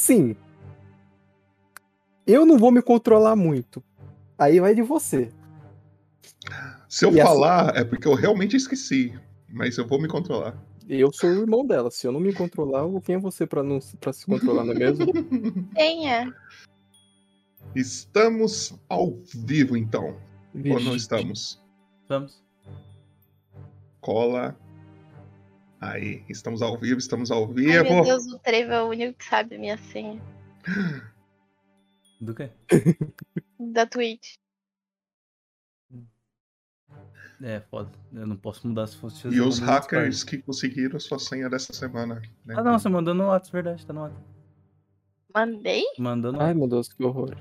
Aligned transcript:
Assim, 0.00 0.34
eu 2.26 2.46
não 2.46 2.56
vou 2.56 2.72
me 2.72 2.80
controlar 2.80 3.36
muito. 3.36 3.84
Aí 4.38 4.58
vai 4.58 4.74
de 4.74 4.80
você. 4.80 5.30
Se 6.88 7.04
eu 7.04 7.12
E 7.14 7.20
assim- 7.20 7.30
falar, 7.30 7.76
é 7.76 7.84
porque 7.84 8.08
eu 8.08 8.14
realmente 8.14 8.56
esqueci. 8.56 9.12
Mas 9.46 9.76
eu 9.76 9.86
vou 9.86 10.00
me 10.00 10.08
controlar. 10.08 10.56
Eu 10.88 11.12
sou 11.12 11.28
o 11.28 11.40
irmão 11.40 11.66
dela. 11.66 11.90
Se 11.90 12.06
eu 12.06 12.12
não 12.12 12.18
me 12.20 12.32
controlar, 12.32 12.82
quem 13.02 13.16
é 13.16 13.18
você 13.18 13.46
pra, 13.46 13.62
não, 13.62 13.78
pra 14.00 14.10
se 14.12 14.24
controlar, 14.24 14.64
não 14.64 14.72
é 14.72 14.78
mesmo? 14.78 15.04
Quem 15.76 16.10
é? 16.10 16.26
Estamos 17.74 18.72
ao 18.88 19.18
vivo, 19.34 19.76
então. 19.76 20.16
Ou 20.54 20.62
não 20.80 20.92
Vixe. 20.92 20.96
estamos? 20.96 21.62
Vamos. 22.08 22.42
Cola. 24.00 24.56
Aí, 25.80 26.22
estamos 26.28 26.60
ao 26.60 26.76
vivo, 26.78 26.98
estamos 26.98 27.30
ao 27.30 27.46
Ai, 27.46 27.54
vivo. 27.54 27.84
meu 27.94 28.04
Deus, 28.04 28.26
o 28.26 28.38
Trevo 28.38 28.72
é 28.72 28.82
o 28.82 28.88
único 28.88 29.18
que 29.18 29.24
sabe 29.24 29.56
a 29.56 29.58
minha 29.58 29.78
senha. 29.78 30.20
Do 32.20 32.34
quê? 32.34 32.50
Da 33.58 33.86
Twitch. 33.86 34.34
É, 37.42 37.60
foda. 37.60 37.90
Eu 38.12 38.26
não 38.26 38.36
posso 38.36 38.66
mudar 38.66 38.86
se 38.86 38.96
fosse. 38.96 39.28
E 39.28 39.40
os 39.40 39.58
hackers 39.58 40.24
que 40.24 40.38
conseguiram 40.38 40.96
a 40.96 41.00
sua 41.00 41.18
senha 41.18 41.48
dessa 41.48 41.72
semana. 41.72 42.22
né? 42.44 42.54
Ah, 42.56 42.62
não, 42.62 42.78
você 42.78 42.88
mandou 42.88 43.14
no 43.14 43.26
WhatsApp, 43.28 43.52
verdade, 43.52 43.86
tá 43.86 43.92
no 43.92 44.00
WhatsApp. 44.02 44.24
Mandei? 45.34 45.84
Mandou 45.98 46.32
no 46.32 46.40
Ai, 46.40 46.52
meu 46.54 46.66
Deus, 46.68 46.88
que 46.92 47.02
horror. 47.02 47.36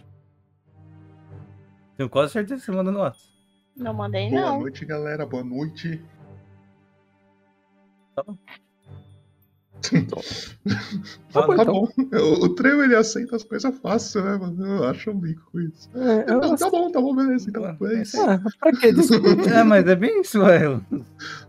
Tenho 1.98 2.10
quase 2.10 2.32
certeza 2.34 2.60
que 2.62 2.66
você 2.66 2.72
mandou 2.72 2.94
no 2.94 3.00
WhatsApp. 3.00 3.30
Não 3.76 3.94
mandei, 3.94 4.30
Boa 4.30 4.42
não. 4.42 4.60
noite, 4.62 4.86
galera. 4.86 5.26
Boa 5.26 5.44
noite. 5.44 6.02
Tá 8.24 8.24
bom. 8.24 8.38
Tá 11.32 11.42
bom, 11.48 11.56
Tá 11.56 11.64
então. 11.64 11.74
bom. 11.74 11.88
O, 12.18 12.46
o 12.46 12.50
Treu, 12.56 12.84
ele 12.84 12.96
aceita 12.96 13.36
as 13.38 13.44
coisas 13.44 13.74
fáceis, 13.80 14.24
né, 14.26 14.36
mano? 14.36 14.66
Eu 14.66 14.84
acho 14.86 15.10
um 15.12 15.18
bico 15.18 15.50
com 15.52 15.60
isso. 15.62 15.90
É, 15.96 16.26
eu- 16.32 16.42
Não, 16.42 16.56
tá 16.58 16.70
bom, 16.70 16.92
tá 16.92 17.00
bom, 17.00 17.16
beleza. 17.16 17.50
Então, 17.50 17.64
Ah, 17.64 17.78
é 17.84 18.02
isso. 18.02 18.20
Ah, 18.22 18.40
pra 18.60 18.72
que 18.74 18.92
discutir? 18.92 19.20
É, 19.62 19.64
mas 19.64 19.88
é 19.88 19.96
bem 19.96 20.20
isso, 20.22 20.44
velho. 20.44 20.86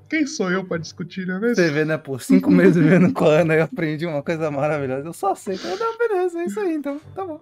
Quem 0.09 0.27
sou 0.27 0.51
eu 0.51 0.65
pra 0.65 0.79
discutir, 0.79 1.29
é 1.29 1.39
mesmo? 1.41 1.57
Você 1.57 1.71
vê, 1.71 1.85
né, 1.85 1.97
pô, 1.99 2.19
cinco 2.19 2.51
meses 2.51 2.77
vivendo 2.77 3.13
com 3.13 3.25
a 3.25 3.41
Ana 3.41 3.55
eu 3.55 3.65
aprendi 3.65 4.07
uma 4.07 4.23
coisa 4.23 4.49
maravilhosa. 4.51 5.09
Eu 5.09 5.13
só 5.13 5.33
aceito. 5.33 5.67
Eu, 5.67 5.77
não, 5.79 5.99
beleza, 5.99 6.39
é 6.41 6.45
isso 6.45 6.61
aí, 6.61 6.75
então, 6.75 7.01
tá 7.15 7.25
bom. 7.25 7.41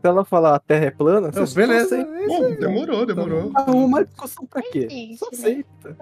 Se 0.00 0.06
ela 0.08 0.24
falar 0.24 0.54
a 0.54 0.58
Terra 0.60 0.84
é 0.86 0.90
plana, 0.90 1.32
você 1.32 1.54
beleza, 1.54 1.88
só 1.88 1.94
aceita. 1.96 2.10
é 2.16 2.20
isso 2.24 2.28
Bom, 2.28 2.44
aí. 2.46 2.56
demorou, 2.58 3.06
demorou. 3.06 3.50
Arruma 3.54 4.04
discussão 4.04 4.46
pra 4.46 4.62
quê? 4.62 4.86
Existe, 4.90 5.16
Só 5.18 5.26
né? 5.26 5.30
aceita. 5.32 5.96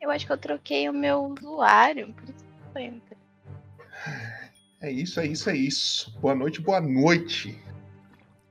Eu 0.00 0.10
acho 0.10 0.26
que 0.26 0.32
eu 0.32 0.38
troquei 0.38 0.88
o 0.88 0.92
meu 0.92 1.24
usuário. 1.24 2.12
Por 2.14 2.24
isso 2.24 2.44
que 2.44 2.78
eu 2.78 2.82
entro. 2.82 3.16
É 4.80 4.90
isso, 4.90 5.20
é 5.20 5.26
isso, 5.26 5.50
é 5.50 5.56
isso. 5.56 6.18
Boa 6.20 6.34
noite, 6.34 6.60
boa 6.60 6.80
noite. 6.80 7.58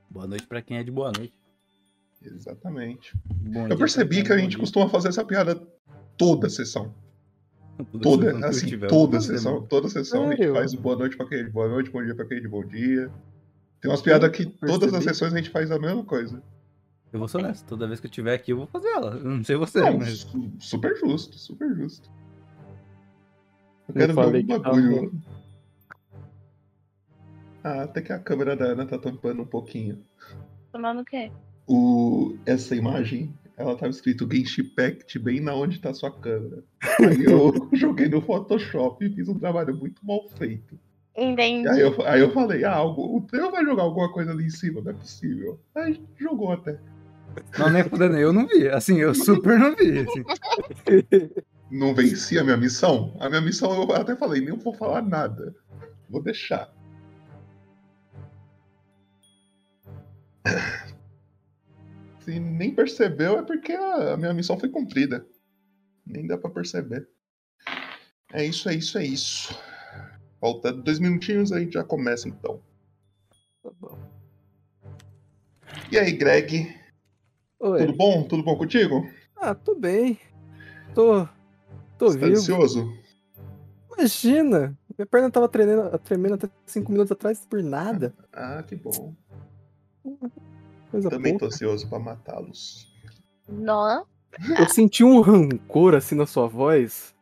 Boa 0.08 0.26
noite 0.26 0.46
pra 0.46 0.62
quem 0.62 0.78
é 0.78 0.84
de 0.84 0.90
boa 0.90 1.10
noite. 1.10 1.34
Exatamente. 2.22 3.12
Bom 3.26 3.66
Eu 3.66 3.76
percebi 3.76 4.16
pra 4.16 4.26
que 4.26 4.32
a 4.32 4.36
é 4.36 4.38
gente 4.38 4.58
costuma 4.58 4.88
fazer 4.88 5.08
essa 5.08 5.24
piada 5.24 5.60
toda 6.16 6.46
a 6.46 6.50
sessão. 6.50 6.94
Toda, 8.02 8.30
eu 8.30 8.44
assim, 8.44 8.78
toda 8.78 9.16
a 9.16 9.20
sessão. 9.20 9.54
mano. 9.54 9.66
Toda 9.66 9.86
a 9.86 9.90
sessão 9.90 10.26
a 10.26 10.30
gente 10.30 10.38
Sério? 10.38 10.54
faz 10.54 10.74
o 10.74 10.78
boa 10.80 10.96
noite 10.96 11.16
pra 11.16 11.26
quem 11.26 11.38
é 11.38 11.42
de 11.44 11.50
boa 11.50 11.66
noite, 11.66 11.90
bom 11.90 12.04
dia 12.04 12.14
pra 12.14 12.26
quem 12.26 12.36
é 12.36 12.40
de 12.40 12.48
bom 12.48 12.62
dia. 12.64 13.10
Tem 13.80 13.90
umas 13.90 14.02
piadas 14.02 14.30
que 14.30 14.44
todas 14.44 14.92
as 14.92 15.02
sessões 15.02 15.32
a 15.32 15.36
gente 15.38 15.48
faz 15.48 15.70
a 15.70 15.78
mesma 15.78 16.04
coisa. 16.04 16.42
Eu 17.12 17.18
vou 17.18 17.26
ser 17.28 17.38
honesto, 17.38 17.66
toda 17.66 17.86
vez 17.88 17.98
que 18.00 18.06
eu 18.06 18.10
tiver 18.10 18.34
aqui 18.34 18.52
eu 18.52 18.56
vou 18.58 18.66
fazer 18.66 18.88
ela. 18.88 19.16
Eu 19.16 19.24
não 19.24 19.42
sei 19.44 19.56
você, 19.56 19.80
Não, 19.80 19.98
mas. 19.98 20.18
su- 20.20 20.52
super 20.60 20.96
justo, 20.96 21.36
super 21.38 21.74
justo. 21.74 22.08
Eu 23.88 23.94
Eu 23.94 23.94
quero 23.94 24.14
ver 24.14 24.14
falei 24.14 24.42
um 24.42 24.46
que 24.46 24.58
bagulho. 24.58 25.12
Ah, 27.62 27.82
até 27.82 28.00
que 28.00 28.12
a 28.12 28.18
câmera 28.18 28.56
da 28.56 28.66
Ana 28.66 28.86
tá 28.86 28.98
tampando 28.98 29.42
um 29.42 29.46
pouquinho. 29.46 29.98
Tomando 30.72 31.00
o 31.02 31.04
quê? 31.04 31.30
O... 31.66 32.36
Essa 32.46 32.74
imagem, 32.74 33.34
ela 33.56 33.74
tava 33.76 33.90
escrito 33.90 34.28
Genshin 34.30 34.62
Impact 34.62 35.18
bem 35.18 35.40
na 35.40 35.54
onde 35.54 35.78
tá 35.80 35.92
sua 35.92 36.10
câmera. 36.10 36.62
Aí 37.00 37.24
eu 37.24 37.52
joguei 37.76 38.08
no 38.08 38.22
Photoshop 38.22 39.04
e 39.04 39.10
fiz 39.14 39.28
um 39.28 39.38
trabalho 39.38 39.76
muito 39.76 40.04
mal 40.06 40.26
feito. 40.38 40.78
Entendi. 41.16 41.68
Aí 41.68 41.80
eu, 41.80 42.06
aí 42.06 42.20
eu 42.20 42.32
falei, 42.32 42.64
ah, 42.64 42.72
algo, 42.72 43.16
o 43.16 43.20
Theo 43.22 43.50
vai 43.50 43.64
jogar 43.64 43.82
alguma 43.82 44.10
coisa 44.10 44.30
ali 44.30 44.46
em 44.46 44.50
cima, 44.50 44.80
não 44.80 44.92
é 44.92 44.94
possível. 44.94 45.58
Aí 45.74 46.00
jogou 46.16 46.52
até. 46.52 46.78
Não, 47.58 47.70
nem 47.70 47.84
fudendo, 47.84 48.16
eu 48.16 48.32
não 48.32 48.46
vi. 48.46 48.68
Assim, 48.68 48.98
eu 48.98 49.14
super 49.14 49.58
não 49.58 49.74
vi. 49.74 50.00
Assim. 50.00 50.24
Não 51.70 51.94
venci 51.94 52.38
a 52.38 52.44
minha 52.44 52.56
missão? 52.56 53.16
A 53.20 53.28
minha 53.28 53.40
missão 53.40 53.72
eu 53.72 53.92
até 53.94 54.16
falei, 54.16 54.40
nem 54.40 54.56
vou 54.56 54.74
falar 54.74 55.02
nada. 55.02 55.54
Vou 56.08 56.22
deixar. 56.22 56.72
Se 62.20 62.38
nem 62.38 62.74
percebeu 62.74 63.38
é 63.38 63.42
porque 63.42 63.72
a 63.72 64.16
minha 64.16 64.34
missão 64.34 64.58
foi 64.58 64.68
cumprida. 64.68 65.26
Nem 66.06 66.26
dá 66.26 66.36
pra 66.36 66.50
perceber. 66.50 67.08
É 68.32 68.44
isso, 68.44 68.68
é 68.68 68.74
isso, 68.74 68.98
é 68.98 69.04
isso. 69.04 69.58
Falta 70.40 70.72
dois 70.72 70.98
minutinhos, 70.98 71.52
a 71.52 71.60
gente 71.60 71.74
já 71.74 71.84
começa 71.84 72.28
então. 72.28 72.60
Tá 73.62 73.70
bom. 73.78 73.98
E 75.92 75.98
aí, 75.98 76.12
Greg? 76.12 76.79
Oi. 77.60 77.78
Tudo 77.86 77.96
bom? 77.96 78.22
Tudo 78.24 78.42
bom 78.42 78.56
contigo? 78.56 79.06
Ah, 79.36 79.54
tô 79.54 79.74
bem. 79.74 80.18
Tô. 80.94 81.26
Tô 81.98 82.06
Você 82.08 82.18
tá 82.18 82.26
vivo. 82.26 82.38
ansioso? 82.38 82.92
Imagina! 83.96 84.76
Minha 84.96 85.06
perna 85.06 85.30
tava 85.30 85.48
tremendo, 85.48 85.98
tremendo 85.98 86.34
até 86.34 86.48
5 86.66 86.90
minutos 86.90 87.12
atrás 87.12 87.44
por 87.48 87.62
nada. 87.62 88.14
Ah, 88.32 88.62
que 88.66 88.74
bom. 88.76 89.14
Coisa 90.90 91.10
Também 91.10 91.34
tô 91.34 91.40
pouca. 91.40 91.54
ansioso 91.54 91.88
pra 91.88 91.98
matá-los. 91.98 92.88
Não. 93.48 94.06
Eu 94.58 94.68
senti 94.68 95.04
um 95.04 95.20
rancor 95.20 95.94
assim 95.94 96.14
na 96.14 96.26
sua 96.26 96.46
voz. 96.46 97.14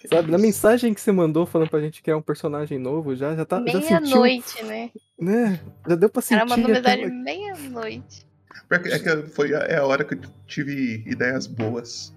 Que 0.00 0.08
Sabe, 0.08 0.30
na 0.30 0.36
isso? 0.36 0.46
mensagem 0.46 0.94
que 0.94 1.00
você 1.00 1.10
mandou 1.12 1.44
falando 1.44 1.68
pra 1.68 1.80
gente 1.80 2.00
criar 2.02 2.16
um 2.16 2.22
personagem 2.22 2.78
novo, 2.78 3.14
já, 3.16 3.34
já 3.34 3.44
tá. 3.44 3.62
Já 3.66 3.82
sentiu, 3.82 4.00
Meia-noite, 4.00 4.64
né? 4.64 4.90
né? 5.20 5.60
Já 5.86 5.94
deu 5.96 6.08
pra 6.08 6.22
sentir. 6.22 6.38
cara 6.38 6.48
mandou 6.48 6.70
mensagem 6.72 7.10
meia-noite. 7.10 8.26
Porque 8.68 8.88
É 8.90 8.98
que 8.98 9.22
foi 9.28 9.54
a, 9.54 9.60
é 9.60 9.78
a 9.78 9.86
hora 9.86 10.04
que 10.04 10.14
eu 10.14 10.20
tive 10.46 11.02
ideias 11.06 11.46
boas. 11.46 12.14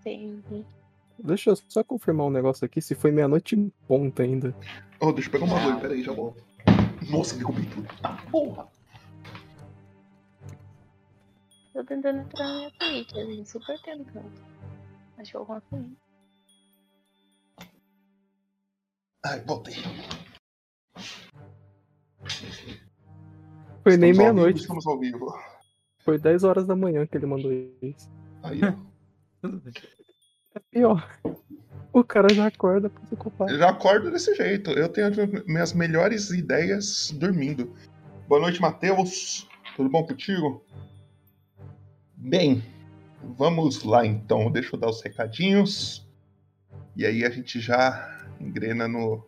Entendi. 0.00 0.66
Deixa 1.18 1.50
eu 1.50 1.56
só 1.68 1.84
confirmar 1.84 2.26
um 2.26 2.30
negócio 2.30 2.64
aqui, 2.64 2.80
se 2.80 2.94
foi 2.94 3.12
meia-noite 3.12 3.54
em 3.54 3.70
ponta 3.86 4.22
ainda. 4.22 4.54
Oh, 4.98 5.12
deixa 5.12 5.28
eu 5.28 5.32
pegar 5.32 5.44
um 5.44 5.48
bagulho, 5.48 5.80
peraí, 5.80 6.02
já 6.02 6.12
volto. 6.12 6.42
Nossa, 7.08 7.36
derrubei 7.36 7.66
tudo. 7.66 7.86
Tá, 8.00 8.16
porra. 8.30 8.68
Tô 11.72 11.84
tentando 11.84 12.20
entrar 12.20 12.46
na 12.46 12.54
minha 12.56 12.70
Twitch, 12.72 13.12
a 13.14 13.24
gente 13.24 13.48
super 13.48 13.80
tentando. 13.82 14.32
Acho 15.18 15.30
que 15.30 15.36
eu 15.36 15.46
consegui. 15.46 15.96
Ai, 19.24 19.40
voltei. 19.42 19.74
Foi 23.82 23.96
nem 23.96 24.12
meia-noite, 24.14 24.60
Estamos 24.60 24.86
ao 24.86 24.98
vivo. 24.98 25.32
Foi 26.10 26.18
10 26.18 26.42
horas 26.42 26.66
da 26.66 26.74
manhã 26.74 27.06
que 27.06 27.16
ele 27.16 27.26
mandou 27.26 27.52
isso. 27.52 28.10
Aí, 28.42 28.60
ó. 28.64 28.72
Tudo 29.40 29.60
bem. 29.60 29.72
É 30.56 30.60
pior. 30.72 31.08
O 31.92 32.02
cara 32.02 32.34
já 32.34 32.48
acorda 32.48 32.90
pra 32.90 33.04
se 33.06 33.14
culpar. 33.14 33.48
Eu 33.48 33.58
já 33.58 33.70
acordo 33.70 34.10
desse 34.10 34.34
jeito. 34.34 34.72
Eu 34.72 34.88
tenho 34.88 35.06
as 35.06 35.44
minhas 35.46 35.72
melhores 35.72 36.30
ideias 36.30 37.12
dormindo. 37.12 37.72
Boa 38.26 38.40
noite, 38.40 38.60
Matheus. 38.60 39.48
Tudo 39.76 39.88
bom 39.88 40.04
contigo? 40.04 40.64
Bem, 42.16 42.60
vamos 43.22 43.84
lá 43.84 44.04
então. 44.04 44.50
Deixa 44.50 44.74
eu 44.74 44.80
dar 44.80 44.90
os 44.90 45.00
recadinhos. 45.00 46.08
E 46.96 47.06
aí 47.06 47.24
a 47.24 47.30
gente 47.30 47.60
já 47.60 48.26
engrena 48.40 48.88
no, 48.88 49.24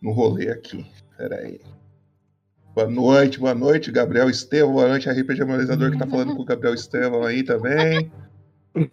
no 0.00 0.12
rolê 0.12 0.50
aqui. 0.50 0.84
Pera 1.16 1.36
aí. 1.36 1.58
Boa 2.74 2.88
noite, 2.88 3.38
boa 3.38 3.54
noite, 3.54 3.90
Gabriel 3.92 4.30
Estevão. 4.30 4.72
Boa 4.72 4.88
noite, 4.88 5.08
RPG 5.08 5.44
Moralizador 5.44 5.90
que 5.90 5.98
tá 5.98 6.06
falando 6.06 6.34
com 6.34 6.42
o 6.42 6.44
Gabriel 6.44 6.74
Estevão 6.74 7.24
aí 7.24 7.42
também. 7.42 8.10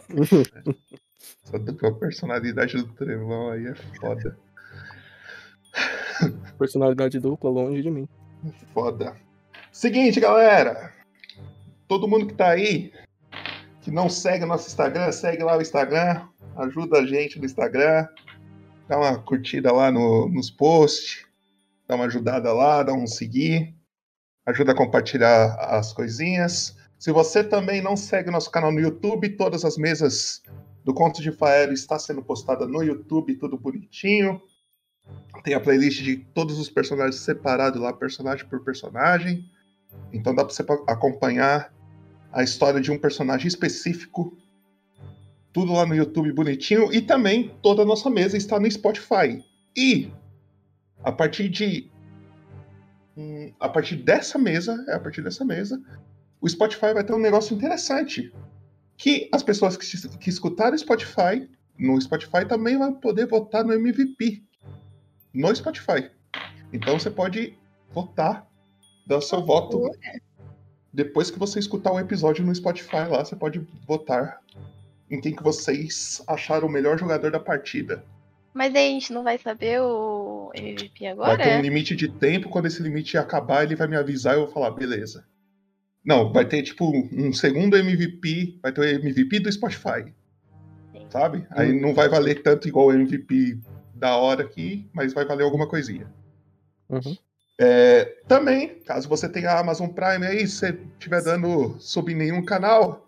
Essa 1.44 1.58
dupla 1.60 1.94
personalidade 1.96 2.76
do 2.78 2.88
Trevão 2.94 3.50
aí 3.52 3.68
é 3.68 3.76
foda. 4.00 4.38
Personalidade 6.58 7.20
dupla, 7.20 7.50
longe 7.50 7.82
de 7.82 7.90
mim. 7.90 8.08
Foda. 8.74 9.16
Seguinte, 9.72 10.20
galera. 10.20 10.92
Todo 11.88 12.08
mundo 12.08 12.28
que 12.28 12.34
tá 12.34 12.50
aí, 12.50 12.92
que 13.82 13.90
não 13.90 14.10
segue 14.10 14.44
o 14.44 14.48
nosso 14.48 14.68
Instagram, 14.68 15.12
segue 15.12 15.44
lá 15.44 15.58
o 15.58 15.62
Instagram. 15.62 16.22
Ajuda 16.58 17.00
a 17.00 17.06
gente 17.06 17.40
no 17.40 17.46
Instagram. 17.46 18.06
Dá 18.90 18.98
uma 18.98 19.18
curtida 19.20 19.72
lá 19.72 19.90
no- 19.90 20.28
nos 20.28 20.52
posts. 20.52 21.26
Dá 21.90 21.96
uma 21.96 22.06
ajudada 22.06 22.54
lá, 22.54 22.84
dá 22.84 22.94
um 22.94 23.08
seguir. 23.08 23.76
Ajuda 24.46 24.74
a 24.74 24.76
compartilhar 24.76 25.56
as 25.56 25.92
coisinhas. 25.92 26.78
Se 27.00 27.12
você 27.12 27.44
também 27.44 27.82
não 27.82 27.98
segue 27.98 28.30
nosso 28.30 28.52
canal 28.52 28.72
no 28.72 28.80
YouTube, 28.80 29.30
todas 29.30 29.66
as 29.66 29.76
mesas 29.76 30.44
do 30.86 30.94
Conto 30.94 31.20
de 31.20 31.32
Faero 31.32 31.74
está 31.74 31.98
sendo 31.98 32.22
postada 32.22 32.68
no 32.68 32.84
YouTube, 32.84 33.34
tudo 33.38 33.58
bonitinho. 33.58 34.40
Tem 35.44 35.56
a 35.56 35.60
playlist 35.60 36.04
de 36.04 36.18
todos 36.18 36.60
os 36.60 36.70
personagens 36.70 37.16
separados 37.22 37.82
lá, 37.82 37.92
personagem 37.92 38.46
por 38.46 38.64
personagem. 38.64 39.50
Então 40.14 40.36
dá 40.36 40.46
pra 40.46 40.54
você 40.54 40.64
pa- 40.64 40.84
acompanhar 40.88 41.74
a 42.32 42.44
história 42.44 42.80
de 42.80 42.92
um 42.92 43.00
personagem 43.00 43.48
específico. 43.48 44.38
Tudo 45.52 45.74
lá 45.74 45.88
no 45.88 45.96
YouTube 45.96 46.32
bonitinho. 46.34 46.94
E 46.94 47.02
também 47.02 47.52
toda 47.64 47.82
a 47.82 47.86
nossa 47.86 48.12
mesa 48.12 48.38
está 48.38 48.60
no 48.60 48.70
Spotify. 48.70 49.44
E 49.76 50.12
a 51.04 51.12
partir 51.12 51.50
de. 51.50 51.90
hum, 53.16 53.54
A 53.60 53.70
partir 53.70 53.96
dessa 53.98 54.38
mesa, 54.38 54.84
é 54.88 54.96
a 54.96 55.00
partir 55.00 55.22
dessa 55.22 55.46
mesa, 55.46 55.82
o 56.42 56.48
Spotify 56.48 56.94
vai 56.94 57.04
ter 57.04 57.14
um 57.14 57.20
negócio 57.20 57.56
interessante. 57.56 58.34
Que 58.98 59.30
as 59.32 59.42
pessoas 59.42 59.78
que, 59.78 60.18
que 60.18 60.30
escutaram 60.30 60.76
o 60.76 60.80
Spotify, 60.80 61.50
no 61.78 62.00
Spotify 62.02 62.46
também 62.48 62.78
vão 62.78 62.94
poder 62.94 63.26
votar 63.28 63.64
no 63.64 63.74
MVP. 63.74 64.44
No 65.34 65.56
Spotify. 65.56 66.12
Então 66.74 67.00
você 67.00 67.10
pode 67.10 67.58
votar, 67.92 68.48
dar 69.08 69.22
seu 69.22 69.44
voto. 69.44 69.90
Depois 70.92 71.32
que 71.32 71.40
você 71.40 71.60
escutar 71.60 71.94
o 71.94 72.00
episódio 72.00 72.44
no 72.46 72.54
Spotify 72.54 73.08
lá, 73.10 73.24
você 73.24 73.36
pode 73.36 73.66
votar 73.88 74.42
em 75.10 75.22
quem 75.22 75.36
que 75.36 75.44
vocês 75.44 76.22
acharam 76.28 76.68
o 76.68 76.72
melhor 76.72 76.98
jogador 77.00 77.32
da 77.32 77.40
partida. 77.40 78.04
Mas 78.54 78.74
aí 78.76 78.88
a 78.88 78.92
gente 78.92 79.14
não 79.14 79.24
vai 79.24 79.38
saber 79.38 79.80
o 79.82 80.52
MVP 80.56 81.00
Vai 81.02 81.12
agora? 81.12 81.44
ter 81.44 81.58
um 81.58 81.62
limite 81.62 81.96
de 81.96 82.08
tempo, 82.08 82.50
quando 82.50 82.66
esse 82.66 82.82
limite 82.82 83.18
acabar, 83.18 83.64
ele 83.64 83.76
vai 83.76 83.88
me 83.88 83.96
avisar 83.96 84.34
e 84.34 84.38
eu 84.38 84.46
vou 84.46 84.54
falar, 84.54 84.72
beleza. 84.72 85.26
Não, 86.04 86.32
vai 86.32 86.46
ter 86.46 86.64
tipo 86.64 86.92
um 87.14 87.32
segundo 87.32 87.78
MVP, 87.78 88.60
vai 88.62 88.72
ter 88.72 88.82
o 88.82 88.84
MVP 88.84 89.40
do 89.40 89.52
Spotify. 89.52 90.12
Sim. 90.92 91.08
Sabe? 91.10 91.46
Aí 91.52 91.80
não 91.80 91.94
vai 91.94 92.10
valer 92.10 92.42
tanto 92.42 92.68
igual 92.68 92.88
o 92.88 92.94
MVP 92.94 93.60
da 93.94 94.16
hora 94.16 94.44
aqui, 94.44 94.90
mas 94.94 95.14
vai 95.14 95.26
valer 95.26 95.44
alguma 95.44 95.68
coisinha. 95.68 96.08
Uhum. 96.90 97.16
É, 97.62 98.06
também, 98.28 98.80
caso 98.86 99.10
você 99.10 99.28
tenha 99.28 99.52
a 99.52 99.60
Amazon 99.60 99.90
Prime 99.90 100.26
aí, 100.26 100.48
se 100.48 100.56
você 100.56 100.80
estiver 100.94 101.22
dando 101.22 101.76
sub 101.80 102.12
em 102.12 102.16
nenhum 102.16 102.44
canal, 102.44 103.06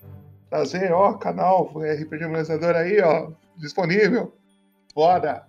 trazer, 0.50 0.92
ó, 0.92 1.14
canal 1.14 1.72
RPG 1.76 2.26
Monetizador 2.26 2.76
aí, 2.76 3.00
ó, 3.00 3.32
disponível. 3.58 4.36
Foda! 4.94 5.46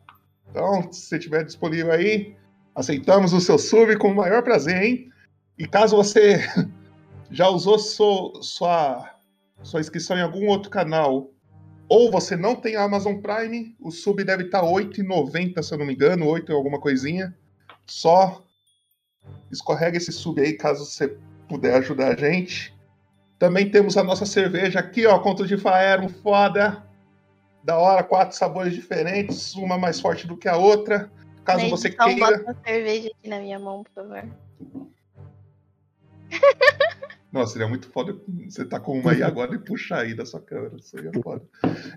Então, 0.50 0.92
se 0.92 1.06
você 1.06 1.18
tiver 1.18 1.44
disponível 1.44 1.92
aí, 1.92 2.34
aceitamos 2.74 3.32
o 3.32 3.40
seu 3.40 3.58
sub 3.58 3.96
com 3.96 4.08
o 4.08 4.14
maior 4.14 4.42
prazer, 4.42 4.82
hein? 4.82 5.12
E 5.58 5.66
caso 5.66 5.96
você 5.96 6.40
já 7.30 7.48
usou 7.48 7.78
so- 7.78 8.42
sua, 8.42 9.14
sua 9.62 9.80
inscrição 9.80 10.16
em 10.16 10.22
algum 10.22 10.46
outro 10.46 10.70
canal, 10.70 11.30
ou 11.88 12.10
você 12.10 12.36
não 12.36 12.54
tem 12.54 12.76
Amazon 12.76 13.16
Prime, 13.20 13.76
o 13.80 13.90
sub 13.90 14.22
deve 14.24 14.44
estar 14.44 14.62
R$ 14.62 14.68
8,90, 14.68 15.62
se 15.62 15.74
eu 15.74 15.78
não 15.78 15.86
me 15.86 15.94
engano, 15.94 16.26
8 16.26 16.50
e 16.50 16.54
alguma 16.54 16.80
coisinha. 16.80 17.36
Só 17.86 18.42
escorrega 19.50 19.96
esse 19.96 20.12
sub 20.12 20.40
aí, 20.40 20.54
caso 20.54 20.84
você 20.84 21.16
puder 21.48 21.74
ajudar 21.76 22.12
a 22.12 22.16
gente. 22.16 22.74
Também 23.38 23.70
temos 23.70 23.96
a 23.96 24.04
nossa 24.04 24.24
cerveja 24.24 24.78
aqui, 24.78 25.06
ó, 25.06 25.18
Conto 25.18 25.46
de 25.46 25.56
Faero, 25.58 26.08
foda. 26.08 26.82
Da 27.64 27.78
hora, 27.78 28.02
quatro 28.02 28.36
sabores 28.36 28.74
diferentes, 28.74 29.54
uma 29.54 29.78
mais 29.78 30.00
forte 30.00 30.26
do 30.26 30.36
que 30.36 30.48
a 30.48 30.56
outra. 30.56 31.10
Caso 31.44 31.68
você 31.68 31.88
edição, 31.88 32.06
queira. 32.06 32.38
bota 32.38 32.42
uma 32.42 32.56
cerveja 32.64 33.08
aqui 33.08 33.28
na 33.28 33.38
minha 33.40 33.58
mão, 33.58 33.84
por 33.84 33.92
favor. 33.92 34.28
Nossa, 37.32 37.52
seria 37.52 37.68
muito 37.68 37.88
foda 37.88 38.14
você 38.48 38.64
tá 38.64 38.78
com 38.78 38.98
uma 38.98 39.12
aí 39.12 39.22
agora 39.22 39.54
e 39.54 39.58
puxar 39.58 40.00
aí 40.00 40.14
da 40.14 40.26
sua 40.26 40.40
câmera. 40.40 40.76
Isso 40.76 40.98
aí 40.98 41.08
é 41.08 41.22
foda. 41.22 41.42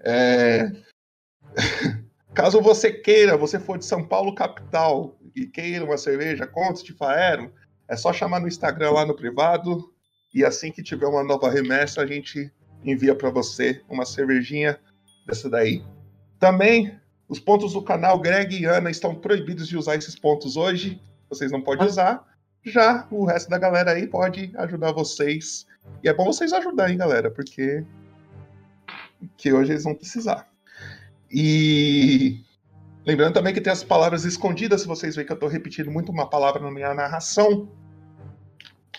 É... 0.03 0.71
Caso 2.33 2.61
você 2.61 2.91
queira, 2.91 3.37
você 3.37 3.59
for 3.59 3.77
de 3.77 3.85
São 3.85 4.05
Paulo 4.05 4.35
capital 4.35 5.17
e 5.35 5.45
queira 5.45 5.85
uma 5.85 5.97
cerveja 5.97 6.47
Contos 6.47 6.83
de 6.83 6.93
Faero, 6.93 7.53
é 7.87 7.95
só 7.95 8.11
chamar 8.11 8.39
no 8.39 8.47
Instagram 8.47 8.91
lá 8.91 9.05
no 9.05 9.15
privado 9.15 9.93
e 10.33 10.43
assim 10.43 10.71
que 10.71 10.83
tiver 10.83 11.07
uma 11.07 11.23
nova 11.23 11.49
remessa 11.49 12.01
a 12.01 12.05
gente 12.05 12.51
envia 12.83 13.15
para 13.15 13.29
você 13.29 13.81
uma 13.89 14.05
cervejinha 14.05 14.79
dessa 15.25 15.49
daí. 15.49 15.83
Também 16.39 16.99
os 17.27 17.39
pontos 17.39 17.73
do 17.73 17.81
canal 17.81 18.19
Greg 18.19 18.55
e 18.55 18.65
Ana 18.65 18.91
estão 18.91 19.15
proibidos 19.15 19.67
de 19.67 19.77
usar 19.77 19.95
esses 19.95 20.15
pontos 20.17 20.55
hoje. 20.55 21.01
Vocês 21.29 21.51
não 21.51 21.61
podem 21.61 21.87
usar. 21.87 22.23
Já 22.63 23.07
o 23.11 23.25
resto 23.25 23.49
da 23.49 23.57
galera 23.57 23.91
aí 23.91 24.07
pode 24.07 24.51
ajudar 24.55 24.91
vocês. 24.91 25.65
E 26.03 26.09
é 26.09 26.13
bom 26.13 26.25
vocês 26.25 26.53
ajudarem, 26.53 26.97
galera, 26.97 27.31
porque 27.31 27.83
que 29.37 29.51
hoje 29.51 29.71
eles 29.71 29.83
vão 29.83 29.95
precisar. 29.95 30.47
E 31.31 32.43
lembrando 33.05 33.33
também 33.33 33.53
que 33.53 33.61
tem 33.61 33.73
as 33.73 33.83
palavras 33.83 34.23
escondidas, 34.23 34.81
se 34.81 34.87
vocês 34.87 35.15
verem 35.15 35.27
que 35.27 35.33
eu 35.33 35.39
tô 35.39 35.47
repetindo 35.47 35.91
muito 35.91 36.11
uma 36.11 36.29
palavra 36.29 36.61
na 36.61 36.71
minha 36.71 36.93
narração, 36.93 37.69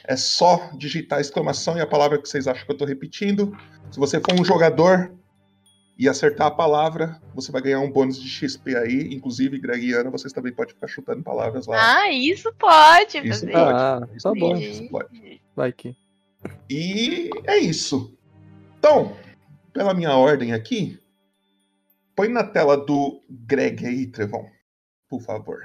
é 0.04 0.16
só 0.16 0.70
digitar 0.76 1.18
a 1.18 1.20
exclamação 1.20 1.76
e 1.76 1.80
a 1.80 1.86
palavra 1.86 2.20
que 2.20 2.28
vocês 2.28 2.46
acham 2.46 2.64
que 2.64 2.72
eu 2.72 2.76
tô 2.76 2.84
repetindo. 2.84 3.56
Se 3.90 3.98
você 3.98 4.20
for 4.20 4.40
um 4.40 4.44
jogador 4.44 5.12
e 5.98 6.08
acertar 6.08 6.48
a 6.48 6.50
palavra, 6.50 7.20
você 7.34 7.50
vai 7.50 7.62
ganhar 7.62 7.80
um 7.80 7.90
bônus 7.90 8.20
de 8.20 8.28
XP 8.28 8.76
aí. 8.76 9.14
Inclusive, 9.14 9.58
Greg 9.58 9.86
e 9.86 9.92
Ana, 9.94 10.10
vocês 10.10 10.32
também 10.32 10.52
podem 10.52 10.74
ficar 10.74 10.86
chutando 10.88 11.22
palavras 11.22 11.66
lá. 11.66 11.76
Ah, 12.02 12.12
isso 12.12 12.52
pode 12.58 13.18
Isso 13.18 13.40
fazer. 13.40 13.52
pode. 13.52 13.72
Ah, 13.80 14.08
Isso 14.14 14.22
tá 14.28 14.34
bom. 14.38 14.50
pode, 14.52 14.70
isso 14.70 14.88
pode. 14.90 15.42
Vai 15.54 15.72
que. 15.72 15.96
E 16.70 17.30
é 17.44 17.56
isso. 17.58 18.14
Então, 18.78 19.16
pela 19.72 19.94
minha 19.94 20.14
ordem 20.16 20.52
aqui, 20.52 20.98
põe 22.14 22.28
na 22.28 22.44
tela 22.44 22.76
do 22.76 23.22
Greg 23.30 23.86
aí, 23.86 24.06
Trevão, 24.06 24.46
por 25.08 25.20
favor. 25.22 25.60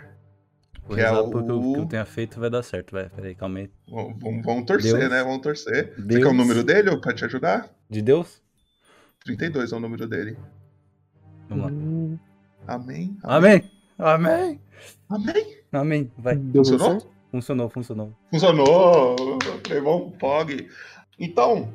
Vou 0.84 0.96
Que 0.96 1.02
é 1.04 1.10
rezar 1.10 1.24
porque 1.30 1.52
o 1.52 1.60
o- 1.60 1.74
que 1.74 1.80
eu 1.82 1.86
tenha 1.86 2.06
feito 2.06 2.40
vai 2.40 2.50
dar 2.50 2.64
certo, 2.64 2.92
vai. 2.94 3.08
Peraí, 3.10 3.36
calma 3.36 3.60
aí. 3.60 3.70
Vamos, 3.88 4.16
vamos- 4.44 4.66
torcer, 4.66 4.98
Deus. 4.98 5.10
né? 5.12 5.24
Vamos 5.24 5.42
torcer. 5.42 5.94
Você 5.96 6.02
Deus. 6.02 6.24
quer 6.24 6.30
o 6.30 6.34
número 6.34 6.64
dele 6.64 6.98
pra 6.98 7.14
te 7.14 7.24
ajudar? 7.26 7.70
De 7.90 8.02
Deus? 8.02 8.41
32 9.26 9.72
é 9.72 9.76
o 9.76 9.80
número 9.80 10.08
dele. 10.08 10.38
Vamos 11.50 11.66
lá. 11.66 11.72
Hum, 11.72 12.18
Amém? 12.68 13.18
Amém! 13.24 13.72
Amém! 13.98 14.60
Amém? 15.10 15.58
Amém! 15.72 16.12
Vai. 16.18 16.38
Funcionou? 16.38 17.12
Funcionou, 17.32 17.70
funcionou. 17.70 18.14
Funcionou! 18.32 19.16
Trevão 19.64 20.12
Pog. 20.12 20.68
Então, 21.20 21.72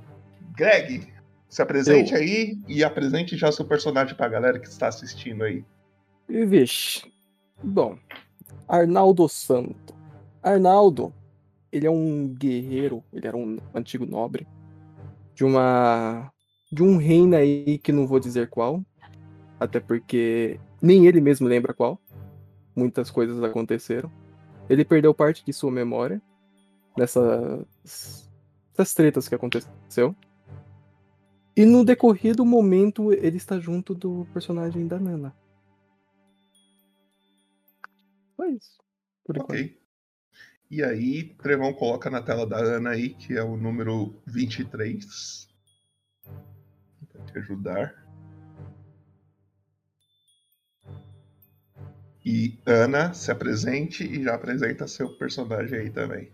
Greg, 0.56 1.12
se 1.48 1.62
apresente 1.62 2.14
aí 2.14 2.58
e 2.69 2.82
apresente 2.82 3.37
já 3.37 3.50
seu 3.52 3.64
personagem 3.64 4.14
pra 4.14 4.28
galera 4.28 4.58
que 4.58 4.69
está 4.69 4.88
assistindo 4.88 5.44
aí. 5.44 5.64
Vixe. 6.28 7.10
Bom, 7.62 7.98
Arnaldo 8.69 9.28
Santo. 9.28 9.94
Arnaldo, 10.43 11.12
ele 11.72 11.86
é 11.86 11.91
um 11.91 12.29
guerreiro, 12.29 13.03
ele 13.12 13.26
era 13.26 13.36
um 13.36 13.58
antigo 13.74 14.05
nobre 14.06 14.46
de 15.34 15.44
uma 15.44 16.32
de 16.76 16.82
um 16.82 16.98
reino 16.98 17.34
aí 17.34 17.78
que 17.78 17.90
não 17.90 18.06
vou 18.06 18.20
dizer 18.20 18.50
qual, 18.50 18.84
até 19.58 19.80
porque 19.80 20.60
nem 20.80 21.06
ele 21.06 21.22
mesmo 21.22 21.48
lembra 21.48 21.72
qual. 21.72 21.98
Muitas 22.76 23.10
coisas 23.10 23.42
aconteceram. 23.42 24.12
Ele 24.68 24.84
perdeu 24.84 25.14
parte 25.14 25.42
de 25.42 25.54
sua 25.54 25.70
memória 25.70 26.20
nessas, 26.94 28.28
nessas 28.76 28.92
tretas 28.92 29.26
que 29.26 29.34
aconteceu. 29.34 30.14
E 31.56 31.64
no 31.64 31.82
decorrer 31.82 32.36
do 32.36 32.44
momento, 32.44 33.10
ele 33.10 33.38
está 33.38 33.58
junto 33.58 33.94
do 33.94 34.26
personagem 34.34 34.86
da 34.86 35.00
Nana. 35.00 35.34
Foi 38.36 38.50
isso. 38.50 38.76
Por 39.24 39.38
enquanto. 39.38 39.58
Ok. 39.58 39.80
E 40.70 40.82
aí, 40.82 41.24
Trevão 41.38 41.72
coloca 41.72 42.10
na 42.10 42.20
tela 42.20 42.46
da 42.46 42.58
Ana 42.58 42.90
aí, 42.90 43.14
que 43.14 43.34
é 43.34 43.42
o 43.42 43.56
número 43.56 44.14
23. 44.26 45.45
Te 47.26 47.38
ajudar. 47.38 47.94
E 52.24 52.58
Ana, 52.66 53.14
se 53.14 53.30
apresente 53.30 54.04
e 54.04 54.24
já 54.24 54.34
apresenta 54.34 54.88
seu 54.88 55.16
personagem 55.16 55.78
aí 55.78 55.90
também. 55.90 56.30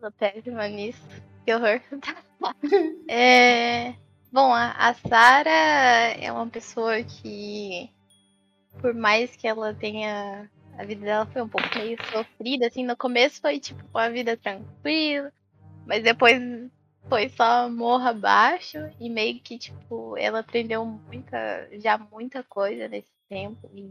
Tô 0.00 0.12
péssima 0.12 0.68
nisso. 0.68 1.02
Que 1.44 1.54
horror. 1.54 1.80
é... 3.08 3.94
Bom, 4.30 4.52
a, 4.52 4.72
a 4.72 4.94
Sarah 4.94 6.14
é 6.20 6.30
uma 6.30 6.46
pessoa 6.46 7.02
que, 7.02 7.90
por 8.80 8.94
mais 8.94 9.34
que 9.34 9.48
ela 9.48 9.74
tenha. 9.74 10.50
A 10.76 10.84
vida 10.84 11.04
dela 11.04 11.26
foi 11.26 11.42
um 11.42 11.48
pouco 11.48 11.66
meio 11.76 11.96
sofrida, 12.12 12.68
assim, 12.68 12.84
no 12.84 12.96
começo 12.96 13.40
foi 13.40 13.58
tipo 13.58 13.82
uma 13.92 14.08
vida 14.10 14.36
tranquila, 14.36 15.32
mas 15.84 16.04
depois 16.04 16.38
foi 17.08 17.28
só 17.30 17.68
morra 17.68 18.10
abaixo 18.10 18.78
e 19.00 19.08
meio 19.08 19.40
que, 19.40 19.58
tipo, 19.58 20.16
ela 20.16 20.40
aprendeu 20.40 20.84
muita, 20.84 21.68
já 21.80 21.96
muita 21.96 22.42
coisa 22.42 22.86
nesse 22.86 23.10
tempo 23.28 23.68
e 23.72 23.90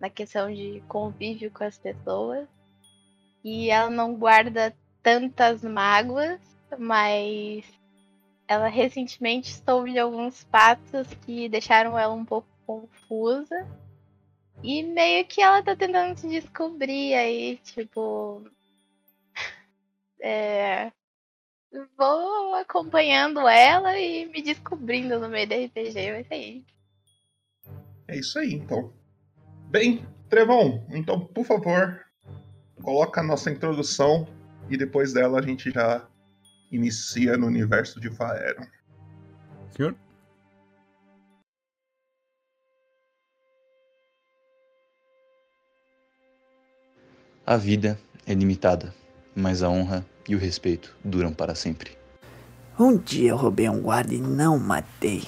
na 0.00 0.08
questão 0.08 0.52
de 0.52 0.82
convívio 0.86 1.50
com 1.50 1.64
as 1.64 1.78
pessoas. 1.78 2.46
E 3.42 3.70
ela 3.70 3.90
não 3.90 4.14
guarda 4.14 4.74
tantas 5.02 5.62
mágoas, 5.62 6.40
mas 6.78 7.64
ela 8.46 8.68
recentemente 8.68 9.52
soube 9.64 9.92
de 9.92 9.98
alguns 9.98 10.42
fatos 10.44 11.08
que 11.26 11.48
deixaram 11.48 11.98
ela 11.98 12.14
um 12.14 12.24
pouco 12.24 12.48
confusa. 12.66 13.66
E 14.62 14.82
meio 14.82 15.24
que 15.26 15.40
ela 15.40 15.62
tá 15.62 15.74
tentando 15.74 16.16
se 16.16 16.28
descobrir 16.28 17.14
aí, 17.14 17.56
tipo. 17.58 18.44
É. 20.20 20.90
Vou 21.96 22.54
acompanhando 22.54 23.46
ela 23.46 23.98
e 23.98 24.26
me 24.26 24.42
descobrindo 24.42 25.18
no 25.18 25.28
meio 25.28 25.46
do 25.46 25.54
RPG, 25.54 26.12
vai 26.12 26.24
ser 26.24 26.36
isso. 26.36 26.78
É 28.06 28.16
isso 28.16 28.38
aí, 28.38 28.54
então. 28.54 28.92
Bem, 29.70 30.06
Trevon, 30.30 30.86
então, 30.90 31.26
por 31.26 31.44
favor, 31.44 32.06
coloca 32.82 33.20
a 33.20 33.24
nossa 33.24 33.50
introdução 33.50 34.26
e 34.70 34.76
depois 34.78 35.12
dela 35.12 35.40
a 35.40 35.42
gente 35.42 35.70
já 35.70 36.08
inicia 36.72 37.36
no 37.36 37.46
universo 37.46 38.00
de 38.00 38.10
Faeron. 38.10 38.66
Senhor? 39.70 39.94
A 47.44 47.56
vida 47.56 47.98
é 48.26 48.34
limitada, 48.34 48.94
mas 49.34 49.62
a 49.62 49.70
honra 49.70 50.04
e 50.28 50.36
o 50.36 50.38
respeito 50.38 50.94
duram 51.02 51.32
para 51.32 51.54
sempre. 51.54 51.96
Um 52.78 52.96
dia 52.96 53.30
eu 53.30 53.36
roubei 53.36 53.68
um 53.68 53.80
guarda 53.80 54.14
e 54.14 54.20
não 54.20 54.58
matei. 54.58 55.24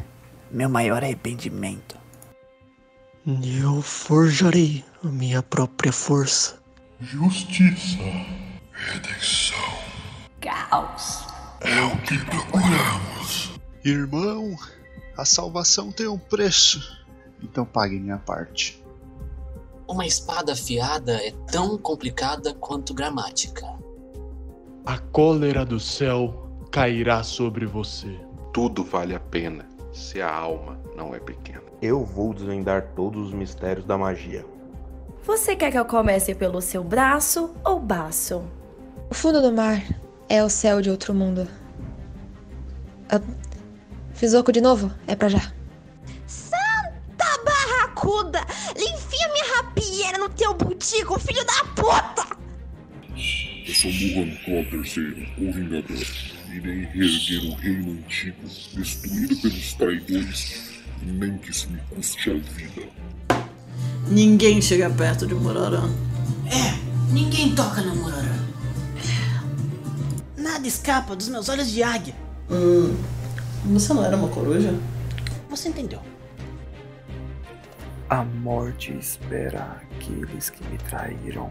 Meu 0.50 0.68
maior 0.68 1.02
arrependimento. 1.02 1.96
Eu 3.26 3.80
forjarei 3.80 4.84
a 5.02 5.08
minha 5.08 5.42
própria 5.42 5.92
força. 5.92 6.60
Justiça, 7.00 7.98
redenção. 8.72 9.58
Caos. 10.40 11.26
É 11.60 11.80
o 11.82 11.96
que 12.02 12.18
procuramos. 12.24 13.52
Irmão, 13.84 14.56
a 15.16 15.24
salvação 15.24 15.90
tem 15.90 16.06
um 16.06 16.18
preço. 16.18 17.04
Então 17.42 17.64
pague 17.64 17.98
minha 17.98 18.18
parte. 18.18 18.84
Uma 19.88 20.06
espada 20.06 20.52
afiada 20.52 21.12
é 21.14 21.32
tão 21.50 21.78
complicada 21.78 22.54
quanto 22.54 22.94
gramática. 22.94 23.66
A 24.84 24.98
cólera 24.98 25.64
do 25.64 25.78
céu 25.78 26.48
cairá 26.72 27.22
sobre 27.22 27.64
você. 27.64 28.18
Tudo 28.52 28.82
vale 28.82 29.14
a 29.14 29.20
pena 29.20 29.64
se 29.92 30.20
a 30.20 30.28
alma 30.28 30.76
não 30.96 31.14
é 31.14 31.20
pequena. 31.20 31.62
Eu 31.80 32.04
vou 32.04 32.34
desvendar 32.34 32.88
todos 32.96 33.28
os 33.28 33.32
mistérios 33.32 33.86
da 33.86 33.96
magia. 33.96 34.44
Você 35.24 35.54
quer 35.54 35.70
que 35.70 35.78
eu 35.78 35.84
comece 35.84 36.34
pelo 36.34 36.60
seu 36.60 36.82
braço 36.82 37.54
ou 37.64 37.78
baço? 37.78 38.42
O 39.08 39.14
fundo 39.14 39.40
do 39.40 39.52
mar 39.52 39.80
é 40.28 40.42
o 40.42 40.48
céu 40.48 40.82
de 40.82 40.90
outro 40.90 41.14
mundo. 41.14 41.46
Ah, 43.08 43.20
fiz 44.14 44.34
oco 44.34 44.50
de 44.50 44.60
novo? 44.60 44.90
É 45.06 45.14
pra 45.14 45.28
já. 45.28 45.52
Santa 46.26 47.38
barracuda! 47.44 48.40
Enfia 48.76 49.28
minha 49.32 49.56
rapieira 49.56 50.18
no 50.18 50.28
teu 50.28 50.54
butico, 50.54 51.20
filho 51.20 51.44
da 51.44 51.64
puta! 51.76 52.31
Eu 53.84 53.90
sou 53.90 53.90
Muhan 53.90 54.30
Claw 54.44 54.62
III, 54.62 55.28
o 55.38 55.52
Vingador. 55.52 56.06
Irei 56.52 56.84
reerguer 56.92 57.50
o 57.50 57.54
reino 57.56 57.92
antigo, 57.92 58.36
destruído 58.74 59.36
pelos 59.38 59.72
traidores, 59.74 60.70
nem 61.02 61.36
que 61.38 61.50
isso 61.50 61.68
me 61.68 61.80
custe 61.90 62.30
a 62.30 62.34
vida. 62.34 62.88
Ninguém 64.06 64.62
chega 64.62 64.88
perto 64.88 65.26
de 65.26 65.34
Murarã. 65.34 65.90
É, 66.46 67.12
ninguém 67.12 67.56
toca 67.56 67.80
no 67.82 67.96
Murarã. 67.96 68.46
Nada 70.36 70.68
escapa 70.68 71.16
dos 71.16 71.28
meus 71.28 71.48
olhos 71.48 71.68
de 71.68 71.82
águia. 71.82 72.14
Hum, 72.48 72.94
você 73.64 73.92
não 73.92 74.04
era 74.04 74.16
uma 74.16 74.28
coruja? 74.28 74.72
Você 75.50 75.70
entendeu. 75.70 76.00
A 78.08 78.22
morte 78.22 78.96
espera 78.96 79.82
aqueles 79.90 80.50
que 80.50 80.62
me 80.68 80.78
traíram. 80.78 81.50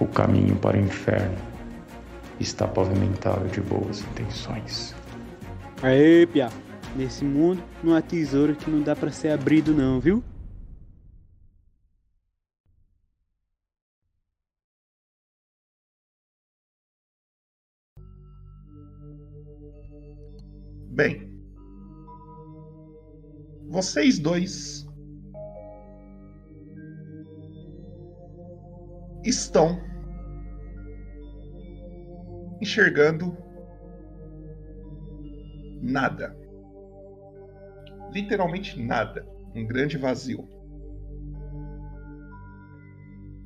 O 0.00 0.06
caminho 0.06 0.56
para 0.56 0.76
o 0.76 0.80
inferno 0.80 1.36
está 2.40 2.66
pavimentado 2.66 3.46
de 3.48 3.60
boas 3.60 4.00
intenções. 4.00 4.94
Aê, 5.82 6.26
Pia. 6.26 6.48
Nesse 6.96 7.24
mundo 7.24 7.62
não 7.82 7.94
há 7.94 8.02
tesouro 8.02 8.54
que 8.54 8.70
não 8.70 8.80
dá 8.80 8.94
para 8.94 9.10
ser 9.10 9.30
abrido 9.30 9.72
não, 9.74 10.00
viu? 10.00 10.22
Bem, 20.90 21.28
vocês 23.68 24.20
dois 24.20 24.83
estão 29.24 29.80
enxergando 32.60 33.36
nada. 35.82 36.36
Literalmente 38.12 38.80
nada. 38.80 39.26
Um 39.54 39.66
grande 39.66 39.96
vazio. 39.98 40.48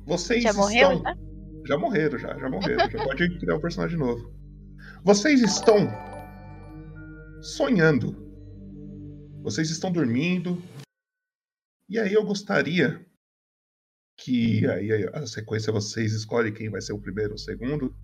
Vocês 0.05 0.43
já 0.43 0.49
estão... 0.49 0.63
morreu, 0.63 1.03
tá? 1.03 1.15
Já 1.65 1.77
morreram, 1.77 2.17
já, 2.17 2.37
já 2.37 2.49
morreram. 2.49 2.89
já 2.89 3.03
pode 3.03 3.29
criar 3.39 3.55
um 3.55 3.61
personagem 3.61 3.97
novo. 3.97 4.33
Vocês 5.03 5.41
estão 5.41 5.87
sonhando. 7.41 8.15
Vocês 9.43 9.69
estão 9.69 9.91
dormindo. 9.91 10.61
E 11.87 11.99
aí 11.99 12.13
eu 12.13 12.23
gostaria 12.23 13.05
que 14.23 14.67
aí 14.67 15.09
a 15.13 15.25
sequência 15.25 15.71
vocês 15.71 16.13
escolhem 16.13 16.53
quem 16.53 16.69
vai 16.69 16.81
ser 16.81 16.93
o 16.93 16.99
primeiro 16.99 17.31
ou 17.31 17.35
o 17.35 17.39
segundo. 17.39 17.95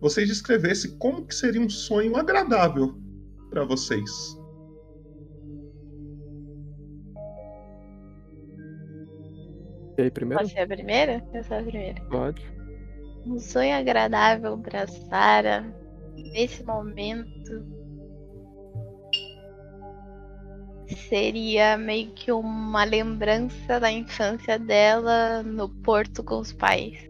Vocês 0.00 0.28
descrevessem 0.28 0.96
como 0.98 1.26
que 1.26 1.34
seria 1.34 1.60
um 1.60 1.68
sonho 1.68 2.16
agradável 2.16 2.94
para 3.48 3.64
vocês. 3.64 4.10
E 9.98 10.02
aí, 10.02 10.10
primeiro? 10.10 10.42
Pode 10.42 10.54
ser 10.54 10.60
a 10.60 10.66
primeira? 10.66 11.24
Eu 11.34 11.44
sou 11.44 11.58
a 11.58 11.62
primeira. 11.62 12.02
Pode. 12.06 12.42
Um 13.26 13.38
sonho 13.38 13.74
agradável 13.74 14.56
para 14.58 14.86
Sara 14.86 15.74
nesse 16.32 16.64
momento 16.64 17.79
seria 20.96 21.76
meio 21.76 22.12
que 22.12 22.32
uma 22.32 22.84
lembrança 22.84 23.78
da 23.80 23.90
infância 23.90 24.58
dela 24.58 25.42
no 25.42 25.68
porto 25.68 26.22
com 26.22 26.38
os 26.38 26.52
pais. 26.52 27.08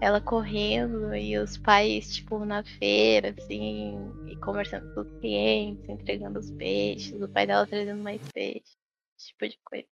Ela 0.00 0.20
correndo 0.20 1.14
e 1.14 1.36
os 1.36 1.58
pais, 1.58 2.14
tipo, 2.14 2.44
na 2.44 2.64
feira, 2.64 3.34
assim, 3.38 3.94
e 4.26 4.36
conversando 4.36 4.94
com 4.94 5.02
os 5.02 5.12
clientes, 5.20 5.88
entregando 5.88 6.38
os 6.38 6.50
peixes, 6.52 7.20
o 7.20 7.28
pai 7.28 7.46
dela 7.46 7.66
trazendo 7.66 8.02
mais 8.02 8.20
peixes, 8.32 8.76
esse 9.18 9.28
tipo 9.28 9.48
de 9.48 9.58
coisa. 9.62 9.86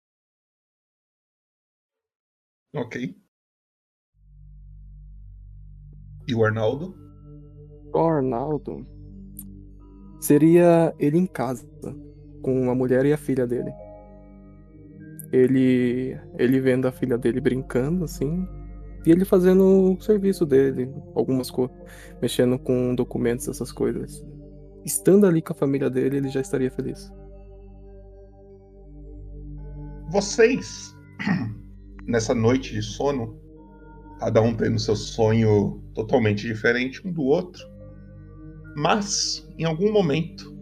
Ok. 2.74 3.16
E 6.26 6.34
o 6.34 6.44
Arnaldo? 6.44 6.94
O 7.92 7.98
Arnaldo 7.98 8.86
seria 10.20 10.94
ele 10.98 11.18
em 11.18 11.26
casa. 11.26 11.66
Com 12.48 12.70
a 12.70 12.74
mulher 12.74 13.04
e 13.04 13.12
a 13.12 13.18
filha 13.18 13.46
dele. 13.46 13.70
Ele, 15.30 16.18
ele 16.38 16.60
vendo 16.60 16.88
a 16.88 16.92
filha 16.92 17.18
dele 17.18 17.42
brincando, 17.42 18.04
assim, 18.04 18.48
e 19.04 19.10
ele 19.10 19.26
fazendo 19.26 19.92
o 19.92 20.00
serviço 20.00 20.46
dele, 20.46 20.90
algumas 21.14 21.50
coisas, 21.50 21.76
mexendo 22.22 22.58
com 22.58 22.94
documentos, 22.94 23.46
essas 23.48 23.70
coisas. 23.70 24.24
Estando 24.82 25.26
ali 25.26 25.42
com 25.42 25.52
a 25.52 25.56
família 25.56 25.90
dele, 25.90 26.16
ele 26.16 26.28
já 26.30 26.40
estaria 26.40 26.70
feliz. 26.70 27.12
Vocês, 30.10 30.96
nessa 32.08 32.34
noite 32.34 32.72
de 32.72 32.80
sono, 32.80 33.38
cada 34.18 34.40
um 34.40 34.56
tendo 34.56 34.78
seu 34.78 34.96
sonho 34.96 35.82
totalmente 35.94 36.46
diferente 36.46 37.06
um 37.06 37.12
do 37.12 37.24
outro, 37.24 37.62
mas 38.74 39.46
em 39.58 39.64
algum 39.64 39.92
momento 39.92 40.57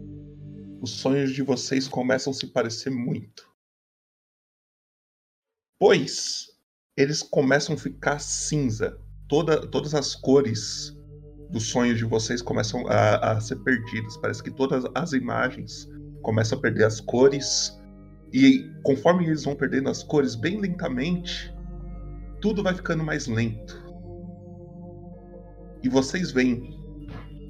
os 0.81 0.91
sonhos 0.91 1.33
de 1.33 1.41
vocês 1.41 1.87
começam 1.87 2.31
a 2.31 2.33
se 2.33 2.47
parecer 2.47 2.89
muito. 2.89 3.47
Pois 5.79 6.47
eles 6.95 7.21
começam 7.21 7.75
a 7.75 7.77
ficar 7.77 8.19
cinza. 8.19 8.99
Toda, 9.27 9.67
todas 9.67 9.93
as 9.93 10.15
cores 10.15 10.95
dos 11.51 11.67
sonhos 11.67 11.97
de 11.97 12.05
vocês 12.05 12.41
começam 12.41 12.87
a, 12.87 13.33
a 13.33 13.41
ser 13.41 13.57
perdidas. 13.57 14.17
Parece 14.17 14.41
que 14.41 14.51
todas 14.51 14.83
as 14.95 15.13
imagens 15.13 15.87
começam 16.23 16.57
a 16.57 16.61
perder 16.61 16.85
as 16.85 16.99
cores. 16.99 17.77
E 18.33 18.69
conforme 18.83 19.25
eles 19.25 19.43
vão 19.43 19.55
perdendo 19.55 19.89
as 19.89 20.03
cores 20.03 20.35
bem 20.35 20.59
lentamente, 20.59 21.53
tudo 22.41 22.63
vai 22.63 22.73
ficando 22.73 23.03
mais 23.03 23.27
lento. 23.27 23.85
E 25.83 25.89
vocês 25.89 26.31
veem 26.31 26.75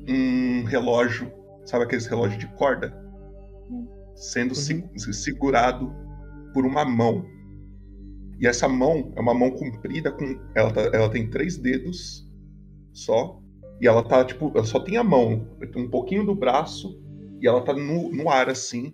um 0.08 0.64
relógio, 0.66 1.32
sabe 1.66 1.86
aqueles 1.86 2.06
relógios 2.06 2.40
de 2.40 2.48
corda? 2.56 3.07
Sendo 4.18 4.50
uhum. 4.50 4.98
se, 4.98 5.14
segurado 5.14 5.94
por 6.54 6.66
uma 6.66 6.84
mão. 6.84 7.24
E 8.40 8.48
essa 8.48 8.68
mão 8.68 9.14
é 9.16 9.22
uma 9.22 9.34
mão 9.34 9.52
comprida, 9.52 10.12
com 10.12 10.26
ela, 10.56 10.74
tá, 10.74 10.82
ela 10.94 11.10
tem 11.10 11.30
três 11.30 11.58
dedos 11.58 12.28
só. 12.92 13.40
E 13.80 13.88
ela 13.88 14.04
tá, 14.04 14.26
tipo, 14.26 14.52
ela 14.56 14.66
só 14.66 14.80
tem 14.80 14.98
a 14.98 15.04
mão, 15.04 15.48
um 15.76 15.90
pouquinho 15.90 16.26
do 16.26 16.36
braço, 16.36 17.00
e 17.40 17.48
ela 17.48 17.64
tá 17.64 17.74
no, 17.74 18.12
no 18.12 18.30
ar 18.30 18.50
assim. 18.50 18.94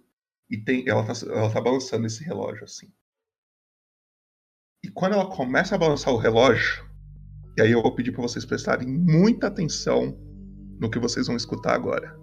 E 0.50 0.58
tem, 0.58 0.88
ela, 0.88 1.06
tá, 1.06 1.14
ela 1.26 1.50
tá 1.50 1.62
balançando 1.62 2.06
esse 2.06 2.24
relógio 2.24 2.66
assim. 2.66 2.88
E 4.84 4.90
quando 4.90 5.14
ela 5.14 5.26
começa 5.26 5.76
a 5.76 5.78
balançar 5.78 6.14
o 6.14 6.18
relógio, 6.18 6.84
e 7.58 7.62
aí 7.62 7.72
eu 7.72 7.82
vou 7.82 7.96
pedir 7.96 8.12
para 8.12 8.22
vocês 8.22 8.46
prestarem 8.46 8.88
muita 8.88 9.48
atenção 9.48 10.18
no 10.82 10.90
que 10.90 11.00
vocês 11.00 11.28
vão 11.28 11.38
escutar 11.38 11.74
agora. 11.74 12.23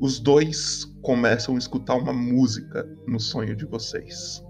Os 0.00 0.20
dois 0.20 0.84
começam 1.02 1.56
a 1.56 1.58
escutar 1.58 1.96
uma 1.98 2.12
música 2.12 2.88
no 3.06 3.18
sonho 3.18 3.56
de 3.56 3.66
vocês. 3.66 4.44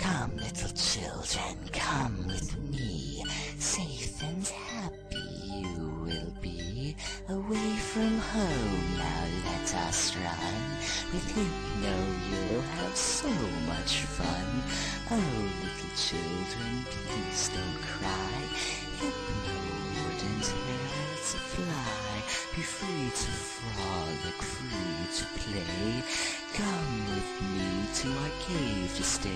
Come, 0.00 0.40
little 0.40 0.74
children, 0.74 1.56
come 1.72 2.28
with 2.28 2.56
me. 2.70 3.22
Safe 3.58 4.24
and 4.24 4.46
happy 4.46 5.18
you 5.44 6.02
will 6.02 6.32
be. 6.40 6.96
Away 7.28 7.76
from 7.76 8.20
home, 8.20 8.96
now 8.96 9.26
let 9.44 9.74
us 9.86 10.16
run. 10.16 11.12
With 11.12 11.28
Hypno 11.34 11.96
you'll 12.30 12.62
have 12.62 12.96
so 12.96 13.28
much 13.66 14.00
fun. 14.16 14.62
Oh, 15.10 15.50
little 15.62 15.94
children, 15.94 16.86
please 16.86 17.50
don't 17.50 17.82
cry. 17.82 18.85
Wouldn't 19.00 20.46
hurt 20.46 21.16
to 21.16 21.38
fly. 21.52 22.22
Be 22.54 22.62
free 22.62 23.10
to 23.10 23.30
frolic, 23.30 24.40
free 24.40 25.06
to 25.18 25.24
play. 25.40 26.45
Come 26.56 27.04
with 27.10 27.42
me 27.52 27.84
to 28.00 28.06
my 28.08 28.30
cave 28.48 28.96
to 28.96 29.02
stay. 29.02 29.30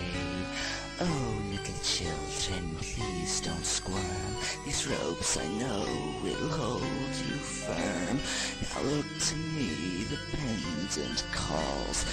Oh, 1.03 1.43
little 1.51 1.81
children, 1.85 2.75
please 2.81 3.43
don't 3.43 3.67
squirm. 3.67 4.33
These 4.65 4.89
ropes 4.89 5.37
I 5.37 5.47
know 5.49 5.85
will 6.25 6.49
hold 6.49 7.13
you 7.29 7.37
firm. 7.37 8.17
Now 8.63 8.91
look 8.91 9.05
to 9.05 9.37
me, 9.37 10.05
the 10.05 10.17
pendant 10.33 11.23
calls. 11.33 12.07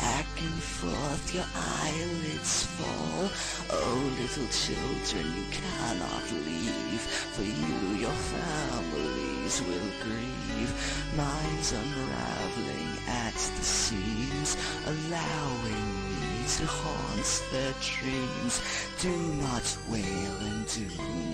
Back 0.00 0.26
and 0.40 0.62
forth 0.62 1.34
your 1.34 1.44
eyelids 1.54 2.64
fall. 2.64 3.28
Oh, 3.68 4.12
little 4.18 4.48
children, 4.48 5.26
you 5.36 5.44
cannot 5.52 6.24
leave. 6.46 7.02
For 7.36 7.42
you, 7.42 8.00
your 8.00 8.16
families 8.32 9.60
will 9.60 9.90
grieve. 10.00 10.72
Mine's 11.16 11.72
unraveling 11.72 12.83
at 13.14 13.34
the 13.34 13.64
seams, 13.64 14.56
allowing 14.86 15.88
me 16.20 16.44
to 16.56 16.66
haunt 16.66 17.30
their 17.52 17.74
dreams. 17.80 18.60
Do 19.00 19.14
not 19.44 19.66
wail 19.88 20.34
and 20.48 20.66
do 20.66 20.86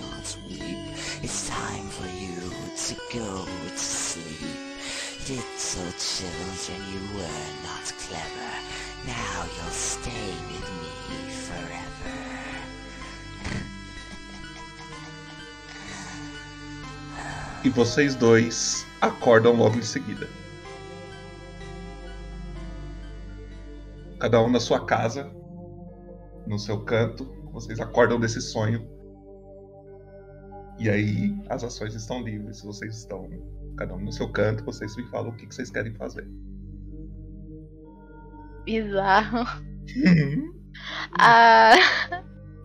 not 0.04 0.26
weep. 0.48 0.78
It's 1.22 1.48
time 1.48 1.88
for 1.88 2.08
you 2.24 2.40
to 2.86 2.94
go 3.18 3.44
to 3.44 3.78
sleep. 3.78 4.60
Little 5.28 5.92
children, 5.98 6.80
you 6.92 7.02
were 7.16 7.48
not 7.68 7.86
clever. 8.04 8.52
Now 9.06 9.44
you'll 9.54 9.78
stay 9.94 10.32
with 10.50 10.68
me 10.80 10.92
forever. 11.46 12.20
E 17.62 17.68
vocês 17.68 18.14
dois 18.14 18.86
acordam 19.00 19.52
logo 19.52 19.78
em 19.78 19.82
seguida. 19.82 20.39
Cada 24.20 24.40
um 24.42 24.50
na 24.50 24.60
sua 24.60 24.84
casa, 24.84 25.24
no 26.46 26.58
seu 26.58 26.84
canto, 26.84 27.24
vocês 27.52 27.80
acordam 27.80 28.20
desse 28.20 28.40
sonho. 28.40 28.86
E 30.78 30.88
aí 30.88 31.34
as 31.48 31.64
ações 31.64 31.94
estão 31.94 32.22
livres. 32.22 32.62
Vocês 32.62 32.98
estão 32.98 33.28
cada 33.76 33.94
um 33.94 34.00
no 34.00 34.12
seu 34.12 34.30
canto, 34.30 34.64
vocês 34.64 34.94
me 34.96 35.06
falam 35.08 35.30
o 35.30 35.36
que, 35.36 35.46
vocês 35.46 35.70
querem 35.70 35.94
fazer. 35.94 36.28
Bizarro. 38.64 39.44
a 41.18 41.74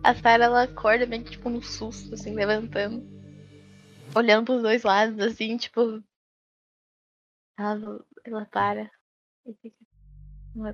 a 0.06 0.14
Sarah 0.14 0.44
ela 0.44 0.62
acorda 0.62 1.04
meio 1.04 1.24
que 1.24 1.32
tipo 1.32 1.50
num 1.50 1.60
susto, 1.60 2.14
assim, 2.14 2.32
levantando. 2.32 3.04
Olhando 4.14 4.44
pros 4.44 4.62
dois 4.62 4.84
lados, 4.84 5.18
assim, 5.18 5.56
tipo. 5.56 6.02
Ela, 7.58 8.04
ela 8.24 8.44
para. 8.46 8.90
E 9.44 9.54
fica. 9.54 9.76
Não 10.54 10.66
é 10.66 10.72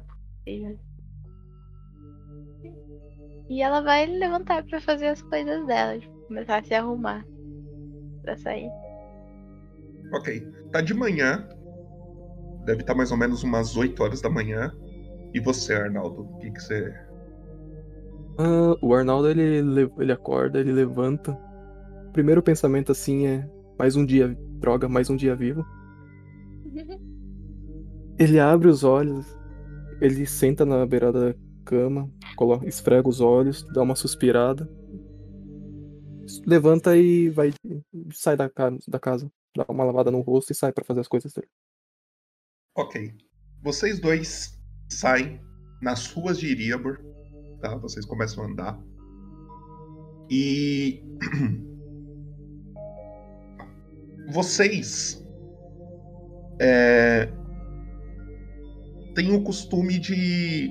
e 3.48 3.62
ela 3.62 3.80
vai 3.80 4.06
levantar 4.06 4.64
para 4.64 4.80
fazer 4.80 5.08
as 5.08 5.22
coisas 5.22 5.66
dela, 5.66 5.98
tipo, 5.98 6.12
começar 6.26 6.58
a 6.58 6.62
se 6.62 6.74
arrumar 6.74 7.24
para 8.22 8.36
sair. 8.36 8.70
Ok. 10.12 10.40
Tá 10.70 10.80
de 10.80 10.94
manhã. 10.94 11.46
Deve 12.64 12.80
estar 12.80 12.92
tá 12.92 12.96
mais 12.96 13.10
ou 13.10 13.18
menos 13.18 13.42
umas 13.42 13.76
8 13.76 14.02
horas 14.02 14.20
da 14.20 14.30
manhã. 14.30 14.72
E 15.34 15.40
você, 15.40 15.74
Arnaldo? 15.74 16.22
O 16.22 16.38
que, 16.38 16.50
que 16.50 16.62
você. 16.62 16.94
Uh, 18.38 18.76
o 18.80 18.94
Arnaldo 18.94 19.28
ele, 19.28 19.90
ele 19.98 20.12
acorda, 20.12 20.60
ele 20.60 20.72
levanta. 20.72 21.32
O 22.08 22.12
primeiro 22.12 22.42
pensamento 22.42 22.92
assim 22.92 23.26
é: 23.26 23.48
mais 23.78 23.96
um 23.96 24.04
dia, 24.04 24.36
droga, 24.60 24.88
mais 24.88 25.10
um 25.10 25.16
dia 25.16 25.34
vivo. 25.34 25.64
ele 28.18 28.38
abre 28.38 28.68
os 28.68 28.84
olhos, 28.84 29.26
ele 30.02 30.26
senta 30.26 30.66
na 30.66 30.84
beirada 30.84 31.32
da 31.32 31.38
cama, 31.64 32.10
coloca, 32.34 32.66
esfrega 32.66 33.08
os 33.08 33.20
olhos, 33.20 33.62
dá 33.72 33.82
uma 33.82 33.94
suspirada, 33.94 34.68
levanta 36.44 36.96
e 36.96 37.30
vai 37.30 37.52
sai 38.12 38.36
da, 38.36 38.50
da 38.88 38.98
casa, 38.98 39.30
dá 39.56 39.64
uma 39.68 39.84
lavada 39.84 40.10
no 40.10 40.20
rosto 40.20 40.50
e 40.50 40.56
sai 40.56 40.72
para 40.72 40.84
fazer 40.84 41.00
as 41.00 41.08
coisas 41.08 41.32
dele. 41.32 41.48
Ok. 42.76 43.14
Vocês 43.62 44.00
dois 44.00 44.60
saem 44.90 45.40
nas 45.80 46.08
ruas 46.08 46.36
de 46.38 46.48
Iriabor, 46.48 46.98
tá? 47.60 47.76
Vocês 47.76 48.04
começam 48.04 48.42
a 48.42 48.48
andar. 48.48 48.82
E 50.28 51.00
vocês 54.32 55.24
é, 56.60 57.28
tem 59.14 59.34
o 59.34 59.42
costume 59.42 59.98
de. 59.98 60.70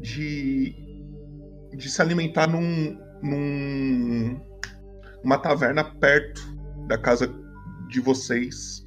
de. 0.00 0.74
de 1.76 1.90
se 1.90 2.00
alimentar 2.00 2.46
num. 2.46 2.98
num 3.22 4.40
uma 5.22 5.38
taverna 5.38 5.82
perto 5.82 6.42
da 6.86 6.98
casa 6.98 7.32
de 7.88 7.98
vocês, 7.98 8.86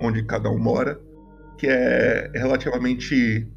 onde 0.00 0.24
cada 0.24 0.48
um 0.48 0.58
mora, 0.58 1.00
que 1.58 1.66
é 1.66 2.30
relativamente 2.34 3.50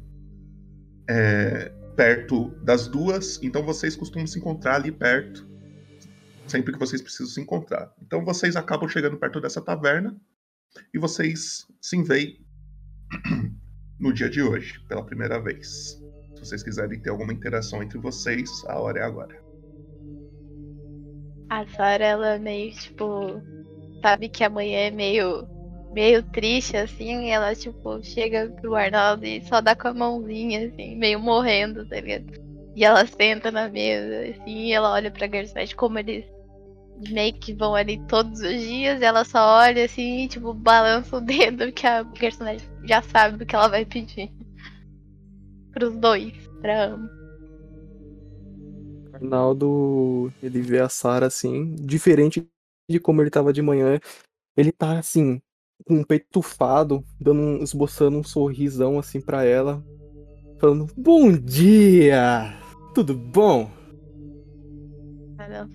é, 1.08 1.72
perto 1.96 2.50
das 2.62 2.88
duas, 2.88 3.40
então 3.42 3.62
vocês 3.62 3.94
costumam 3.94 4.26
se 4.26 4.38
encontrar 4.38 4.76
ali 4.76 4.90
perto, 4.90 5.48
sempre 6.48 6.72
que 6.72 6.78
vocês 6.78 7.00
precisam 7.00 7.26
se 7.26 7.40
encontrar. 7.40 7.92
Então 8.02 8.24
vocês 8.24 8.56
acabam 8.56 8.88
chegando 8.88 9.16
perto 9.16 9.40
dessa 9.40 9.60
taverna 9.60 10.16
E 10.92 10.98
vocês 10.98 11.66
se 11.80 12.02
veem 12.02 12.44
no 14.06 14.12
dia 14.12 14.30
de 14.30 14.40
hoje, 14.40 14.78
pela 14.88 15.04
primeira 15.04 15.40
vez. 15.40 16.00
Se 16.34 16.40
vocês 16.40 16.62
quiserem 16.62 17.00
ter 17.00 17.10
alguma 17.10 17.32
interação 17.32 17.82
entre 17.82 17.98
vocês, 17.98 18.64
a 18.68 18.78
hora 18.78 19.00
é 19.00 19.02
agora. 19.02 19.36
A 21.50 21.66
Sara, 21.66 22.04
ela 22.04 22.38
meio, 22.38 22.72
tipo, 22.72 23.42
sabe 24.00 24.28
que 24.28 24.44
amanhã 24.44 24.86
é 24.86 24.90
meio, 24.92 25.48
meio 25.92 26.22
triste, 26.22 26.76
assim, 26.76 27.24
e 27.24 27.30
ela, 27.30 27.52
tipo, 27.54 28.00
chega 28.04 28.48
pro 28.60 28.76
Arnaldo 28.76 29.26
e 29.26 29.40
só 29.42 29.60
dá 29.60 29.74
com 29.74 29.88
a 29.88 29.94
mãozinha, 29.94 30.68
assim, 30.68 30.94
meio 30.96 31.18
morrendo, 31.18 31.84
tá 31.88 31.96
ligado? 31.96 32.32
E 32.76 32.84
ela 32.84 33.04
senta 33.06 33.50
na 33.50 33.68
mesa, 33.68 34.30
assim, 34.30 34.66
e 34.66 34.72
ela 34.72 34.92
olha 34.92 35.10
pra 35.10 35.26
garçonete 35.26 35.74
como 35.74 35.98
eles 35.98 36.24
meio 37.10 37.34
que 37.34 37.52
vão 37.52 37.74
ali 37.74 37.98
todos 38.06 38.40
os 38.40 38.60
dias, 38.60 39.02
ela 39.02 39.24
só 39.24 39.58
olha 39.58 39.84
assim, 39.84 40.26
tipo, 40.28 40.52
balança 40.54 41.16
o 41.16 41.20
dedo 41.20 41.72
que 41.72 41.86
a 41.86 42.02
garçonete 42.02 42.68
já 42.84 43.02
sabe 43.02 43.42
o 43.42 43.46
que 43.46 43.54
ela 43.54 43.68
vai 43.68 43.84
pedir. 43.84 44.30
Pros 45.72 45.96
dois, 45.96 46.32
pra 46.60 46.86
ambos. 46.86 47.10
Arnaldo, 49.12 50.32
ele 50.42 50.60
vê 50.60 50.80
a 50.80 50.88
Sara 50.88 51.26
assim, 51.26 51.74
diferente 51.74 52.46
de 52.90 53.00
como 53.00 53.22
ele 53.22 53.30
tava 53.30 53.52
de 53.52 53.62
manhã. 53.62 53.98
Ele 54.56 54.72
tá 54.72 54.98
assim, 54.98 55.40
com 55.86 56.00
o 56.00 56.06
peito 56.06 56.26
tufado, 56.30 57.04
dando 57.20 57.40
um, 57.40 57.62
esboçando 57.62 58.18
um 58.18 58.24
sorrisão 58.24 58.98
assim 58.98 59.20
pra 59.20 59.44
ela, 59.44 59.82
falando: 60.58 60.86
"Bom 60.96 61.32
dia! 61.32 62.58
Tudo 62.94 63.14
bom?" 63.14 63.75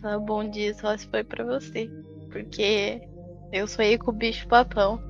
Fala, 0.01 0.19
bom 0.19 0.49
dia 0.49 0.73
só 0.73 0.95
se 0.97 1.07
foi 1.09 1.23
pra 1.23 1.43
você. 1.43 1.91
Porque 2.29 3.01
eu 3.51 3.67
sonhei 3.67 3.97
com 3.97 4.11
o 4.11 4.13
bicho 4.13 4.47
papão. 4.47 5.01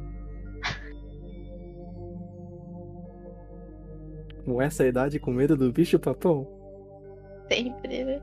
Com 4.45 4.61
essa 4.61 4.85
idade 4.85 5.19
com 5.19 5.31
medo 5.33 5.57
do 5.57 5.71
bicho 5.73 5.97
papão? 5.99 6.47
Sempre, 7.49 8.03
né? 8.03 8.21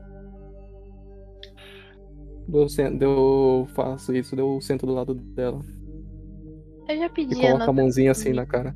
Eu, 2.51 2.67
sen- 2.67 2.97
eu 3.01 3.67
faço 3.75 4.13
isso, 4.13 4.35
eu 4.35 4.59
sento 4.61 4.85
do 4.85 4.93
lado 4.93 5.13
dela. 5.13 5.63
Eu 6.89 6.97
já 6.97 7.09
E 7.29 7.35
pedi 7.35 7.35
coloco 7.35 7.69
a 7.69 7.73
nota 7.73 7.73
mãozinha 7.73 8.11
assim 8.11 8.33
na 8.33 8.45
cara. 8.45 8.75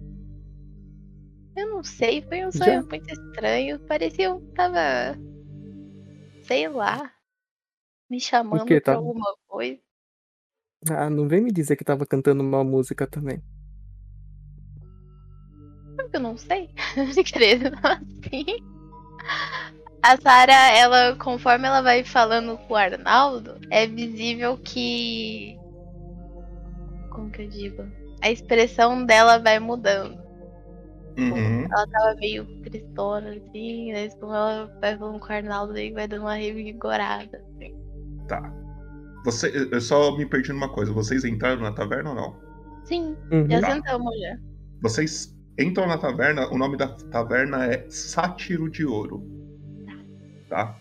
Eu 1.55 1.67
não 1.71 1.83
sei, 1.83 2.21
foi 2.21 2.45
um 2.45 2.51
Já? 2.53 2.63
sonho 2.63 2.85
muito 2.87 3.09
estranho. 3.11 3.79
Parecia 3.87 4.25
eu 4.25 4.41
tava. 4.55 5.17
Sei 6.41 6.67
lá. 6.69 7.12
Me 8.09 8.19
chamando 8.19 8.65
quê? 8.65 8.79
pra 8.79 8.93
Tá- 8.93 8.99
alguma 8.99 9.35
coisa. 9.47 9.79
Ah, 10.89 11.09
não 11.09 11.27
vem 11.27 11.41
me 11.41 11.51
dizer 11.51 11.75
que 11.75 11.83
tava 11.83 12.05
cantando 12.05 12.43
uma 12.43 12.63
música 12.63 13.07
também. 13.07 13.41
Eu 16.11 16.19
não 16.19 16.37
sei? 16.37 16.69
Querendo 17.25 17.71
assim. 17.83 18.45
A 20.03 20.17
Sarah, 20.17 20.69
ela, 20.77 21.15
conforme 21.15 21.65
ela 21.65 21.81
vai 21.81 22.03
falando 22.03 22.57
com 22.57 22.73
o 22.73 22.77
Arnaldo, 22.77 23.57
é 23.71 23.87
visível 23.87 24.57
que. 24.57 25.57
Como 27.09 27.31
que 27.31 27.43
eu 27.43 27.49
digo? 27.49 27.83
A 28.21 28.29
expressão 28.29 29.05
dela 29.05 29.39
vai 29.39 29.59
mudando. 29.59 30.21
Uhum. 31.17 31.63
Ela 31.63 31.87
tava 31.87 32.15
meio 32.15 32.45
tristona, 32.63 33.31
assim, 33.35 33.91
né? 33.91 34.09
Quando 34.19 34.35
ela 34.35 34.77
vai 34.81 34.97
falando 34.97 35.19
com 35.19 35.27
o 35.27 35.35
Arnaldo, 35.35 35.73
aí 35.73 35.91
vai 35.91 36.07
dando 36.07 36.23
uma 36.23 36.35
revigorada. 36.35 37.43
Assim. 37.55 37.82
Tá. 38.41 38.53
Você, 39.25 39.69
eu 39.71 39.79
só 39.81 40.15
me 40.17 40.25
perdi 40.25 40.51
numa 40.51 40.69
coisa. 40.69 40.91
Vocês 40.91 41.23
entraram 41.23 41.61
na 41.61 41.71
taverna 41.71 42.09
ou 42.09 42.15
não? 42.15 42.41
Sim, 42.83 43.15
Uhum. 43.31 43.49
já 43.49 43.61
Tá. 43.61 43.71
sentamos 43.73 44.19
já. 44.19 44.37
Vocês 44.81 45.33
entram 45.57 45.87
na 45.87 45.97
taverna, 45.97 46.47
o 46.51 46.57
nome 46.57 46.75
da 46.77 46.87
taverna 46.87 47.65
é 47.65 47.89
Sátiro 47.89 48.69
de 48.69 48.85
Ouro. 48.85 49.23
Tá? 50.49 50.77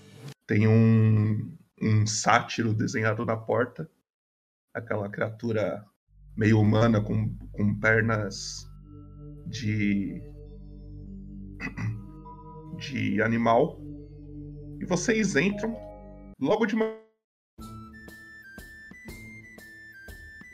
Tem 0.47 0.67
um, 0.67 1.57
um 1.81 2.07
sátiro 2.07 2.75
desenhado 2.75 3.25
na 3.25 3.37
porta. 3.37 3.88
Aquela 4.75 5.09
criatura 5.09 5.85
meio 6.37 6.59
humana 6.61 7.01
com, 7.01 7.37
com 7.53 7.79
pernas 7.79 8.67
de. 9.47 10.21
de 12.79 13.23
animal. 13.23 13.79
E 14.81 14.85
vocês 14.85 15.37
entram 15.37 15.77
logo 16.41 16.67
de 16.67 16.75
manhã. 16.75 17.02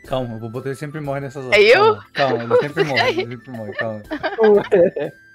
Calma, 0.09 0.37
o 0.37 0.39
Boboto 0.39 0.69
ele 0.69 0.75
sempre 0.75 1.01
morre 1.01 1.21
nessas 1.21 1.45
horas. 1.45 1.59
É 1.59 1.63
eu? 1.63 1.97
Calma, 2.15 2.39
calma, 2.39 2.45
ele 2.45 2.57
sempre 2.63 2.85
morre, 2.85 3.11
ele 3.21 3.37
sempre 3.37 3.51
morre, 3.51 3.73
calma. 3.75 4.03
O 4.39 4.61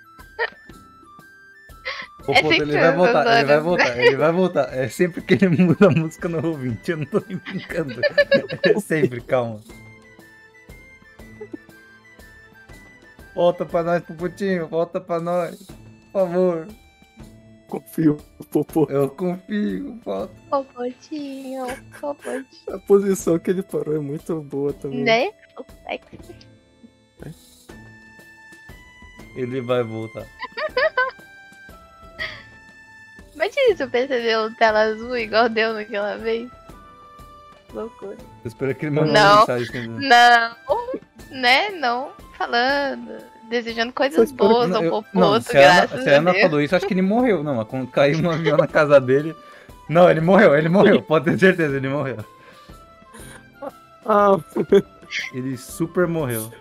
É 2.25 2.41
Boboto, 2.41 2.53
ele 2.63 2.79
vai 2.79 2.95
voltar, 2.95 3.25
essas 3.27 3.35
ele 3.37 3.45
vai 3.45 3.53
horas. 3.55 3.63
voltar, 3.63 3.97
ele 3.99 4.15
vai 4.17 4.31
voltar. 4.31 4.73
É 4.77 4.87
sempre 4.89 5.21
que 5.21 5.33
ele 5.33 5.49
muda 5.49 5.87
a 5.87 5.89
música 5.91 6.27
no 6.29 6.45
ouvinte, 6.47 6.89
eu 6.91 6.97
não 6.97 7.05
tô 7.05 7.21
nem 7.27 7.37
brincando. 7.37 8.01
É 8.63 8.79
sempre, 8.79 9.21
calma. 9.21 9.59
Volta 13.35 13.65
pra 13.65 13.83
nós, 13.83 14.03
Puputinho, 14.03 14.67
volta 14.67 15.01
pra 15.01 15.19
nós. 15.19 15.57
Por 16.11 16.21
favor. 16.27 16.67
Confio, 17.73 18.17
Popô. 18.51 18.85
Eu 18.87 19.09
confio, 19.09 19.99
volta. 20.05 20.31
Popotinho, 20.47 21.65
popotinho. 21.99 22.45
A 22.69 22.77
posição 22.77 23.39
que 23.39 23.49
ele 23.49 23.63
parou 23.63 23.95
é 23.95 23.99
muito 23.99 24.39
boa 24.41 24.71
também. 24.73 25.03
Né? 25.03 25.31
Ele 29.35 29.59
vai 29.61 29.81
voltar. 29.81 30.23
Imagina 33.33 33.75
se 33.75 33.83
o 33.83 33.89
PC 33.89 34.21
deu 34.21 34.53
tela 34.55 34.81
azul 34.81 35.17
igual 35.17 35.49
deu 35.49 35.73
naquela 35.73 36.15
vez. 36.17 36.47
Loucura. 37.73 38.17
Eu 38.43 38.47
espero 38.47 38.75
que 38.75 38.85
ele 38.85 38.95
mande 38.95 39.09
uma 39.09 39.19
Não, 39.19 39.39
mensagem. 39.39 39.67
entendeu? 39.67 39.99
não, 40.09 40.55
né? 41.31 41.69
Não 41.71 42.11
falando, 42.37 43.17
desejando 43.49 43.93
coisas 43.93 44.31
boas 44.31 44.71
ao 44.71 45.03
não, 45.13 45.41
se 45.41 45.57
a 45.57 45.61
Ana, 45.61 45.75
graças 45.87 46.03
se 46.03 46.09
a 46.09 46.15
a 46.15 46.17
Ana 46.19 46.33
falou 46.33 46.61
isso, 46.61 46.75
acho 46.75 46.87
que 46.87 46.93
ele 46.93 47.01
morreu. 47.01 47.43
Não, 47.43 47.55
mas 47.55 47.67
quando 47.67 47.87
caiu 47.87 48.19
um 48.19 48.29
avião 48.31 48.57
na 48.57 48.67
casa 48.67 48.99
dele. 48.99 49.35
Não, 49.89 50.09
ele 50.09 50.21
morreu, 50.21 50.55
ele 50.55 50.69
morreu, 50.69 51.01
pode 51.01 51.25
ter 51.25 51.37
certeza, 51.37 51.75
ele 51.75 51.89
morreu. 51.89 52.17
Ah, 54.05 54.37
Ele 55.33 55.57
super 55.57 56.07
morreu. 56.07 56.51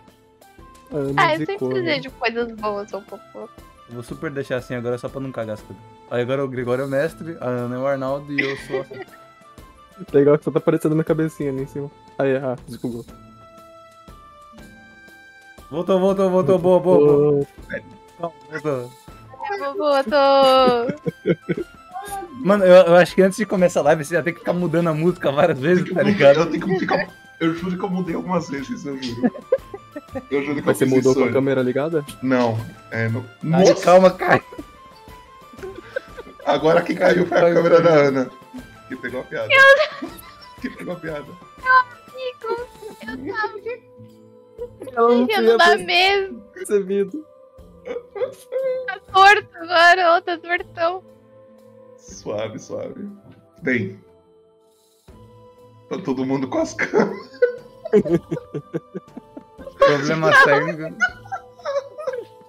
Ah, 1.16 1.35
eu 1.35 1.47
sempre 1.47 1.68
desejo 1.68 2.11
coisas 2.12 2.53
boas 2.53 2.92
ao 2.92 3.01
Popoto. 3.03 3.51
Eu 3.88 3.95
vou 3.95 4.03
super 4.03 4.31
deixar 4.31 4.57
assim 4.57 4.75
agora 4.75 4.99
só 4.99 5.09
pra 5.09 5.21
não 5.21 5.33
cagar 5.33 5.55
as 5.55 5.62
coisas. 5.62 5.83
Aí 6.11 6.23
agora 6.23 6.45
o 6.45 6.49
Gregório 6.49 6.83
é 6.83 6.87
o 6.87 6.88
mestre, 6.88 7.37
a 7.40 7.49
Ana 7.49 7.77
é 7.77 7.79
o 7.79 7.87
Arnaldo 7.87 8.33
e 8.33 8.40
eu 8.40 8.57
sou. 8.59 8.87
Legal 10.12 10.38
que 10.38 10.45
só 10.45 10.51
tá 10.51 10.59
aparecendo 10.59 10.92
minha 10.92 11.05
cabecinha 11.05 11.51
ali 11.51 11.62
em 11.62 11.66
cima. 11.66 11.90
Aí, 12.18 12.37
ah, 12.37 12.57
desculpa. 12.66 13.12
Voltou, 15.73 15.99
voltou, 15.99 16.29
voltou, 16.29 16.59
boa, 16.59 16.79
boa, 16.79 16.99
boa. 16.99 17.47
Calma, 18.19 18.35
voltou. 18.51 18.93
Popoto! 19.49 20.17
Mano, 22.45 22.63
eu, 22.63 22.75
eu 22.89 22.97
acho 22.97 23.15
que 23.15 23.23
antes 23.23 23.39
de 23.39 23.47
começar 23.47 23.81
a 23.81 23.85
live 23.85 24.05
você 24.05 24.15
já 24.15 24.23
tem 24.23 24.35
que 24.35 24.41
ficar 24.41 24.53
mudando 24.53 24.89
a 24.89 24.93
música 24.93 25.33
várias 25.33 25.59
vezes, 25.59 25.91
tá 25.91 26.03
ligado? 26.03 26.41
Eu 26.41 26.51
tenho 26.51 26.67
que 26.67 26.79
ficar. 26.79 27.09
Eu 27.41 27.55
juro 27.55 27.79
que 27.79 27.85
eu 27.85 27.89
mudei 27.89 28.15
algumas 28.15 28.51
vezes, 28.51 28.85
eu 28.85 29.03
juro. 29.03 29.33
Eu 30.31 30.43
juro 30.43 30.57
que 30.57 30.67
Mas 30.67 30.79
eu 30.79 30.87
você 30.89 30.95
mudou 30.95 31.15
com 31.15 31.25
a 31.25 31.33
câmera 31.33 31.63
ligada? 31.63 32.05
Não, 32.23 32.59
é 32.91 33.09
no. 33.09 33.25
Ai, 33.51 33.75
calma, 33.77 34.11
Caio. 34.11 34.45
Agora 36.45 36.83
quem 36.83 36.97
caiu 36.97 37.27
foi 37.27 37.39
a 37.39 37.55
câmera 37.55 37.81
da 37.81 37.91
Ana. 37.95 38.31
Que 38.89 38.97
pegou 38.97 39.23
a 39.23 39.25
piada. 39.25 39.49
Que 40.61 40.69
pegou 40.69 40.93
a 40.93 40.97
piada. 40.97 41.25
Amigo, 41.65 42.69
eu 43.01 43.35
tava 43.35 43.91
Ela 44.94 45.09
não 45.14 45.27
per- 45.27 45.79
mesa. 45.85 46.35
percebido. 46.55 47.27
Tá 48.87 49.01
torto 49.12 49.48
agora, 49.57 50.14
outra 50.14 50.38
tortão. 50.38 51.03
Suave, 51.98 52.59
suave. 52.59 53.09
Bem. 53.62 54.03
Tá 55.88 55.98
todo 55.98 56.25
mundo 56.25 56.48
com 56.48 56.59
as 56.59 56.75
câmeras. 56.75 57.40
Problema 59.79 60.31
técnico. 60.44 60.96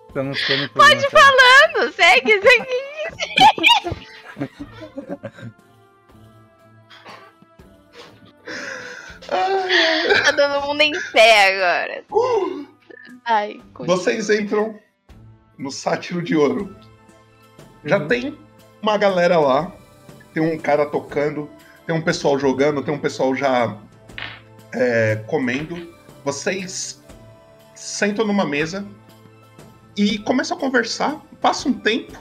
Estamos 0.08 0.46
tendo 0.46 0.70
problema 0.70 0.96
Pode 0.96 1.06
ir 1.06 1.10
falando, 1.10 1.92
segue, 1.94 2.42
segue. 2.42 2.68
tá 10.24 10.34
todo 10.34 10.68
mundo 10.68 10.82
em 10.82 10.92
pé 11.12 11.56
agora. 11.56 12.04
Ai, 13.26 13.62
Vocês 13.80 14.30
entram 14.30 14.80
no 15.58 15.72
Sátiro 15.72 16.22
de 16.22 16.36
Ouro. 16.36 16.76
Já 17.86 18.06
tem 18.06 18.38
uma 18.82 18.98
galera 18.98 19.40
lá. 19.40 19.72
Tem 20.34 20.44
um 20.44 20.58
cara 20.58 20.86
tocando. 20.86 21.50
Tem 21.86 21.96
um 21.96 22.02
pessoal 22.02 22.38
jogando. 22.38 22.84
Tem 22.84 22.94
um 22.94 23.00
pessoal 23.00 23.36
já 23.36 23.78
é, 24.74 25.24
comendo. 25.28 25.94
Vocês 26.24 27.02
sentam 27.76 28.26
numa 28.26 28.46
mesa 28.46 28.86
e 29.96 30.18
começam 30.20 30.58
a 30.58 30.60
conversar. 30.60 31.22
Passa 31.42 31.68
um 31.68 31.74
tempo 31.74 32.18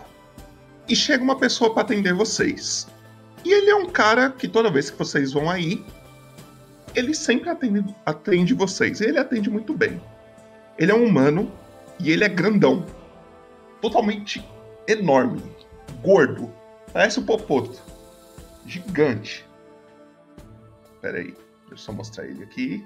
e 0.89 0.97
chega 0.97 1.23
uma 1.23 1.37
pessoa 1.37 1.73
para 1.73 1.83
atender 1.83 2.13
vocês. 2.13 2.87
E 3.45 3.53
ele 3.53 3.71
é 3.71 3.75
um 3.75 3.87
cara 3.87 4.31
que 4.31 4.47
toda 4.47 4.71
vez 4.71 4.91
que 4.91 4.99
vocês 4.99 5.33
vão 5.33 5.51
aí, 5.51 5.85
ele 6.95 7.15
sempre 7.15 7.51
atende, 7.51 7.95
atende 8.05 8.55
vocês. 8.55 9.01
Ele 9.01 9.19
atende 9.19 9.51
muito 9.51 9.75
bem. 9.75 10.01
Ele 10.79 10.91
é 10.91 10.95
um 10.95 11.05
humano 11.05 11.51
e 11.99 12.11
ele 12.11 12.25
é 12.25 12.29
grandão. 12.29 12.85
Totalmente 13.81 14.47
enorme. 14.87 15.43
Gordo. 16.03 16.53
Parece 16.93 17.19
o 17.19 17.25
Popoto. 17.25 17.81
Gigante. 18.67 19.47
Pera 21.01 21.19
aí. 21.19 21.25
Deixa 21.25 21.73
eu 21.73 21.77
só 21.77 21.93
mostrar 21.93 22.27
ele 22.27 22.45
aqui. 22.45 22.85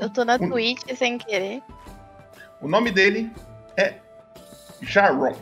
Eu 0.00 0.10
tô 0.10 0.24
na 0.24 0.38
Twitch 0.38 0.82
sem 0.96 1.18
querer. 1.18 1.62
O 2.60 2.68
nome 2.68 2.90
dele 2.90 3.30
é 3.76 3.98
Jaron. 4.80 5.36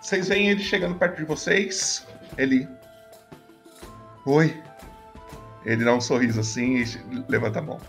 Vocês 0.00 0.28
veem 0.28 0.50
ele 0.50 0.62
chegando 0.62 0.94
perto 0.94 1.16
de 1.16 1.24
vocês. 1.24 2.05
Ele. 2.36 2.68
Oi. 4.24 4.62
Ele 5.64 5.84
dá 5.84 5.94
um 5.94 6.00
sorriso 6.00 6.40
assim 6.40 6.76
e 6.76 7.24
levanta 7.28 7.58
a 7.58 7.62
mão. 7.62 7.80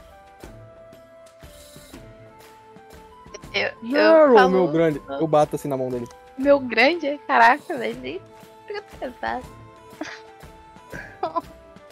Eu, 3.54 3.72
eu 3.84 4.50
meu 4.50 4.68
grande. 4.68 5.02
Eu 5.08 5.28
bato 5.28 5.56
assim 5.56 5.68
na 5.68 5.78
mão 5.78 5.90
dele. 5.90 6.08
Meu 6.38 6.60
grande? 6.60 7.20
Caraca, 7.28 7.78
velho. 7.78 8.00
nem 8.02 8.22
fica 8.68 8.84
pesado. 9.00 9.46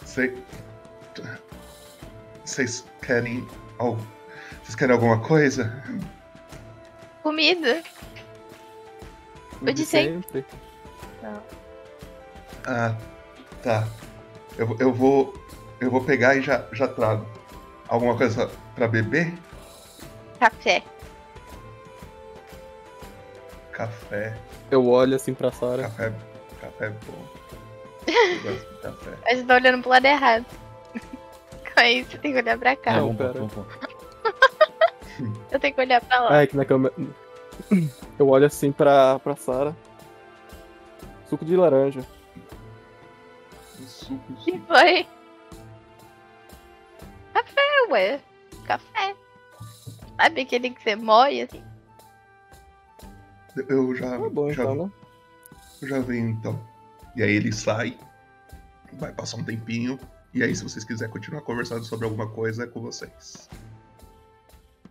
Sei. 0.04 0.42
Vocês 2.44 2.84
querem 3.02 3.46
algo? 3.78 4.00
Vocês 4.62 4.74
querem 4.76 4.94
alguma 4.94 5.20
coisa? 5.20 5.82
Comida. 7.22 7.82
Eu 9.60 9.66
De 9.66 9.72
disse 9.72 9.96
aí. 9.96 10.06
sempre. 10.06 10.44
Não. 11.22 11.42
Ah, 12.66 12.94
tá. 13.62 13.86
Eu, 14.58 14.76
eu 14.80 14.92
vou. 14.92 15.34
Eu 15.80 15.90
vou 15.90 16.02
pegar 16.02 16.36
e 16.36 16.42
já, 16.42 16.64
já 16.72 16.88
trago. 16.88 17.26
Alguma 17.88 18.16
coisa 18.16 18.50
pra 18.74 18.88
beber? 18.88 19.32
Café. 20.40 20.82
Café. 23.72 24.36
Eu 24.70 24.86
olho 24.88 25.14
assim 25.14 25.34
pra 25.34 25.52
Sara. 25.52 25.82
Café, 25.82 26.12
café 26.60 26.86
é 26.86 26.90
bom. 26.90 27.26
Eu 28.06 28.42
gosto 28.42 28.74
de 28.74 28.80
café. 28.80 29.10
Mas 29.24 29.38
você 29.38 29.44
tá 29.44 29.54
olhando 29.54 29.82
pro 29.82 29.90
lado 29.90 30.06
errado. 30.06 30.46
Aí 31.76 32.04
você 32.04 32.18
tem 32.18 32.32
que 32.32 32.38
olhar 32.38 32.58
pra 32.58 32.74
cá. 32.74 32.96
Não, 32.96 33.14
pera. 33.14 33.34
Eu 35.50 35.60
tenho 35.60 35.74
que 35.74 35.80
olhar 35.80 36.00
pra 36.00 36.20
lá. 36.20 36.32
Ah, 36.32 36.42
é 36.42 36.46
que 36.46 36.56
na 36.56 36.64
câmera. 36.64 36.94
Eu 38.18 38.28
olho 38.28 38.46
assim 38.46 38.72
pra, 38.72 39.18
pra 39.18 39.36
Sara. 39.36 39.76
Suco 41.28 41.44
de 41.44 41.54
laranja. 41.56 42.00
Suco, 44.06 44.34
que 44.44 44.58
foi? 44.60 45.06
Café, 47.34 47.60
ué. 47.90 48.20
Café. 48.64 49.16
Sabe 50.16 50.42
aquele 50.42 50.70
que 50.70 50.82
você 50.82 50.94
moe 50.94 51.42
assim? 51.42 51.62
Eu 53.68 53.94
já. 53.96 54.10
Tá 54.10 54.28
bom, 54.28 54.52
já, 54.52 54.62
então, 54.62 54.86
né? 54.86 54.92
eu 55.82 55.88
já 55.88 55.98
venho 55.98 56.28
então. 56.28 56.58
E 57.16 57.22
aí 57.22 57.32
ele 57.32 57.52
sai, 57.52 57.98
vai 58.92 59.12
passar 59.12 59.38
um 59.38 59.44
tempinho. 59.44 59.98
E 60.32 60.42
aí, 60.42 60.54
se 60.54 60.62
vocês 60.62 60.84
quiserem 60.84 61.12
continuar 61.12 61.40
conversando 61.40 61.84
sobre 61.84 62.04
alguma 62.04 62.28
coisa, 62.28 62.64
é 62.64 62.66
com 62.66 62.80
vocês. 62.80 63.48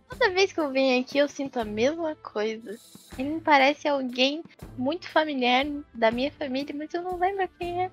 Toda 0.08 0.30
vez 0.30 0.52
que 0.52 0.60
eu 0.60 0.70
venho 0.70 1.00
aqui, 1.00 1.18
eu 1.18 1.28
sinto 1.28 1.58
a 1.58 1.64
mesma 1.64 2.16
coisa. 2.16 2.76
Ele 3.16 3.34
me 3.34 3.40
parece 3.40 3.88
alguém 3.88 4.42
muito 4.76 5.08
familiar 5.08 5.64
da 5.94 6.10
minha 6.10 6.32
família, 6.32 6.74
mas 6.76 6.92
eu 6.92 7.02
não 7.02 7.16
lembro 7.16 7.48
quem 7.58 7.84
é. 7.84 7.90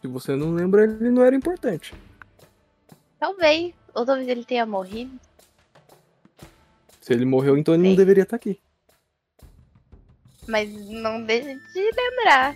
Se 0.00 0.06
você 0.06 0.36
não 0.36 0.52
lembra, 0.54 0.84
ele 0.84 1.10
não 1.10 1.24
era 1.24 1.34
importante. 1.34 1.94
Talvez. 3.18 3.74
Ou 3.94 4.04
talvez 4.04 4.28
ele 4.28 4.44
tenha 4.44 4.66
morrido. 4.66 5.18
Se 7.00 7.12
ele 7.12 7.24
morreu, 7.24 7.56
então 7.56 7.74
ele 7.74 7.88
não 7.88 7.94
deveria 7.94 8.24
estar 8.24 8.36
aqui. 8.36 8.60
Mas 10.46 10.70
não 10.90 11.22
deixa 11.24 11.54
de 11.54 11.90
lembrar. 11.92 12.54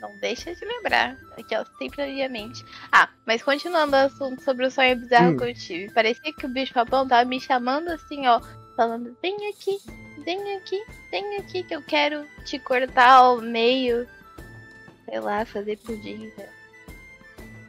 Não 0.00 0.18
deixa 0.20 0.54
de 0.54 0.64
lembrar. 0.64 1.16
Aqui, 1.38 1.56
ó, 1.56 1.64
sempre 1.78 2.06
na 2.06 2.12
minha 2.12 2.28
mente. 2.28 2.64
Ah, 2.90 3.08
mas 3.26 3.42
continuando 3.42 3.92
o 3.92 3.96
assunto 4.00 4.42
sobre 4.42 4.66
o 4.66 4.70
sonho 4.70 4.96
bizarro 4.96 5.32
Hum. 5.32 5.36
que 5.38 5.44
eu 5.44 5.54
tive. 5.54 5.92
Parecia 5.92 6.32
que 6.34 6.46
o 6.46 6.48
bicho 6.48 6.74
papão 6.74 7.06
tava 7.06 7.28
me 7.28 7.40
chamando 7.40 7.88
assim, 7.88 8.26
ó. 8.26 8.40
Falando, 8.76 9.16
vem 9.22 9.36
aqui, 9.50 9.78
vem 10.24 10.56
aqui, 10.56 10.80
vem 11.10 11.36
aqui 11.38 11.62
que 11.62 11.74
eu 11.74 11.82
quero 11.82 12.24
te 12.44 12.58
cortar 12.58 13.10
ao 13.12 13.40
meio. 13.40 14.06
Sei 15.04 15.20
lá, 15.20 15.44
fazer 15.44 15.78
pudim. 15.78 16.30
lá. 16.38 16.44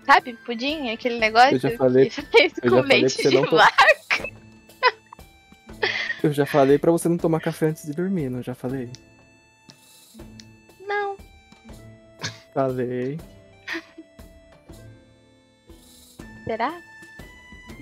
Sabe, 0.05 0.33
pudim? 0.45 0.91
Aquele 0.91 1.19
negócio 1.19 1.55
Eu 1.55 1.59
já 1.59 1.77
falei- 1.77 2.09
que 2.09 2.21
fez 2.23 2.53
eu 2.61 2.69
com 2.69 2.75
já 2.77 2.81
falei 2.83 3.01
leite 3.01 3.29
de 3.29 3.35
não 3.35 3.45
to- 3.45 3.55
vaca. 3.55 3.83
Eu 6.23 6.31
já 6.33 6.45
falei 6.45 6.77
pra 6.77 6.91
você 6.91 7.09
não 7.09 7.17
tomar 7.17 7.39
café 7.41 7.67
antes 7.67 7.85
de 7.85 7.91
dormir, 7.93 8.29
não 8.29 8.41
já 8.43 8.53
falei? 8.55 8.89
Não. 10.87 11.17
Falei. 12.53 13.19
Será? 16.45 16.73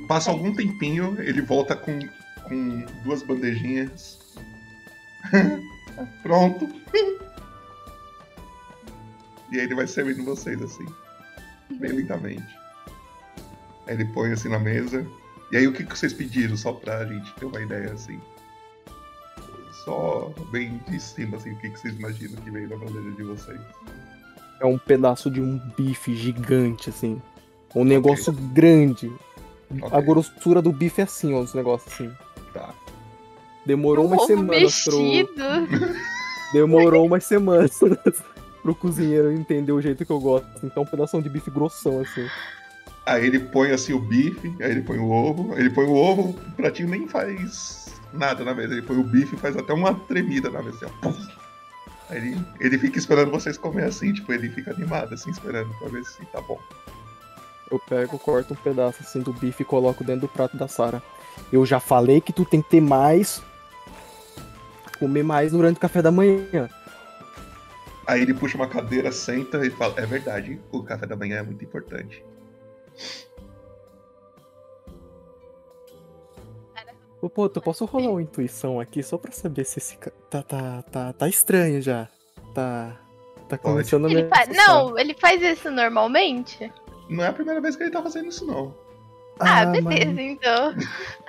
Passa 0.07 0.31
algum 0.31 0.53
tempinho, 0.55 1.19
ele 1.21 1.41
volta 1.41 1.75
com, 1.75 1.99
com 2.47 2.79
duas 3.03 3.21
bandejinhas. 3.23 4.19
Pronto. 6.23 6.67
e 9.51 9.57
aí 9.59 9.65
ele 9.65 9.75
vai 9.75 9.85
servindo 9.87 10.23
vocês 10.23 10.59
assim. 10.61 10.85
Bem 11.79 11.91
lentamente. 11.91 12.61
Aí 13.87 13.95
ele 13.95 14.05
põe 14.05 14.31
assim 14.31 14.49
na 14.49 14.59
mesa. 14.59 15.05
E 15.51 15.57
aí 15.57 15.67
o 15.67 15.73
que, 15.73 15.83
que 15.83 15.97
vocês 15.97 16.13
pediram? 16.13 16.55
Só 16.55 16.71
pra 16.71 17.05
gente 17.05 17.33
ter 17.35 17.45
uma 17.45 17.61
ideia 17.61 17.93
assim. 17.93 18.19
Só 19.83 20.31
bem 20.51 20.79
de 20.87 20.99
cima, 20.99 21.37
assim, 21.37 21.51
o 21.51 21.57
que, 21.57 21.69
que 21.69 21.79
vocês 21.79 21.95
imaginam 21.97 22.35
que 22.41 22.51
veio 22.51 22.69
na 22.69 22.77
bandeja 22.77 23.11
de 23.11 23.23
vocês. 23.23 23.59
É 24.59 24.65
um 24.65 24.77
pedaço 24.77 25.29
de 25.29 25.41
um 25.41 25.57
bife 25.75 26.15
gigante, 26.15 26.89
assim. 26.89 27.21
Um 27.75 27.83
negócio 27.83 28.31
grande. 28.31 29.11
A 29.91 29.99
grossura 29.99 30.61
do 30.61 30.71
bife 30.71 31.01
é 31.01 31.05
assim, 31.05 31.33
ó, 31.33 31.39
os 31.39 31.53
negócios 31.53 31.91
assim. 31.93 32.11
Tá. 32.53 32.73
Demorou 33.65 34.05
umas 34.05 34.19
Ovo 34.19 34.27
semanas 34.27 34.83
pro. 34.83 34.99
Demorou 36.53 37.05
umas 37.07 37.23
semanas 37.23 37.81
pro 38.61 38.75
cozinheiro 38.75 39.31
entender 39.31 39.71
o 39.71 39.81
jeito 39.81 40.05
que 40.05 40.11
eu 40.11 40.19
gosto. 40.19 40.47
Então, 40.63 40.83
um 40.83 40.85
pedaço 40.85 41.21
de 41.21 41.29
bife 41.29 41.49
grossão, 41.51 42.01
assim. 42.01 42.27
Aí 43.05 43.25
ele 43.25 43.39
põe 43.39 43.71
assim 43.71 43.93
o 43.93 43.99
bife, 43.99 44.55
aí 44.61 44.71
ele 44.71 44.81
põe 44.81 44.99
o 44.99 45.09
ovo, 45.09 45.53
aí 45.53 45.61
ele 45.61 45.69
põe 45.71 45.85
o 45.85 45.93
ovo, 45.93 46.29
o 46.29 46.51
pratinho 46.51 46.89
nem 46.89 47.07
faz 47.07 47.87
nada 48.13 48.43
na 48.43 48.53
mesa. 48.53 48.73
Ele 48.73 48.83
põe 48.83 48.97
o 48.97 49.03
bife 49.03 49.35
e 49.35 49.39
faz 49.39 49.57
até 49.57 49.73
uma 49.73 49.93
tremida 49.93 50.49
na 50.49 50.61
mesa. 50.61 50.89
Assim. 51.01 51.27
Aí 52.09 52.17
ele, 52.17 52.45
ele 52.59 52.77
fica 52.77 52.99
esperando 52.99 53.31
vocês 53.31 53.57
comer 53.57 53.85
assim, 53.85 54.13
tipo, 54.13 54.31
ele 54.31 54.49
fica 54.49 54.71
animado 54.71 55.13
assim, 55.13 55.31
esperando 55.31 55.73
pra 55.79 55.89
ver 55.89 56.03
se 56.03 56.23
tá 56.27 56.41
bom. 56.41 56.59
Eu 57.71 57.79
pego, 57.79 58.19
corto 58.19 58.53
um 58.53 58.57
pedaço 58.57 58.99
assim 59.01 59.21
do 59.21 59.31
bife 59.31 59.63
e 59.63 59.65
coloco 59.65 60.03
dentro 60.03 60.21
do 60.21 60.27
prato 60.27 60.57
da 60.57 60.67
Sara. 60.67 61.01
Eu 61.51 61.65
já 61.65 61.79
falei 61.79 62.19
que 62.19 62.33
tu 62.33 62.43
tem 62.45 62.61
que 62.61 62.69
ter 62.69 62.81
mais. 62.81 63.41
Comer 64.99 65.23
mais 65.23 65.53
durante 65.53 65.77
o 65.77 65.79
café 65.79 66.01
da 66.01 66.11
manhã. 66.11 66.69
Aí 68.11 68.23
ele 68.23 68.33
puxa 68.33 68.57
uma 68.57 68.67
cadeira, 68.67 69.09
senta 69.09 69.65
e 69.65 69.69
fala: 69.69 69.93
É 69.95 70.05
verdade, 70.05 70.59
o 70.69 70.83
café 70.83 71.05
da 71.05 71.15
manhã 71.15 71.37
é 71.37 71.41
muito 71.41 71.63
importante. 71.63 72.21
Pô, 77.33 77.47
tu 77.47 77.61
posso 77.61 77.85
rolar 77.85 78.09
uma 78.09 78.21
intuição 78.21 78.81
aqui 78.81 79.01
só 79.01 79.17
pra 79.17 79.31
saber 79.31 79.63
se 79.63 79.79
esse. 79.79 79.97
Tá, 80.29 80.43
tá, 80.43 80.81
tá, 80.81 81.13
tá 81.13 81.29
estranho 81.29 81.81
já. 81.81 82.09
Tá. 82.53 82.99
Tá 83.47 83.57
começando 83.57 84.07
a 84.07 84.09
me 84.09 84.23
assustar. 84.23 84.47
Não, 84.49 84.99
ele 84.99 85.13
faz 85.13 85.41
isso 85.41 85.71
normalmente? 85.71 86.69
Não 87.09 87.23
é 87.23 87.27
a 87.27 87.33
primeira 87.33 87.61
vez 87.61 87.77
que 87.77 87.83
ele 87.83 87.91
tá 87.91 88.03
fazendo 88.03 88.27
isso, 88.27 88.45
não. 88.45 88.75
Ah, 89.41 89.61
Ah, 89.61 89.65
beleza, 89.65 90.11
mas- 90.11 90.19
então. 90.19 90.75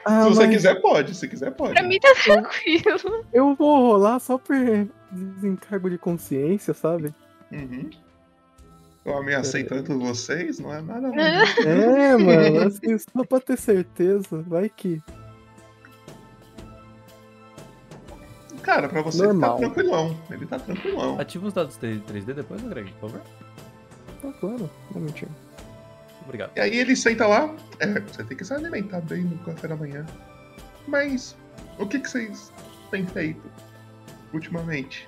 Ah, 0.05 0.23
se 0.25 0.29
você 0.31 0.47
mas- 0.47 0.57
quiser, 0.57 0.81
pode. 0.81 1.15
Se 1.15 1.29
quiser, 1.29 1.51
pode. 1.53 1.75
Pra 1.75 1.83
mim 1.83 1.99
tá 1.99 2.13
tranquilo. 2.25 3.25
Eu 3.33 3.55
vou 3.55 3.93
rolar 3.93 4.19
só 4.19 4.37
por 4.39 4.57
desencargo 5.11 5.89
de 5.91 5.99
consciência, 5.99 6.75
sabe? 6.75 7.15
Uhum. 7.53 7.91
Eu 9.05 9.17
ameacei 9.19 9.65
tanto 9.65 9.99
vocês, 9.99 10.59
não 10.61 10.73
é 10.73 10.81
nada. 10.81 11.01
não. 11.09 11.13
É, 11.67 12.17
mano, 12.17 12.69
assim, 12.69 12.97
só 12.99 13.25
pra 13.25 13.41
ter 13.41 13.59
certeza. 13.59 14.43
Vai 14.47 14.69
que. 14.69 15.03
Cara, 18.63 18.89
pra 18.89 19.03
você 19.03 19.25
Normal. 19.25 19.59
ele 19.59 19.67
tá 19.69 19.75
tranquilão. 19.75 20.17
Ele 20.31 20.47
tá 20.47 20.59
tranquilão. 20.59 21.21
Ativa 21.21 21.47
os 21.49 21.53
dados 21.53 21.77
3- 21.79 22.01
3D 22.05 22.33
depois, 22.35 22.63
Greg, 22.63 22.93
por 23.01 23.11
favor. 23.11 23.27
Ah, 24.25 24.33
claro, 24.39 24.71
não 24.95 25.01
mentir. 25.03 25.29
Obrigado. 26.25 26.53
E 26.57 26.61
aí 26.61 26.77
ele 26.79 26.95
senta 26.97 27.27
lá. 27.27 27.55
É, 27.81 28.01
você 28.01 28.25
tem 28.25 28.37
que 28.37 28.45
se 28.45 28.53
alimentar 28.55 29.01
bem 29.01 29.23
no 29.23 29.39
café 29.45 29.69
da 29.69 29.77
manhã. 29.77 30.07
Mas 30.87 31.37
o 31.79 31.87
que, 31.87 31.99
que 32.01 32.09
vocês 32.09 32.53
têm 32.91 33.07
feito 33.07 33.43
ultimamente? 34.33 35.07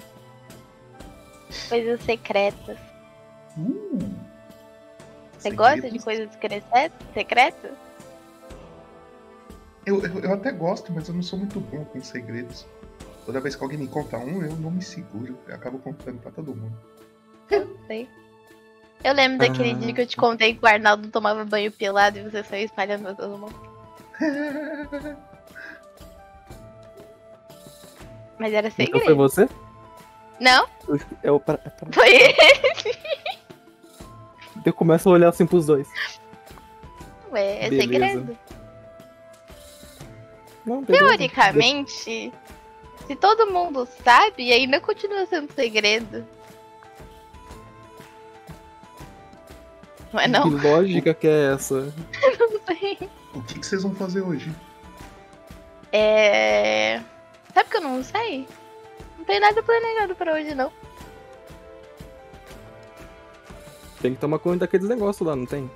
Coisas 1.68 2.00
secretas. 2.02 2.78
Uh, 3.56 3.98
Você 5.38 5.50
gosta 5.50 5.88
de 5.90 5.98
coisas 6.00 6.30
secre- 6.32 6.62
secretas? 7.12 7.72
eu, 9.86 10.02
eu, 10.04 10.20
eu 10.20 10.32
até 10.32 10.50
gosto, 10.50 10.92
mas 10.92 11.08
eu 11.08 11.14
não 11.14 11.22
sou 11.22 11.38
muito 11.38 11.60
bom 11.60 11.84
com 11.84 12.02
segredos. 12.02 12.66
Toda 13.26 13.40
vez 13.40 13.54
que 13.54 13.62
alguém 13.62 13.78
me 13.78 13.86
conta 13.86 14.18
um, 14.18 14.42
eu 14.42 14.54
não 14.56 14.70
me 14.70 14.82
seguro. 14.82 15.38
Eu 15.46 15.54
acabo 15.54 15.78
contando 15.78 16.18
pra 16.20 16.30
todo 16.30 16.54
mundo. 16.54 16.76
Não 17.50 17.86
sei. 17.86 18.08
Eu 19.04 19.12
lembro 19.12 19.38
daquele 19.38 19.70
Ah. 19.72 19.74
dia 19.74 19.92
que 19.92 20.00
eu 20.00 20.06
te 20.06 20.16
contei 20.16 20.54
que 20.54 20.64
o 20.64 20.66
Arnaldo 20.66 21.08
tomava 21.08 21.44
banho 21.44 21.70
pelado 21.70 22.18
e 22.18 22.22
você 22.22 22.42
saiu 22.42 22.64
espalhando 22.64 23.02
pra 23.02 23.14
todo 23.14 23.36
mundo. 23.38 23.54
Mas 28.38 28.52
era 28.52 28.68
Então 28.68 28.84
segredo. 28.86 29.04
foi 29.04 29.14
você? 29.14 29.48
Não? 30.40 30.66
É 31.22 31.30
o 31.30 31.38
pra- 31.38 31.60
é 31.64 31.68
pra- 31.70 31.92
Foi 31.92 32.08
ele. 32.08 32.34
Eu 34.64 34.72
começo 34.72 35.08
a 35.08 35.12
olhar 35.12 35.28
assim 35.28 35.46
pros 35.46 35.66
dois. 35.66 35.86
Ué, 37.30 37.66
é 37.66 37.70
Beleza. 37.70 37.82
segredo. 37.82 38.38
Não. 40.66 40.82
Teoricamente, 40.84 42.32
se 43.06 43.16
todo 43.20 43.46
mundo 43.52 43.86
sabe, 44.02 44.50
ainda 44.52 44.80
continua 44.80 45.26
sendo 45.26 45.52
segredo. 45.52 46.26
Não 50.14 50.20
é 50.20 50.28
não? 50.28 50.48
Que 50.48 50.68
lógica 50.68 51.12
que 51.12 51.26
é 51.26 51.54
essa? 51.54 51.74
não 52.38 52.48
sei. 52.66 53.10
O 53.34 53.42
que, 53.42 53.58
que 53.58 53.66
vocês 53.66 53.82
vão 53.82 53.92
fazer 53.96 54.20
hoje? 54.20 54.54
É. 55.90 57.00
Sabe 57.52 57.68
que 57.68 57.76
eu 57.76 57.80
não 57.80 58.04
sei? 58.04 58.46
Não 59.18 59.24
tem 59.24 59.40
nada 59.40 59.60
planejado 59.60 60.14
pra 60.14 60.34
hoje, 60.34 60.54
não. 60.54 60.70
Tem 64.00 64.14
que 64.14 64.20
tomar 64.20 64.38
conta 64.38 64.58
daqueles 64.58 64.88
negócios 64.88 65.26
lá, 65.26 65.34
não 65.34 65.46
tem? 65.46 65.68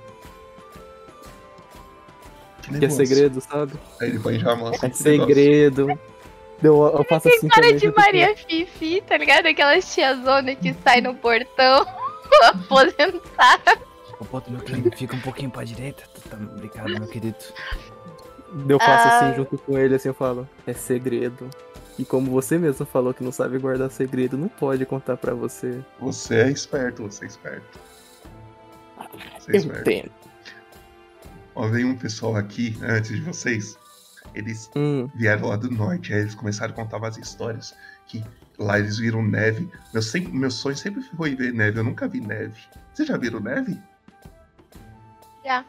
Que 2.61 2.79
Que 2.79 2.85
é 2.85 2.89
segredo, 2.89 3.41
sabe? 3.41 3.73
Aí 3.99 4.07
ele 4.07 4.19
põe 4.19 4.39
já 4.39 4.53
a 4.53 4.55
mão. 4.55 4.71
É 4.71 4.89
segredo. 4.91 5.99
Deu, 6.61 6.81
eu 6.81 7.03
faço 7.03 7.27
assim 7.27 7.49
Cara 7.49 7.73
de 7.73 7.91
Maria 7.91 8.33
Fifi, 8.37 9.01
tá 9.01 9.17
ligado? 9.17 9.47
Aquelas 9.47 9.93
tiazona 9.93 10.55
que 10.55 10.73
sai 10.81 11.01
no 11.01 11.13
portão 11.15 11.85
aposentar. 12.43 13.88
Ô, 14.19 14.25
Poto, 14.25 14.51
meu 14.51 14.59
querido, 14.61 14.91
fica 14.95 15.15
um 15.15 15.21
pouquinho 15.21 15.49
pra 15.49 15.63
direita. 15.63 16.03
Tá, 16.29 16.35
obrigado, 16.37 16.89
meu 16.89 17.07
querido. 17.07 17.37
Eu 18.67 18.79
faço 18.79 19.07
Ah. 19.07 19.17
assim 19.29 19.35
junto 19.35 19.57
com 19.59 19.77
ele, 19.77 19.95
assim, 19.95 20.09
eu 20.09 20.13
falo, 20.13 20.47
é 20.65 20.73
segredo. 20.73 21.49
E 21.97 22.03
como 22.05 22.31
você 22.31 22.57
mesmo 22.57 22.85
falou 22.85 23.13
que 23.13 23.23
não 23.23 23.31
sabe 23.31 23.57
guardar 23.59 23.89
segredo, 23.91 24.37
não 24.37 24.47
pode 24.47 24.85
contar 24.85 25.17
pra 25.17 25.33
você. 25.33 25.83
Você 25.99 26.35
é 26.35 26.49
esperto, 26.49 27.03
você 27.03 27.25
é 27.25 27.27
esperto. 27.27 27.79
Você 29.39 29.51
é 29.51 29.55
Eu 29.55 29.59
esperto. 29.59 29.89
entendo. 29.91 30.11
Ó, 31.55 31.67
veio 31.67 31.87
um 31.87 31.95
pessoal 31.97 32.35
aqui 32.35 32.77
antes 32.81 33.11
de 33.11 33.21
vocês. 33.21 33.77
Eles 34.33 34.69
Hum. 34.75 35.09
vieram 35.15 35.47
lá 35.49 35.55
do 35.55 35.69
norte, 35.69 36.13
aí 36.13 36.21
eles 36.21 36.35
começaram 36.35 36.71
a 36.73 36.75
contar 36.75 36.97
várias 36.99 37.17
histórias. 37.17 37.73
Que 38.07 38.23
lá 38.57 38.79
eles 38.79 38.97
viram 38.97 39.21
neve. 39.21 39.69
Meu, 39.93 40.01
sempre, 40.01 40.31
meu 40.31 40.49
sonho 40.51 40.75
sempre 40.77 41.01
foi 41.15 41.35
ver 41.35 41.53
neve, 41.53 41.79
eu 41.79 41.83
nunca 41.83 42.07
vi 42.07 42.21
neve. 42.21 42.59
Vocês 42.93 43.07
já 43.07 43.17
viram 43.17 43.39
neve? 43.39 43.79
Já. 45.49 45.65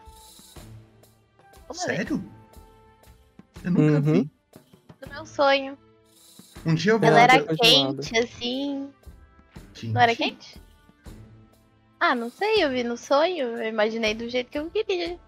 Vamos 1.67 1.87
ver. 1.87 1.97
Sério? 1.97 2.23
Eu 3.65 3.71
nunca 3.71 3.95
Uhum. 3.95 4.13
vi. 4.13 4.31
Do 5.01 5.09
meu 5.09 5.25
sonho. 5.25 5.79
Um 6.67 6.75
dia 6.75 6.93
eu 6.93 6.99
vou 6.99 7.09
Ela 7.09 7.21
era 7.23 7.57
quente, 7.57 8.19
assim. 8.19 8.93
Quente. 9.73 9.89
Não 9.89 10.01
era 10.03 10.15
quente? 10.15 10.61
Ah, 11.99 12.15
não 12.15 12.29
sei, 12.31 12.63
eu 12.63 12.69
vi 12.69 12.85
no 12.85 12.99
sonho, 12.99 13.57
eu 13.57 13.69
imaginei 13.69 14.15
do 14.15 14.29
jeito 14.29 14.51
que 14.51 14.59
eu 14.59 14.71
queria. 14.71 15.19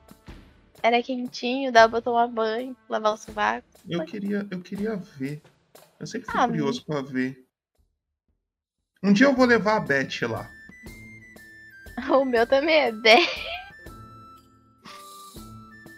Era 0.83 1.03
quentinho, 1.03 1.73
dava 1.73 1.93
pra 1.93 2.03
tomar 2.03 2.29
banho, 2.29 2.77
lavar 2.91 3.15
o 3.15 3.17
sovaco. 3.17 3.67
Eu 3.89 4.05
queria, 4.05 4.47
eu 4.51 4.61
queria 4.61 4.97
ver. 4.97 5.41
Eu 5.99 6.07
sempre 6.07 6.31
fui 6.31 6.39
Ah, 6.39 6.47
curioso 6.47 6.85
pra 6.85 7.01
ver. 7.01 7.43
Um 9.03 9.15
dia 9.15 9.27
eu 9.27 9.35
vou 9.35 9.47
levar 9.47 9.79
a 9.79 9.81
Beth 9.81 10.29
lá. 10.29 10.47
O 12.11 12.25
meu 12.25 12.47
também 12.47 12.75
é 12.75 12.93
10. 12.93 13.52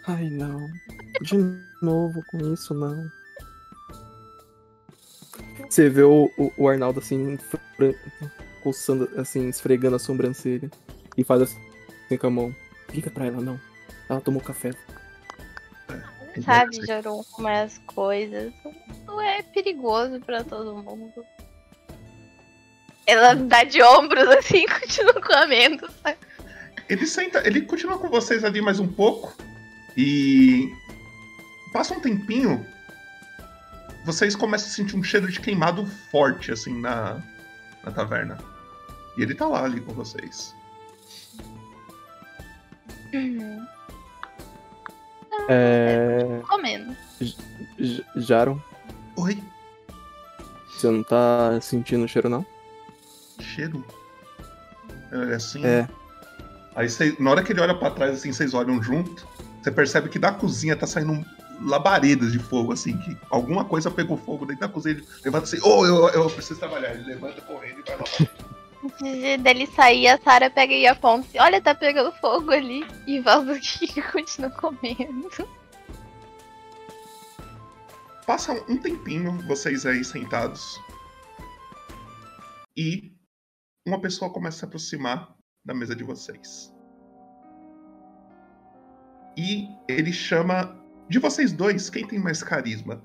Ai, 0.07 0.29
não. 0.29 0.67
De 1.21 1.35
novo 1.81 2.23
com 2.29 2.53
isso, 2.53 2.73
não. 2.73 3.09
Você 5.69 5.89
vê 5.89 6.03
o, 6.03 6.31
o, 6.37 6.51
o 6.57 6.69
Arnaldo 6.69 6.99
assim, 6.99 7.37
coçando, 8.63 9.09
assim, 9.17 9.49
esfregando 9.49 9.95
a 9.95 9.99
sobrancelha. 9.99 10.69
E 11.17 11.23
faz 11.23 11.41
assim 11.41 12.17
com 12.19 12.27
a 12.27 12.29
mão. 12.29 12.55
Liga 12.93 13.09
pra 13.09 13.25
ela, 13.25 13.41
não. 13.41 13.59
Ela 14.09 14.21
tomou 14.21 14.41
café. 14.41 14.71
Sabe, 16.43 16.85
Joron, 16.85 17.23
como 17.31 17.47
é 17.47 17.63
as 17.63 17.77
coisas. 17.79 18.53
Não 19.05 19.19
é 19.21 19.41
perigoso 19.41 20.19
pra 20.19 20.43
todo 20.43 20.75
mundo. 20.75 21.25
Ela 23.07 23.33
dá 23.35 23.63
de 23.63 23.81
ombros 23.81 24.27
assim 24.29 24.63
e 24.65 24.67
continua 24.67 25.21
comendo, 25.21 25.89
sabe? 26.03 26.17
Ele 26.89 27.05
senta, 27.07 27.45
ele 27.47 27.61
continua 27.61 27.97
com 27.97 28.09
vocês 28.09 28.43
ali 28.43 28.61
mais 28.61 28.79
um 28.79 28.87
pouco. 28.87 29.35
E 29.97 30.73
passa 31.71 31.93
um 31.93 31.99
tempinho. 31.99 32.65
Vocês 34.05 34.35
começam 34.35 34.67
a 34.67 34.71
sentir 34.71 34.95
um 34.95 35.03
cheiro 35.03 35.31
de 35.31 35.39
queimado 35.39 35.85
forte, 36.11 36.51
assim, 36.51 36.79
na, 36.79 37.21
na 37.83 37.91
taverna. 37.91 38.37
E 39.17 39.21
ele 39.23 39.33
tá 39.33 39.47
lá 39.47 39.63
ali 39.63 39.81
com 39.81 39.93
vocês. 39.93 40.53
Uhum. 43.13 43.65
É. 45.47 46.41
Comendo. 46.47 46.95
J- 47.21 48.05
Jaron, 48.17 48.59
Oi, 49.17 49.41
você 50.69 50.87
não 50.89 51.03
tá 51.03 51.59
sentindo 51.61 52.03
o 52.03 52.07
cheiro, 52.07 52.27
não? 52.29 52.45
cheiro? 53.39 53.85
É 55.11 55.35
assim. 55.35 55.65
É. 55.65 55.87
Aí 56.75 56.89
cê- 56.89 57.15
na 57.19 57.31
hora 57.31 57.43
que 57.43 57.53
ele 57.53 57.61
olha 57.61 57.73
pra 57.77 57.91
trás, 57.91 58.13
assim, 58.15 58.33
vocês 58.33 58.53
olham 58.53 58.81
junto. 58.83 59.25
Você 59.65 59.71
percebe 59.71 60.09
que 60.09 60.19
da 60.19 60.31
cozinha 60.31 60.75
tá 60.75 60.85
saindo 60.85 61.25
labaredas 61.59 62.31
de 62.31 62.37
fogo, 62.37 62.71
assim, 62.71 62.95
que 62.99 63.17
alguma 63.31 63.65
coisa 63.65 63.89
pegou 63.89 64.15
fogo 64.15 64.45
dentro 64.45 64.61
da 64.61 64.69
cozinha. 64.69 64.93
Ele 64.93 65.07
levanta 65.23 65.45
assim, 65.45 65.57
ô, 65.63 65.83
eu, 65.87 66.07
eu 66.09 66.29
preciso 66.29 66.59
trabalhar. 66.59 66.93
Ele 66.93 67.05
levanta 67.05 67.41
correndo 67.41 67.79
e 67.79 67.81
vai 67.81 67.97
lá. 67.97 68.03
Antes 68.85 68.99
de- 68.99 69.37
dele 69.37 69.65
sair, 69.65 70.07
a 70.07 70.19
Sarah 70.19 70.51
pega 70.51 70.71
e 70.71 70.85
aponta. 70.85 71.27
assim, 71.27 71.39
Olha, 71.39 71.59
tá 71.59 71.73
pegando 71.73 72.11
fogo 72.11 72.51
ali. 72.51 72.85
E 73.07 73.17
e 73.97 74.01
continua 74.03 74.51
comendo. 74.51 75.31
Passa 78.27 78.53
um 78.69 78.77
tempinho, 78.77 79.35
vocês 79.47 79.83
aí 79.87 80.05
sentados. 80.05 80.79
E 82.77 83.11
uma 83.83 83.99
pessoa 83.99 84.31
começa 84.31 84.57
a 84.57 84.59
se 84.59 84.65
aproximar 84.65 85.35
da 85.65 85.73
mesa 85.73 85.95
de 85.95 86.03
vocês. 86.03 86.71
E 89.37 89.67
ele 89.87 90.11
chama. 90.13 90.75
De 91.07 91.19
vocês 91.19 91.51
dois, 91.53 91.89
quem 91.89 92.07
tem 92.07 92.17
mais 92.19 92.41
carisma? 92.41 93.01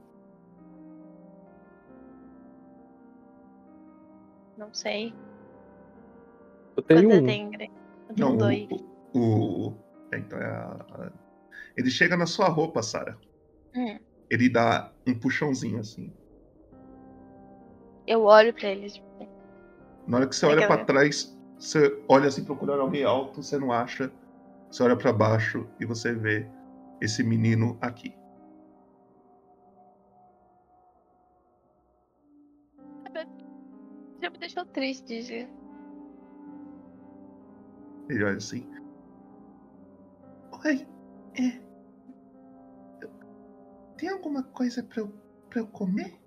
Não 4.57 4.73
sei. 4.73 5.15
Eu 6.77 6.83
tenho 6.83 7.09
Quanto 7.11 7.23
um. 7.23 7.27
tem? 7.27 7.51
Eu 8.09 8.15
Não, 8.17 8.37
tenho 8.39 8.69
dois. 8.69 8.69
o. 9.15 9.19
o- 9.69 9.75
é, 10.13 10.19
então 10.19 10.39
é 10.39 10.45
a, 10.47 11.13
Ele 11.77 11.91
chega 11.91 12.17
na 12.17 12.27
sua 12.27 12.49
roupa, 12.49 12.83
Sara. 12.83 13.19
Hum. 13.75 13.99
Ele 14.29 14.49
dá 14.49 14.93
um 15.07 15.15
puxãozinho 15.19 15.79
assim. 15.81 16.13
Eu 18.07 18.25
olho 18.25 18.53
pra 18.53 18.69
eles. 18.69 19.01
Na 20.07 20.19
hora 20.19 20.27
que 20.27 20.35
você 20.35 20.47
é 20.47 20.49
olha 20.49 20.65
eu- 20.65 20.85
trás, 20.85 21.37
você 21.59 22.03
olha 22.09 22.29
assim 22.29 22.45
procurando 22.45 22.81
alguém 22.83 23.05
alto, 23.05 23.43
você 23.43 23.59
não 23.59 23.73
acha. 23.73 24.11
Você 24.71 24.83
olha 24.85 24.97
pra 24.97 25.13
baixo 25.13 25.69
e 25.81 25.85
você 25.85 26.15
vê 26.15 26.49
esse 27.01 27.25
menino 27.25 27.77
aqui. 27.81 28.17
Já 34.21 34.31
me 34.31 34.39
deixou 34.39 34.65
triste, 34.67 35.23
gente. 35.23 35.53
Ele 38.09 38.25
olha 38.25 38.37
assim. 38.37 38.69
Oi, 40.65 40.87
é. 41.35 41.71
Tem 43.97 44.09
alguma 44.09 44.43
coisa 44.43 44.83
pra 44.83 45.01
eu, 45.01 45.09
pra 45.49 45.61
eu 45.61 45.67
comer? 45.67 46.21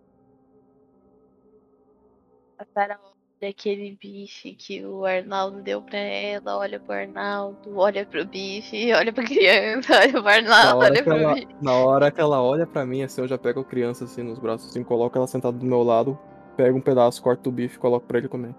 A 2.57 2.65
Sarah 2.65 2.99
daquele 3.45 3.95
bife 3.95 4.55
que 4.55 4.85
o 4.85 5.05
Arnaldo 5.05 5.61
deu 5.63 5.81
pra 5.83 5.97
ela, 5.99 6.57
olha 6.57 6.79
pro 6.79 6.93
Arnaldo, 6.95 7.75
olha 7.77 8.05
pro 8.05 8.25
bife, 8.25 8.93
olha 8.95 9.13
pra 9.13 9.23
criança, 9.25 9.93
olha 9.99 10.11
pro 10.21 10.29
Na 10.61 10.71
Arnaldo, 10.71 10.77
hora, 10.77 10.95
olha 10.95 11.03
que 11.03 11.09
pro 11.09 11.13
ela, 11.13 11.35
bife. 11.35 11.55
na 11.61 11.73
hora 11.73 12.11
que 12.11 12.19
ela 12.21 12.41
olha 12.41 12.65
pra 12.67 12.85
mim, 12.85 13.03
assim, 13.03 13.21
eu 13.21 13.27
já 13.27 13.37
pego 13.37 13.59
a 13.61 13.65
criança 13.65 14.05
assim 14.05 14.23
nos 14.23 14.39
braços, 14.39 14.69
assim, 14.69 14.83
coloco 14.83 15.17
ela 15.17 15.27
sentada 15.27 15.57
do 15.57 15.65
meu 15.65 15.83
lado, 15.83 16.17
pego 16.57 16.77
um 16.77 16.81
pedaço, 16.81 17.21
corto 17.21 17.49
o 17.49 17.51
bife 17.51 17.75
e 17.75 17.79
coloco 17.79 18.07
pra 18.07 18.17
ele 18.19 18.27
comer. 18.29 18.55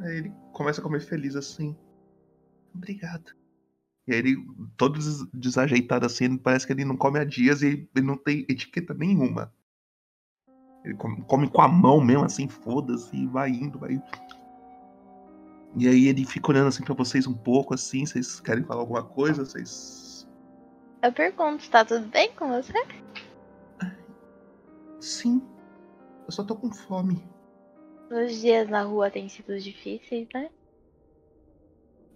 Aí 0.00 0.16
ele 0.18 0.32
começa 0.52 0.80
a 0.80 0.84
comer 0.84 1.00
feliz 1.00 1.34
assim. 1.36 1.76
Obrigado. 2.74 3.32
E 4.06 4.12
aí 4.14 4.18
ele, 4.20 4.36
todo 4.76 4.98
des- 4.98 5.26
desajeitado 5.32 6.06
assim, 6.06 6.36
parece 6.38 6.66
que 6.66 6.72
ele 6.72 6.84
não 6.84 6.96
come 6.96 7.18
há 7.18 7.24
dias 7.24 7.62
e 7.62 7.88
ele 7.94 8.06
não 8.06 8.16
tem 8.16 8.46
etiqueta 8.48 8.94
nenhuma. 8.94 9.52
Ele 10.88 10.96
come, 10.96 11.22
come 11.24 11.50
com 11.50 11.60
a 11.60 11.68
mão 11.68 12.00
mesmo, 12.00 12.24
assim, 12.24 12.48
foda-se, 12.48 13.14
e 13.14 13.26
vai 13.26 13.50
indo, 13.50 13.78
vai. 13.78 14.02
E 15.76 15.86
aí 15.86 16.08
ele 16.08 16.24
fica 16.24 16.50
olhando 16.50 16.68
assim 16.68 16.82
pra 16.82 16.94
vocês 16.94 17.26
um 17.26 17.34
pouco, 17.34 17.74
assim, 17.74 18.06
vocês 18.06 18.40
querem 18.40 18.64
falar 18.64 18.80
alguma 18.80 19.04
coisa? 19.04 19.44
Vocês. 19.44 20.26
Eu 21.02 21.12
pergunto, 21.12 21.68
tá 21.68 21.84
tudo 21.84 22.06
bem 22.08 22.32
com 22.34 22.48
você? 22.48 22.72
Sim. 24.98 25.42
Eu 26.24 26.32
só 26.32 26.42
tô 26.42 26.56
com 26.56 26.72
fome. 26.72 27.22
Os 28.10 28.40
dias 28.40 28.68
na 28.70 28.82
rua 28.82 29.10
têm 29.10 29.28
sido 29.28 29.60
difíceis, 29.60 30.26
né? 30.32 30.48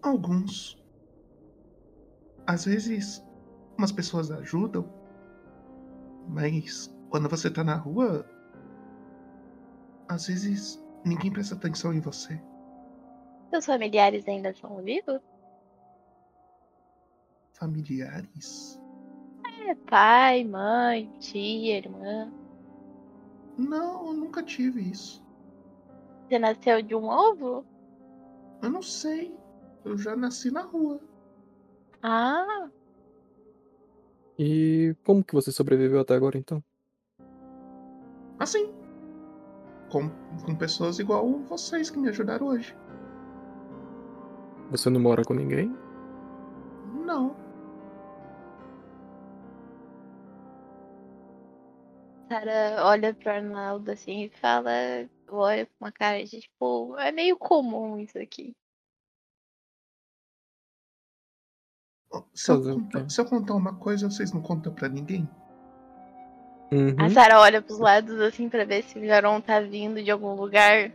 Alguns. 0.00 0.82
Às 2.46 2.64
vezes, 2.64 3.22
umas 3.76 3.92
pessoas 3.92 4.30
ajudam, 4.30 4.90
mas 6.26 6.90
quando 7.10 7.28
você 7.28 7.50
tá 7.50 7.62
na 7.62 7.76
rua, 7.76 8.26
às 10.12 10.26
vezes 10.26 10.82
ninguém 11.04 11.32
presta 11.32 11.54
atenção 11.54 11.92
em 11.92 12.00
você. 12.00 12.40
Seus 13.50 13.66
familiares 13.66 14.26
ainda 14.28 14.54
são 14.54 14.82
vivos? 14.82 15.20
Familiares? 17.52 18.80
É, 19.68 19.74
pai, 19.74 20.44
mãe, 20.44 21.10
tia, 21.18 21.78
irmã. 21.78 22.32
Não, 23.58 24.08
eu 24.08 24.12
nunca 24.14 24.42
tive 24.42 24.80
isso. 24.80 25.22
Você 26.28 26.38
nasceu 26.38 26.82
de 26.82 26.94
um 26.94 27.04
ovo? 27.04 27.64
Eu 28.62 28.70
não 28.70 28.82
sei. 28.82 29.36
Eu 29.84 29.98
já 29.98 30.16
nasci 30.16 30.50
na 30.50 30.62
rua. 30.62 31.00
Ah, 32.02 32.68
E 34.38 34.96
como 35.04 35.22
que 35.22 35.34
você 35.34 35.52
sobreviveu 35.52 36.00
até 36.00 36.14
agora 36.14 36.38
então? 36.38 36.62
Assim. 38.38 38.81
Com, 39.92 40.08
com 40.46 40.56
pessoas 40.56 40.98
igual 40.98 41.28
vocês 41.40 41.90
que 41.90 41.98
me 41.98 42.08
ajudaram 42.08 42.46
hoje. 42.46 42.74
Você 44.70 44.88
não 44.88 44.98
mora 44.98 45.22
com 45.22 45.34
ninguém? 45.34 45.76
Não. 47.04 47.36
Sara 52.26 52.82
olha 52.86 53.12
pro 53.12 53.30
Arnaldo 53.30 53.90
assim 53.90 54.22
e 54.22 54.30
fala, 54.30 54.70
olha 55.28 55.66
com 55.66 55.84
uma 55.84 55.92
cara 55.92 56.24
de 56.24 56.40
tipo, 56.40 56.96
é 56.98 57.12
meio 57.12 57.36
comum 57.36 57.98
isso 57.98 58.18
aqui. 58.18 58.56
Se 62.32 62.50
eu, 62.50 62.62
contar, 62.62 63.10
se 63.10 63.20
eu 63.20 63.26
contar 63.26 63.54
uma 63.54 63.74
coisa, 63.74 64.08
vocês 64.08 64.32
não 64.32 64.40
contam 64.40 64.72
pra 64.72 64.88
ninguém? 64.88 65.28
Uhum. 66.72 66.96
A 66.98 67.10
Sara 67.10 67.38
olha 67.38 67.60
pros 67.60 67.78
lados 67.78 68.18
assim 68.20 68.48
pra 68.48 68.64
ver 68.64 68.82
se 68.82 68.98
o 68.98 69.04
Jaron 69.04 69.40
tá 69.42 69.60
vindo 69.60 70.02
de 70.02 70.10
algum 70.10 70.34
lugar. 70.34 70.90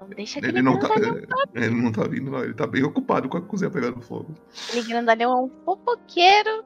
Não 0.00 0.08
deixa 0.08 0.38
aquele 0.38 0.54
Ele 0.54 0.62
não, 0.62 0.78
tá, 0.78 0.88
grandalhão. 0.88 1.26
ele 1.54 1.70
não 1.82 1.92
tá 1.92 2.02
vindo, 2.08 2.30
não. 2.30 2.42
Ele 2.42 2.54
tá 2.54 2.66
bem 2.66 2.82
ocupado 2.82 3.28
com 3.28 3.36
a 3.36 3.42
cozinha 3.42 3.70
pegando 3.70 4.00
fogo. 4.00 4.34
Aquele 4.68 4.88
grandalhão 4.88 5.32
é 5.32 5.42
um 5.42 5.50
fofoqueiro. 5.64 6.64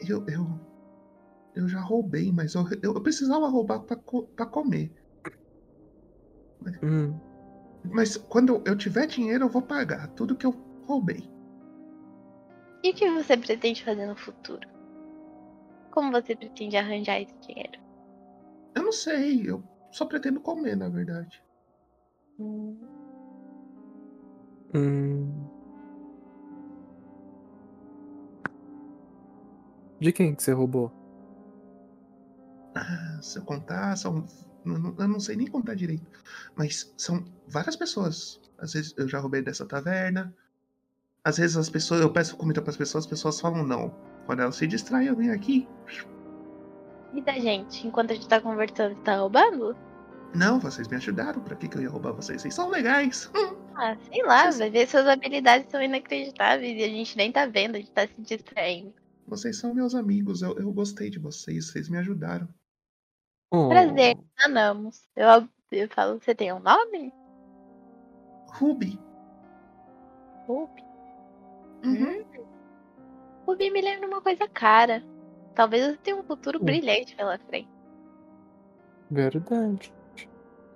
Eu, 0.00 0.24
eu, 0.26 0.60
eu 1.54 1.68
já 1.68 1.80
roubei, 1.80 2.32
mas 2.32 2.54
eu, 2.54 2.64
eu, 2.82 2.94
eu 2.94 3.00
precisava 3.02 3.46
roubar 3.46 3.80
pra, 3.80 3.96
co- 3.96 4.22
pra 4.34 4.46
comer. 4.46 4.90
Hum. 6.82 7.14
Mas 7.84 8.16
quando 8.16 8.54
eu, 8.54 8.62
eu 8.66 8.76
tiver 8.76 9.06
dinheiro, 9.06 9.44
eu 9.44 9.48
vou 9.48 9.62
pagar 9.62 10.08
tudo 10.08 10.34
que 10.34 10.46
eu 10.46 10.54
roubei. 10.86 11.28
E 12.82 12.90
o 12.90 12.94
que 12.94 13.08
você 13.10 13.36
pretende 13.36 13.84
fazer 13.84 14.06
no 14.06 14.16
futuro? 14.16 14.66
Como 15.96 16.12
você 16.12 16.36
pretende 16.36 16.76
arranjar 16.76 17.22
esse 17.22 17.34
dinheiro? 17.40 17.80
Eu 18.74 18.82
não 18.82 18.92
sei, 18.92 19.48
eu 19.48 19.64
só 19.90 20.04
pretendo 20.04 20.42
comer, 20.42 20.76
na 20.76 20.90
verdade. 20.90 21.42
Hum, 22.38 22.78
Hum. 24.74 25.48
De 29.98 30.12
quem 30.12 30.34
que 30.34 30.42
você 30.42 30.52
roubou? 30.52 30.92
Ah, 32.74 33.18
se 33.22 33.38
eu 33.38 33.44
contar, 33.46 33.96
são. 33.96 34.26
Eu 34.66 35.08
não, 35.08 35.18
sei 35.18 35.34
nem 35.34 35.46
contar 35.46 35.74
direito. 35.74 36.10
Mas 36.54 36.92
são 36.98 37.24
várias 37.48 37.74
pessoas. 37.74 38.38
Às 38.58 38.74
vezes 38.74 38.92
eu 38.98 39.08
já 39.08 39.18
roubei 39.18 39.40
dessa 39.40 39.64
taverna. 39.64 40.36
Às 41.24 41.38
vezes 41.38 41.56
as 41.56 41.70
pessoas, 41.70 42.02
eu 42.02 42.12
peço 42.12 42.36
comida 42.36 42.60
para 42.60 42.70
as 42.70 42.76
pessoas, 42.76 43.04
as 43.04 43.10
pessoas 43.10 43.40
falam 43.40 43.66
não. 43.66 44.15
Quando 44.26 44.40
elas 44.40 44.56
se 44.56 44.66
distraem, 44.66 45.08
eu 45.08 45.16
venho 45.16 45.32
aqui. 45.32 45.68
E 47.14 47.20
da 47.22 47.32
gente? 47.34 47.86
Enquanto 47.86 48.10
a 48.10 48.14
gente 48.14 48.28
tá 48.28 48.40
conversando, 48.40 48.94
você 48.94 49.02
tá 49.02 49.16
roubando? 49.16 49.76
Não, 50.34 50.58
vocês 50.58 50.88
me 50.88 50.96
ajudaram. 50.96 51.40
Pra 51.40 51.56
que, 51.56 51.68
que 51.68 51.78
eu 51.78 51.82
ia 51.82 51.88
roubar 51.88 52.12
vocês? 52.12 52.42
Vocês 52.42 52.54
são 52.54 52.68
legais. 52.68 53.30
Ah, 53.78 53.94
sei 54.10 54.22
lá, 54.22 54.50
vai 54.52 54.70
ver 54.70 54.88
suas 54.88 55.06
habilidades 55.06 55.70
são 55.70 55.82
inacreditáveis 55.82 56.80
e 56.80 56.82
a 56.82 56.88
gente 56.88 57.14
nem 57.14 57.30
tá 57.30 57.44
vendo, 57.44 57.74
a 57.74 57.78
gente 57.78 57.90
tá 57.90 58.08
se 58.08 58.22
distraindo. 58.22 58.94
Vocês 59.28 59.58
são 59.58 59.74
meus 59.74 59.94
amigos. 59.94 60.40
Eu, 60.40 60.56
eu 60.56 60.72
gostei 60.72 61.10
de 61.10 61.18
vocês. 61.18 61.66
Vocês 61.66 61.90
me 61.90 61.98
ajudaram. 61.98 62.48
Oh. 63.50 63.68
Prazer, 63.68 64.16
amamos. 64.42 65.06
Eu, 65.14 65.46
eu 65.72 65.88
falo, 65.90 66.18
você 66.18 66.34
tem 66.34 66.54
um 66.54 66.58
nome? 66.58 67.12
Ruby. 68.48 68.98
Ruby? 70.46 70.82
Uhum. 71.84 72.24
Ruby 73.46 73.70
me 73.70 73.80
lembra 73.80 74.08
uma 74.08 74.20
coisa 74.20 74.48
cara. 74.48 75.02
Talvez 75.54 75.86
você 75.86 75.96
tenha 75.98 76.16
um 76.16 76.24
futuro 76.24 76.58
Hum. 76.60 76.64
brilhante 76.64 77.14
pela 77.16 77.38
frente. 77.38 77.68
Verdade. 79.10 79.94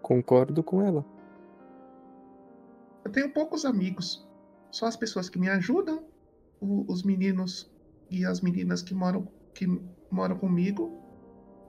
Concordo 0.03 0.63
com 0.63 0.81
ela. 0.81 1.05
Eu 3.05 3.11
tenho 3.13 3.33
poucos 3.33 3.65
amigos. 3.65 4.27
Só 4.71 4.87
as 4.87 4.97
pessoas 4.97 5.29
que 5.29 5.39
me 5.39 5.49
ajudam, 5.49 6.05
o- 6.61 6.85
os 6.91 7.03
meninos 7.03 7.71
e 8.09 8.25
as 8.25 8.41
meninas 8.41 8.83
que 8.83 8.95
moram, 8.95 9.27
que 9.55 9.67
moram 10.11 10.39
comigo 10.39 10.97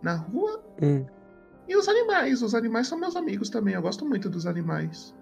na 0.02 0.16
rua. 0.16 0.64
Hum. 0.82 1.06
E 1.68 1.76
os 1.76 1.88
animais. 1.88 2.42
Os 2.42 2.54
animais 2.54 2.88
são 2.88 3.00
meus 3.00 3.16
amigos 3.16 3.50
também. 3.50 3.74
Eu 3.74 3.82
gosto 3.82 4.06
muito 4.06 4.30
dos 4.30 4.46
animais. 4.46 5.16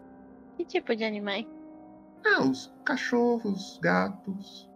Que 0.58 0.66
tipo 0.66 0.94
de 0.96 1.04
animais? 1.06 1.46
Ah, 2.26 2.44
os 2.44 2.74
cachorros, 2.84 3.80
gatos. 3.82 4.69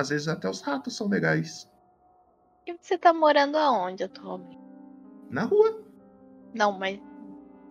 Às 0.00 0.08
vezes 0.08 0.28
até 0.28 0.48
os 0.48 0.62
ratos 0.62 0.96
são 0.96 1.08
legais. 1.08 1.70
E 2.66 2.74
você 2.80 2.96
tá 2.96 3.12
morando 3.12 3.58
aonde 3.58 4.02
atualmente? 4.02 4.58
Na 5.28 5.44
rua. 5.44 5.82
Não, 6.54 6.72
mas 6.72 6.98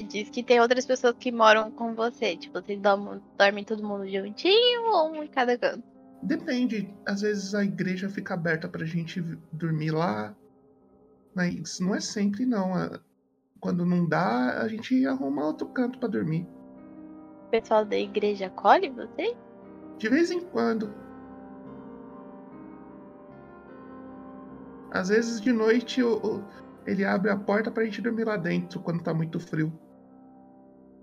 diz 0.07 0.30
que 0.30 0.43
tem 0.43 0.61
outras 0.61 0.86
pessoas 0.86 1.15
que 1.19 1.32
moram 1.32 1.71
com 1.71 1.95
você. 1.95 2.38
Tipo, 2.38 2.61
vocês 2.61 2.80
dormem, 2.80 3.19
dormem 3.36 3.63
todo 3.63 3.84
mundo 3.84 4.07
juntinho 4.07 4.84
ou 4.91 5.09
um 5.09 5.23
em 5.23 5.27
cada 5.27 5.57
canto? 5.57 5.84
Depende. 6.21 6.95
Às 7.03 7.21
vezes 7.21 7.55
a 7.55 7.63
igreja 7.63 8.07
fica 8.09 8.36
aberta 8.36 8.69
pra 8.69 8.86
gente 8.86 9.19
dormir 9.51 9.89
lá. 9.89 10.36
Mas 11.34 11.80
não 11.80 11.95
é 11.95 11.99
sempre, 11.99 12.45
não. 12.45 12.73
Quando 13.59 13.84
não 13.88 14.07
dá, 14.07 14.61
a 14.61 14.67
gente 14.67 15.03
arruma 15.07 15.47
outro 15.47 15.67
canto 15.69 15.97
pra 15.97 16.07
dormir. 16.07 16.47
O 17.47 17.49
pessoal 17.49 17.84
da 17.84 17.97
igreja 17.97 18.45
acolhe 18.45 18.88
você? 18.89 19.36
De 19.97 20.07
vez 20.07 20.30
em 20.30 20.41
quando. 20.41 21.09
Às 24.91 25.09
vezes 25.09 25.39
de 25.41 25.51
noite 25.51 26.01
o- 26.01 26.17
o- 26.17 26.43
ele 26.85 27.05
abre 27.05 27.29
a 27.29 27.37
porta 27.37 27.69
pra 27.71 27.83
gente 27.85 28.01
dormir 28.01 28.23
lá 28.25 28.37
dentro 28.37 28.79
quando 28.81 29.03
tá 29.03 29.13
muito 29.13 29.39
frio. 29.39 29.71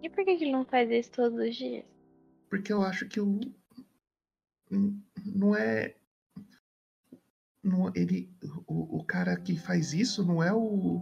E 0.03 0.09
por 0.11 0.25
que 0.25 0.37
que 0.37 0.45
ele 0.45 0.53
não 0.53 0.65
faz 0.65 0.91
isso 0.91 1.11
todos 1.13 1.39
os 1.39 1.55
dias? 1.57 1.85
Porque 2.51 2.73
eu 2.73 2.83
acho 2.83 3.07
que 3.09 3.21
o. 3.21 3.41
Não 5.25 5.55
é. 5.57 5.95
Não, 7.63 7.91
ele. 7.95 8.29
O, 8.67 8.99
o 8.99 9.05
cara 9.05 9.37
que 9.37 9.57
faz 9.59 9.93
isso 9.93 10.25
não 10.25 10.43
é 10.43 10.53
o. 10.53 11.01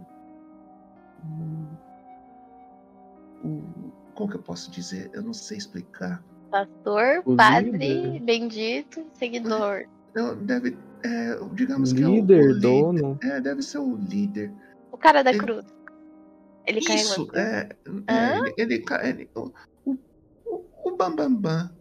O. 3.43 3.47
o 3.47 3.91
como 4.15 4.29
que 4.31 4.37
eu 4.37 4.41
posso 4.43 4.71
dizer? 4.71 5.09
Eu 5.13 5.21
não 5.21 5.33
sei 5.33 5.57
explicar. 5.57 6.23
Pastor, 6.49 7.21
O 7.25 7.35
padre, 7.35 7.71
líder. 7.71 8.21
bendito, 8.21 9.05
seguidor. 9.13 9.85
Eu- 10.15 10.35
Deve. 10.37 10.77
É, 11.05 11.39
digamos 11.53 11.93
que 11.93 12.01
é 12.03 12.07
o- 12.07 12.15
Líder, 12.15 12.41
o 12.43 12.47
líder. 12.53 12.61
dono. 12.61 13.19
É, 13.23 13.39
deve 13.41 13.61
ser 13.61 13.77
o 13.79 13.95
líder. 13.95 14.51
O 14.91 14.97
cara 14.97 15.23
da 15.23 15.31
Ele- 15.31 15.39
cruz. 15.39 15.65
Ele 16.67 16.79
Isso, 16.79 17.27
é. 17.35 17.69
é, 18.07 18.39
ele, 18.57 18.83
ele, 19.03 19.29
o, 19.35 19.51
o, 19.85 19.95
o- 20.83 20.95
Bambambam. 20.97 21.29
Bam, 21.29 21.41
Bam. 21.41 21.75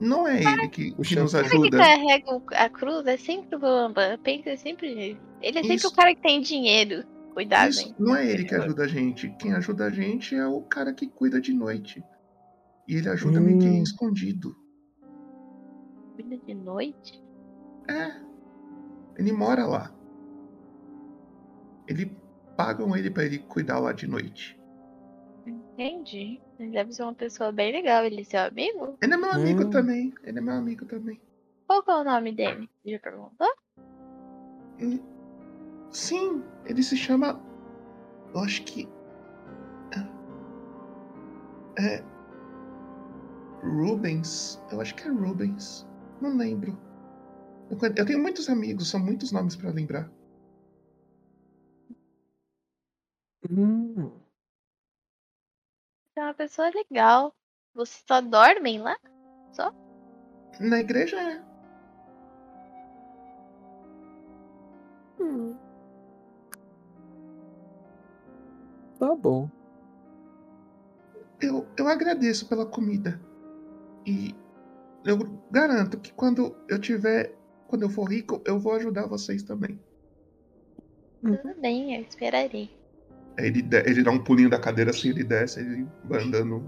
Não 0.00 0.28
é 0.28 0.40
ele 0.40 0.68
que, 0.68 0.92
que 0.92 1.16
nos 1.16 1.34
O 1.34 1.36
cara 1.36 1.48
que 1.48 1.56
ajuda. 1.56 1.76
carrega 1.78 2.42
a 2.52 2.68
cruz 2.68 3.04
é 3.06 3.16
sempre 3.16 3.56
o 3.56 3.58
Bambam. 3.58 4.16
Pensa 4.22 4.56
sempre 4.56 4.94
nele. 4.94 5.20
Ele 5.42 5.58
é 5.58 5.62
sempre 5.62 5.76
Isso. 5.76 5.88
o 5.88 5.92
cara 5.94 6.14
que 6.14 6.22
tem 6.22 6.40
dinheiro. 6.40 7.04
Cuidado, 7.34 7.70
Isso, 7.70 7.88
hein? 7.88 7.94
não 7.98 8.14
é 8.16 8.26
ele 8.30 8.44
que 8.44 8.54
ajuda 8.54 8.84
a 8.84 8.88
gente. 8.88 9.28
Quem 9.40 9.52
ajuda 9.52 9.86
a 9.86 9.90
gente 9.90 10.34
é 10.36 10.46
o 10.46 10.60
cara 10.62 10.92
que 10.92 11.08
cuida 11.08 11.40
de 11.40 11.52
noite. 11.52 12.02
E 12.86 12.94
ele 12.96 13.08
ajuda 13.08 13.40
meio 13.40 13.58
que 13.58 13.66
Hum. 13.68 13.82
escondido. 13.82 14.54
Cuida 16.14 16.36
de 16.36 16.54
noite? 16.54 17.22
É. 17.88 18.20
Ele 19.16 19.32
mora 19.32 19.66
lá. 19.66 19.92
Ele 21.86 22.16
pagam 22.56 22.96
ele 22.96 23.10
pra 23.10 23.24
ele 23.24 23.38
cuidar 23.38 23.78
lá 23.78 23.92
de 23.92 24.06
noite. 24.06 24.58
Entendi. 25.46 26.40
Ele 26.58 26.72
deve 26.72 26.92
ser 26.92 27.02
uma 27.04 27.14
pessoa 27.14 27.50
bem 27.50 27.72
legal. 27.72 28.04
Ele 28.04 28.20
é 28.20 28.24
seu 28.24 28.40
amigo? 28.40 28.96
Ele 29.00 29.14
é 29.14 29.16
meu 29.16 29.30
amigo 29.30 29.64
Hum. 29.64 29.70
também. 29.70 30.14
Ele 30.22 30.38
é 30.38 30.42
meu 30.42 30.54
amigo 30.54 30.84
também. 30.84 31.20
Qual 31.66 31.82
que 31.82 31.90
é 31.90 31.94
o 31.96 32.04
nome 32.04 32.32
dele? 32.32 32.68
Você 32.82 32.90
já 32.92 32.98
perguntou? 32.98 33.48
Hum, 34.80 35.00
Sim, 35.90 36.42
ele 36.66 36.82
se 36.82 36.96
chama. 36.96 37.40
Eu 38.34 38.40
acho 38.40 38.62
que. 38.64 38.86
É. 41.78 42.02
Rubens. 43.62 44.62
Eu 44.70 44.80
acho 44.80 44.94
que 44.94 45.06
é 45.08 45.10
Rubens. 45.10 45.86
Não 46.20 46.36
lembro. 46.36 46.76
Eu, 47.70 48.06
tenho 48.06 48.18
muitos 48.18 48.48
amigos, 48.48 48.88
são 48.88 49.00
muitos 49.00 49.30
nomes 49.30 49.54
pra 49.54 49.70
lembrar. 49.70 50.10
Hum. 53.50 54.10
É 56.16 56.20
uma 56.20 56.34
pessoa 56.34 56.70
legal. 56.70 57.34
Vocês 57.74 58.04
só 58.06 58.20
dormem 58.20 58.80
lá? 58.80 58.98
Só? 59.52 59.72
Na 60.60 60.80
igreja 60.80 61.16
é. 61.16 61.44
Hum. 65.20 65.56
Tá 68.98 69.14
bom. 69.14 69.48
Eu, 71.40 71.66
eu 71.76 71.86
agradeço 71.86 72.48
pela 72.48 72.66
comida. 72.66 73.20
E 74.04 74.34
eu 75.04 75.18
garanto 75.50 75.98
que 76.00 76.12
quando 76.12 76.56
eu 76.68 76.80
tiver. 76.80 77.37
Quando 77.68 77.82
eu 77.82 77.90
for 77.90 78.04
rico, 78.04 78.42
eu 78.46 78.58
vou 78.58 78.72
ajudar 78.72 79.06
vocês 79.06 79.42
também. 79.42 79.78
Tudo 81.22 81.54
bem, 81.60 81.96
eu 81.96 82.02
esperarei. 82.02 82.70
Ele, 83.36 83.62
ele 83.84 84.02
dá 84.02 84.10
um 84.10 84.24
pulinho 84.24 84.48
da 84.48 84.58
cadeira 84.58 84.90
assim, 84.90 85.10
ele 85.10 85.22
desce, 85.22 85.60
ele 85.60 85.86
vai 86.04 86.22
andando 86.22 86.64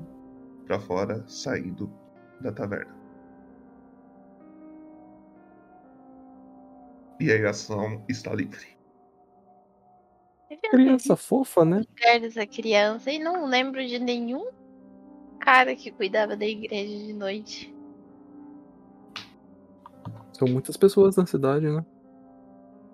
pra 0.67 0.79
fora, 0.79 1.25
saindo 1.27 1.91
da 2.41 2.53
taverna. 2.53 2.95
E 7.19 7.33
aí 7.33 7.45
a 7.45 7.51
ação 7.51 8.05
está 8.09 8.35
livre. 8.35 8.67
Criança 10.71 11.17
fofa, 11.17 11.65
né? 11.65 11.83
dessa 12.21 12.47
criança 12.47 13.11
e 13.11 13.19
não 13.19 13.47
lembro 13.47 13.85
de 13.85 13.99
nenhum 13.99 14.51
cara 15.41 15.75
que 15.75 15.91
cuidava 15.91 16.37
da 16.37 16.47
igreja 16.47 17.07
de 17.07 17.13
noite. 17.13 17.75
São 20.41 20.49
muitas 20.49 20.75
pessoas 20.75 21.17
na 21.17 21.27
cidade, 21.27 21.69
né? 21.69 21.85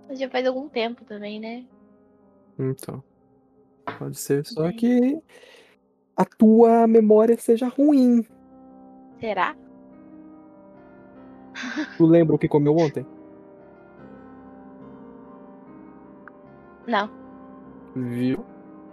Mas 0.09 0.19
já 0.19 0.29
faz 0.29 0.45
algum 0.45 0.69
tempo 0.69 1.05
também, 1.05 1.39
né? 1.39 1.65
Então. 2.59 3.05
Pode 4.01 4.19
ser 4.19 4.45
só 4.45 4.69
que 4.73 5.17
a 6.17 6.25
tua 6.25 6.89
memória 6.89 7.37
seja 7.39 7.69
ruim. 7.69 8.27
Será? 9.21 9.57
Tu 11.97 12.05
lembra 12.05 12.35
o 12.35 12.39
que 12.39 12.49
comeu 12.49 12.77
ontem? 12.77 13.07
Não. 16.85 17.09
Viu? 17.95 18.45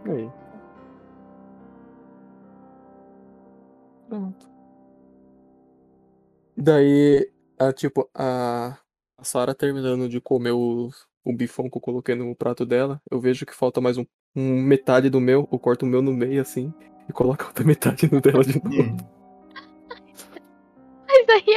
Aí. 0.06 0.32
Pronto. 4.08 4.48
Daí, 6.56 7.33
a, 7.60 7.72
tipo, 7.74 8.10
a, 8.14 8.78
a 9.18 9.24
Sarah 9.24 9.54
terminando 9.54 10.08
de 10.10 10.20
comer 10.22 10.52
o, 10.52 10.90
o 11.24 11.34
bifão 11.34 11.70
que 11.70 11.78
eu 11.78 11.82
coloquei 11.82 12.16
no 12.16 12.36
prato 12.36 12.66
dela, 12.66 13.02
eu 13.10 13.20
vejo 13.20 13.46
que 13.46 13.54
falta 13.56 13.80
mais 13.82 13.98
um, 13.98 14.06
um 14.36 14.62
metade 14.62 15.10
do 15.10 15.20
meu, 15.22 15.48
eu 15.52 15.60
corto 15.60 15.86
o 15.86 15.90
meu 15.90 16.02
no 16.02 16.14
meio 16.14 16.42
assim 16.42 16.74
e 17.08 17.14
coloco 17.14 17.44
a 17.44 17.48
outra 17.48 17.64
metade 17.66 18.12
no 18.12 18.20
dela 18.22 18.44
de 18.44 18.62
novo. 18.64 18.98
Mas 21.08 21.30
aí 21.30 21.54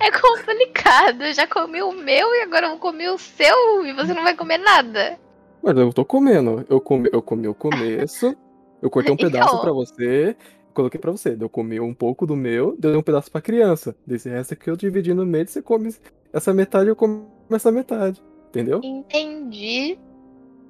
é, 0.00 0.06
é 0.06 0.10
complicado. 0.12 1.22
Eu 1.22 1.32
já 1.32 1.46
comi 1.46 1.82
o 1.82 1.92
meu 1.92 2.34
e 2.34 2.42
agora 2.42 2.66
eu 2.66 2.70
vou 2.70 2.78
comer 2.78 3.10
o 3.10 3.18
seu 3.18 3.84
e 3.84 3.92
você 3.92 4.14
não 4.14 4.22
vai 4.22 4.36
comer 4.36 4.58
nada. 4.58 5.18
Mas 5.62 5.76
eu 5.76 5.92
tô 5.92 6.04
comendo. 6.04 6.64
Eu 6.68 6.80
comi, 6.80 7.08
eu 7.12 7.20
comi 7.20 7.48
o 7.48 7.54
começo, 7.54 8.36
eu 8.80 8.88
cortei 8.88 9.12
um 9.12 9.16
pedaço 9.18 9.48
Então. 9.48 9.60
pra 9.60 9.72
você, 9.72 10.36
coloquei 10.76 11.00
pra 11.00 11.10
você. 11.10 11.36
Eu 11.40 11.48
comi 11.48 11.80
um 11.80 11.94
pouco 11.94 12.26
do 12.26 12.36
meu, 12.36 12.76
dei 12.78 12.94
um 12.94 13.02
pedaço 13.02 13.30
pra 13.32 13.40
criança. 13.40 13.96
Desse 14.06 14.28
resto 14.28 14.52
aqui 14.52 14.70
eu 14.70 14.76
dividi 14.76 15.12
no 15.14 15.24
meio, 15.26 15.48
você 15.48 15.62
come 15.62 15.92
essa 16.32 16.52
metade, 16.52 16.88
eu 16.88 16.94
como 16.94 17.26
essa 17.50 17.72
metade. 17.72 18.22
Entendeu? 18.50 18.80
Entendi. 18.84 19.98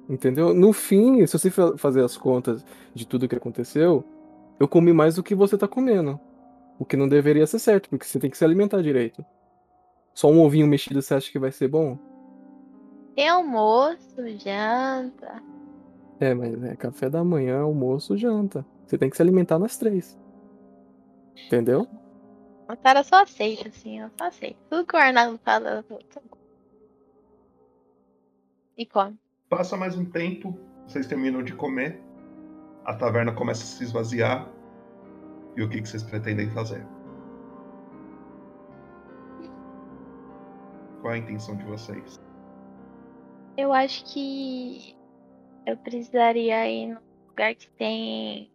Entendeu? 0.09 0.53
No 0.53 0.71
fim, 0.71 1.25
se 1.27 1.37
você 1.37 1.51
fa- 1.51 1.77
fazer 1.77 2.03
as 2.03 2.15
contas 2.17 2.65
de 2.93 3.05
tudo 3.05 3.27
que 3.27 3.35
aconteceu, 3.35 4.03
eu 4.59 4.67
comi 4.67 4.93
mais 4.93 5.15
do 5.15 5.23
que 5.23 5.35
você 5.35 5.57
tá 5.57 5.67
comendo. 5.67 6.17
O 6.79 6.85
que 6.85 6.95
não 6.95 7.07
deveria 7.07 7.45
ser 7.45 7.59
certo, 7.59 7.89
porque 7.89 8.05
você 8.05 8.19
tem 8.19 8.29
que 8.29 8.37
se 8.37 8.45
alimentar 8.45 8.81
direito. 8.81 9.23
Só 10.13 10.29
um 10.31 10.41
ovinho 10.41 10.67
mexido 10.67 11.01
você 11.01 11.13
acha 11.13 11.31
que 11.31 11.37
vai 11.39 11.51
ser 11.51 11.67
bom? 11.67 11.97
Tem 13.15 13.27
almoço, 13.27 14.15
janta. 14.37 15.41
É, 16.19 16.33
mas 16.33 16.63
é 16.63 16.75
café 16.75 17.09
da 17.09 17.23
manhã, 17.23 17.61
almoço, 17.61 18.15
janta. 18.17 18.65
Você 18.87 18.97
tem 18.97 19.09
que 19.09 19.17
se 19.17 19.21
alimentar 19.21 19.59
nas 19.59 19.77
três. 19.77 20.17
Entendeu? 21.45 21.85
A 22.69 22.75
Sara 22.77 23.03
só 23.03 23.23
aceita, 23.23 23.67
assim, 23.67 23.99
ela 23.99 24.11
só 24.17 24.27
aceita. 24.27 24.57
Tudo 24.69 24.85
que 24.85 24.95
o 24.95 24.99
Arnaldo 24.99 25.37
fala, 25.43 25.83
tá 25.83 26.21
bom. 26.29 26.37
E 28.77 28.85
come. 28.85 29.17
Passa 29.49 29.75
mais 29.75 29.97
um 29.97 30.05
tempo, 30.05 30.57
vocês 30.87 31.05
terminam 31.05 31.43
de 31.43 31.53
comer, 31.53 32.01
a 32.85 32.93
taverna 32.93 33.33
começa 33.33 33.63
a 33.63 33.65
se 33.65 33.83
esvaziar. 33.83 34.49
E 35.57 35.63
o 35.63 35.69
que, 35.69 35.81
que 35.81 35.89
vocês 35.89 36.03
pretendem 36.03 36.49
fazer? 36.51 36.85
Qual 41.01 41.13
a 41.13 41.17
intenção 41.17 41.57
de 41.57 41.65
vocês? 41.65 42.21
Eu 43.57 43.73
acho 43.73 44.05
que 44.13 44.95
eu 45.65 45.75
precisaria 45.77 46.69
ir 46.69 46.87
num 46.87 46.99
lugar 47.27 47.55
que 47.55 47.69
tem 47.71 48.51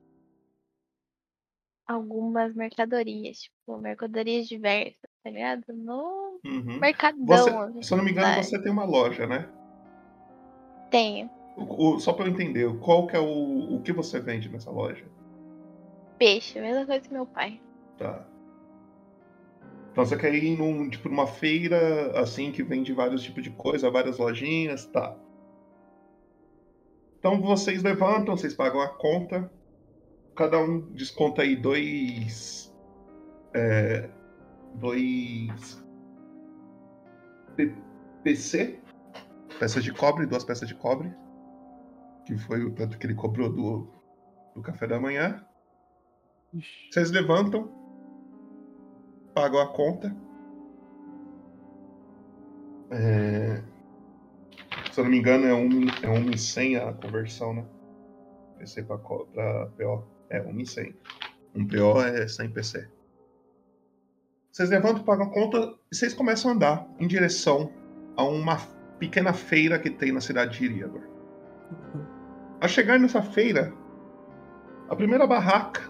algumas 1.92 2.54
mercadorias, 2.54 3.38
tipo, 3.42 3.78
mercadorias 3.78 4.46
diversas, 4.48 5.10
tá 5.22 5.30
ligado? 5.30 5.64
No 5.68 6.40
Uhum. 6.44 6.78
mercadão. 6.80 7.26
Você- 7.26 7.50
assim, 7.50 7.82
se 7.82 7.92
eu 7.92 7.96
não 7.98 8.04
me 8.04 8.10
engano, 8.10 8.42
você 8.42 8.60
tem 8.62 8.72
uma 8.72 8.84
loja, 8.84 9.26
né? 9.26 9.48
Tenho. 10.90 11.30
O- 11.56 11.94
o- 11.94 12.00
só 12.00 12.12
pra 12.12 12.26
eu 12.26 12.30
entender, 12.32 12.78
qual 12.80 13.06
que 13.06 13.16
é 13.16 13.20
o, 13.20 13.76
o 13.76 13.82
que 13.82 13.92
você 13.92 14.20
vende 14.20 14.48
nessa 14.48 14.70
loja? 14.70 15.04
Peixe, 16.18 16.60
mesma 16.60 16.86
coisa 16.86 17.00
que 17.06 17.12
meu 17.12 17.26
pai. 17.26 17.60
Tá. 17.98 18.26
Então 19.90 20.04
você 20.06 20.16
quer 20.16 20.34
ir 20.34 20.56
num, 20.56 20.88
tipo, 20.88 21.08
numa 21.08 21.26
feira 21.26 22.18
assim 22.18 22.50
que 22.50 22.62
vende 22.62 22.92
vários 22.94 23.22
tipos 23.22 23.42
de 23.42 23.50
coisa, 23.50 23.90
várias 23.90 24.18
lojinhas, 24.18 24.86
tá. 24.86 25.14
Então 27.18 27.40
vocês 27.40 27.82
levantam, 27.82 28.36
vocês 28.36 28.54
pagam 28.54 28.80
a 28.80 28.88
conta. 28.88 29.52
Cada 30.36 30.58
um 30.58 30.80
desconta 30.92 31.42
aí 31.42 31.56
dois. 31.56 32.74
É, 33.54 34.08
dois. 34.74 35.84
PC. 38.24 38.80
Peças 39.58 39.84
de 39.84 39.92
cobre, 39.92 40.26
duas 40.26 40.44
peças 40.44 40.68
de 40.68 40.74
cobre. 40.74 41.12
Que 42.26 42.36
foi 42.38 42.64
o 42.64 42.72
tanto 42.72 42.98
que 42.98 43.06
ele 43.06 43.14
cobrou 43.14 43.50
do, 43.50 43.88
do 44.54 44.62
café 44.62 44.86
da 44.86 44.98
manhã. 44.98 45.44
Vocês 46.90 47.10
levantam, 47.10 47.70
pagam 49.34 49.60
a 49.60 49.72
conta. 49.72 50.14
É, 52.90 53.62
Se 54.92 55.00
eu 55.00 55.04
não 55.04 55.10
me 55.10 55.18
engano, 55.18 55.46
é 55.46 55.54
1 55.54 55.68
é 56.02 56.08
um 56.10 56.30
e 56.30 56.36
100 56.36 56.76
a 56.76 56.92
conversão, 56.92 57.54
né? 57.54 57.64
PC 58.58 58.82
pra, 58.82 58.98
pra 58.98 59.66
PO. 59.78 60.04
É 60.32 60.40
1 60.40 60.60
e 60.60 60.66
100. 60.66 60.96
Um 61.54 61.66
PO 61.66 62.00
é 62.02 62.26
100 62.26 62.50
PC. 62.50 62.88
Vocês 64.50 64.70
levantam, 64.70 65.04
pagam 65.04 65.26
a 65.26 65.30
conta 65.30 65.74
e 65.90 65.94
vocês 65.94 66.14
começam 66.14 66.50
a 66.50 66.54
andar 66.54 66.88
em 66.98 67.06
direção 67.06 67.70
a 68.16 68.24
uma 68.24 68.56
pequena 68.98 69.32
feira 69.32 69.78
que 69.78 69.90
tem 69.90 70.10
na 70.10 70.20
cidade 70.20 70.58
de 70.58 70.64
Iriagor. 70.64 71.02
a 72.60 72.68
chegar 72.68 72.98
nessa 72.98 73.22
feira, 73.22 73.74
a 74.88 74.96
primeira 74.96 75.26
barraca, 75.26 75.82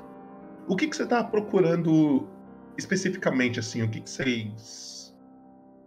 o 0.66 0.74
que, 0.74 0.88
que 0.88 0.96
você 0.96 1.06
tá 1.06 1.22
procurando 1.22 2.28
especificamente, 2.76 3.60
assim? 3.60 3.82
O 3.82 3.90
que, 3.90 4.00
que 4.00 4.10
vocês. 4.10 5.14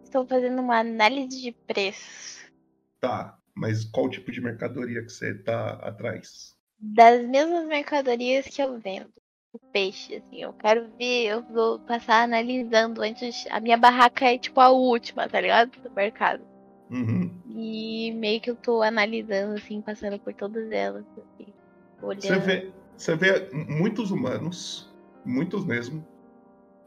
Estou 0.04 0.26
fazendo 0.26 0.62
uma 0.62 0.80
análise 0.80 1.42
de 1.42 1.52
preço 1.52 2.36
Tá, 3.06 3.38
mas 3.54 3.84
qual 3.86 4.10
tipo 4.10 4.32
de 4.32 4.42
mercadoria 4.42 5.04
que 5.04 5.12
você 5.12 5.34
tá 5.36 5.74
atrás? 5.82 6.55
Das 6.80 7.26
mesmas 7.28 7.66
mercadorias 7.66 8.46
que 8.48 8.62
eu 8.62 8.80
vendo. 8.80 9.10
O 9.54 9.60
peixe, 9.72 10.16
assim, 10.16 10.42
eu 10.42 10.52
quero 10.54 10.90
ver, 10.98 11.28
eu 11.28 11.42
vou 11.44 11.80
passar 11.80 12.24
analisando 12.24 13.02
antes. 13.02 13.46
A 13.50 13.60
minha 13.62 13.78
barraca 13.78 14.26
é 14.26 14.38
tipo 14.38 14.60
a 14.60 14.70
última, 14.70 15.30
tá 15.30 15.40
ligado? 15.40 15.72
Do 15.82 15.90
mercado. 15.92 16.44
Uhum. 16.92 17.32
E 17.48 18.12
meio 18.14 18.42
que 18.42 18.52
eu 18.52 18.56
tô 18.56 18.82
analisando, 18.82 19.56
assim, 19.56 19.82
passando 19.82 20.20
por 20.20 20.34
todas 20.34 20.70
elas. 20.72 21.06
Assim, 21.18 21.54
olhando. 22.02 22.22
Você 22.22 22.38
vê, 22.38 22.72
você 22.98 23.16
vê 23.16 23.50
muitos 23.54 24.12
humanos, 24.12 24.94
muitos 25.24 25.66
mesmo. 25.66 26.06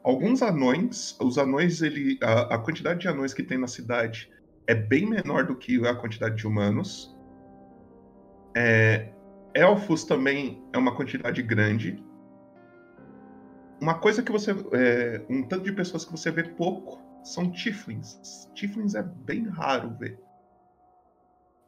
Alguns 0.04 0.42
anões, 0.42 1.16
os 1.20 1.38
anões, 1.38 1.80
ele, 1.80 2.18
a, 2.22 2.54
a 2.54 2.58
quantidade 2.58 3.00
de 3.00 3.08
anões 3.08 3.32
que 3.32 3.42
tem 3.42 3.58
na 3.58 3.66
cidade 3.66 4.30
é 4.66 4.74
bem 4.74 5.06
menor 5.06 5.46
do 5.46 5.56
que 5.56 5.84
a 5.86 5.94
quantidade 5.94 6.36
de 6.36 6.46
humanos. 6.46 7.16
É, 8.54 9.10
elfos 9.58 10.04
também 10.04 10.62
é 10.72 10.78
uma 10.78 10.94
quantidade 10.94 11.42
grande. 11.42 12.02
Uma 13.80 13.98
coisa 13.98 14.22
que 14.22 14.30
você. 14.30 14.52
é, 14.72 15.26
um 15.28 15.42
tanto 15.46 15.64
de 15.64 15.72
pessoas 15.72 16.04
que 16.04 16.12
você 16.12 16.30
vê 16.30 16.44
pouco 16.44 17.02
são 17.24 17.50
tieflings. 17.50 18.48
Tieflings 18.54 18.94
é 18.94 19.02
bem 19.02 19.48
raro 19.48 19.96
ver. 19.98 20.20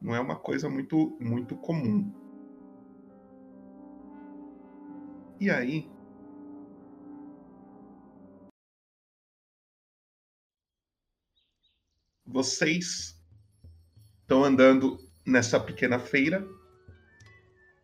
Não 0.01 0.15
é 0.15 0.21
uma 0.21 0.37
coisa 0.37 0.69
muito, 0.69 1.17
muito 1.21 1.57
comum. 1.57 2.11
E 5.41 5.51
aí? 5.51 5.91
Vocês 12.25 13.21
estão 14.23 14.45
andando 14.45 14.97
nessa 15.27 15.59
pequena 15.59 15.99
feira. 15.99 16.47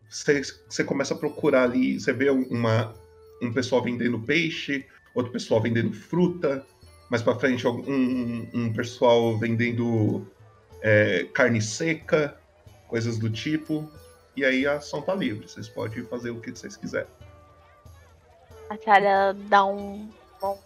Você, 0.08 0.42
você 0.68 0.84
começa 0.84 1.14
a 1.14 1.16
procurar 1.16 1.64
ali. 1.64 1.98
Você 1.98 2.12
vê 2.12 2.30
uma, 2.30 2.94
um 3.42 3.52
pessoal 3.52 3.82
vendendo 3.82 4.18
peixe, 4.20 4.86
outro 5.14 5.32
pessoal 5.32 5.60
vendendo 5.60 5.92
fruta. 5.92 6.64
Mais 7.10 7.22
pra 7.22 7.36
frente, 7.36 7.66
um, 7.66 8.48
um 8.52 8.72
pessoal 8.72 9.38
vendendo 9.38 10.26
é, 10.82 11.24
carne 11.32 11.62
seca, 11.62 12.38
coisas 12.88 13.18
do 13.18 13.30
tipo. 13.30 13.90
E 14.36 14.44
aí 14.44 14.66
a 14.66 14.74
ação 14.74 15.00
tá 15.00 15.14
livre. 15.14 15.48
Vocês 15.48 15.68
podem 15.68 16.04
fazer 16.04 16.30
o 16.30 16.40
que 16.40 16.50
vocês 16.50 16.76
quiserem. 16.76 17.08
A 18.68 18.76
Sarah 18.78 19.32
dá 19.32 19.64
um, 19.64 20.10
uma 20.42 20.56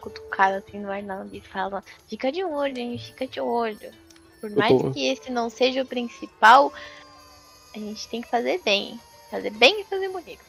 cutucada 0.00 0.56
assim 0.56 0.80
no 0.80 0.90
Arnaldo 0.90 1.34
e 1.34 1.40
fala: 1.40 1.84
Fica 2.08 2.32
de 2.32 2.42
olho, 2.42 2.78
hein? 2.78 2.98
Fica 2.98 3.26
de 3.26 3.40
olho. 3.40 3.90
Por 4.40 4.50
mais 4.56 4.72
tô- 4.72 4.90
que 4.90 5.06
esse 5.06 5.30
não 5.30 5.50
seja 5.50 5.82
o 5.82 5.86
principal, 5.86 6.72
a 7.74 7.78
gente 7.78 8.08
tem 8.08 8.20
que 8.20 8.30
fazer 8.30 8.60
bem. 8.64 8.98
Fazer 9.30 9.50
bem 9.50 9.80
e 9.80 9.84
fazer 9.84 10.08
bonito. 10.08 10.40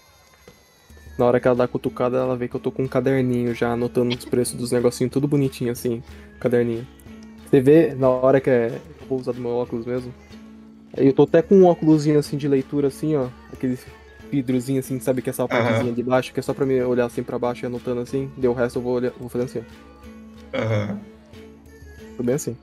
Na 1.17 1.25
hora 1.25 1.39
que 1.39 1.47
ela 1.47 1.55
dá 1.55 1.63
a 1.65 1.67
cutucada, 1.67 2.17
ela 2.17 2.35
vê 2.35 2.47
que 2.47 2.55
eu 2.55 2.59
tô 2.59 2.71
com 2.71 2.83
um 2.83 2.87
caderninho 2.87 3.53
já 3.53 3.73
anotando 3.73 4.15
os 4.15 4.25
preços 4.25 4.55
dos 4.55 4.71
negocinhos, 4.71 5.13
tudo 5.13 5.27
bonitinho 5.27 5.71
assim, 5.71 6.01
caderninho. 6.39 6.87
Você 7.49 7.59
vê 7.59 7.93
na 7.93 8.09
hora 8.09 8.39
que 8.39 8.49
é. 8.49 8.79
Eu 9.01 9.07
vou 9.07 9.19
usar 9.19 9.33
do 9.33 9.41
meu 9.41 9.51
óculos 9.51 9.85
mesmo. 9.85 10.13
Eu 10.95 11.13
tô 11.13 11.23
até 11.23 11.41
com 11.41 11.55
um 11.55 11.65
óculosinho 11.65 12.17
assim 12.17 12.37
de 12.37 12.47
leitura, 12.47 12.87
assim, 12.87 13.15
ó. 13.15 13.27
Aquele 13.53 13.77
vidrozinho 14.31 14.79
assim, 14.79 14.99
sabe 14.99 15.21
que 15.21 15.29
é 15.29 15.31
essa 15.31 15.47
partezinha 15.47 15.93
de 15.93 16.01
baixo, 16.01 16.33
que 16.33 16.39
é 16.39 16.43
só 16.43 16.53
pra 16.53 16.65
me 16.65 16.81
olhar 16.81 17.05
assim 17.05 17.21
pra 17.21 17.37
baixo 17.37 17.65
e 17.65 17.67
anotando 17.67 18.01
assim. 18.01 18.31
Deu 18.37 18.51
o 18.51 18.53
resto 18.53 18.79
eu 18.79 18.83
vou, 18.83 18.93
olhar, 18.93 19.11
vou 19.19 19.29
fazer 19.29 19.45
assim, 19.45 19.59
ó. 19.59 20.57
Aham. 20.57 20.99
Tô 22.17 22.23
bem 22.23 22.35
assim. 22.35 22.57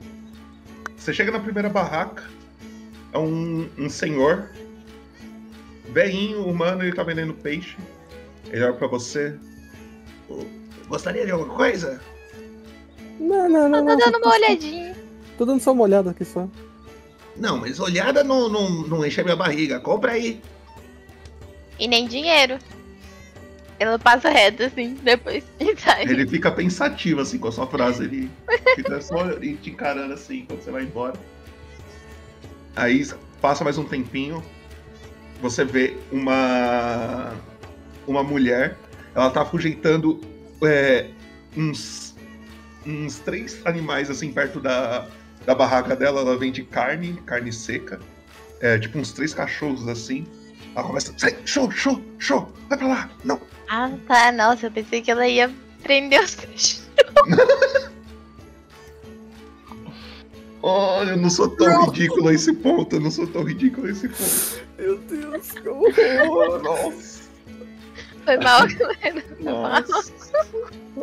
Você 0.97 1.13
chega 1.13 1.31
na 1.31 1.39
primeira 1.39 1.69
barraca, 1.69 2.23
é 3.13 3.17
um, 3.17 3.69
um 3.77 3.89
senhor, 3.89 4.49
velhinho, 5.91 6.45
humano, 6.45 6.83
ele 6.83 6.93
tá 6.93 7.03
vendendo 7.03 7.33
peixe. 7.33 7.77
Ele 8.51 8.63
olha 8.63 8.73
pra 8.73 8.87
você. 8.87 9.35
"Ô, 10.29 10.43
Gostaria 10.87 11.23
de 11.25 11.31
alguma 11.31 11.53
coisa? 11.55 12.01
Não, 13.19 13.47
não, 13.47 13.69
não. 13.69 13.79
Tô 13.79 13.85
não, 13.91 13.97
dando 13.97 14.11
tô- 14.19 14.27
uma 14.27 14.35
olhadinha. 14.35 14.95
Tô 15.37 15.45
dando 15.45 15.61
só 15.61 15.71
uma 15.71 15.83
olhada 15.83 16.09
aqui 16.09 16.25
só. 16.25 16.47
Não, 17.35 17.57
mas 17.57 17.79
olhada 17.79 18.23
não, 18.23 18.49
não, 18.49 18.69
não 18.87 19.05
enche 19.05 19.21
a 19.21 19.23
minha 19.23 19.35
barriga. 19.35 19.79
Compra 19.79 20.13
aí. 20.13 20.41
E 21.77 21.87
nem 21.87 22.07
dinheiro. 22.07 22.57
Ela 23.79 23.97
passa 23.97 24.29
reto 24.29 24.63
assim, 24.63 24.95
depois 25.03 25.43
e 25.59 25.73
sai. 25.79 26.03
Ele 26.03 26.27
fica 26.27 26.51
pensativo 26.51 27.21
assim 27.21 27.37
com 27.37 27.47
a 27.47 27.51
sua 27.51 27.67
frase. 27.67 28.03
Ele 28.05 28.29
fica 28.75 28.99
só 28.99 29.31
te 29.39 29.69
encarando 29.69 30.13
assim 30.13 30.43
quando 30.45 30.61
você 30.63 30.71
vai 30.71 30.83
embora. 30.83 31.13
Aí 32.75 33.05
passa 33.41 33.63
mais 33.63 33.77
um 33.77 33.83
tempinho. 33.83 34.43
Você 35.41 35.63
vê 35.63 35.97
uma 36.11 37.33
uma 38.07 38.23
mulher. 38.23 38.77
Ela 39.15 39.29
tá 39.29 39.41
afugeitando 39.41 40.19
é, 40.63 41.07
uns 41.55 42.15
uns 42.85 43.19
três 43.19 43.61
animais 43.65 44.09
assim 44.09 44.31
perto 44.31 44.59
da, 44.59 45.07
da 45.45 45.53
barraca 45.55 45.95
dela. 45.95 46.21
Ela 46.21 46.37
vende 46.37 46.63
carne, 46.63 47.13
carne 47.25 47.51
seca. 47.51 47.99
É, 48.61 48.77
tipo 48.77 48.97
uns 48.97 49.11
três 49.11 49.33
cachorros 49.33 49.87
assim. 49.87 50.25
Ela 50.75 50.85
começa. 50.85 51.13
Sai, 51.17 51.35
show, 51.45 51.69
show, 51.71 52.01
show, 52.17 52.51
vai 52.67 52.77
pra 52.77 52.87
lá. 52.87 53.09
Não, 53.23 53.39
Ah, 53.67 53.89
tá. 54.07 54.31
Nossa, 54.31 54.67
eu 54.67 54.71
pensei 54.71 55.01
que 55.01 55.09
ela 55.11 55.27
ia 55.27 55.51
prender 55.83 56.21
os 56.23 56.35
peixes. 56.35 56.87
Olha, 60.61 61.11
eu 61.11 61.17
não 61.17 61.29
sou 61.29 61.47
tão 61.49 61.85
ridículo 61.85 62.27
a 62.29 62.33
esse 62.33 62.51
ponto, 62.53 62.95
eu 62.95 62.99
não 62.99 63.09
sou 63.11 63.25
tão 63.27 63.43
ridículo 63.43 63.87
a 63.87 63.91
esse 63.91 64.09
ponto. 64.09 64.65
Meu 64.77 64.97
Deus, 64.99 65.51
que 65.51 65.67
horror! 65.69 66.61
Nossa, 66.61 67.19
Foi 68.25 68.37
mal, 68.37 68.67
galera. 68.67 69.23
Foi 69.37 69.43
mal. 69.45 69.83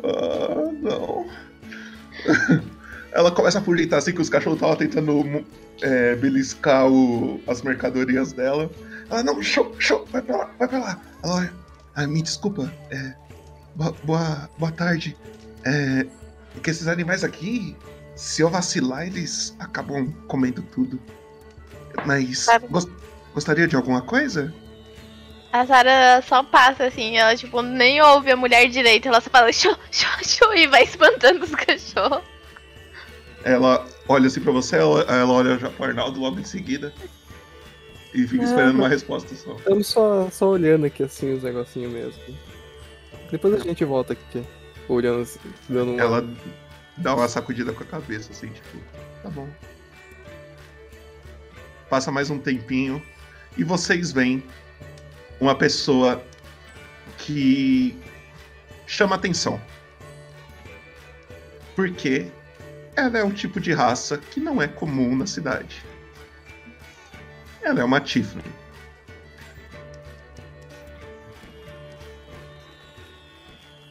ah, 0.05 0.73
não. 0.83 1.27
Ela 3.13 3.31
começa 3.31 3.59
a 3.59 3.63
fugir 3.63 3.93
assim 3.95 4.13
que 4.13 4.21
os 4.21 4.29
cachorros 4.29 4.57
estavam 4.59 4.77
tentando 4.77 5.45
é, 5.81 6.15
beliscar 6.17 6.87
o- 6.91 7.41
as 7.47 7.63
mercadorias 7.63 8.33
dela. 8.33 8.71
Ela, 9.09 9.23
não, 9.23 9.43
show, 9.43 9.75
show, 9.79 10.07
vai 10.13 10.21
pra 10.21 10.37
lá, 10.37 10.51
vai 10.59 10.69
pra 10.69 10.79
lá. 10.79 11.01
Ela 11.23 11.35
olha, 11.37 11.53
ah, 11.95 12.07
me 12.07 12.21
desculpa, 12.21 12.71
é, 12.91 13.15
boa, 13.75 13.95
boa, 14.05 14.51
boa 14.59 14.73
tarde. 14.73 15.17
É, 15.65 16.07
porque 16.53 16.71
esses 16.71 16.89
animais 16.89 17.25
aqui, 17.25 17.75
se 18.17 18.43
eu 18.43 18.51
vacilar, 18.51 19.07
eles 19.07 19.55
acabam 19.61 20.11
comendo 20.27 20.62
tudo. 20.62 20.99
Mas 22.05 22.47
gos- 22.69 22.89
gostaria 23.33 23.69
de 23.69 23.77
alguma 23.77 24.03
coisa? 24.03 24.53
A 25.53 25.64
Sarah 25.64 26.21
só 26.23 26.43
passa 26.43 26.85
assim, 26.87 27.17
ela 27.17 27.35
tipo 27.37 27.62
nem 27.62 28.03
ouve 28.03 28.31
a 28.31 28.37
mulher 28.37 28.69
direito, 28.69 29.09
ela 29.09 29.21
só 29.21 29.31
fala 29.31 29.53
show, 29.53 29.75
show, 29.91 30.11
show 30.23 30.55
e 30.55 30.67
vai 30.67 30.83
espantando 30.83 31.45
os 31.45 31.51
cachorros. 31.55 32.23
Ela 33.45 33.87
olha 34.09 34.27
assim 34.27 34.41
pra 34.41 34.53
você, 34.53 34.77
ela, 34.77 35.03
ela 35.03 35.33
olha 35.33 35.57
já 35.59 35.71
pro 35.71 35.85
Arnaldo 35.85 36.19
logo 36.21 36.41
em 36.41 36.45
seguida. 36.45 36.93
E 38.12 38.27
fica 38.27 38.43
Ah, 38.43 38.47
esperando 38.47 38.77
uma 38.77 38.89
resposta 38.89 39.35
só. 39.35 39.55
Estamos 39.57 39.87
só, 39.87 40.29
só 40.31 40.49
olhando 40.49 40.87
aqui 40.87 41.03
assim 41.03 41.33
os 41.35 41.43
negocinhos 41.43 41.93
mesmo. 41.93 42.21
Depois 43.31 43.55
a 43.55 43.59
gente 43.59 43.85
volta 43.85 44.14
aqui, 44.14 44.43
olhando, 44.89 45.23
assim, 45.23 45.39
dando 45.69 45.93
uma. 45.93 46.01
Ela 46.01 46.25
dá 46.99 47.14
uma 47.14 47.28
sacudida 47.28 47.72
com 47.72 47.82
a 47.82 47.86
cabeça, 47.86 48.32
assim, 48.32 48.49
tipo, 48.49 48.78
tá 49.22 49.30
bom. 49.30 49.49
Passa 51.88 52.11
mais 52.11 52.30
um 52.30 52.38
tempinho 52.38 53.03
e 53.57 53.64
vocês 53.64 54.12
veem 54.12 54.42
uma 55.40 55.55
pessoa 55.55 56.22
que 57.18 57.97
chama 58.86 59.16
atenção. 59.16 59.61
Porque 61.74 62.30
ela 62.97 63.18
é 63.18 63.24
um 63.24 63.30
tipo 63.30 63.61
de 63.61 63.72
raça 63.72 64.16
que 64.16 64.40
não 64.40 64.61
é 64.61 64.66
comum 64.66 65.14
na 65.14 65.26
cidade. 65.26 65.84
Ela 67.62 67.80
é 67.80 67.84
uma 67.84 68.01
Tiefling. 68.01 68.42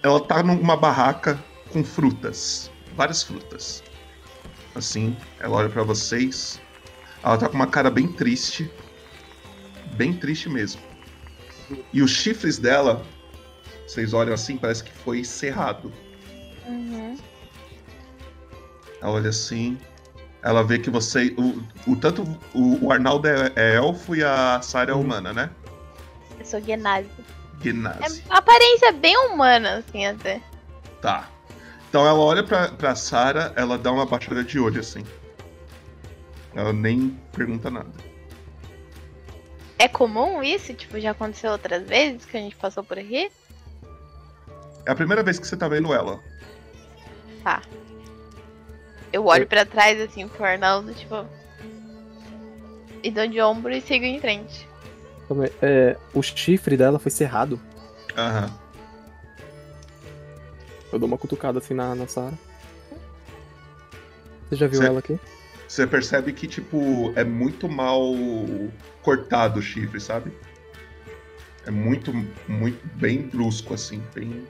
Ela 0.01 0.19
tá 0.19 0.41
numa 0.41 0.77
barraca 0.77 1.39
com 1.71 1.83
frutas, 1.83 2.71
várias 2.95 3.23
frutas. 3.23 3.83
Assim, 4.73 5.15
ela 5.39 5.57
olha 5.57 5.69
pra 5.69 5.83
vocês. 5.83 6.59
Ela 7.23 7.37
tá 7.37 7.49
com 7.49 7.55
uma 7.55 7.67
cara 7.67 7.89
bem 7.89 8.07
triste, 8.07 8.69
bem 9.93 10.13
triste 10.13 10.49
mesmo. 10.49 10.81
E 11.91 12.01
os 12.01 12.11
chifres 12.11 12.57
dela, 12.57 13.03
vocês 13.87 14.13
olham 14.13 14.33
assim, 14.33 14.57
parece 14.57 14.83
que 14.83 14.91
foi 14.91 15.23
cerrado. 15.23 15.91
Uhum. 16.67 17.17
Ela 19.01 19.11
olha 19.11 19.29
assim, 19.29 19.77
Ela 20.45 20.63
vê 20.63 20.77
que 20.77 20.91
você. 20.91 21.33
O, 21.37 21.91
o 21.91 21.95
tanto. 21.95 22.21
O, 22.53 22.85
o 22.85 22.91
Arnaldo 22.91 23.27
é, 23.27 23.51
é 23.55 23.75
elfo 23.77 24.15
e 24.15 24.23
a 24.23 24.61
Sarah 24.61 24.91
é 24.91 24.95
humana, 24.95 25.33
né? 25.33 25.49
Eu 26.37 26.45
sou 26.45 26.61
Genasi. 26.61 27.09
Genasi. 27.63 28.21
É 28.21 28.25
uma 28.29 28.37
aparência 28.37 28.91
bem 28.91 29.17
humana, 29.17 29.77
assim, 29.77 30.05
até. 30.05 30.39
Tá. 31.01 31.27
Então 31.95 32.05
ela 32.05 32.19
olha 32.19 32.43
pra, 32.43 32.67
pra 32.67 32.93
Sarah, 32.93 33.53
ela 33.55 33.77
dá 33.77 33.89
uma 33.89 34.05
batida 34.05 34.43
de 34.43 34.59
olho 34.59 34.81
assim. 34.81 35.01
Ela 36.53 36.73
nem 36.73 37.17
pergunta 37.31 37.71
nada. 37.71 37.89
É 39.79 39.87
comum 39.87 40.43
isso? 40.43 40.73
Tipo, 40.73 40.99
já 40.99 41.11
aconteceu 41.11 41.53
outras 41.53 41.87
vezes 41.87 42.25
que 42.25 42.35
a 42.35 42.41
gente 42.41 42.57
passou 42.57 42.83
por 42.83 42.99
aqui? 42.99 43.31
É 44.85 44.91
a 44.91 44.95
primeira 44.95 45.23
vez 45.23 45.39
que 45.39 45.47
você 45.47 45.55
tá 45.55 45.69
vendo 45.69 45.93
ela. 45.93 46.19
Tá. 47.41 47.61
Eu 49.13 49.27
olho 49.27 49.47
pra 49.47 49.65
trás, 49.65 49.97
assim, 50.01 50.27
pro 50.27 50.43
Arnaldo, 50.43 50.93
tipo. 50.93 51.25
E 53.01 53.09
dou 53.09 53.25
de 53.25 53.39
ombro 53.39 53.71
e 53.71 53.79
sigo 53.79 54.03
em 54.03 54.19
frente. 54.19 54.67
É, 55.61 55.95
o 56.13 56.21
chifre 56.21 56.75
dela 56.75 56.99
foi 56.99 57.09
cerrado. 57.09 57.57
Aham. 58.17 58.64
Eu 60.95 60.99
dou 60.99 61.07
uma 61.07 61.17
cutucada 61.17 61.59
assim 61.59 61.73
na, 61.73 61.93
na 61.93 62.07
Sarah. 62.07 62.37
Você 64.49 64.55
já 64.55 64.65
viu 64.65 64.79
Cê- 64.79 64.87
ela 64.87 64.99
aqui? 64.99 65.19
Você 65.67 65.85
percebe 65.85 66.31
que, 66.31 66.47
tipo, 66.47 67.11
é 67.17 67.23
muito 67.23 67.67
mal 67.67 68.13
cortado 69.01 69.59
o 69.59 69.61
chifre, 69.61 69.99
sabe? 69.99 70.31
É 71.65 71.71
muito, 71.71 72.13
muito, 72.47 72.79
bem 72.95 73.23
brusco, 73.23 73.73
assim, 73.73 74.01
bem... 74.13 74.47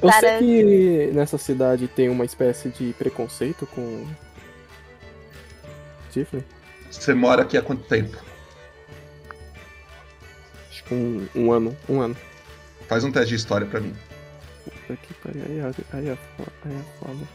Eu 0.00 0.12
sei 0.12 0.38
que 0.38 1.10
nessa 1.12 1.36
cidade 1.36 1.88
tem 1.88 2.08
uma 2.08 2.24
espécie 2.24 2.68
de 2.68 2.92
preconceito 2.92 3.66
com. 3.66 4.06
Chifre? 6.12 6.44
Você 6.90 7.12
mora 7.14 7.42
aqui 7.42 7.56
há 7.56 7.62
quanto 7.62 7.82
tempo? 7.88 8.16
Acho 10.68 10.84
que 10.84 10.94
um, 10.94 11.28
um 11.34 11.52
ano. 11.52 11.76
Um 11.88 12.00
ano. 12.00 12.16
Faz 12.88 13.04
um 13.04 13.10
teste 13.12 13.30
de 13.30 13.34
história 13.36 13.66
pra 13.66 13.80
mim. 13.80 13.94
Puta 14.88 14.96
que 14.96 15.14
pariu. 15.14 15.42
Aí, 15.44 15.60
aí, 15.92 16.08
é 16.08 16.16
fo- 16.16 16.52
aí 16.64 16.72
é 16.74 16.98
foda. 16.98 17.28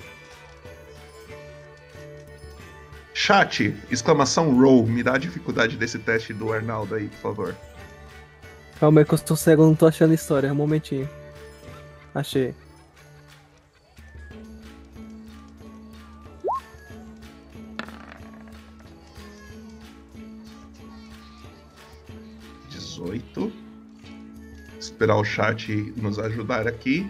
Chat, 3.14 3.76
exclamação 3.92 4.60
roll, 4.60 4.88
me 4.88 5.04
dá 5.04 5.14
a 5.14 5.18
dificuldade 5.20 5.78
desse 5.78 6.00
teste 6.00 6.34
do 6.34 6.52
Arnaldo 6.52 6.96
aí, 6.96 7.08
por 7.10 7.20
favor. 7.20 7.56
Calma 8.80 9.02
aí 9.02 9.06
que 9.06 9.14
eu 9.14 9.16
estou 9.16 9.38
cego, 9.38 9.64
não 9.66 9.76
tô 9.76 9.86
achando 9.86 10.14
história. 10.16 10.52
Um 10.52 10.56
momentinho. 10.56 11.08
Achei. 12.16 12.56
dezoito. 22.70 23.52
Esperar 24.80 25.16
o 25.16 25.24
chat 25.24 25.72
nos 25.96 26.20
ajudar 26.20 26.68
aqui. 26.68 27.10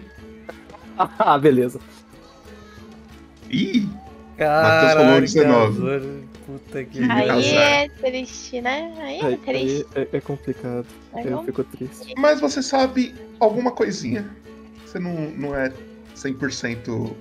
Ah, 1.19 1.37
beleza. 1.37 1.79
Ih! 3.49 3.87
Matheus 4.37 4.93
falou 4.93 5.05
Caralho, 5.05 5.21
19. 5.21 5.77
Azor, 5.77 6.01
Puta 6.45 6.83
que 6.83 6.99
Aí 6.99 7.29
azar. 7.29 7.53
é 7.53 7.89
triste, 7.89 8.61
né? 8.61 8.93
Aí 8.99 9.19
é 9.19 9.25
Aí, 9.25 9.37
triste. 9.37 9.87
aí 9.95 10.07
é, 10.11 10.17
é 10.17 10.21
complicado. 10.21 10.85
Aí 11.13 11.25
Eu 11.27 11.43
fico 11.43 11.63
triste. 11.63 12.13
Mas 12.17 12.41
você 12.41 12.61
sabe 12.61 13.15
alguma 13.39 13.71
coisinha. 13.71 14.29
Você 14.85 14.99
não, 14.99 15.13
não 15.31 15.55
é 15.55 15.71
100% 16.15 17.13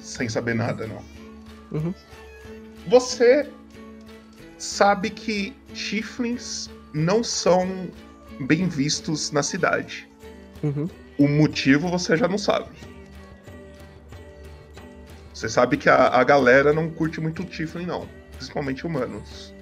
sem 0.00 0.28
saber 0.28 0.54
nada, 0.54 0.86
não. 0.86 1.02
Uhum. 1.72 1.94
Você 2.88 3.48
sabe 4.58 5.10
que 5.10 5.54
chiflins 5.72 6.68
não 6.92 7.22
são 7.22 7.88
bem 8.40 8.68
vistos 8.68 9.30
na 9.30 9.42
cidade. 9.42 10.08
Uhum. 10.62 10.88
O 11.18 11.28
motivo 11.28 11.88
você 11.88 12.16
já 12.16 12.26
não 12.26 12.38
sabe. 12.38 12.68
Você 15.32 15.48
sabe 15.48 15.76
que 15.76 15.88
a, 15.88 16.08
a 16.08 16.24
galera 16.24 16.72
não 16.72 16.90
curte 16.90 17.20
muito 17.20 17.42
o 17.42 17.44
Tiflin, 17.44 17.86
não. 17.86 18.08
Principalmente 18.36 18.86
humanos. 18.86 19.54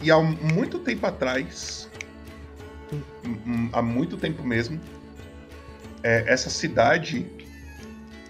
E 0.00 0.10
há 0.10 0.20
muito 0.20 0.78
tempo 0.80 1.06
atrás, 1.06 1.88
hum, 3.24 3.70
há 3.72 3.80
muito 3.80 4.16
tempo 4.16 4.42
mesmo, 4.42 4.78
é, 6.02 6.24
essa 6.26 6.50
cidade, 6.50 7.26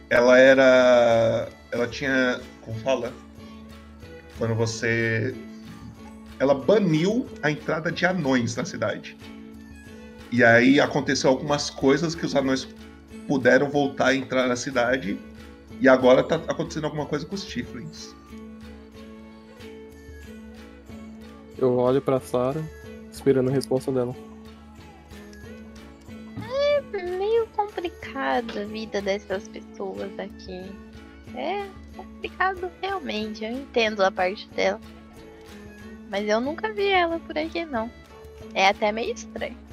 ela 0.09 0.39
era, 0.39 1.49
ela 1.73 1.89
tinha, 1.89 2.41
como 2.61 2.79
fala, 2.79 3.12
quando 4.39 4.55
você, 4.55 5.35
ela 6.39 6.55
baniu 6.55 7.29
a 7.43 7.51
entrada 7.51 7.91
de 7.91 8.07
anões 8.07 8.55
na 8.55 8.65
cidade. 8.65 9.17
E 10.35 10.43
aí 10.43 10.80
aconteceu 10.80 11.30
algumas 11.30 11.70
coisas 11.70 12.12
que 12.12 12.26
os 12.26 12.35
anões 12.35 12.66
puderam 13.28 13.70
voltar 13.70 14.09
a 14.09 14.14
entrar 14.16 14.49
na 14.49 14.57
cidade. 14.57 15.16
E 15.80 15.89
agora 15.89 16.24
tá 16.24 16.35
acontecendo 16.35 16.87
alguma 16.87 17.07
coisa 17.07 17.24
com 17.24 17.37
os 17.37 17.45
Tiflins. 17.45 18.12
Eu 21.57 21.78
olho 21.78 22.03
pra 22.03 22.18
Sarah, 22.18 22.68
esperando 23.12 23.49
a 23.49 23.53
resposta 23.53 23.93
dela. 23.93 24.12
É 26.43 26.80
meio 27.16 27.47
complicado 27.55 28.59
a 28.59 28.64
vida 28.64 29.01
dessas 29.01 29.47
pessoas 29.47 30.18
aqui. 30.18 30.68
É 31.37 31.64
complicado 31.97 32.72
realmente, 32.82 33.45
eu 33.45 33.53
entendo 33.53 34.03
a 34.03 34.11
parte 34.11 34.49
dela. 34.49 34.80
Mas 36.11 36.28
eu 36.28 36.41
nunca 36.41 36.72
vi 36.72 36.89
ela 36.89 37.20
por 37.20 37.39
aqui 37.39 37.64
não. 37.64 37.89
É 38.53 38.66
até 38.66 38.91
meio 38.91 39.14
estranho. 39.14 39.64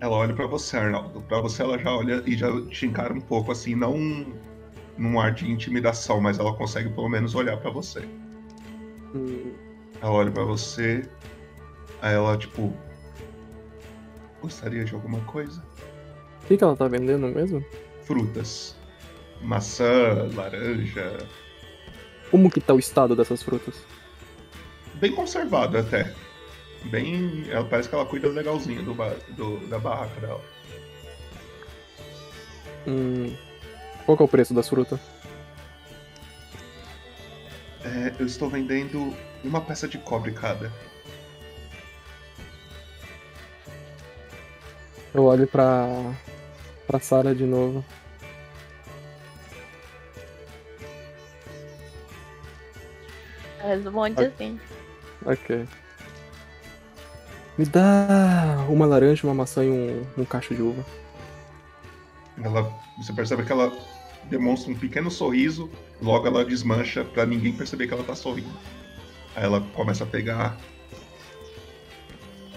Ela 0.00 0.16
olha 0.16 0.34
pra 0.34 0.46
você, 0.46 0.76
Arnaldo. 0.76 1.22
Pra 1.22 1.40
você 1.40 1.62
ela 1.62 1.78
já 1.78 1.90
olha 1.94 2.22
e 2.26 2.36
já 2.36 2.48
te 2.66 2.86
encara 2.86 3.12
um 3.14 3.20
pouco 3.20 3.50
assim, 3.52 3.74
não 3.74 3.96
num 4.98 5.20
ar 5.20 5.32
de 5.32 5.50
intimidação, 5.50 6.20
mas 6.20 6.38
ela 6.38 6.54
consegue 6.54 6.88
pelo 6.90 7.08
menos 7.08 7.34
olhar 7.34 7.56
pra 7.58 7.70
você. 7.70 8.00
Hum, 9.14 9.52
Ela 10.00 10.10
olha 10.12 10.30
pra 10.30 10.44
você, 10.44 11.08
aí 12.02 12.14
ela 12.14 12.36
tipo 12.36 12.72
gostaria 14.40 14.84
de 14.84 14.94
alguma 14.94 15.20
coisa? 15.22 15.62
O 16.42 16.46
que, 16.46 16.56
que 16.56 16.64
ela 16.64 16.76
tá 16.76 16.86
vendendo 16.88 17.26
mesmo? 17.28 17.64
Frutas. 18.04 18.76
Maçã, 19.42 20.28
laranja, 20.34 21.18
Como 22.30 22.50
que 22.50 22.60
tá 22.60 22.72
o 22.72 22.78
estado 22.78 23.14
dessas 23.16 23.42
frutas? 23.42 23.74
bem 24.94 25.12
conservado 25.14 25.76
até. 25.76 26.14
Bem, 26.90 27.44
ela 27.50 27.64
parece 27.64 27.88
que 27.88 27.94
ela 27.94 28.06
cuida 28.06 28.28
legalzinho 28.28 28.82
do, 28.82 28.94
ba- 28.94 29.16
do- 29.30 29.58
da 29.68 29.78
barraca 29.78 30.20
dela. 30.20 30.40
Hum, 32.86 33.34
qual 34.04 34.16
que 34.16 34.22
é 34.22 34.26
o 34.26 34.28
preço 34.28 34.54
das 34.54 34.68
frutas? 34.68 35.00
É, 37.84 38.14
eu 38.18 38.26
estou 38.26 38.48
vendendo 38.48 39.14
uma 39.42 39.60
peça 39.60 39.88
de 39.88 39.98
cobre 39.98 40.32
cada. 40.32 40.72
Eu 45.14 45.24
olho 45.24 45.46
pra. 45.46 45.86
pra 46.86 47.00
Sarah 47.00 47.34
de 47.34 47.44
novo. 47.44 47.84
Responde 53.62 54.24
assim. 54.24 54.60
Ok. 55.24 55.66
Me 57.58 57.64
dá 57.64 58.66
uma 58.68 58.84
laranja, 58.86 59.26
uma 59.26 59.34
maçã 59.34 59.64
e 59.64 59.70
um, 59.70 60.04
um 60.18 60.24
cacho 60.24 60.54
de 60.54 60.62
uva. 60.62 60.84
Ela, 62.42 62.70
você 62.98 63.12
percebe 63.12 63.44
que 63.44 63.52
ela 63.52 63.72
demonstra 64.24 64.70
um 64.72 64.76
pequeno 64.76 65.10
sorriso, 65.10 65.70
logo 66.02 66.26
ela 66.26 66.44
desmancha 66.44 67.04
pra 67.04 67.24
ninguém 67.24 67.52
perceber 67.52 67.86
que 67.86 67.94
ela 67.94 68.04
tá 68.04 68.14
sorrindo. 68.14 68.50
Aí 69.34 69.44
ela 69.44 69.60
começa 69.74 70.04
a 70.04 70.06
pegar 70.06 70.56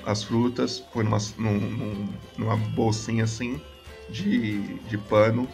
as 0.05 0.23
frutas, 0.23 0.79
põe 0.79 1.03
numa, 1.03 1.17
num- 1.37 1.59
num- 1.59 2.09
numa 2.37 2.57
bolsinha 2.57 3.23
assim 3.23 3.61
de, 4.09 4.79
de 4.79 4.97
pano, 4.97 5.47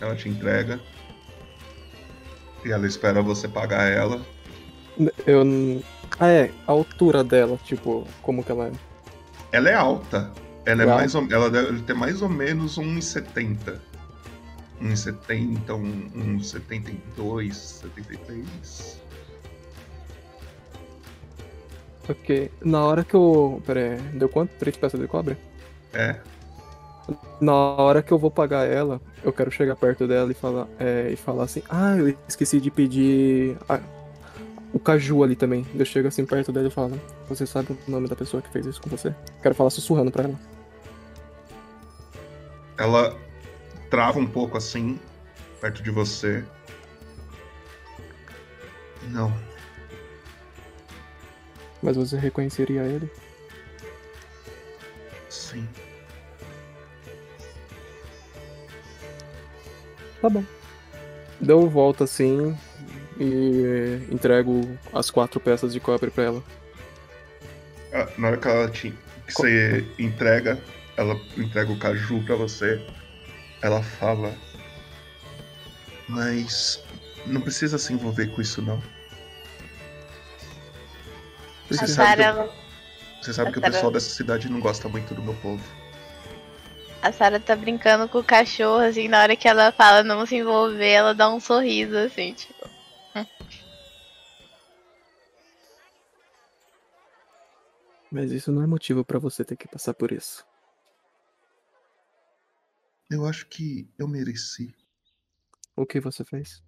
ela 0.00 0.14
te 0.16 0.28
entrega. 0.28 0.80
E 2.64 2.72
ela 2.72 2.86
espera 2.86 3.22
você 3.22 3.46
pagar 3.48 3.84
ela. 3.90 4.20
Eu. 5.26 5.44
Ah, 6.18 6.28
é, 6.28 6.50
a 6.66 6.72
altura 6.72 7.24
dela, 7.24 7.58
tipo, 7.64 8.06
como 8.22 8.42
que 8.42 8.52
ela 8.52 8.68
é? 8.68 8.72
Ela 9.52 9.70
é 9.70 9.74
alta. 9.74 10.32
Ela 10.64 10.82
é 10.82 10.86
mais 10.86 11.14
ou, 11.14 11.26
ela 11.30 11.50
deve 11.50 11.82
ter 11.82 11.94
mais 11.94 12.22
ou 12.22 12.28
menos 12.28 12.78
1,70. 12.78 13.78
1,70, 14.82 15.70
um, 15.74 16.38
1,72, 16.38 17.52
73. 17.52 19.00
Ok. 22.08 22.50
Na 22.62 22.84
hora 22.84 23.04
que 23.04 23.14
eu. 23.14 23.62
Pera 23.66 23.80
aí, 23.80 23.98
deu 24.18 24.28
quanto? 24.28 24.50
Três 24.58 24.76
peças 24.76 25.00
de 25.00 25.06
cobre? 25.06 25.36
É. 25.92 26.16
Na 27.40 27.52
hora 27.52 28.02
que 28.02 28.12
eu 28.12 28.18
vou 28.18 28.30
pagar 28.30 28.66
ela, 28.66 29.00
eu 29.22 29.32
quero 29.32 29.50
chegar 29.50 29.76
perto 29.76 30.06
dela 30.06 30.30
e 30.30 30.34
falar, 30.34 30.66
é, 30.78 31.10
e 31.10 31.16
falar 31.16 31.44
assim: 31.44 31.62
Ah, 31.68 31.96
eu 31.96 32.16
esqueci 32.26 32.60
de 32.60 32.70
pedir 32.70 33.56
o 34.74 34.78
caju 34.80 35.22
ali 35.22 35.36
também. 35.36 35.64
Eu 35.72 35.84
chego 35.86 36.08
assim 36.08 36.26
perto 36.26 36.52
dela 36.52 36.66
e 36.66 36.70
falo: 36.70 37.00
Você 37.28 37.46
sabe 37.46 37.78
o 37.86 37.90
nome 37.90 38.08
da 38.08 38.16
pessoa 38.16 38.42
que 38.42 38.50
fez 38.50 38.66
isso 38.66 38.82
com 38.82 38.90
você? 38.90 39.14
Quero 39.40 39.54
falar 39.54 39.70
sussurrando 39.70 40.10
pra 40.10 40.24
ela. 40.24 40.38
Ela 42.76 43.16
trava 43.88 44.18
um 44.18 44.26
pouco 44.26 44.58
assim, 44.58 44.98
perto 45.60 45.80
de 45.80 45.92
você. 45.92 46.44
Não. 49.10 49.32
Mas 51.80 51.96
você 51.96 52.18
reconheceria 52.18 52.82
ele? 52.82 53.08
Sim. 55.30 55.68
Tá 60.20 60.28
bom. 60.28 60.42
Deu 61.40 61.68
volta 61.68 62.04
assim 62.04 62.56
e 63.18 64.06
entrego 64.10 64.78
as 64.92 65.10
quatro 65.10 65.38
peças 65.40 65.72
de 65.72 65.80
cobre 65.80 66.10
pra 66.10 66.24
ela. 66.24 66.44
Ah, 67.92 68.08
Na 68.18 68.28
hora 68.28 68.36
que 68.36 68.48
ela 68.48 68.68
te, 68.68 68.90
que 69.26 69.32
você 69.32 69.86
entrega, 69.98 70.60
ela 70.96 71.14
entrega 71.36 71.72
o 71.72 71.78
caju 71.78 72.22
pra 72.24 72.36
você. 72.36 72.84
Ela 73.62 73.82
fala. 73.82 74.34
Mas 76.08 76.82
não 77.26 77.40
precisa 77.40 77.78
se 77.78 77.92
envolver 77.92 78.26
com 78.28 78.42
isso 78.42 78.60
não. 78.60 78.82
A 81.70 81.74
Você 81.74 81.86
sabe, 81.88 82.22
Sarah, 82.22 82.48
que, 82.48 83.24
você 83.24 83.32
sabe 83.32 83.52
que 83.52 83.58
o 83.58 83.62
pessoal 83.62 83.90
dessa 83.90 84.10
cidade 84.10 84.50
não 84.50 84.60
gosta 84.60 84.88
muito 84.88 85.14
do 85.14 85.22
meu 85.22 85.34
povo. 85.34 85.62
a 87.02 87.12
Sarah 87.12 87.40
tá 87.40 87.56
brincando 87.56 88.08
com 88.08 88.18
o 88.18 88.24
cachorro, 88.24 88.80
assim, 88.84 89.08
na 89.08 89.22
hora 89.22 89.36
que 89.36 89.48
ela 89.48 89.72
fala 89.72 90.02
não 90.02 90.26
se 90.26 90.36
envolver, 90.36 90.90
ela 90.90 91.14
dá 91.14 91.30
um 91.30 91.40
sorriso, 91.40 91.96
assim, 91.96 92.34
tipo. 92.34 92.63
Mas 98.14 98.30
isso 98.30 98.52
não 98.52 98.62
é 98.62 98.66
motivo 98.66 99.04
pra 99.04 99.18
você 99.18 99.44
ter 99.44 99.56
que 99.56 99.66
passar 99.66 99.92
por 99.92 100.12
isso. 100.12 100.46
Eu 103.10 103.26
acho 103.26 103.44
que 103.48 103.90
eu 103.98 104.06
mereci. 104.06 104.72
O 105.74 105.84
que 105.84 105.98
você 105.98 106.24
fez? 106.24 106.62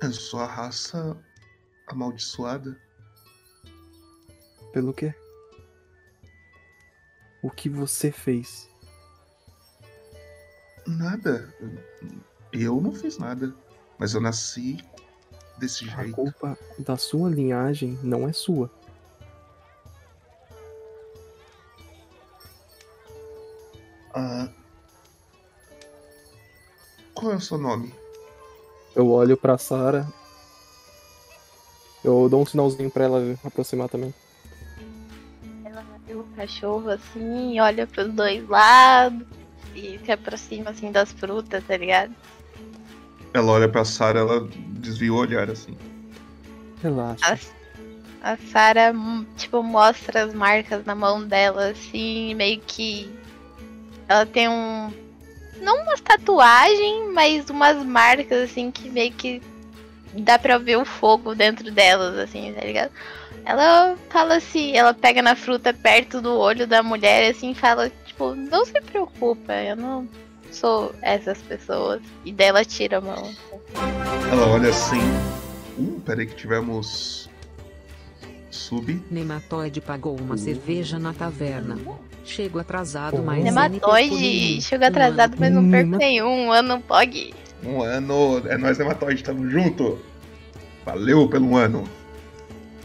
Eu 0.00 0.10
sou 0.10 0.40
a 0.40 0.46
raça 0.46 1.22
amaldiçoada. 1.86 2.80
Pelo 4.72 4.94
quê? 4.94 5.14
O 7.42 7.50
que 7.50 7.68
você 7.68 8.10
fez? 8.10 8.70
Nada. 10.86 11.54
Eu 12.54 12.80
não 12.80 12.92
fiz 12.92 13.18
nada. 13.18 13.54
Mas 13.98 14.14
eu 14.14 14.20
nasci 14.22 14.78
desse 15.58 15.84
A 15.90 16.04
jeito. 16.04 16.14
culpa 16.14 16.56
da 16.78 16.96
sua 16.96 17.28
linhagem 17.28 17.98
não 18.02 18.26
é 18.26 18.32
sua. 18.32 18.77
Ah, 24.20 24.48
qual 27.14 27.30
é 27.30 27.36
o 27.36 27.40
seu 27.40 27.56
nome? 27.56 27.94
Eu 28.96 29.08
olho 29.12 29.36
pra 29.36 29.56
Sarah. 29.56 30.08
Eu 32.02 32.28
dou 32.28 32.42
um 32.42 32.46
sinalzinho 32.46 32.90
pra 32.90 33.04
ela 33.04 33.38
aproximar 33.44 33.88
também. 33.88 34.12
Ela 35.64 35.84
vê 36.04 36.14
o 36.14 36.24
cachorro 36.34 36.90
assim, 36.90 37.60
olha 37.60 37.86
pros 37.86 38.12
dois 38.12 38.48
lados 38.48 39.24
e 39.72 40.00
se 40.04 40.10
aproxima 40.10 40.70
assim 40.70 40.90
das 40.90 41.12
frutas, 41.12 41.62
tá 41.64 41.76
ligado? 41.76 42.12
Ela 43.32 43.52
olha 43.52 43.68
pra 43.68 43.84
Sarah, 43.84 44.18
ela 44.18 44.48
desvia 44.80 45.12
o 45.12 45.16
olhar 45.16 45.48
assim. 45.48 45.76
Relaxa. 46.82 47.38
A, 48.20 48.32
a 48.32 48.36
Sarah, 48.36 48.90
hum, 48.92 49.24
tipo, 49.36 49.62
mostra 49.62 50.24
as 50.24 50.34
marcas 50.34 50.84
na 50.84 50.96
mão 50.96 51.24
dela, 51.24 51.68
assim, 51.68 52.34
meio 52.34 52.60
que. 52.62 53.16
Ela 54.08 54.24
tem 54.26 54.48
um. 54.48 54.92
Não 55.60 55.82
uma 55.82 55.98
tatuagem, 55.98 57.10
mas 57.12 57.50
umas 57.50 57.84
marcas, 57.84 58.50
assim, 58.50 58.70
que 58.70 58.88
meio 58.88 59.12
que 59.12 59.42
dá 60.14 60.38
pra 60.38 60.56
ver 60.56 60.78
o 60.78 60.84
fogo 60.84 61.34
dentro 61.34 61.70
delas, 61.70 62.16
assim, 62.16 62.52
tá 62.52 62.64
ligado? 62.64 62.90
Ela 63.44 63.96
fala 64.08 64.36
assim, 64.36 64.76
ela 64.76 64.94
pega 64.94 65.20
na 65.20 65.34
fruta 65.34 65.72
perto 65.72 66.20
do 66.20 66.36
olho 66.38 66.66
da 66.66 66.82
mulher, 66.82 67.30
assim, 67.30 67.54
fala, 67.54 67.90
tipo, 68.06 68.34
não 68.34 68.64
se 68.64 68.80
preocupa, 68.80 69.52
eu 69.54 69.76
não 69.76 70.08
sou 70.50 70.94
essas 71.02 71.38
pessoas. 71.42 72.00
E 72.24 72.32
daí 72.32 72.48
ela 72.48 72.64
tira 72.64 72.98
a 72.98 73.00
mão. 73.00 73.30
Ela 74.30 74.46
olha 74.48 74.70
assim. 74.70 75.00
Uh, 75.78 76.00
peraí 76.00 76.26
que 76.26 76.34
tivemos. 76.34 77.27
Sub. 78.50 79.02
Nematóide 79.10 79.80
pagou 79.80 80.18
uma 80.18 80.36
cerveja 80.36 80.98
na 80.98 81.12
taverna. 81.12 81.78
Chego 82.24 82.58
atrasado, 82.58 83.22
mas. 83.22 83.42
Nematóide 83.44 84.60
chegou 84.62 84.86
atrasado, 84.86 85.36
mas 85.38 85.52
não 85.52 85.70
perco 85.70 85.96
nenhum. 85.96 86.52
Ano 86.52 86.80
POG. 86.80 87.34
Um 87.64 87.82
ano. 87.82 88.42
É 88.46 88.56
nós, 88.56 88.78
Nematóide, 88.78 89.22
tamo 89.22 89.48
junto. 89.50 89.98
Valeu 90.84 91.28
pelo 91.28 91.56
ano. 91.56 91.84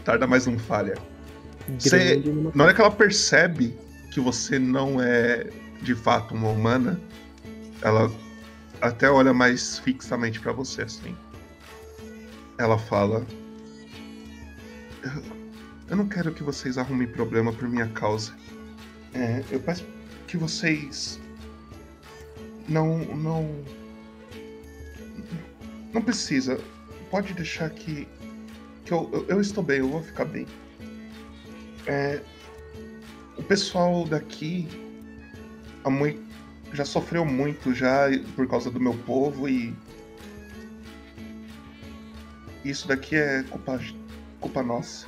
Tarda 0.04 0.26
mais 0.26 0.46
um 0.46 0.58
falha. 0.58 0.94
Você, 1.78 2.22
na 2.54 2.64
hora 2.64 2.74
que 2.74 2.80
ela 2.80 2.90
percebe 2.90 3.74
que 4.10 4.20
você 4.20 4.58
não 4.58 5.00
é 5.00 5.46
de 5.80 5.94
fato 5.94 6.34
uma 6.34 6.48
humana, 6.50 7.00
ela 7.80 8.10
até 8.80 9.10
olha 9.10 9.32
mais 9.32 9.78
fixamente 9.78 10.40
pra 10.40 10.52
você 10.52 10.82
assim. 10.82 11.16
Ela 12.58 12.78
fala: 12.78 13.26
eu, 15.88 15.96
não 15.96 16.08
quero 16.08 16.32
que 16.32 16.42
vocês 16.42 16.78
arrumem 16.78 17.06
problema 17.06 17.52
por 17.52 17.68
minha 17.68 17.88
causa. 17.88 18.32
É, 19.12 19.42
eu 19.50 19.60
peço 19.60 19.84
que 20.26 20.36
vocês 20.36 21.20
não 22.68 22.98
não 23.14 23.64
não 25.92 26.02
precisa. 26.02 26.60
Pode 27.10 27.32
deixar 27.34 27.70
que 27.70 28.08
que 28.84 28.92
eu, 28.92 29.08
eu, 29.12 29.26
eu 29.28 29.40
estou 29.40 29.62
bem, 29.64 29.78
eu 29.78 29.88
vou 29.88 30.02
ficar 30.02 30.24
bem. 30.24 30.46
É, 31.86 32.20
o 33.36 33.42
pessoal 33.42 34.04
daqui 34.06 34.68
mui- 35.90 36.20
já 36.72 36.84
sofreu 36.84 37.24
muito 37.24 37.74
já 37.74 38.06
por 38.34 38.46
causa 38.48 38.70
do 38.70 38.80
meu 38.80 38.94
povo 38.94 39.48
e 39.48 39.74
isso 42.64 42.88
daqui 42.88 43.16
é 43.16 43.42
culpa, 43.44 43.78
culpa 44.40 44.62
nossa. 44.62 45.06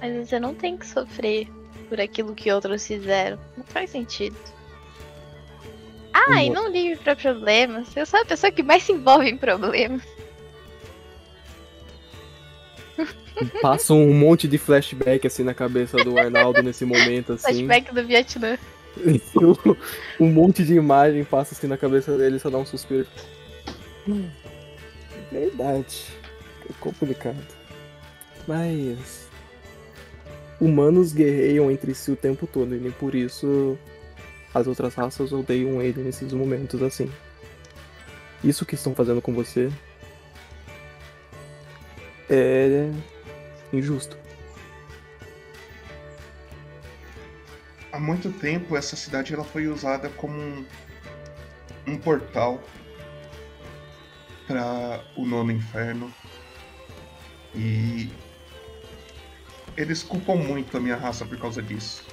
Mas 0.00 0.28
você 0.28 0.40
não 0.40 0.54
tem 0.54 0.76
que 0.76 0.86
sofrer 0.86 1.46
por 1.88 2.00
aquilo 2.00 2.34
que 2.34 2.50
outros 2.50 2.86
fizeram. 2.86 3.38
Não 3.56 3.64
faz 3.64 3.90
sentido. 3.90 4.36
Ah, 6.12 6.42
e 6.42 6.50
não 6.50 6.68
ligue 6.68 6.96
pra 6.96 7.14
problemas. 7.14 7.96
Eu 7.96 8.04
sou 8.06 8.20
a 8.20 8.24
pessoa 8.24 8.50
que 8.50 8.62
mais 8.62 8.82
se 8.82 8.92
envolve 8.92 9.28
em 9.28 9.36
problemas. 9.36 10.02
Passa 13.62 13.94
um 13.94 14.12
monte 14.12 14.46
de 14.48 14.58
flashback 14.58 15.26
assim 15.26 15.42
na 15.42 15.54
cabeça 15.54 15.96
do 15.98 16.18
Arnaldo 16.18 16.62
nesse 16.62 16.84
momento, 16.84 17.32
assim. 17.34 17.66
Flashback 17.66 17.94
do 17.94 18.06
Vietnã. 18.06 18.58
um 20.18 20.28
monte 20.30 20.64
de 20.64 20.74
imagem 20.74 21.22
passa 21.24 21.54
assim 21.54 21.68
na 21.68 21.76
cabeça 21.76 22.18
dele 22.18 22.40
só 22.40 22.50
dá 22.50 22.58
um 22.58 22.66
suspiro. 22.66 23.06
Hum, 24.08 24.28
Verdade. 25.30 26.06
É 26.68 26.72
complicado. 26.80 27.36
Mas. 28.46 29.29
Humanos 30.60 31.12
guerreiam 31.12 31.70
entre 31.70 31.94
si 31.94 32.10
o 32.10 32.16
tempo 32.16 32.46
todo, 32.46 32.76
e 32.76 32.78
nem 32.78 32.92
por 32.92 33.14
isso 33.14 33.78
as 34.52 34.66
outras 34.66 34.94
raças 34.94 35.32
odeiam 35.32 35.80
ele 35.80 36.02
nesses 36.02 36.32
momentos 36.32 36.82
assim. 36.82 37.10
Isso 38.42 38.66
que 38.66 38.74
estão 38.74 38.94
fazendo 38.94 39.22
com 39.22 39.32
você 39.32 39.70
é 42.28 42.90
injusto. 43.72 44.18
Há 47.92 47.98
muito 47.98 48.30
tempo 48.30 48.76
essa 48.76 48.96
cidade 48.96 49.34
ela 49.34 49.44
foi 49.44 49.66
usada 49.66 50.08
como 50.10 50.38
um, 50.38 50.64
um 51.86 51.98
portal 51.98 52.62
para 54.46 55.04
o 55.16 55.26
nono 55.26 55.52
inferno. 55.52 56.12
E 57.54 58.10
eles 59.76 60.02
culpam 60.02 60.36
muito 60.36 60.76
a 60.76 60.80
minha 60.80 60.96
raça 60.96 61.24
por 61.24 61.38
causa 61.38 61.62
disso. 61.62 62.06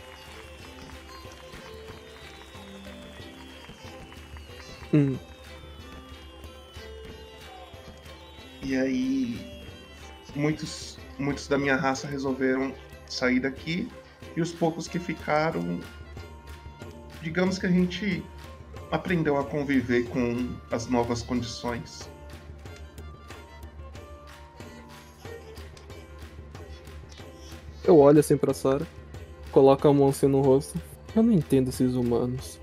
Hum. 4.93 5.17
E 8.63 8.75
aí 8.75 9.57
muitos, 10.35 10.97
muitos 11.17 11.47
da 11.47 11.57
minha 11.57 11.75
raça 11.75 12.07
resolveram 12.07 12.73
sair 13.07 13.39
daqui 13.39 13.89
e 14.35 14.41
os 14.41 14.51
poucos 14.51 14.87
que 14.87 14.99
ficaram, 14.99 15.79
digamos 17.21 17.57
que 17.57 17.65
a 17.65 17.69
gente 17.69 18.23
aprendeu 18.91 19.37
a 19.37 19.43
conviver 19.43 20.05
com 20.09 20.55
as 20.71 20.87
novas 20.87 21.21
condições. 21.21 22.09
Eu 27.87 27.97
olho 27.99 28.19
assim 28.19 28.35
pra 28.35 28.53
Sara, 28.53 28.85
coloco 29.49 29.87
a 29.87 29.93
mão 29.93 30.09
assim 30.09 30.27
no 30.27 30.41
rosto. 30.41 30.77
Eu 31.15 31.23
não 31.23 31.31
entendo 31.31 31.69
esses 31.69 31.95
humanos. 31.95 32.59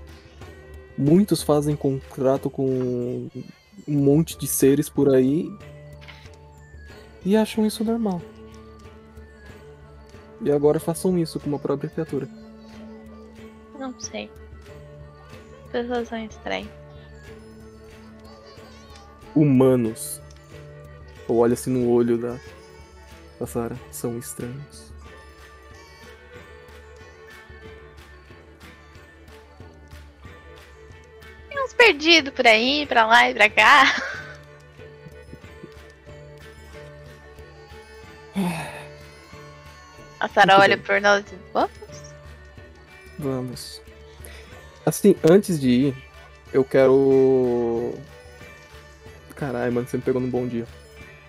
Muitos 0.95 1.41
fazem 1.41 1.75
contrato 1.75 2.47
com 2.47 3.27
um 3.87 3.93
monte 3.93 4.37
de 4.37 4.45
seres 4.45 4.87
por 4.87 5.13
aí 5.13 5.51
e 7.25 7.35
acham 7.35 7.65
isso 7.65 7.83
normal. 7.83 8.21
E 10.41 10.51
agora 10.51 10.79
façam 10.79 11.17
isso 11.17 11.39
com 11.39 11.49
uma 11.49 11.57
própria 11.57 11.89
criatura. 11.89 12.29
Não 13.79 13.99
sei. 13.99 14.29
Pessoas 15.71 16.07
são 16.07 16.23
estranhas. 16.23 16.69
Humanos. 19.35 20.21
Eu 21.27 21.35
olho 21.35 21.53
assim 21.53 21.71
no 21.71 21.89
olho 21.89 22.17
da, 22.17 22.39
da 23.39 23.47
Sara. 23.47 23.75
São 23.91 24.19
estranhos. 24.19 24.84
Uns 31.65 31.73
perdidos 31.73 32.33
por 32.33 32.45
aí, 32.47 32.85
pra 32.85 33.05
lá 33.05 33.29
e 33.29 33.33
pra 33.33 33.49
cá. 33.49 33.83
A 40.19 40.27
Sarah 40.29 40.59
olha 40.59 40.77
pro 40.77 40.93
Arnaldo 40.95 41.25
e 41.27 41.31
diz, 41.31 41.39
vamos? 41.53 41.71
Vamos. 43.19 43.81
Assim, 44.85 45.15
antes 45.29 45.59
de 45.59 45.69
ir, 45.69 45.95
eu 46.53 46.63
quero. 46.63 47.93
Caralho, 49.35 49.73
mano, 49.73 49.87
você 49.87 49.97
me 49.97 50.03
pegou 50.03 50.21
num 50.21 50.29
bom 50.29 50.47
dia. 50.47 50.65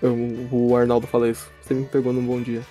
Eu- 0.01 0.15
o 0.53 0.77
Arnaldo 0.77 1.07
fala 1.07 1.29
isso. 1.29 1.51
Você 1.63 1.75
me 1.75 1.85
pegou 1.87 2.13
num 2.13 2.25
bom 2.25 2.41
dia. 2.41 2.63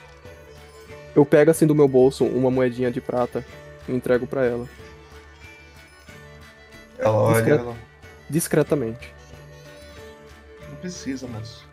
Eu 1.15 1.25
pego 1.25 1.51
assim 1.51 1.65
do 1.65 1.75
meu 1.75 1.87
bolso 1.87 2.25
uma 2.25 2.51
moedinha 2.51 2.91
de 2.91 3.01
prata 3.01 3.45
e 3.87 3.91
entrego 3.93 4.27
pra 4.27 4.45
ela. 4.45 4.67
Ela 6.97 7.11
olha, 7.15 7.35
Discre- 7.35 7.51
ela. 7.59 7.75
Discretamente. 8.29 9.13
Não 10.69 10.75
precisa, 10.77 11.27
moço. 11.27 11.67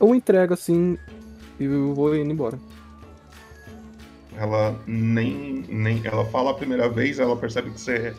Eu 0.00 0.14
entrego 0.14 0.54
assim 0.54 0.98
e 1.58 1.64
eu 1.64 1.94
vou 1.94 2.14
indo 2.16 2.32
embora. 2.32 2.58
Ela 4.36 4.74
nem, 4.86 5.64
nem. 5.68 6.00
Ela 6.04 6.24
fala 6.26 6.50
a 6.50 6.54
primeira 6.54 6.88
vez, 6.88 7.18
ela 7.18 7.36
percebe 7.36 7.70
que 7.70 7.80
você 7.80 8.14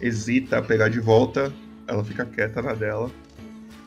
hesita 0.00 0.58
a 0.58 0.62
pegar 0.62 0.88
de 0.88 0.98
volta, 1.00 1.52
ela 1.86 2.02
fica 2.02 2.24
quieta 2.24 2.62
na 2.62 2.72
dela. 2.72 3.10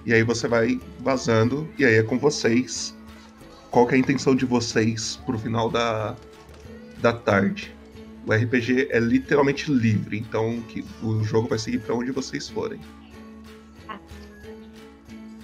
E 0.05 0.13
aí 0.13 0.21
você 0.23 0.47
vai 0.47 0.79
vazando, 0.99 1.67
e 1.77 1.85
aí 1.85 1.95
é 1.95 2.03
com 2.03 2.19
vocês. 2.19 2.95
Qual 3.71 3.87
que 3.87 3.95
é 3.95 3.97
a 3.97 3.99
intenção 3.99 4.35
de 4.35 4.45
vocês 4.45 5.19
pro 5.25 5.37
final 5.39 5.69
da, 5.69 6.15
da 6.99 7.11
tarde? 7.13 7.72
O 8.26 8.34
RPG 8.34 8.88
é 8.89 8.99
literalmente 8.99 9.71
livre, 9.71 10.17
então 10.17 10.61
que 10.61 10.84
o 11.01 11.24
jogo 11.24 11.49
vai 11.49 11.59
seguir 11.59 11.80
pra 11.80 11.93
onde 11.93 12.11
vocês 12.11 12.47
forem. 12.47 12.80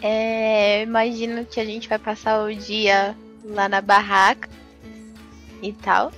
É, 0.02 0.84
imagino 0.84 1.46
que 1.46 1.60
a 1.60 1.66
gente 1.66 1.90
vai 1.90 2.00
passar 2.00 2.42
o 2.42 2.56
dia 2.56 3.18
lá 3.44 3.68
na 3.68 3.82
barraca 3.82 4.50
e 5.62 5.74
tal. 5.74 6.12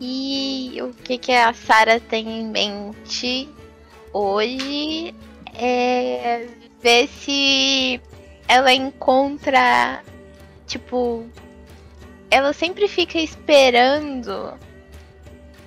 E 0.00 0.76
o 0.82 0.92
que, 0.92 1.18
que 1.18 1.32
a 1.32 1.52
Sarah 1.52 2.00
tem 2.00 2.40
em 2.40 2.48
mente 2.48 3.48
hoje 4.12 5.14
é 5.54 6.46
ver 6.82 7.08
se 7.08 8.00
ela 8.48 8.72
encontra. 8.72 10.02
Tipo. 10.66 11.26
Ela 12.28 12.52
sempre 12.52 12.88
fica 12.88 13.18
esperando. 13.18 14.52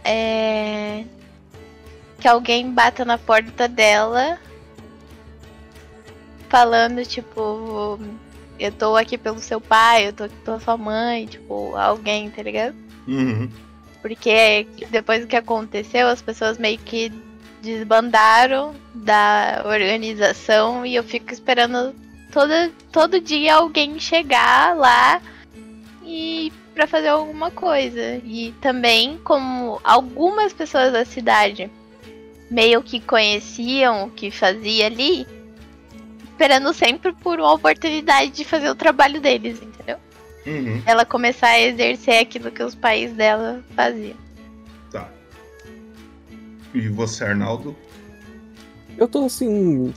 É, 0.10 1.06
que 2.20 2.28
alguém 2.28 2.72
bata 2.72 3.06
na 3.06 3.20
porta 3.20 3.68
dela 3.68 4.40
falando, 6.50 7.06
tipo, 7.06 8.00
eu 8.60 8.72
tô 8.72 8.96
aqui 8.96 9.20
pelo 9.20 9.38
seu 9.38 9.62
pai, 9.62 10.08
eu 10.08 10.14
tô 10.14 10.24
aqui 10.24 10.36
pela 10.44 10.60
sua 10.60 10.76
mãe, 10.76 11.28
tipo, 11.28 11.76
alguém, 11.76 12.32
tá 12.32 12.42
ligado? 12.42 12.76
Uhum. 13.08 13.48
Porque 14.02 14.68
depois 14.90 15.22
do 15.22 15.28
que 15.28 15.36
aconteceu, 15.36 16.08
as 16.08 16.24
pessoas 16.24 16.58
meio 16.58 16.80
que 16.80 17.12
desbandaram 17.62 18.74
da 18.96 19.62
organização 19.64 20.84
e 20.88 20.96
eu 20.96 21.04
fico 21.04 21.32
esperando 21.32 21.94
todo, 22.32 22.72
todo 22.92 23.22
dia 23.22 23.58
alguém 23.58 24.00
chegar 24.00 24.76
lá 24.76 25.22
e 26.04 26.52
para 26.80 26.88
fazer 26.88 27.10
alguma 27.10 27.52
coisa. 27.52 28.22
E 28.24 28.54
também 28.62 29.18
como 29.18 29.82
algumas 29.84 30.54
pessoas 30.54 30.94
da 30.94 31.04
cidade 31.04 31.70
meio 32.50 32.82
que 32.82 33.02
conheciam 33.02 34.06
o 34.06 34.10
que 34.10 34.32
fazia 34.32 34.86
ali, 34.86 35.28
esperando 36.24 36.74
sempre 36.74 37.12
por 37.12 37.38
uma 37.38 37.54
oportunidade 37.54 38.32
de 38.32 38.46
fazer 38.46 38.70
o 38.70 38.76
trabalho 38.76 39.20
deles, 39.20 39.62
entendeu? 39.62 39.98
Uhum. 40.48 40.82
Ela 40.86 41.04
começar 41.04 41.50
a 41.50 41.60
exercer 41.60 42.22
aquilo 42.22 42.50
que 42.50 42.64
os 42.64 42.76
pais 42.76 43.12
dela 43.12 43.62
faziam. 43.76 44.16
Tá. 44.90 45.12
E 46.74 46.88
você, 46.88 47.26
Arnaldo? 47.26 47.76
Eu 48.98 49.06
tô 49.06 49.26
assim. 49.26 49.94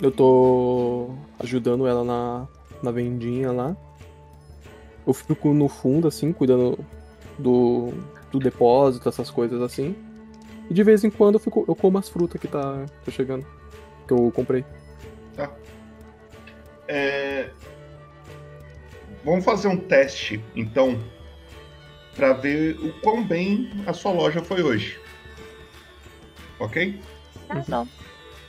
Eu 0.00 0.12
tô 0.12 1.10
ajudando 1.40 1.84
ela 1.84 2.04
na, 2.04 2.46
na 2.80 2.92
vendinha 2.92 3.50
lá. 3.50 3.76
Eu 5.06 5.12
fico 5.12 5.52
no 5.52 5.68
fundo, 5.68 6.08
assim, 6.08 6.32
cuidando 6.32 6.78
do, 7.38 7.92
do 8.30 8.38
depósito, 8.38 9.08
essas 9.08 9.30
coisas 9.30 9.60
assim. 9.60 9.96
E 10.70 10.74
de 10.74 10.82
vez 10.82 11.02
em 11.02 11.10
quando 11.10 11.34
eu, 11.34 11.40
fico, 11.40 11.64
eu 11.66 11.74
como 11.74 11.98
as 11.98 12.08
frutas 12.08 12.40
que 12.40 12.48
tá, 12.48 12.84
tá 13.04 13.10
chegando. 13.10 13.44
Que 14.06 14.14
eu 14.14 14.30
comprei. 14.32 14.64
Tá. 15.34 15.50
É, 16.86 17.50
Vamos 19.24 19.44
fazer 19.44 19.68
um 19.68 19.76
teste, 19.76 20.42
então, 20.54 21.00
pra 22.16 22.32
ver 22.32 22.76
o 22.80 22.92
quão 23.00 23.24
bem 23.24 23.70
a 23.86 23.92
sua 23.92 24.10
loja 24.12 24.42
foi 24.42 24.62
hoje. 24.62 24.98
Ok? 26.58 27.00
Tá 27.46 27.64
bom. 27.68 27.86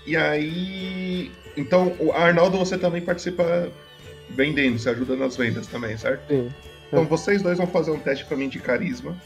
E 0.05 0.17
aí. 0.17 1.31
Então, 1.55 1.95
o 1.99 2.11
Arnaldo, 2.11 2.57
você 2.57 2.77
também 2.77 3.01
participa 3.01 3.71
vendendo, 4.35 4.79
você 4.79 4.89
ajuda 4.89 5.15
nas 5.15 5.35
vendas 5.35 5.67
também, 5.67 5.97
certo? 5.97 6.27
Sim. 6.27 6.51
Então, 6.87 7.05
vocês 7.05 7.41
dois 7.41 7.57
vão 7.57 7.67
fazer 7.67 7.91
um 7.91 7.99
teste 7.99 8.25
pra 8.25 8.37
mim 8.37 8.47
de 8.47 8.59
carisma. 8.59 9.17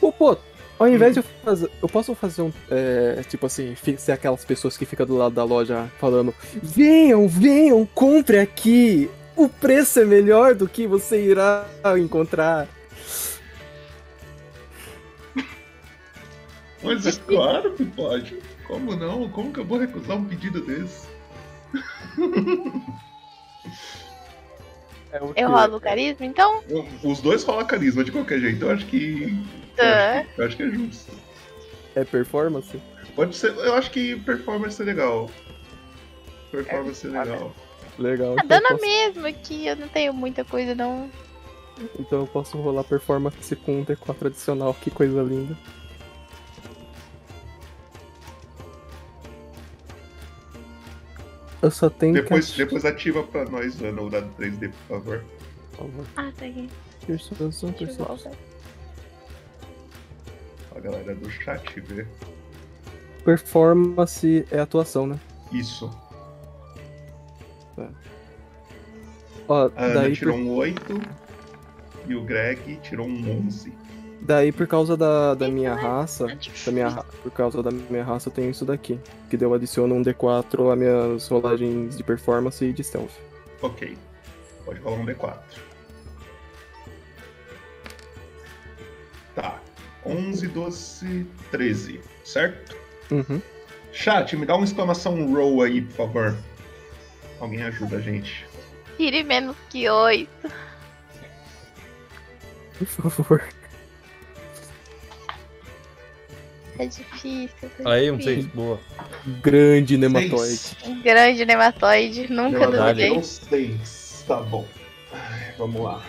Pô, 0.00 0.12
pô, 0.12 0.36
ao 0.78 0.88
invés 0.88 1.14
de 1.14 1.20
eu 1.20 1.24
fazer. 1.42 1.70
Eu 1.82 1.88
posso 1.88 2.14
fazer 2.14 2.42
um. 2.42 2.52
é, 2.70 3.22
tipo 3.28 3.46
assim, 3.46 3.74
ser 3.96 4.12
aquelas 4.12 4.44
pessoas 4.44 4.76
que 4.76 4.84
ficam 4.84 5.06
do 5.06 5.16
lado 5.16 5.34
da 5.34 5.44
loja 5.44 5.90
falando: 5.98 6.34
Venham, 6.62 7.26
venham, 7.26 7.86
compre 7.86 8.38
aqui! 8.38 9.10
O 9.36 9.48
preço 9.48 9.98
é 9.98 10.04
melhor 10.04 10.54
do 10.54 10.68
que 10.68 10.86
você 10.86 11.20
irá 11.24 11.66
encontrar. 11.98 12.68
Mas 16.82 17.06
é 17.06 17.12
claro 17.26 17.72
que 17.72 17.84
pode. 17.84 18.38
Como 18.66 18.96
não? 18.96 19.28
Como 19.30 19.52
que 19.52 19.60
eu 19.60 19.64
vou 19.64 19.78
recusar 19.78 20.16
um 20.16 20.24
pedido 20.24 20.60
desse? 20.60 21.06
É 25.12 25.20
Eu 25.44 25.48
rolo 25.48 25.80
carisma, 25.80 26.26
então? 26.26 26.62
Os 27.02 27.20
dois 27.20 27.44
rolam 27.44 27.64
carisma 27.66 28.02
de 28.02 28.10
qualquer 28.10 28.40
jeito. 28.40 28.64
Eu 28.64 28.70
acho 28.70 28.86
que. 28.86 29.36
Tá. 29.76 30.24
Eu 30.36 30.46
acho 30.46 30.56
que 30.56 30.62
é 30.64 30.70
justo. 30.70 31.12
É 31.94 32.04
performance? 32.04 32.80
Pode 33.14 33.36
ser. 33.36 33.54
Eu 33.56 33.74
acho 33.74 33.90
que 33.90 34.16
performance 34.20 34.80
é 34.82 34.84
legal. 34.84 35.30
Performance 36.50 37.06
é 37.06 37.10
legal. 37.10 37.54
Legal. 37.98 38.34
Tá 38.34 38.42
Então 38.44 38.56
eu, 38.56 38.62
dando 38.62 38.66
a 38.66 38.70
posso, 38.70 38.82
mesma 38.86 39.28
aqui, 39.28 39.66
eu 39.66 39.76
não 39.76 39.86
tenho 39.88 40.12
muita 40.12 40.44
coisa 40.44 40.74
não. 40.74 41.08
então 41.98 42.20
eu 42.20 42.26
posso 42.26 42.56
rolar 42.58 42.82
performance 42.82 43.54
com 43.56 43.80
um 43.80 43.84
D4 43.84 44.26
adicional. 44.26 44.74
Que 44.74 44.90
coisa 44.90 45.22
linda. 45.22 45.56
Eu 51.64 51.70
só 51.70 51.88
tenho 51.88 52.12
Depois, 52.12 52.50
que. 52.50 52.58
depois 52.58 52.84
ativa 52.84 53.22
pra 53.22 53.46
nós, 53.46 53.80
Ana, 53.80 54.02
o 54.02 54.10
dado 54.10 54.28
3D, 54.38 54.70
por 54.70 54.98
favor. 54.98 55.24
Por 55.70 55.78
favor. 55.78 56.06
Ah, 56.14 56.30
tá 56.38 56.44
aqui. 56.44 56.68
Persuasão, 57.06 57.72
percepção. 57.72 58.36
A 60.76 60.78
galera 60.80 61.14
do 61.14 61.30
chat 61.30 61.80
vê. 61.80 62.06
Performance 63.24 64.46
é 64.50 64.58
atuação, 64.60 65.06
né? 65.06 65.18
Isso. 65.50 65.90
É. 67.78 67.88
Ó, 69.48 69.70
A 69.74 69.84
Ana 69.86 69.94
daí 70.02 70.14
tirou 70.14 70.36
um 70.36 70.54
8 70.56 71.00
e 72.06 72.14
o 72.14 72.22
Greg 72.24 72.76
tirou 72.82 73.06
um 73.08 73.46
11. 73.46 73.72
Daí 74.24 74.50
por 74.50 74.66
causa 74.66 74.96
da, 74.96 75.34
da 75.34 75.48
minha 75.48 75.74
raça, 75.74 76.26
da 76.64 76.72
minha, 76.72 76.90
por 77.22 77.30
causa 77.30 77.62
da 77.62 77.70
minha 77.70 78.02
raça 78.02 78.28
eu 78.28 78.32
tenho 78.32 78.50
isso 78.50 78.64
daqui. 78.64 78.98
Que 79.28 79.36
eu 79.42 79.52
adiciono 79.52 79.94
um 79.94 80.02
D4 80.02 80.72
às 80.72 80.78
minhas 80.78 81.28
rolagens 81.28 81.96
de 81.96 82.02
performance 82.02 82.64
e 82.64 82.72
de 82.72 82.82
stealth. 82.82 83.12
Ok. 83.60 83.96
Pode 84.64 84.80
rolar 84.80 84.96
um 84.96 85.06
D4. 85.06 85.38
Tá. 89.34 89.60
11, 90.06 90.48
12, 90.48 91.26
13. 91.50 92.00
Certo? 92.24 92.76
Uhum. 93.10 93.40
Chat, 93.92 94.36
me 94.36 94.46
dá 94.46 94.56
uma 94.56 94.64
exclamação 94.64 95.32
roll 95.32 95.62
aí, 95.62 95.82
por 95.82 95.94
favor. 95.94 96.36
Alguém 97.40 97.62
ajuda 97.62 97.96
a 97.96 98.00
gente. 98.00 98.46
Tire 98.96 99.22
menos 99.22 99.56
que 99.70 99.88
oito. 99.88 100.50
Por 102.78 102.86
favor. 102.86 103.42
É 106.78 106.86
difícil. 106.86 107.70
tá 107.82 107.90
Aí, 107.90 108.10
um 108.10 108.16
difícil. 108.16 108.42
6, 108.42 108.54
boa. 108.54 108.80
Grande 109.40 109.96
nematóide. 109.96 110.76
Um 110.84 111.02
grande 111.02 111.44
nematóide. 111.44 112.32
Nunca 112.32 112.66
duvidei. 112.66 113.14
não 113.14 113.22
sei. 113.22 113.78
Tá 114.26 114.40
bom. 114.40 114.66
Ai, 115.12 115.54
Vamos 115.58 115.80
lá. 115.82 116.02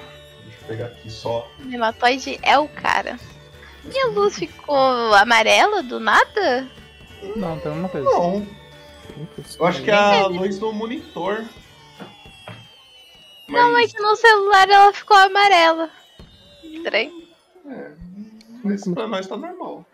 Deixa 0.43 0.61
eu 0.61 0.67
pegar 0.67 0.85
aqui 0.87 1.09
só. 1.11 1.49
Nematóide 1.59 2.39
é 2.41 2.57
o 2.57 2.67
cara. 2.67 3.19
Minha 3.83 4.07
luz 4.07 4.39
ficou 4.39 5.13
amarela 5.13 5.83
do 5.83 5.99
nada? 5.99 6.67
Não, 7.35 7.59
tem 7.59 7.71
uma 7.71 7.89
coisa. 7.89 8.09
Não. 8.09 8.47
Eu 9.59 9.65
acho 9.65 9.83
que 9.83 9.91
é 9.91 9.93
a 9.93 10.25
luz 10.27 10.57
do 10.57 10.73
monitor. 10.73 11.45
Não, 13.47 13.77
é 13.77 13.87
que 13.87 13.99
no 13.99 14.15
celular 14.15 14.67
ela 14.67 14.91
ficou 14.91 15.15
amarela. 15.15 15.89
Estranho. 16.63 17.23
É, 17.69 17.91
mas 18.63 18.83
pra 18.83 19.07
nós 19.07 19.27
tá 19.27 19.37
normal. 19.37 19.85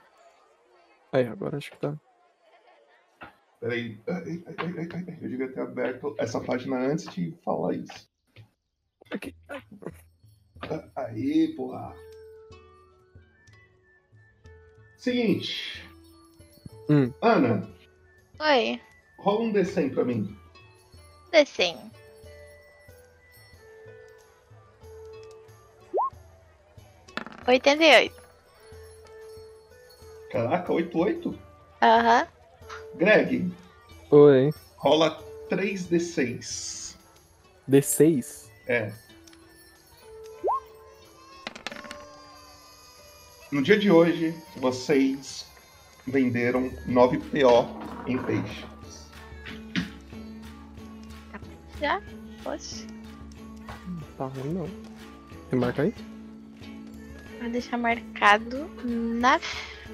Aí, 1.12 1.28
agora 1.28 1.58
acho 1.58 1.72
que 1.72 1.78
tá. 1.78 1.96
Peraí. 3.60 4.00
Ai, 4.08 4.44
ai, 4.48 4.56
ai, 4.58 4.74
ai, 4.78 4.90
ai, 5.08 5.18
Eu 5.22 5.30
devia 5.30 5.52
ter 5.52 5.62
aberto 5.62 6.16
essa 6.18 6.40
página 6.40 6.78
antes 6.80 7.06
de 7.14 7.32
falar 7.44 7.76
isso. 7.76 8.10
Aqui. 9.12 9.36
Aí, 10.96 11.54
porra. 11.56 11.94
Seguinte. 14.98 15.84
Hum. 16.90 17.14
Ana, 17.22 17.70
Oi, 18.40 18.82
rola 19.20 19.42
um 19.42 19.54
D100 19.54 19.94
pra 19.94 20.04
mim. 20.06 20.36
desenho. 21.32 21.92
Oitenta 27.48 27.84
e 27.84 27.96
oito. 27.96 28.21
Caraca, 30.32 30.72
88? 30.72 31.38
Aham. 31.82 32.28
Greg, 32.96 33.52
Oi. 34.12 34.52
rola 34.78 35.22
3D6. 35.50 36.96
D6? 37.70 38.50
É. 38.68 38.92
No 43.52 43.62
dia 43.62 43.78
de 43.78 43.92
hoje, 43.92 44.34
vocês 44.56 45.46
venderam 46.08 46.72
9 46.86 47.18
PO 47.18 47.68
em 48.08 48.18
peixe. 48.18 48.66
Já? 51.80 52.02
Poxa. 52.44 52.88
Tá 54.18 54.28
ruim 54.28 54.54
não. 54.54 54.70
Remarca 55.50 55.82
aí? 55.82 55.94
Vou 57.42 57.50
deixar 57.50 57.78
marcado 57.78 58.70
na 58.86 59.40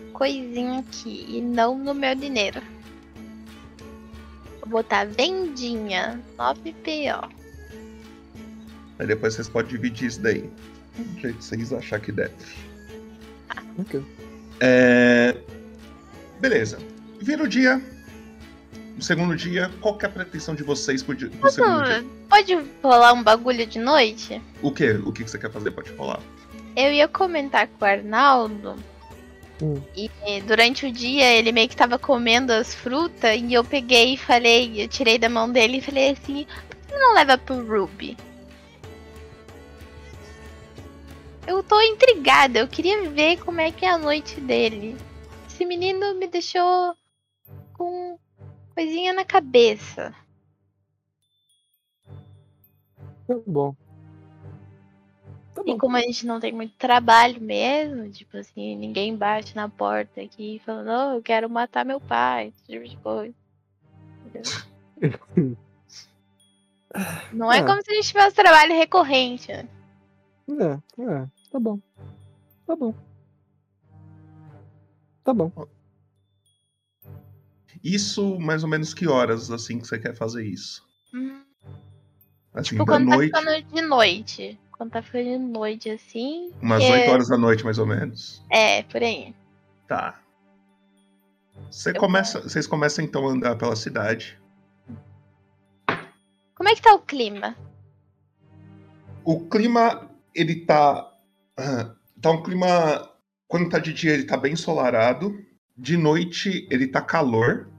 coisinha 0.08 0.80
aqui 0.80 1.26
e 1.28 1.42
não 1.42 1.78
no 1.78 1.94
meu 1.94 2.16
dinheiro. 2.16 2.62
Vou 4.62 4.70
botar 4.70 5.06
vendinha 5.06 6.22
9 6.38 6.74
PO. 6.74 7.30
Aí 9.00 9.08
depois 9.08 9.36
vocês 9.36 9.48
podem 9.48 9.72
dividir 9.72 10.08
isso 10.08 10.22
daí. 10.22 10.50
Do 10.98 11.20
jeito 11.20 11.38
que 11.38 11.44
vocês 11.44 11.72
achar 11.72 12.00
que 12.00 12.12
deve. 12.12 12.34
Ok. 13.78 14.04
É... 14.60 15.38
Beleza. 16.40 16.80
Vira 17.22 17.44
o 17.44 17.48
dia. 17.48 17.82
O 18.98 19.02
segundo 19.02 19.36
dia, 19.36 19.70
qual 19.80 19.96
que 19.96 20.06
é 20.06 20.10
a 20.10 20.12
pretensão 20.12 20.56
de 20.56 20.64
vocês 20.64 21.04
pro, 21.04 21.16
dia, 21.16 21.30
pro 21.30 21.52
segundo 21.52 21.84
dia? 21.84 22.04
Pode 22.28 22.58
rolar 22.82 23.14
um 23.14 23.22
bagulho 23.22 23.66
de 23.66 23.78
noite? 23.78 24.42
O 24.62 24.72
quê? 24.72 25.00
O 25.06 25.12
que 25.12 25.24
que 25.24 25.30
você 25.30 25.38
quer 25.38 25.52
fazer? 25.52 25.70
Pode 25.70 25.92
falar. 25.92 26.20
Eu 26.76 26.92
ia 26.92 27.08
comentar 27.08 27.68
com 27.68 27.86
o 27.86 27.88
Arnaldo. 27.88 28.76
Hum. 29.62 29.82
E 29.96 30.10
durante 30.42 30.86
o 30.86 30.92
dia 30.92 31.34
ele 31.34 31.52
meio 31.52 31.68
que 31.68 31.76
tava 31.76 31.98
comendo 31.98 32.54
as 32.54 32.76
frutas 32.76 33.40
e 33.42 33.54
eu 33.54 33.64
peguei 33.64 34.14
e 34.14 34.18
falei, 34.18 34.84
eu 34.84 34.88
tirei 34.88 35.18
da 35.18 35.28
mão 35.28 35.52
dele 35.52 35.78
e 35.78 35.82
falei 35.82 36.12
assim, 36.12 36.46
por 36.70 36.76
que 36.76 36.88
você 36.90 37.00
não 37.00 37.14
leva 37.16 37.38
pro 37.38 37.66
Ruby? 37.66 38.16
Eu 41.48 41.64
tô 41.64 41.80
intrigada, 41.82 42.60
eu 42.60 42.68
queria 42.68 43.10
ver 43.10 43.38
como 43.38 43.62
é 43.62 43.72
que 43.72 43.86
é 43.86 43.90
a 43.90 43.98
noite 43.98 44.40
dele. 44.42 44.96
Esse 45.48 45.66
menino 45.66 46.14
me 46.14 46.28
deixou 46.28 46.94
com 47.74 48.20
coisinha 48.76 49.14
na 49.14 49.26
cabeça. 49.26 50.14
Tá 53.26 53.36
bom. 53.48 53.76
Tá 55.58 55.64
E 55.66 55.78
como 55.78 55.98
a 55.98 56.02
gente 56.02 56.26
não 56.26 56.40
tem 56.40 56.52
muito 56.54 56.76
trabalho 56.78 57.42
mesmo, 57.42 58.10
tipo 58.12 58.38
assim, 58.38 58.76
ninguém 58.76 59.16
bate 59.16 59.56
na 59.56 59.68
porta 59.68 60.22
aqui 60.22 60.62
falando, 60.66 60.90
oh, 60.90 61.16
eu 61.18 61.22
quero 61.22 61.50
matar 61.50 61.84
meu 61.86 62.00
pai, 62.00 62.48
esse 62.50 62.64
tipo 62.66 62.88
de 62.88 62.98
coisa. 62.98 63.34
Entendeu? 64.26 65.58
Não 67.34 67.52
é 67.52 67.60
Ah. 67.60 67.66
como 67.66 67.82
se 67.84 67.92
a 67.92 67.96
gente 67.96 68.08
tivesse 68.08 68.36
trabalho 68.36 68.74
recorrente. 68.76 69.52
né? 69.52 69.68
É, 70.50 71.02
é. 71.02 71.28
Tá 71.52 71.60
bom. 71.60 71.80
Tá 72.66 72.76
bom. 72.76 72.94
Tá 75.24 75.34
bom. 75.34 75.52
Isso, 77.84 78.40
mais 78.40 78.64
ou 78.64 78.70
menos 78.70 78.94
que 78.94 79.08
horas, 79.08 79.52
assim, 79.52 79.80
que 79.80 79.88
você 79.88 80.00
quer 80.00 80.16
fazer 80.16 80.46
isso? 80.46 80.86
Hum. 81.14 81.44
Assim, 82.54 82.70
Tipo, 82.72 82.86
quando 82.86 83.06
noite, 83.06 83.32
tá 83.32 83.40
ficando 83.40 83.62
de 83.76 83.82
noite. 83.82 84.60
Quando 84.78 84.92
tá 84.92 85.02
ficando 85.02 85.24
de 85.24 85.38
noite, 85.40 85.90
assim. 85.90 86.52
umas 86.62 86.84
que 86.84 86.92
8 86.92 87.04
é- 87.04 87.10
horas 87.10 87.30
da 87.30 87.38
noite, 87.38 87.64
mais 87.64 87.80
ou 87.80 87.86
menos. 87.86 88.44
É, 88.52 88.84
por 88.84 89.02
aí. 89.02 89.34
Tá. 89.88 90.20
Você 91.72 91.94
começa, 91.94 92.42
vocês 92.42 92.68
começam 92.68 93.04
então 93.04 93.28
a 93.28 93.32
andar 93.32 93.56
pela 93.56 93.76
cidade. 93.76 94.40
Como 96.56 96.70
é 96.70 96.76
que 96.76 96.82
tá 96.82 96.94
o 96.94 97.00
clima? 97.00 97.56
O 99.24 99.48
clima, 99.48 100.10
ele 100.34 100.66
tá. 100.66 101.12
Tá 102.22 102.32
um 102.32 102.42
clima. 102.42 103.12
Quando 103.48 103.70
tá 103.70 103.80
de 103.80 103.94
dia, 103.94 104.14
ele 104.14 104.26
tá 104.26 104.38
bem 104.38 104.54
ensolarado. 104.54 105.38
De 105.76 105.98
noite, 105.98 106.68
ele 106.72 106.88
tá 106.88 107.02
calor. 107.02 107.70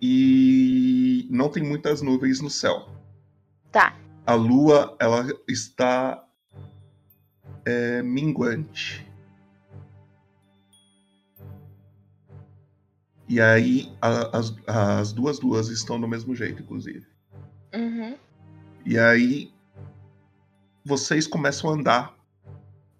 E 0.00 1.26
não 1.30 1.48
tem 1.50 1.62
muitas 1.62 2.00
nuvens 2.00 2.40
no 2.40 2.48
céu. 2.48 2.88
Tá. 3.70 3.94
A 4.26 4.34
lua, 4.34 4.96
ela 5.00 5.26
está. 5.48 6.22
é, 7.66 8.02
minguante. 8.02 9.06
E 13.28 13.40
aí, 13.40 13.90
a- 14.02 14.36
as, 14.38 14.54
as 14.66 15.12
duas 15.12 15.40
luas 15.40 15.68
estão 15.68 15.98
do 16.00 16.06
mesmo 16.06 16.34
jeito, 16.34 16.62
inclusive. 16.62 17.06
Uhum. 17.74 18.16
E 18.84 18.98
aí 18.98 19.50
vocês 20.84 21.26
começam 21.26 21.70
a 21.70 21.72
andar 21.72 22.14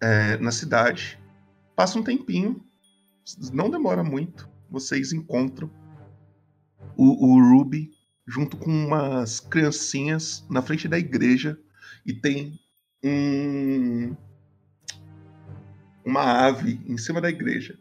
é, 0.01 0.38
na 0.38 0.51
cidade. 0.51 1.18
Passa 1.76 1.98
um 1.98 2.02
tempinho, 2.02 2.64
não 3.52 3.68
demora 3.68 4.02
muito. 4.02 4.48
Vocês 4.70 5.12
encontram 5.12 5.70
o, 6.96 7.26
o 7.34 7.40
Ruby 7.51 7.93
junto 8.26 8.56
com 8.56 8.70
umas 8.70 9.40
criancinhas 9.40 10.44
na 10.48 10.62
frente 10.62 10.88
da 10.88 10.98
igreja 10.98 11.59
e 12.06 12.12
tem 12.12 12.59
um 13.02 14.16
uma 16.05 16.46
ave 16.46 16.80
em 16.86 16.98
cima 16.98 17.20
da 17.20 17.30
igreja. 17.30 17.78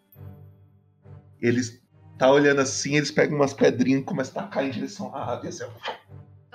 Eles 1.41 1.81
tá 2.17 2.31
olhando 2.31 2.61
assim, 2.61 2.95
eles 2.95 3.11
pegam 3.11 3.35
umas 3.35 3.53
pedrinhas 3.53 4.01
e 4.01 4.05
começam 4.05 4.41
a 4.41 4.45
tacar 4.45 4.65
em 4.65 4.71
direção 4.71 5.13
à 5.13 5.33
ave. 5.33 5.49
Assim. 5.49 5.65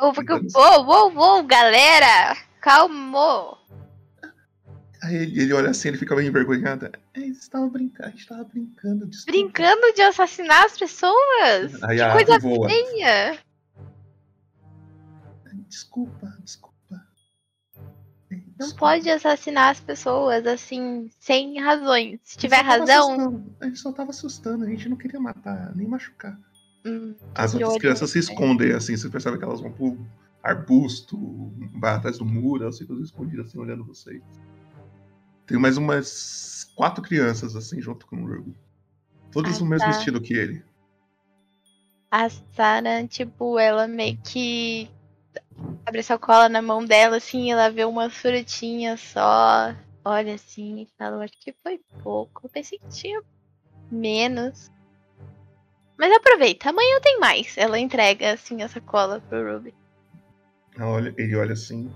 Uou, 0.00 0.86
uou, 0.86 1.14
uou, 1.14 1.42
galera! 1.44 2.36
Calmou! 2.60 3.58
Aí 5.02 5.14
ele, 5.14 5.42
ele 5.42 5.52
olha 5.52 5.70
assim, 5.70 5.88
ele 5.88 5.98
fica 5.98 6.16
meio 6.16 6.28
envergonhado. 6.28 6.86
É, 6.86 7.20
eles 7.20 7.38
estavam 7.38 7.68
brincando, 7.68 8.08
a 8.08 8.10
gente 8.10 8.26
tava 8.26 8.44
brincando. 8.44 9.06
desculpa." 9.06 9.32
Brincando 9.32 9.92
de 9.94 10.02
assassinar 10.02 10.64
as 10.64 10.76
pessoas? 10.76 11.82
Aí 11.82 11.98
que 11.98 12.12
coisa 12.12 12.38
voa. 12.38 12.68
feia! 12.68 13.38
Desculpa, 15.68 16.26
desculpa. 16.42 16.76
Não 18.58 18.70
pode 18.72 19.08
assassinar 19.08 19.70
as 19.70 19.80
pessoas 19.80 20.46
assim, 20.46 21.08
sem 21.18 21.60
razões. 21.60 22.18
Se 22.24 22.36
tiver 22.36 22.60
razão. 22.62 23.12
assustando. 23.12 23.56
A 23.60 23.66
gente 23.66 23.78
só 23.78 23.92
tava 23.92 24.10
assustando, 24.10 24.64
a 24.64 24.68
gente 24.68 24.88
não 24.88 24.96
queria 24.96 25.20
matar, 25.20 25.74
nem 25.76 25.86
machucar. 25.86 26.38
Hum, 26.84 27.14
As 27.34 27.54
outras 27.54 27.70
olho, 27.72 27.80
crianças 27.80 28.10
se 28.10 28.18
escondem, 28.18 28.72
assim, 28.72 28.96
você 28.96 29.08
percebe 29.08 29.38
que 29.38 29.44
elas 29.44 29.60
vão 29.60 29.72
pro 29.72 29.98
arbusto, 30.42 31.52
vai 31.78 31.94
atrás 31.94 32.18
do 32.18 32.24
muro, 32.24 32.64
elas 32.64 32.78
ficam 32.78 33.00
escondidas 33.00 33.46
assim, 33.46 33.58
olhando 33.58 33.84
vocês. 33.84 34.22
Tem 35.46 35.58
mais 35.58 35.76
umas 35.76 36.70
quatro 36.74 37.02
crianças, 37.02 37.56
assim, 37.56 37.80
junto 37.80 38.06
com 38.06 38.16
o 38.22 38.26
Ruby. 38.26 38.54
Todas 39.32 39.56
Ah, 39.56 39.60
no 39.60 39.66
mesmo 39.66 39.84
tá. 39.90 39.90
estilo 39.90 40.20
que 40.20 40.34
ele. 40.34 40.62
A 42.10 42.28
Sarah, 42.28 43.06
tipo, 43.06 43.58
ela 43.58 43.86
meio 43.86 44.18
que 44.24 44.90
abre 45.86 46.00
a 46.00 46.04
sacola 46.04 46.48
na 46.48 46.62
mão 46.62 46.84
dela, 46.84 47.16
assim, 47.16 47.50
ela 47.50 47.70
vê 47.70 47.84
umas 47.84 48.14
frutinhas 48.14 49.00
só, 49.00 49.74
olha 50.04 50.34
assim 50.34 50.82
e 50.82 50.88
fala, 50.98 51.24
acho 51.24 51.38
que 51.40 51.54
foi 51.62 51.80
pouco. 52.02 52.46
Eu 52.46 52.50
pensei 52.50 52.78
que 52.78 52.88
tinha 52.88 53.22
menos. 53.90 54.70
Mas 55.96 56.12
aproveita, 56.12 56.70
amanhã 56.70 57.00
tem 57.00 57.18
mais. 57.18 57.56
Ela 57.56 57.78
entrega, 57.78 58.32
assim, 58.32 58.62
a 58.62 58.68
sacola 58.68 59.20
pro 59.28 59.54
Ruby. 59.54 59.74
Olha- 60.80 61.12
ele 61.18 61.34
olha 61.36 61.54
assim. 61.54 61.92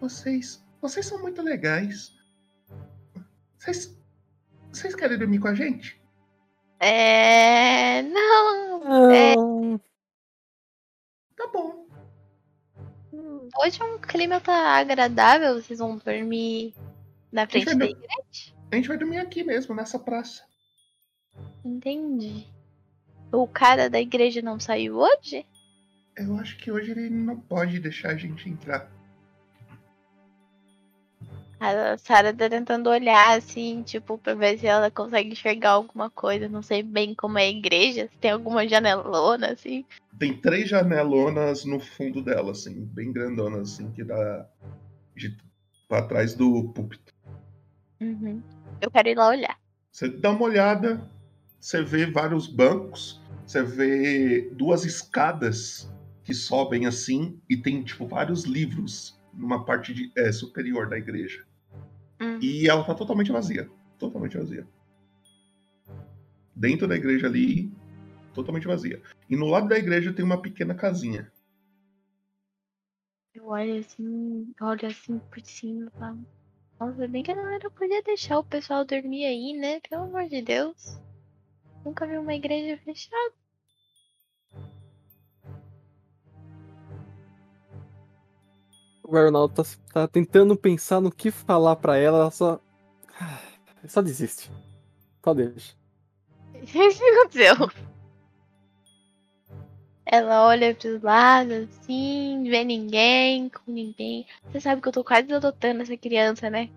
Vocês. 0.00 0.62
Vocês 0.82 1.06
são 1.06 1.20
muito 1.20 1.40
legais. 1.42 2.12
Vocês. 3.56 3.96
Vocês 4.72 4.94
querem 4.94 5.18
dormir 5.18 5.38
com 5.38 5.48
a 5.48 5.54
gente? 5.54 6.00
É. 6.78 8.02
Não. 8.02 9.10
É... 9.10 9.34
Tá 11.40 11.46
bom. 11.46 11.86
Hoje 13.58 13.82
o 13.82 13.98
clima 13.98 14.42
tá 14.42 14.76
agradável, 14.76 15.54
vocês 15.54 15.78
vão 15.78 15.96
dormir 15.96 16.74
na 17.32 17.46
frente 17.46 17.74
da 17.74 17.86
igreja? 17.86 18.52
a 18.70 18.76
gente 18.76 18.88
vai 18.88 18.98
dormir 18.98 19.16
aqui 19.16 19.42
mesmo, 19.42 19.74
nessa 19.74 19.98
praça. 19.98 20.44
Entendi. 21.64 22.46
O 23.32 23.46
cara 23.46 23.88
da 23.88 23.98
igreja 23.98 24.42
não 24.42 24.60
saiu 24.60 24.98
hoje? 24.98 25.46
Eu 26.14 26.36
acho 26.36 26.58
que 26.58 26.70
hoje 26.70 26.90
ele 26.90 27.08
não 27.08 27.40
pode 27.40 27.80
deixar 27.80 28.10
a 28.10 28.16
gente 28.16 28.46
entrar. 28.46 28.92
A 31.60 31.98
Sarah 31.98 32.32
tá 32.32 32.48
tentando 32.48 32.88
olhar 32.88 33.36
assim, 33.36 33.82
tipo, 33.82 34.16
pra 34.16 34.34
ver 34.34 34.58
se 34.58 34.66
ela 34.66 34.90
consegue 34.90 35.32
enxergar 35.32 35.72
alguma 35.72 36.08
coisa. 36.08 36.48
Não 36.48 36.62
sei 36.62 36.82
bem 36.82 37.14
como 37.14 37.38
é 37.38 37.42
a 37.42 37.50
igreja, 37.50 38.08
se 38.10 38.16
tem 38.18 38.30
alguma 38.30 38.66
janelona, 38.66 39.52
assim. 39.52 39.84
Tem 40.18 40.34
três 40.34 40.70
janelonas 40.70 41.66
no 41.66 41.78
fundo 41.78 42.22
dela, 42.22 42.52
assim, 42.52 42.82
bem 42.86 43.12
grandonas, 43.12 43.74
assim, 43.74 43.90
que 43.92 44.02
dá 44.02 44.46
de, 45.14 45.36
pra 45.86 46.00
trás 46.00 46.34
do 46.34 46.72
púlpito. 46.72 47.12
Uhum. 48.00 48.42
Eu 48.80 48.90
quero 48.90 49.08
ir 49.10 49.16
lá 49.18 49.28
olhar. 49.28 49.58
Você 49.92 50.08
dá 50.08 50.30
uma 50.30 50.42
olhada, 50.42 51.06
você 51.60 51.82
vê 51.82 52.06
vários 52.06 52.46
bancos, 52.46 53.20
você 53.46 53.62
vê 53.62 54.48
duas 54.52 54.86
escadas 54.86 55.92
que 56.24 56.32
sobem 56.32 56.86
assim 56.86 57.38
e 57.50 57.56
tem 57.56 57.82
tipo 57.82 58.06
vários 58.06 58.44
livros 58.44 59.20
numa 59.34 59.64
parte 59.64 59.92
de- 59.92 60.10
é, 60.16 60.32
superior 60.32 60.88
da 60.88 60.96
igreja. 60.96 61.44
E 62.40 62.68
ela 62.68 62.84
tá 62.84 62.94
totalmente 62.94 63.32
vazia, 63.32 63.70
totalmente 63.98 64.36
vazia. 64.36 64.66
Dentro 66.54 66.86
da 66.86 66.94
igreja 66.94 67.26
ali, 67.26 67.72
totalmente 68.34 68.66
vazia. 68.66 69.02
E 69.28 69.36
no 69.36 69.46
lado 69.46 69.68
da 69.68 69.78
igreja 69.78 70.12
tem 70.12 70.24
uma 70.24 70.40
pequena 70.40 70.74
casinha. 70.74 71.32
Eu 73.34 73.46
olho 73.46 73.78
assim, 73.78 74.52
olho 74.60 74.86
assim 74.86 75.18
por 75.18 75.40
cima 75.40 75.86
e 75.86 75.98
falo. 75.98 76.26
Nossa, 76.78 77.08
bem 77.08 77.22
que 77.22 77.30
a 77.30 77.34
galera 77.34 77.70
podia 77.70 78.02
deixar 78.02 78.38
o 78.38 78.44
pessoal 78.44 78.84
dormir 78.84 79.24
aí, 79.24 79.52
né? 79.52 79.80
Pelo 79.80 80.02
amor 80.02 80.28
de 80.28 80.42
Deus. 80.42 80.98
Nunca 81.84 82.06
vi 82.06 82.18
uma 82.18 82.34
igreja 82.34 82.76
fechada. 82.82 83.39
O 89.10 89.16
Arnaldo 89.16 89.52
tá, 89.52 89.62
tá 89.92 90.06
tentando 90.06 90.56
pensar 90.56 91.00
no 91.00 91.10
que 91.10 91.32
falar 91.32 91.74
pra 91.74 91.96
ela, 91.96 92.18
ela 92.18 92.30
só. 92.30 92.60
Só 93.88 94.00
desiste. 94.00 94.50
Só 95.24 95.34
deixa. 95.34 95.74
O 96.54 96.64
que 96.64 96.78
aconteceu? 96.78 97.54
Ela 100.06 100.46
olha 100.46 100.74
pros 100.74 101.02
lados, 101.02 101.68
assim, 101.80 102.42
vê 102.44 102.62
ninguém, 102.64 103.48
com 103.48 103.70
ninguém. 103.72 104.26
Você 104.50 104.60
sabe 104.60 104.80
que 104.80 104.88
eu 104.88 104.92
tô 104.92 105.02
quase 105.04 105.32
adotando 105.32 105.82
essa 105.82 105.96
criança, 105.96 106.48
né? 106.48 106.70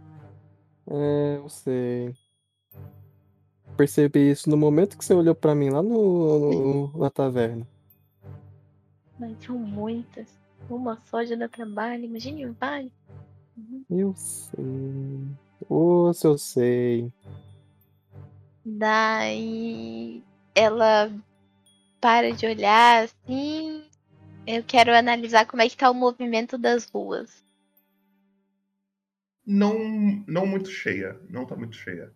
É, 0.89 1.37
eu 1.37 1.49
sei. 1.49 2.15
Percebi 3.77 4.31
isso 4.31 4.49
no 4.49 4.57
momento 4.57 4.97
que 4.97 5.05
você 5.05 5.13
olhou 5.13 5.35
pra 5.35 5.53
mim 5.55 5.69
lá 5.69 5.81
no, 5.83 6.89
no- 6.91 6.97
na 6.99 7.09
taverna. 7.09 7.67
Mas 9.19 9.35
são 9.43 9.57
muitas. 9.57 10.42
Uma 10.69 10.97
só 11.05 11.23
já 11.23 11.35
dá 11.35 11.47
trabalho, 11.47 12.05
imagine 12.05 12.45
várias. 12.59 12.91
Eu 13.89 14.13
sei. 14.15 14.63
Ô, 15.69 16.11
se 16.13 16.25
eu 16.25 16.37
sei. 16.37 17.11
Daí 18.65 20.23
ela 20.55 21.11
para 21.99 22.31
de 22.31 22.45
olhar 22.45 23.03
assim. 23.03 23.83
Eu 24.45 24.63
quero 24.63 24.93
analisar 24.93 25.45
como 25.45 25.61
é 25.61 25.69
que 25.69 25.77
tá 25.77 25.89
o 25.89 25.93
movimento 25.93 26.57
das 26.57 26.89
ruas. 26.89 27.43
Não, 29.45 29.73
não 30.27 30.45
muito 30.45 30.69
cheia, 30.69 31.19
não 31.29 31.45
tá 31.45 31.55
muito 31.55 31.75
cheia. 31.75 32.11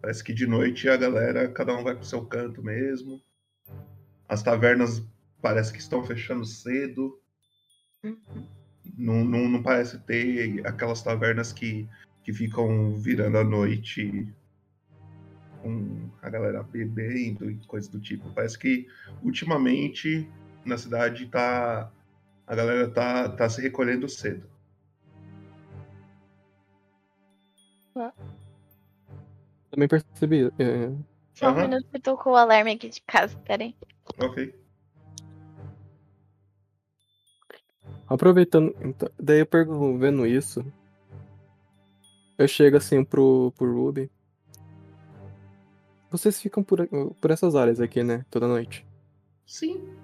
Parece 0.00 0.22
que 0.22 0.32
de 0.32 0.46
noite 0.46 0.88
a 0.88 0.96
galera, 0.96 1.50
cada 1.50 1.76
um 1.76 1.82
vai 1.82 1.94
pro 1.94 2.04
seu 2.04 2.24
canto 2.24 2.62
mesmo. 2.62 3.20
As 4.28 4.42
tavernas 4.42 5.02
parece 5.40 5.72
que 5.72 5.78
estão 5.78 6.02
fechando 6.04 6.44
cedo. 6.44 7.20
Não, 8.96 9.24
não, 9.24 9.48
não 9.48 9.62
parece 9.62 9.98
ter 10.00 10.64
aquelas 10.66 11.02
tavernas 11.02 11.52
que, 11.52 11.88
que 12.22 12.32
ficam 12.32 12.94
virando 12.96 13.38
a 13.38 13.44
noite 13.44 14.32
com 15.62 16.08
a 16.22 16.30
galera 16.30 16.62
bebendo 16.62 17.50
e 17.50 17.56
coisas 17.66 17.88
do 17.90 18.00
tipo. 18.00 18.30
Parece 18.30 18.58
que 18.58 18.86
ultimamente 19.22 20.28
na 20.64 20.78
cidade 20.78 21.26
tá. 21.26 21.90
A 22.46 22.54
galera 22.54 22.88
tá, 22.88 23.28
tá 23.28 23.48
se 23.48 23.60
recolhendo 23.60 24.08
cedo. 24.08 24.48
Também 29.70 29.88
percebi. 29.88 30.46
é, 30.58 30.92
Só 31.34 31.50
um 31.50 31.54
minuto 31.56 31.86
que 31.90 31.98
tocou 31.98 32.34
o 32.34 32.36
alarme 32.36 32.72
aqui 32.72 32.88
de 32.88 33.00
casa, 33.02 33.36
peraí. 33.38 33.74
Ok. 34.18 34.65
Aproveitando. 38.08 38.74
então, 38.80 39.08
daí 39.18 39.40
eu 39.40 39.46
pergunto, 39.46 39.98
vendo 39.98 40.26
isso. 40.26 40.64
Eu 42.38 42.46
chego 42.46 42.76
assim 42.76 43.02
pro, 43.04 43.52
pro 43.56 43.72
Ruby. 43.74 44.10
Vocês 46.10 46.40
ficam 46.40 46.62
por, 46.62 46.86
por 47.20 47.30
essas 47.30 47.54
áreas 47.56 47.80
aqui, 47.80 48.02
né? 48.02 48.24
Toda 48.30 48.46
noite. 48.46 48.86
Sim. 49.46 49.96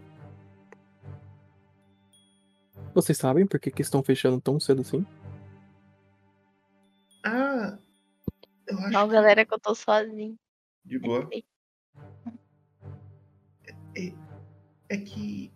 Vocês 2.95 3.17
sabem 3.17 3.47
por 3.47 3.59
que, 3.61 3.71
que 3.71 3.83
estão 3.83 4.03
fechando 4.03 4.41
tão 4.41 4.59
cedo 4.59 4.81
assim? 4.83 5.07
Ah, 7.25 7.79
eu 8.67 8.79
acho 8.79 8.91
Não, 8.91 9.09
galera, 9.09 9.47
que 9.47 9.55
eu 9.55 9.61
tô 9.61 9.75
sozinho. 9.75 10.37
de 10.85 10.99
boa. 10.99 11.29
É, 13.95 14.13
é 14.89 14.97
que 14.99 15.53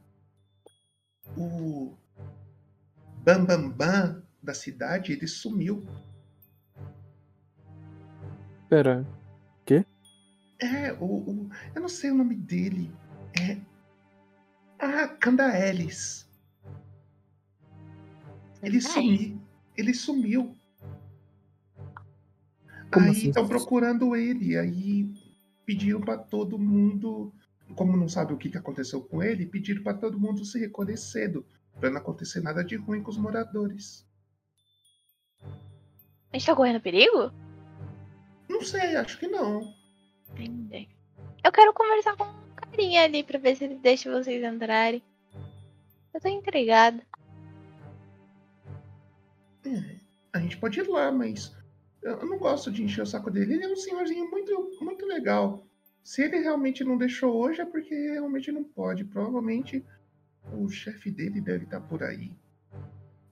o 1.37 1.95
Bambambam 3.27 3.71
Bam 3.71 3.77
Bam 3.77 4.23
da 4.41 4.55
cidade 4.55 5.13
ele 5.13 5.27
sumiu. 5.27 5.85
Pera. 8.69 9.05
Quê? 9.65 9.85
É, 10.61 10.93
o, 10.93 11.05
o- 11.05 11.51
eu 11.75 11.81
não 11.83 11.89
sei 11.89 12.13
o 12.13 12.15
nome 12.15 12.37
dele. 12.37 12.93
É. 13.37 13.59
Ah, 14.79 15.09
Candaelis. 15.09 16.29
Ele 18.63 18.81
sumiu. 18.81 19.41
Ele 19.77 19.93
sumiu. 19.93 20.57
Como 22.93 23.07
aí 23.07 23.11
assim? 23.11 23.29
estão 23.29 23.47
procurando 23.49 24.15
ele. 24.15 24.57
Aí 24.57 25.13
pediram 25.65 26.01
pra 26.01 26.17
todo 26.17 26.59
mundo. 26.59 27.35
Como 27.75 27.97
não 27.97 28.09
sabe 28.09 28.33
o 28.33 28.37
que 28.39 28.49
que 28.49 28.57
aconteceu 28.59 29.03
com 29.03 29.21
ele, 29.21 29.45
pediram 29.47 29.83
pra 29.83 29.93
todo 29.95 30.21
mundo 30.21 30.45
se 30.45 30.59
recolher 30.61 30.97
cedo. 30.97 31.45
Pra 31.79 31.91
não 31.91 31.99
acontecer 31.99 32.41
nada 32.41 32.65
de 32.65 32.77
ruim 32.77 33.03
com 33.03 33.11
os 33.11 33.19
moradores. 33.19 34.07
A 36.33 36.39
gente 36.39 36.47
tá 36.47 36.55
correndo 36.55 36.81
perigo? 36.81 37.33
Não 38.49 38.63
sei, 38.63 38.97
acho 38.97 39.19
que 39.19 39.27
não. 39.27 39.75
Entendi. 40.31 40.89
Eu 41.45 41.53
quero 41.53 41.73
conversar 41.73 42.17
com 42.17 42.25
um 42.25 42.55
carinha 42.55 43.05
ali 43.05 43.23
pra 43.23 43.39
ver 43.39 43.57
se 43.57 43.65
ele 43.65 43.77
deixa 43.77 44.11
vocês 44.11 44.43
entrarem. 44.43 45.03
Eu 46.13 46.21
tô 46.21 46.29
intrigada. 46.29 47.03
É, 49.65 49.97
a 50.33 50.41
gente 50.41 50.57
pode 50.57 50.81
ir 50.81 50.89
lá, 50.89 51.11
mas 51.11 51.55
eu 52.03 52.19
eu 52.19 52.27
não 52.27 52.39
gosto 52.39 52.71
de 52.71 52.83
encher 52.83 53.03
o 53.03 53.07
saco 53.07 53.31
dele. 53.31 53.55
Ele 53.55 53.65
é 53.65 53.69
um 53.69 53.77
senhorzinho 53.77 54.31
muito, 54.31 54.79
muito 54.81 55.05
legal. 55.07 55.67
Se 56.03 56.23
ele 56.23 56.39
realmente 56.39 56.85
não 56.85 56.97
deixou 56.97 57.35
hoje 57.37 57.61
é 57.61 57.65
porque 57.65 57.95
realmente 57.95 58.53
não 58.53 58.63
pode. 58.63 59.05
Provavelmente 59.05 59.85
o 60.53 60.69
chefe 60.69 61.11
dele 61.11 61.41
deve 61.41 61.65
estar 61.65 61.81
por 61.81 62.03
aí. 62.03 62.33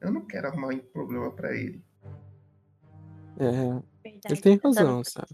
Eu 0.00 0.12
não 0.12 0.26
quero 0.26 0.48
arrumar 0.48 0.76
problema 0.92 1.30
pra 1.32 1.54
ele. 1.56 1.82
É, 3.38 3.50
Verdade, 4.02 4.34
ele 4.34 4.40
tem 4.40 4.58
pensando 4.58 4.86
razão, 4.86 5.04
sabe? 5.04 5.28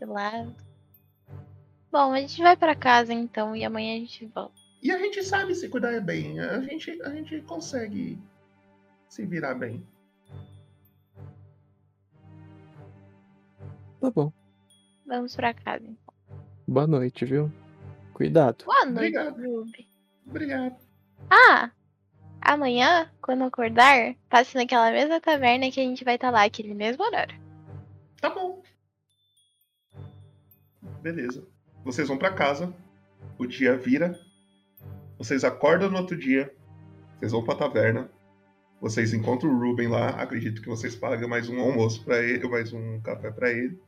Bom, 1.92 2.12
a 2.12 2.20
gente 2.20 2.40
vai 2.40 2.56
pra 2.56 2.74
casa 2.74 3.12
então 3.12 3.54
e 3.56 3.64
amanhã 3.64 3.96
a 3.96 3.98
gente 3.98 4.26
volta. 4.26 4.54
E 4.82 4.90
a 4.90 4.98
gente 4.98 5.22
sabe 5.22 5.54
se 5.54 5.68
cuidar 5.68 6.00
bem. 6.00 6.40
A 6.40 6.60
gente, 6.60 7.02
a 7.02 7.10
gente 7.10 7.40
consegue 7.42 8.18
se 9.08 9.26
virar 9.26 9.54
bem. 9.54 9.86
Tá 14.00 14.10
bom. 14.10 14.32
Vamos 15.06 15.36
pra 15.36 15.52
casa. 15.52 15.84
então. 15.84 16.14
Boa 16.66 16.86
noite, 16.86 17.24
viu? 17.24 17.52
Cuidado. 18.14 18.64
Boa 18.64 18.86
noite, 18.86 19.18
Obrigado. 19.18 19.42
Ruby. 19.42 19.88
Obrigado. 20.26 20.89
Ah! 21.30 21.70
Amanhã, 22.40 23.08
quando 23.22 23.44
acordar, 23.44 24.16
passe 24.28 24.56
naquela 24.56 24.90
mesma 24.90 25.20
taverna 25.20 25.70
que 25.70 25.78
a 25.78 25.84
gente 25.84 26.04
vai 26.04 26.16
estar 26.16 26.30
lá, 26.30 26.44
aquele 26.44 26.74
mesmo 26.74 27.04
horário. 27.04 27.38
Tá 28.20 28.30
bom. 28.30 28.62
Beleza. 31.00 31.46
Vocês 31.84 32.08
vão 32.08 32.18
pra 32.18 32.32
casa. 32.32 32.74
O 33.38 33.46
dia 33.46 33.76
vira. 33.76 34.18
Vocês 35.16 35.44
acordam 35.44 35.90
no 35.90 35.98
outro 35.98 36.16
dia. 36.16 36.52
Vocês 37.18 37.32
vão 37.32 37.44
pra 37.44 37.54
taverna. 37.54 38.10
Vocês 38.80 39.12
encontram 39.12 39.50
o 39.50 39.58
Ruben 39.58 39.88
lá. 39.88 40.08
Acredito 40.10 40.62
que 40.62 40.68
vocês 40.68 40.96
pagam 40.96 41.28
mais 41.28 41.48
um 41.48 41.60
almoço 41.60 42.02
pra 42.04 42.18
ele, 42.22 42.48
mais 42.48 42.72
um 42.72 43.00
café 43.00 43.30
pra 43.30 43.50
ele. 43.50 43.78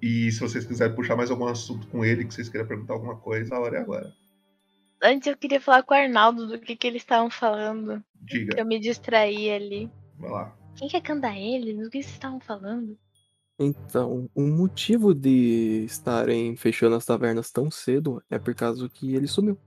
E 0.00 0.30
se 0.30 0.40
vocês 0.40 0.64
quiserem 0.64 0.94
puxar 0.94 1.16
mais 1.16 1.30
algum 1.30 1.46
assunto 1.46 1.88
com 1.88 2.04
ele, 2.04 2.24
que 2.24 2.32
vocês 2.32 2.48
queiram 2.48 2.66
perguntar 2.66 2.94
alguma 2.94 3.16
coisa, 3.16 3.54
a 3.54 3.60
hora 3.60 3.78
é 3.78 3.80
agora. 3.80 4.12
Antes 5.02 5.28
eu 5.28 5.36
queria 5.36 5.60
falar 5.60 5.82
com 5.82 5.94
o 5.94 5.96
Arnaldo 5.96 6.48
do 6.48 6.58
que, 6.58 6.74
que 6.74 6.86
eles 6.86 7.02
estavam 7.02 7.30
falando. 7.30 8.02
Diga. 8.20 8.54
Que 8.54 8.60
eu 8.60 8.66
me 8.66 8.80
distraí 8.80 9.50
ali. 9.50 9.90
Vai 10.18 10.30
lá. 10.30 10.56
Quem 10.76 10.88
quer 10.88 11.00
cantar 11.00 11.36
ele? 11.36 11.74
Do 11.74 11.90
que 11.90 12.02
vocês 12.02 12.12
estavam 12.12 12.40
falando? 12.40 12.98
Então, 13.58 14.30
o 14.34 14.42
motivo 14.42 15.12
de 15.12 15.84
estarem 15.84 16.54
fechando 16.56 16.94
as 16.94 17.04
tavernas 17.04 17.50
tão 17.50 17.70
cedo 17.70 18.22
é 18.30 18.38
por 18.38 18.54
causa 18.54 18.88
que 18.88 19.14
ele 19.14 19.26
sumiu. 19.26 19.58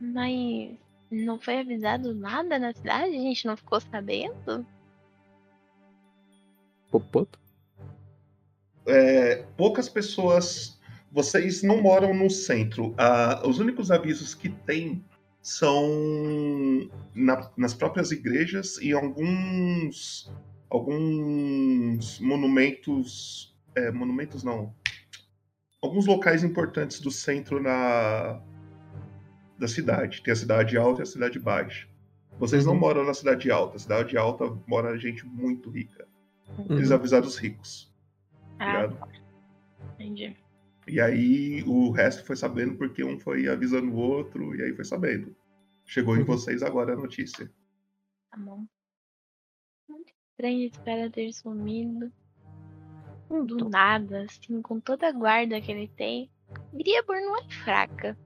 Mas 0.00 0.74
não 1.10 1.38
foi 1.38 1.60
avisado 1.60 2.14
nada 2.14 2.58
na 2.58 2.72
cidade? 2.72 3.14
A 3.14 3.20
gente 3.20 3.46
não 3.46 3.56
ficou 3.56 3.80
sabendo? 3.80 4.66
Popoto? 6.90 7.38
É, 8.86 9.44
poucas 9.56 9.88
pessoas. 9.88 10.73
Vocês 11.14 11.62
não 11.62 11.80
moram 11.80 12.12
no 12.12 12.28
centro. 12.28 12.92
Ah, 12.98 13.40
os 13.46 13.60
únicos 13.60 13.92
avisos 13.92 14.34
que 14.34 14.48
tem 14.48 15.04
são 15.40 15.88
na- 17.14 17.48
nas 17.56 17.72
próprias 17.72 18.10
igrejas 18.10 18.78
e 18.78 18.92
alguns 18.92 20.28
alguns 20.68 22.18
monumentos. 22.18 23.54
é, 23.76 23.90
monumentos 23.92 24.42
não. 24.44 24.72
Alguns 25.82 26.06
locais 26.06 26.42
importantes 26.44 27.00
do 27.00 27.10
centro 27.10 27.60
na 27.62 28.40
da 29.58 29.66
cidade. 29.68 30.20
Tem 30.22 30.32
a 30.32 30.36
cidade 30.36 30.76
alta 30.76 31.00
e 31.00 31.04
a 31.04 31.06
cidade 31.06 31.38
baixa. 31.38 31.86
Vocês 32.40 32.64
não 32.66 32.72
Uhum. 32.74 32.78
moram 32.80 33.04
na 33.04 33.14
cidade 33.14 33.50
alta. 33.52 33.76
A 33.76 33.78
cidade 33.80 34.16
alta 34.16 34.44
mora 34.66 34.96
gente 34.98 35.24
muito 35.26 35.70
rica. 35.70 36.06
Eles 36.70 36.90
Uhum. 36.90 36.96
avisaram 36.96 37.26
os 37.26 37.36
ricos. 37.36 37.92
Ah, 38.58 38.82
Ligado? 38.86 38.98
entendi. 39.94 40.36
E 40.86 41.00
aí 41.00 41.62
o 41.64 41.90
resto 41.90 42.24
foi 42.24 42.36
sabendo 42.36 42.76
porque 42.76 43.02
um 43.02 43.18
foi 43.18 43.48
avisando 43.48 43.90
o 43.92 43.96
outro, 43.96 44.54
e 44.54 44.62
aí 44.62 44.74
foi 44.74 44.84
sabendo. 44.84 45.34
Chegou 45.86 46.16
em 46.16 46.20
Uhum. 46.20 46.24
vocês 46.24 46.62
agora 46.62 46.92
a 46.92 46.96
notícia. 46.96 47.50
Tá 48.30 48.36
bom. 48.38 48.66
Muito 49.88 50.12
estranho 50.30 50.66
espera 50.66 51.10
ter 51.10 51.32
sumido. 51.32 52.12
Do 53.28 53.68
nada, 53.68 54.22
assim, 54.24 54.60
com 54.62 54.78
toda 54.78 55.08
a 55.08 55.12
guarda 55.12 55.60
que 55.60 55.72
ele 55.72 55.88
tem. 55.88 56.30
Griebor 56.72 57.16
não 57.16 57.36
é 57.38 57.42
fraca. 57.48 58.16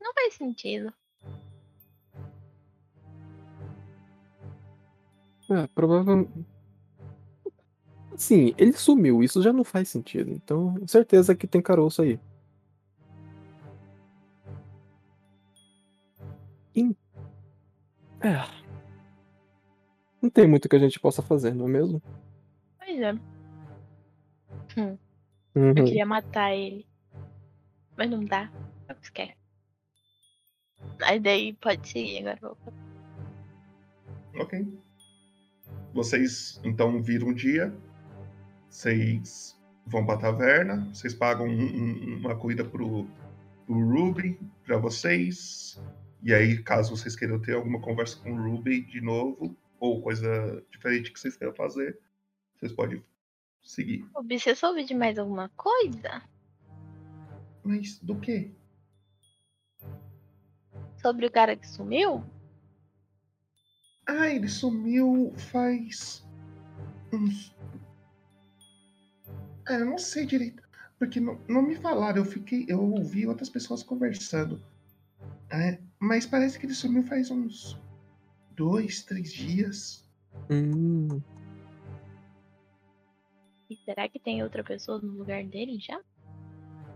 Não 0.00 0.14
faz 0.14 0.34
sentido. 0.34 0.92
É, 5.50 5.66
provavelmente. 5.74 6.46
Sim, 8.20 8.52
ele 8.58 8.74
sumiu, 8.74 9.22
isso 9.22 9.40
já 9.42 9.50
não 9.50 9.64
faz 9.64 9.88
sentido. 9.88 10.30
Então, 10.30 10.76
certeza 10.86 11.34
que 11.34 11.46
tem 11.46 11.62
caroço 11.62 12.02
aí. 12.02 12.20
Em- 16.74 16.94
É. 18.20 18.36
Não 20.20 20.28
tem 20.28 20.46
muito 20.46 20.68
que 20.68 20.76
a 20.76 20.78
gente 20.78 21.00
possa 21.00 21.22
fazer, 21.22 21.54
não 21.54 21.66
é 21.66 21.70
mesmo? 21.70 22.02
Pois 22.78 23.00
é. 23.00 23.12
Hum, 24.76 24.98
Uhum. 25.54 25.68
Eu 25.70 25.74
queria 25.76 26.04
matar 26.04 26.52
ele. 26.54 26.86
Mas 27.96 28.10
não 28.10 28.22
dá. 28.22 28.52
É 28.86 28.92
o 28.92 28.96
que 28.96 29.06
você 29.06 29.12
quer. 29.12 29.36
Aí 31.02 31.18
daí 31.18 31.54
pode 31.54 31.88
seguir 31.88 32.18
agora. 32.28 32.38
vou- 32.42 32.74
Ok. 34.42 34.78
Vocês 35.94 36.60
então 36.62 37.02
viram 37.02 37.28
um 37.28 37.34
dia. 37.34 37.74
Vocês 38.70 39.60
vão 39.84 40.06
pra 40.06 40.16
taverna. 40.16 40.88
Vocês 40.94 41.12
pagam 41.12 41.46
um- 41.46 41.52
um- 41.76 42.16
uma 42.20 42.36
corrida 42.36 42.64
pro, 42.64 43.06
pro 43.66 43.74
Ruby 43.74 44.38
pra 44.64 44.78
vocês. 44.78 45.78
E 46.22 46.32
aí, 46.32 46.62
caso 46.62 46.96
vocês 46.96 47.16
queiram 47.16 47.40
ter 47.40 47.54
alguma 47.54 47.80
conversa 47.80 48.18
com 48.22 48.32
o 48.32 48.50
Ruby 48.50 48.82
de 48.82 49.00
novo, 49.00 49.56
ou 49.78 50.00
coisa 50.00 50.64
diferente 50.70 51.10
que 51.12 51.18
vocês 51.18 51.36
queiram 51.36 51.54
fazer, 51.54 51.98
vocês 52.56 52.72
podem 52.72 53.02
seguir. 53.62 54.06
Bi, 54.24 54.38
você 54.38 54.54
soube 54.54 54.84
de 54.84 54.94
mais 54.94 55.18
alguma 55.18 55.48
coisa? 55.56 56.22
Mas 57.64 57.98
do 57.98 58.18
quê? 58.20 58.52
Sobre 61.00 61.26
o 61.26 61.30
cara 61.30 61.56
que 61.56 61.66
sumiu? 61.66 62.22
Ah, 64.06 64.28
ele 64.28 64.48
sumiu 64.48 65.32
faz 65.36 66.26
uns. 67.12 67.56
Ah, 69.70 69.74
eu 69.74 69.86
não 69.86 69.98
sei 69.98 70.26
direito. 70.26 70.64
Porque 70.98 71.20
não, 71.20 71.38
não 71.48 71.62
me 71.62 71.76
falaram, 71.76 72.18
eu 72.18 72.24
fiquei. 72.24 72.66
Eu 72.68 72.82
ouvi 72.82 73.24
outras 73.24 73.48
pessoas 73.48 73.84
conversando. 73.84 74.60
É, 75.48 75.78
mas 76.00 76.26
parece 76.26 76.58
que 76.58 76.66
ele 76.66 76.74
sumiu 76.74 77.04
faz 77.04 77.30
uns 77.30 77.78
dois, 78.56 79.04
três 79.04 79.32
dias. 79.32 80.04
Hum, 80.50 81.20
E 83.70 83.76
será 83.76 84.08
que 84.08 84.18
tem 84.18 84.42
outra 84.42 84.64
pessoa 84.64 85.00
no 85.00 85.12
lugar 85.12 85.44
dele 85.44 85.78
já? 85.78 86.00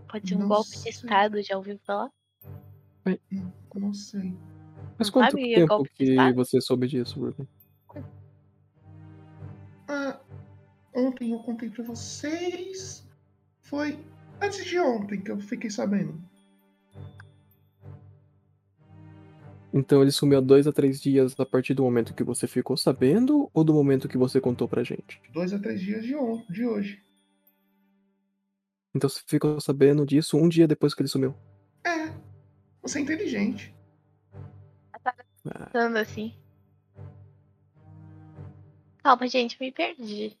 Pode 0.09 0.27
ser 0.27 0.35
um 0.35 0.39
Não 0.39 0.49
golpe 0.49 0.71
de 0.71 0.77
sei. 0.77 0.89
estado, 0.91 1.41
já 1.41 1.55
ouviu 1.55 1.79
falar? 1.85 2.11
Não 3.73 3.93
sei. 3.93 4.33
Mas 4.99 5.07
Não 5.07 5.13
quanto 5.13 5.31
sabe 5.31 5.53
é 5.53 5.55
tempo 5.65 5.83
de 5.83 5.89
que 5.89 6.33
você 6.33 6.59
soube 6.59 6.87
disso, 6.87 7.21
Ruben? 7.21 7.47
Ah, 9.87 10.19
ontem 10.95 11.31
eu 11.31 11.39
contei 11.39 11.69
pra 11.69 11.83
vocês. 11.83 13.07
Foi 13.61 13.99
antes 14.41 14.65
de 14.65 14.79
ontem 14.79 15.21
que 15.21 15.31
eu 15.31 15.39
fiquei 15.39 15.69
sabendo. 15.69 16.21
Então 19.73 20.01
ele 20.01 20.11
sumiu 20.11 20.37
há 20.37 20.41
dois 20.41 20.67
a 20.67 20.71
três 20.71 21.01
dias 21.01 21.37
a 21.37 21.45
partir 21.45 21.73
do 21.73 21.83
momento 21.83 22.13
que 22.13 22.23
você 22.23 22.47
ficou 22.47 22.77
sabendo 22.77 23.49
ou 23.53 23.61
do 23.61 23.73
momento 23.73 24.07
que 24.07 24.17
você 24.17 24.39
contou 24.39 24.69
pra 24.69 24.83
gente? 24.83 25.21
Dois 25.33 25.51
a 25.51 25.59
três 25.59 25.81
dias 25.81 26.05
de, 26.05 26.15
on 26.15 26.41
de 26.49 26.65
hoje. 26.65 27.03
Então 28.95 29.09
você 29.09 29.21
ficou 29.27 29.59
sabendo 29.59 30.05
disso 30.05 30.37
um 30.37 30.47
dia 30.47 30.65
depois 30.65 30.93
que 30.93 31.01
ele 31.01 31.09
sumiu. 31.09 31.35
É. 31.83 32.13
Você 32.81 32.99
é 32.99 33.01
inteligente. 33.01 33.75
Pensando 35.43 35.97
assim. 35.97 36.33
Calma, 39.03 39.27
gente, 39.27 39.57
me 39.59 39.71
perdi. 39.71 40.37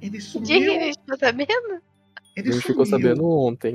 Ele 0.00 0.10
Que 0.18 0.20
sumiu. 0.20 0.46
dia 0.46 0.60
que 0.60 0.84
ele 0.84 0.92
ficou 0.94 1.18
sabendo? 1.18 1.82
Ele 2.36 2.48
Ele 2.50 2.60
ficou 2.60 2.84
sumiu. 2.86 3.02
sabendo 3.02 3.28
ontem. 3.30 3.74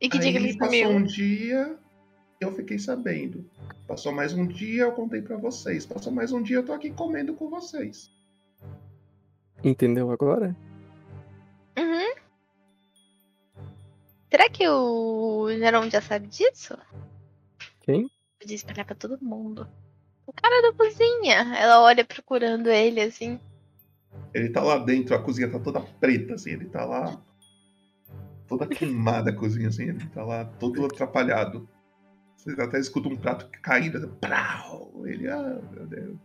E 0.00 0.08
que 0.08 0.18
dia 0.18 0.30
que 0.32 0.38
Aí 0.38 0.44
ele 0.44 0.58
passou 0.58 0.74
sumiu? 0.76 0.90
um 0.98 1.02
dia, 1.02 1.78
eu 2.40 2.52
fiquei 2.52 2.78
sabendo. 2.78 3.48
Passou 3.86 4.12
mais 4.12 4.32
um 4.34 4.46
dia, 4.46 4.82
eu 4.82 4.92
contei 4.92 5.22
pra 5.22 5.36
vocês. 5.36 5.86
Passou 5.86 6.12
mais 6.12 6.32
um 6.32 6.42
dia, 6.42 6.56
eu 6.56 6.64
tô 6.64 6.72
aqui 6.72 6.90
comendo 6.90 7.32
com 7.34 7.48
vocês. 7.48 8.10
Entendeu 9.64 10.10
agora? 10.10 10.54
Uhum. 11.78 12.14
Será 14.30 14.48
que 14.50 14.68
o 14.68 15.48
Jerome 15.50 15.88
já 15.90 16.00
sabe 16.02 16.26
disso? 16.26 16.76
Quem? 17.80 18.10
Podia 18.38 18.56
espalhar 18.56 18.84
pra 18.84 18.94
todo 18.94 19.18
mundo. 19.24 19.66
O 20.26 20.32
cara 20.32 20.60
da 20.60 20.72
cozinha. 20.76 21.56
Ela 21.56 21.80
olha 21.82 22.04
procurando 22.04 22.68
ele 22.68 23.00
assim. 23.00 23.40
Ele 24.34 24.50
tá 24.50 24.62
lá 24.62 24.78
dentro, 24.78 25.14
a 25.14 25.22
cozinha 25.22 25.50
tá 25.50 25.58
toda 25.58 25.80
preta, 25.80 26.34
assim, 26.34 26.50
ele 26.50 26.66
tá 26.66 26.84
lá. 26.84 27.20
Toda 28.46 28.66
queimada 28.66 29.30
a 29.30 29.34
cozinha, 29.34 29.68
assim, 29.68 29.84
ele 29.84 30.06
tá 30.08 30.22
lá 30.22 30.44
todo 30.44 30.84
atrapalhado. 30.84 31.68
Você 32.36 32.50
até 32.60 32.78
escuta 32.78 33.08
um 33.08 33.16
prato 33.16 33.48
caindo, 33.62 33.98
assim, 33.98 34.08
prau! 34.20 34.92
Ele, 35.06 35.28
ah, 35.28 35.60
meu 35.72 35.86
Deus. 35.86 36.16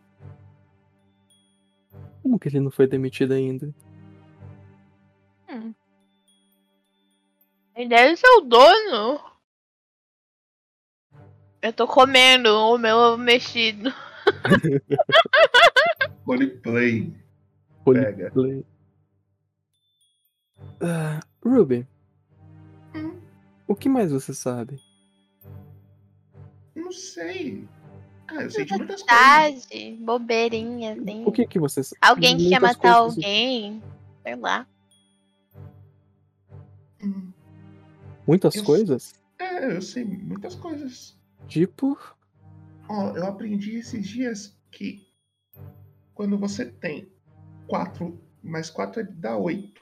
Como 2.22 2.40
que 2.40 2.50
ele 2.50 2.60
não 2.60 2.70
foi 2.70 2.86
demitido 2.86 3.34
ainda? 3.34 3.74
Hum. 5.50 5.74
Ele 7.76 7.90
deve 7.90 8.16
ser 8.16 8.28
o 8.38 8.42
dono. 8.42 9.20
Eu 11.62 11.74
tô 11.74 11.88
comendo 11.88 12.50
o 12.50 12.78
meu 12.78 12.98
ovo 12.98 13.18
mexido. 13.18 13.92
Roleplay. 16.26 17.14
Pega. 17.86 18.32
Ah, 20.82 21.20
Ruby. 21.44 21.88
O 23.68 23.76
que 23.76 23.88
mais 23.90 24.12
você 24.12 24.34
sabe? 24.34 24.80
Não 26.76 26.92
sei. 26.92 27.68
Ah, 28.28 28.44
eu 28.44 28.50
sei 28.52 28.66
de 28.66 28.78
muitas 28.78 29.02
coisas. 29.04 29.66
Verdade, 29.68 29.98
bobeirinha, 30.04 30.94
assim. 30.94 31.26
O 31.26 31.32
que 31.32 31.46
que 31.48 31.60
você 31.60 31.84
sabe? 31.84 31.98
Alguém 32.02 32.38
que 32.38 32.50
quer 32.50 32.60
Muitas 32.60 32.78
matar 32.78 32.96
alguém. 32.96 33.82
Sei 34.24 34.36
lá. 34.36 34.68
Muitas 38.28 38.56
Eu- 38.56 38.64
coisas? 38.64 39.14
É, 39.40 39.76
eu 39.76 39.82
sei 39.82 40.04
muitas 40.06 40.56
coisas. 40.56 41.18
Tipo. 41.48 41.98
Ó, 42.88 43.16
eu 43.16 43.26
aprendi 43.26 43.78
esses 43.78 44.08
dias 44.08 44.56
que 44.70 45.08
quando 46.14 46.38
você 46.38 46.66
tem 46.66 47.11
4 47.76 48.20
mais 48.44 48.70
4 48.70 49.02
dá 49.14 49.38
8. 49.38 49.82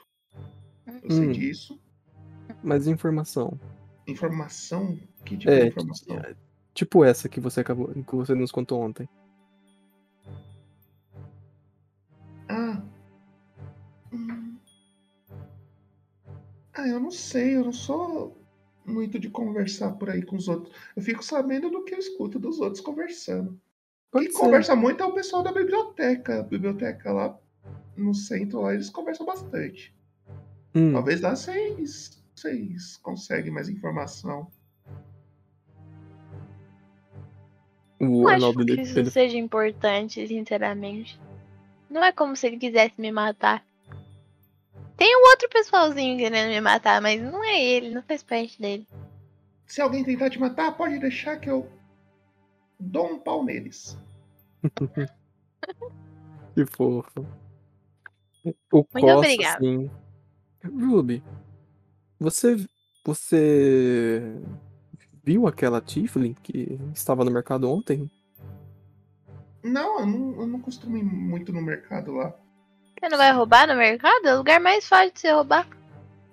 Eu 1.02 1.10
sei 1.10 1.28
Hum. 1.28 1.32
disso. 1.32 1.80
Mais 2.62 2.86
informação. 2.86 3.58
Informação? 4.06 4.96
Que 5.24 5.36
tipo 5.36 5.50
de 5.50 5.60
É, 5.60 5.66
informação? 5.66 6.22
tipo 6.72 7.04
essa 7.04 7.28
que 7.28 7.40
você 7.40 7.60
acabou. 7.60 7.88
que 7.92 8.14
você 8.14 8.32
nos 8.34 8.52
contou 8.52 8.80
ontem. 8.80 9.08
Ah. 12.48 12.80
Hum. 14.12 14.56
Ah, 16.72 16.86
eu 16.86 17.00
não 17.00 17.10
sei, 17.10 17.56
eu 17.56 17.64
não 17.64 17.72
sou 17.72 18.36
muito 18.86 19.18
de 19.18 19.28
conversar 19.30 19.92
por 19.94 20.10
aí 20.10 20.22
com 20.22 20.36
os 20.36 20.46
outros. 20.46 20.72
Eu 20.94 21.02
fico 21.02 21.24
sabendo 21.24 21.70
do 21.70 21.82
que 21.84 21.94
eu 21.94 21.98
escuto 21.98 22.38
dos 22.38 22.60
outros 22.60 22.80
conversando. 22.80 23.60
Pode 24.12 24.26
Quem 24.26 24.34
ser. 24.34 24.40
conversa 24.40 24.76
muito 24.76 25.02
é 25.02 25.06
o 25.06 25.12
pessoal 25.12 25.42
da 25.42 25.52
biblioteca. 25.52 26.40
A 26.40 26.42
biblioteca 26.42 27.12
lá 27.12 27.38
no 27.96 28.14
centro 28.14 28.60
lá, 28.62 28.74
eles 28.74 28.90
conversam 28.90 29.26
bastante. 29.26 29.94
Hum. 30.74 30.92
Talvez 30.92 31.20
lá 31.20 31.34
vocês, 31.34 32.22
vocês 32.34 32.96
conseguem 32.98 33.52
mais 33.52 33.68
informação. 33.68 34.50
O 37.98 38.22
Não 38.22 38.28
acho 38.28 38.54
que 38.54 38.80
isso 38.80 39.04
seja 39.10 39.36
importante, 39.36 40.26
sinceramente. 40.26 41.20
Não 41.90 42.02
é 42.02 42.12
como 42.12 42.34
se 42.34 42.46
ele 42.46 42.56
quisesse 42.56 42.94
me 42.98 43.12
matar. 43.12 43.64
Tem 44.96 45.16
um 45.16 45.30
outro 45.30 45.48
pessoalzinho 45.48 46.18
querendo 46.18 46.50
me 46.50 46.60
matar, 46.60 47.00
mas 47.02 47.20
não 47.20 47.42
é 47.44 47.62
ele, 47.62 47.90
não 47.90 48.02
faz 48.02 48.22
parte 48.22 48.60
dele. 48.60 48.86
Se 49.66 49.80
alguém 49.80 50.04
tentar 50.04 50.30
te 50.30 50.38
matar, 50.38 50.76
pode 50.76 50.98
deixar 50.98 51.38
que 51.38 51.50
eu 51.50 51.70
dou 52.78 53.14
um 53.14 53.18
pau 53.18 53.44
neles. 53.44 53.98
Que 56.52 56.66
fofo. 56.66 57.24
O 58.44 58.52
Muito 58.72 58.90
Costa, 58.92 59.16
obrigada. 59.16 59.56
assim. 59.56 59.90
Ruby, 60.64 61.22
você. 62.18 62.56
Você. 63.04 64.22
Viu 65.22 65.46
aquela 65.46 65.80
Tiflin 65.80 66.34
que 66.34 66.78
estava 66.94 67.24
no 67.24 67.30
mercado 67.30 67.70
ontem? 67.70 68.10
Não, 69.62 70.00
eu 70.00 70.06
não, 70.06 70.40
eu 70.40 70.46
não 70.46 70.60
costumo 70.60 70.96
ir 70.96 71.02
muito 71.02 71.52
no 71.52 71.60
mercado 71.60 72.12
lá. 72.12 72.34
Você 72.98 73.08
não 73.08 73.18
vai 73.18 73.32
roubar 73.32 73.68
no 73.68 73.76
mercado? 73.76 74.26
É 74.26 74.34
o 74.34 74.38
lugar 74.38 74.60
mais 74.60 74.86
fácil 74.88 75.12
de 75.12 75.20
você 75.20 75.32
roubar. 75.32 75.68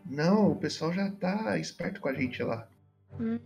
Não, 0.06 0.52
o 0.52 0.56
pessoal 0.56 0.94
já 0.94 1.12
tá 1.12 1.58
esperto 1.60 2.00
com 2.00 2.08
a 2.08 2.14
gente 2.14 2.42
lá. 2.42 2.68
Hum. 3.20 3.40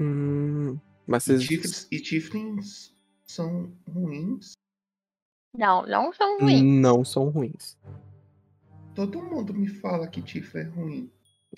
Hum, 0.00 0.78
mas 1.06 1.28
E 1.28 1.36
vocês. 1.36 1.88
E 1.90 2.00
Tiflins 2.00 2.92
são 3.24 3.72
ruins. 3.88 4.52
Não, 5.52 5.82
não 5.86 6.12
são 6.12 6.38
ruins. 6.38 6.62
Não 6.62 7.04
são 7.04 7.28
ruins. 7.28 7.76
Todo 8.94 9.22
mundo 9.22 9.52
me 9.54 9.68
fala 9.68 10.06
que 10.06 10.22
Tiflin 10.22 10.60
é 10.60 10.64
ruim. 10.64 11.10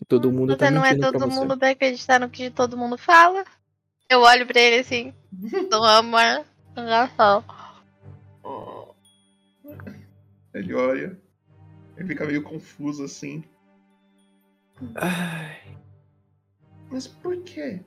Todo 0.09 0.33
mundo 0.33 0.53
Você 0.53 0.59
tá 0.59 0.71
não 0.71 0.85
é 0.85 0.97
pra 0.97 1.13
todo 1.13 1.31
mundo 1.31 1.57
vai 1.59 1.73
acreditar 1.73 2.19
no 2.19 2.31
que 2.31 2.51
todo 2.51 2.77
mundo 2.77 2.97
fala. 2.97 3.45
Eu 4.09 4.21
olho 4.21 4.47
pra 4.47 4.61
ele 4.61 4.81
assim, 4.81 5.15
dou 5.71 5.83
uma 6.01 6.45
enganação. 6.71 7.45
Ele 10.55 10.75
olha. 10.75 11.19
Ele 11.97 12.09
fica 12.09 12.27
meio 12.27 12.43
confuso 12.43 13.05
assim. 13.05 13.45
Ai, 14.97 15.59
Mas 16.91 17.07
por 17.07 17.41
quê? 17.43 17.81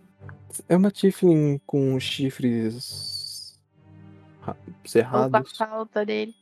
é 0.70 0.78
uma 0.78 0.92
Tiflin 0.92 1.60
com 1.66 2.00
chifres. 2.00 3.15
Ra- 4.46 4.58
Ou 4.68 4.74
com 4.74 4.80
a 4.84 4.88
cerrados. 4.88 5.58
falta 5.58 6.06
dele. 6.06 6.34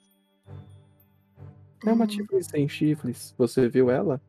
É 1.85 1.91
uma 1.91 2.07
Tiflin 2.07 2.41
sem 2.41 2.67
chifres. 2.69 3.33
Você 3.37 3.67
viu 3.67 3.89
ela? 3.89 4.21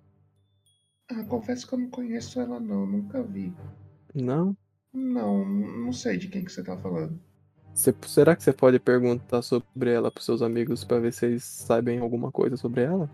Ah, 1.08 1.22
confesso 1.24 1.66
que 1.68 1.74
eu 1.74 1.78
não 1.78 1.90
conheço 1.90 2.40
ela 2.40 2.58
não, 2.58 2.86
nunca 2.86 3.22
vi. 3.22 3.52
Não? 4.14 4.56
Não, 4.92 5.44
não 5.44 5.92
sei 5.92 6.16
de 6.16 6.28
quem 6.28 6.44
que 6.44 6.52
você 6.52 6.62
tá 6.62 6.76
falando. 6.76 7.18
Você- 7.74 7.94
será 8.06 8.34
que 8.36 8.42
você 8.42 8.52
pode 8.52 8.78
perguntar 8.78 9.42
sobre 9.42 9.90
ela 9.92 10.10
pros 10.10 10.24
seus 10.24 10.42
amigos 10.42 10.84
pra 10.84 10.98
ver 11.00 11.12
se 11.12 11.26
eles 11.26 11.44
sabem 11.44 11.98
alguma 11.98 12.30
coisa 12.30 12.56
sobre 12.56 12.82
ela? 12.82 13.10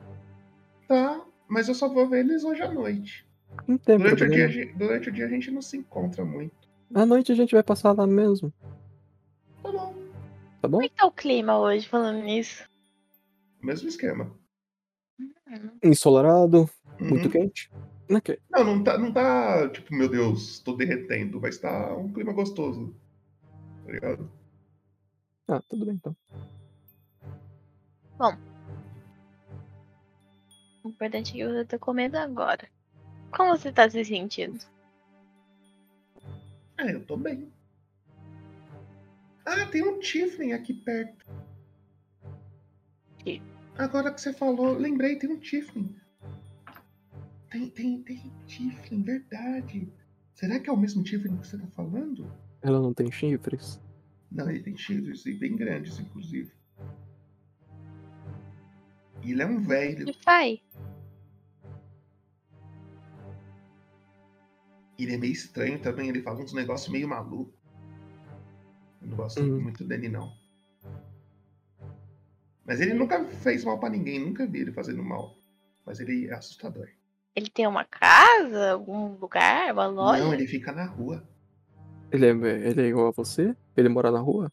Tá, 0.87 1.25
mas 1.49 1.69
eu 1.69 1.75
só 1.75 1.89
vou 1.89 2.09
ver 2.09 2.21
eles 2.21 2.45
hoje 2.45 2.63
à 2.63 2.71
noite. 2.73 3.27
Não 3.67 3.77
tem 3.79 3.99
Durante 3.99 4.15
o, 4.15 4.17
dia, 4.17 4.27
problema. 4.29 4.45
a 4.45 4.53
gen- 4.53 4.77
durante 4.77 5.09
o 5.09 5.13
dia 5.13 5.27
a 5.27 5.29
gente 5.29 5.51
não 5.51 5.63
se 5.63 5.77
encontra 5.77 6.25
muito. 6.25 6.55
À 6.95 7.05
noite 7.07 7.33
a 7.33 7.35
gente 7.35 7.53
vai 7.55 7.63
passar 7.63 7.93
lá 7.93 8.07
mesmo. 8.07 8.53
Tá 10.61 10.69
bom. 10.69 10.79
Como 10.79 10.85
é 10.85 10.89
que 10.89 10.95
tá 10.97 11.07
o 11.07 11.13
clima 11.13 11.59
hoje, 11.59 11.89
falando 11.89 12.23
nisso? 12.23 12.69
Mesmo 13.63 13.89
esquema. 13.89 14.39
Ensolarado, 15.83 16.69
muito 17.01 17.27
Uhum. 17.27 17.31
quente. 17.31 17.71
Ok. 18.11 18.39
Não, 18.51 18.65
não 18.65 18.85
tá, 18.85 18.99
não 18.99 19.13
tá 19.13 19.69
tipo, 19.71 19.95
meu 19.95 20.09
Deus, 20.09 20.61
tô 20.61 20.75
derretendo, 20.75 21.41
mas 21.41 21.59
tá 21.59 21.95
um 21.97 22.13
clima 22.13 22.33
gostoso. 22.33 22.95
Tá 23.85 23.93
ligado? 23.93 24.31
Ah, 25.49 25.63
tudo 25.69 25.87
bem 25.87 25.95
então. 25.95 26.17
Bom. 28.19 28.37
O 30.83 30.89
importante 30.89 31.31
é 31.31 31.33
que 31.47 31.53
você 31.53 31.65
tá 31.65 31.79
comendo 31.79 32.19
agora. 32.19 32.69
Como 33.31 33.57
você 33.57 33.73
tá 33.73 33.89
se 33.89 34.05
sentindo? 34.05 34.59
É, 36.79 36.95
eu 36.95 37.05
tô 37.05 37.17
bem. 37.17 37.53
Tem 39.71 39.83
um 39.83 39.99
Tiflin 39.99 40.53
aqui 40.53 40.75
perto. 40.75 41.27
Que? 43.19 43.43
Agora 43.77 44.13
que 44.13 44.21
você 44.21 44.33
falou, 44.33 44.77
lembrei, 44.77 45.17
tem 45.17 45.31
um 45.31 45.39
Tiflin. 45.39 45.95
Tem, 47.51 47.69
tem, 47.71 48.03
tem 48.03 48.33
Tiflin, 48.47 49.03
verdade. 49.03 49.93
Será 50.35 50.59
que 50.59 50.71
é 50.71 50.73
o 50.73 50.77
mesmo 50.77 51.03
Tiflin 51.03 51.37
que 51.37 51.47
você 51.47 51.59
tá 51.59 51.67
falando? 51.69 52.31
Ela 52.63 52.81
não 52.81 52.93
tem 52.93 53.11
chifres? 53.11 53.81
Não, 54.31 54.49
ele 54.49 54.63
tem 54.63 54.77
chifres 54.77 55.25
e 55.27 55.35
bem 55.35 55.57
grandes, 55.57 55.99
inclusive. 55.99 56.53
E 59.23 59.33
ele 59.33 59.43
é 59.43 59.47
um 59.47 59.61
velho. 59.61 60.07
Que 60.07 60.25
pai? 60.25 60.63
Ele 64.99 65.15
é 65.15 65.17
meio 65.17 65.33
estranho 65.33 65.81
também, 65.81 66.09
ele 66.09 66.23
fala 66.23 66.43
uns 66.43 66.53
negócios 66.53 66.93
meio 66.93 67.09
maluco. 67.09 67.60
Eu 69.01 69.09
não 69.09 69.17
gosto 69.17 69.41
Hum. 69.41 69.61
muito 69.61 69.85
dele, 69.85 70.09
não. 70.09 70.33
Mas 72.65 72.81
ele 72.81 72.95
nunca 72.95 73.25
fez 73.25 73.65
mal 73.65 73.79
pra 73.79 73.89
ninguém, 73.89 74.19
nunca 74.25 74.47
vi 74.47 74.61
ele 74.61 74.73
fazendo 74.73 75.03
mal. 75.03 75.37
Mas 75.85 75.99
ele 75.99 76.29
é 76.29 76.35
assustador. 76.35 76.89
Ele 77.35 77.49
tem 77.49 77.67
uma 77.67 77.85
casa? 77.85 78.73
Algum 78.73 79.15
lugar? 79.17 79.73
Uma 79.73 79.87
loja? 79.87 80.23
Não, 80.25 80.35
ele 80.35 80.47
fica 80.47 80.73
na 80.73 80.85
rua. 80.85 81.27
Ele 82.13 82.27
é, 82.27 82.31
ele 82.31 82.83
é 82.83 82.87
igual 82.87 83.09
a 83.09 83.13
você? 83.13 83.57
Ele 83.77 83.89
mora 83.89 84.11
na 84.11 84.21
rua? 84.21 84.53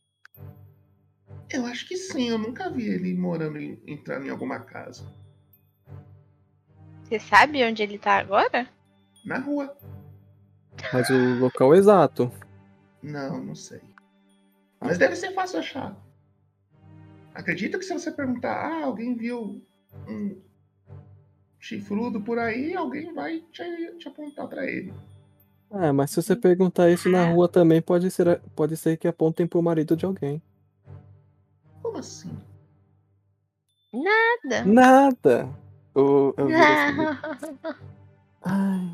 Eu 1.50 1.66
acho 1.66 1.88
que 1.88 1.96
sim, 1.98 2.30
eu 2.30 2.38
nunca 2.38 2.70
vi 2.70 2.88
ele 2.88 3.14
morando 3.14 3.58
em, 3.58 3.82
entrando 3.88 4.26
em 4.26 4.30
alguma 4.30 4.60
casa. 4.60 5.04
Você 7.04 7.20
sabe 7.20 7.64
onde 7.64 7.82
ele 7.82 7.98
tá 7.98 8.18
agora? 8.18 8.68
Na 9.26 9.40
rua. 9.40 9.76
Mas 10.94 11.10
o 11.10 11.18
local 11.40 11.74
exato. 11.74 12.32
Não, 13.02 13.44
não 13.44 13.56
sei. 13.56 13.82
Mas 14.88 14.98
deve 14.98 15.16
ser 15.16 15.34
fácil 15.34 15.60
achar. 15.60 15.96
Acredito 17.34 17.78
que 17.78 17.86
se 17.86 17.94
você 17.94 18.10
perguntar, 18.10 18.54
ah, 18.54 18.86
alguém 18.86 19.16
viu 19.16 19.62
um 20.08 20.42
chifrudo 21.60 22.22
por 22.22 22.40
aí, 22.40 22.74
alguém 22.74 23.14
vai 23.14 23.42
te, 23.52 23.64
te 23.98 24.08
apontar 24.08 24.48
pra 24.48 24.66
ele. 24.66 24.94
Ah, 25.70 25.92
mas 25.92 26.12
se 26.12 26.22
você 26.22 26.36
perguntar 26.36 26.90
isso 26.90 27.10
na 27.10 27.26
rua 27.30 27.50
também, 27.50 27.82
pode 27.82 28.10
ser, 28.10 28.40
pode 28.56 28.78
ser 28.78 28.98
que 28.98 29.08
apontem 29.08 29.46
pro 29.46 29.62
marido 29.62 29.96
de 29.96 30.06
alguém. 30.06 30.42
Como 31.82 31.98
assim? 31.98 32.32
Nada. 33.94 34.66
Nada! 34.66 35.50
Eu, 35.94 36.34
eu 36.38 36.48
vídeo. 36.48 37.80
Ai. 38.42 38.94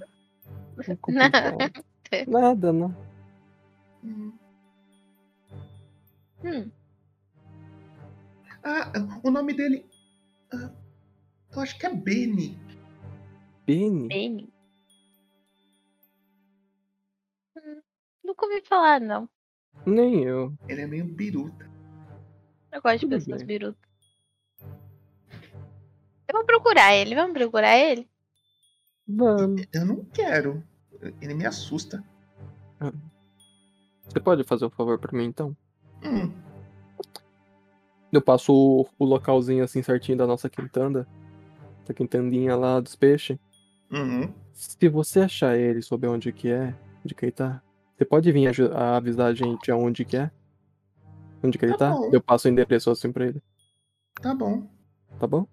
complicado. 0.99 1.57
Nada, 2.27 2.73
não. 2.73 2.95
Hum. 4.03 4.33
Ah, 8.63 8.91
o 9.23 9.29
nome 9.31 9.53
dele. 9.53 9.85
ah, 10.53 10.71
eu 11.55 11.61
acho 11.61 11.77
que 11.77 11.85
é 11.85 11.93
Benny. 11.93 12.57
Benny? 13.65 14.07
Benny. 14.07 14.53
Hum, 17.57 17.81
Nunca 18.23 18.45
ouvi 18.45 18.61
falar, 18.65 18.99
não. 19.01 19.29
Nem 19.85 20.23
eu. 20.23 20.53
Ele 20.67 20.81
é 20.81 20.87
meio 20.87 21.05
biruta. 21.05 21.69
Eu 22.71 22.81
gosto 22.81 22.99
de 22.99 23.05
Tudo 23.05 23.09
pessoas 23.19 23.43
bem. 23.43 23.47
birutas. 23.59 23.89
Eu 26.27 26.33
vou 26.33 26.45
procurar 26.45 26.95
ele, 26.95 27.13
vamos 27.15 27.33
procurar 27.33 27.77
ele? 27.77 28.09
Vamos. 29.07 29.65
Eu 29.73 29.85
não 29.85 30.03
quero. 30.05 30.63
Ele 31.21 31.33
me 31.33 31.45
assusta. 31.45 32.03
Você 34.07 34.19
pode 34.19 34.43
fazer 34.45 34.65
um 34.65 34.69
favor 34.69 34.97
pra 34.99 35.15
mim, 35.17 35.25
então? 35.25 35.55
Hum. 36.05 36.31
Eu 38.11 38.21
passo 38.21 38.53
o, 38.53 38.87
o 38.99 39.05
localzinho 39.05 39.63
assim 39.63 39.81
certinho 39.81 40.17
da 40.17 40.27
nossa 40.27 40.49
quintanda. 40.49 41.07
Da 41.85 41.93
quintandinha 41.93 42.55
lá 42.55 42.79
dos 42.79 42.95
peixes. 42.95 43.37
Uhum. 43.91 44.31
Se 44.53 44.87
você 44.87 45.21
achar 45.21 45.57
ele, 45.57 45.81
souber 45.81 46.09
onde 46.09 46.31
que 46.31 46.49
é, 46.49 46.73
onde 47.03 47.13
que 47.15 47.25
ele 47.25 47.31
tá, 47.31 47.61
você 47.97 48.05
pode 48.05 48.31
vir 48.31 48.47
a 48.73 48.97
avisar 48.97 49.27
a 49.27 49.33
gente 49.33 49.69
aonde 49.71 50.05
que 50.05 50.15
é? 50.17 50.31
Onde 51.43 51.57
que 51.57 51.65
ele 51.65 51.75
Tá 51.75 51.91
tá? 51.93 51.99
Eu 52.11 52.21
passo 52.21 52.47
o 52.47 52.51
endereço 52.51 52.89
assim 52.89 53.11
pra 53.11 53.25
ele, 53.25 53.41
Tá 54.21 54.33
bom. 54.33 54.67
tá 55.19 55.27
bom? 55.27 55.45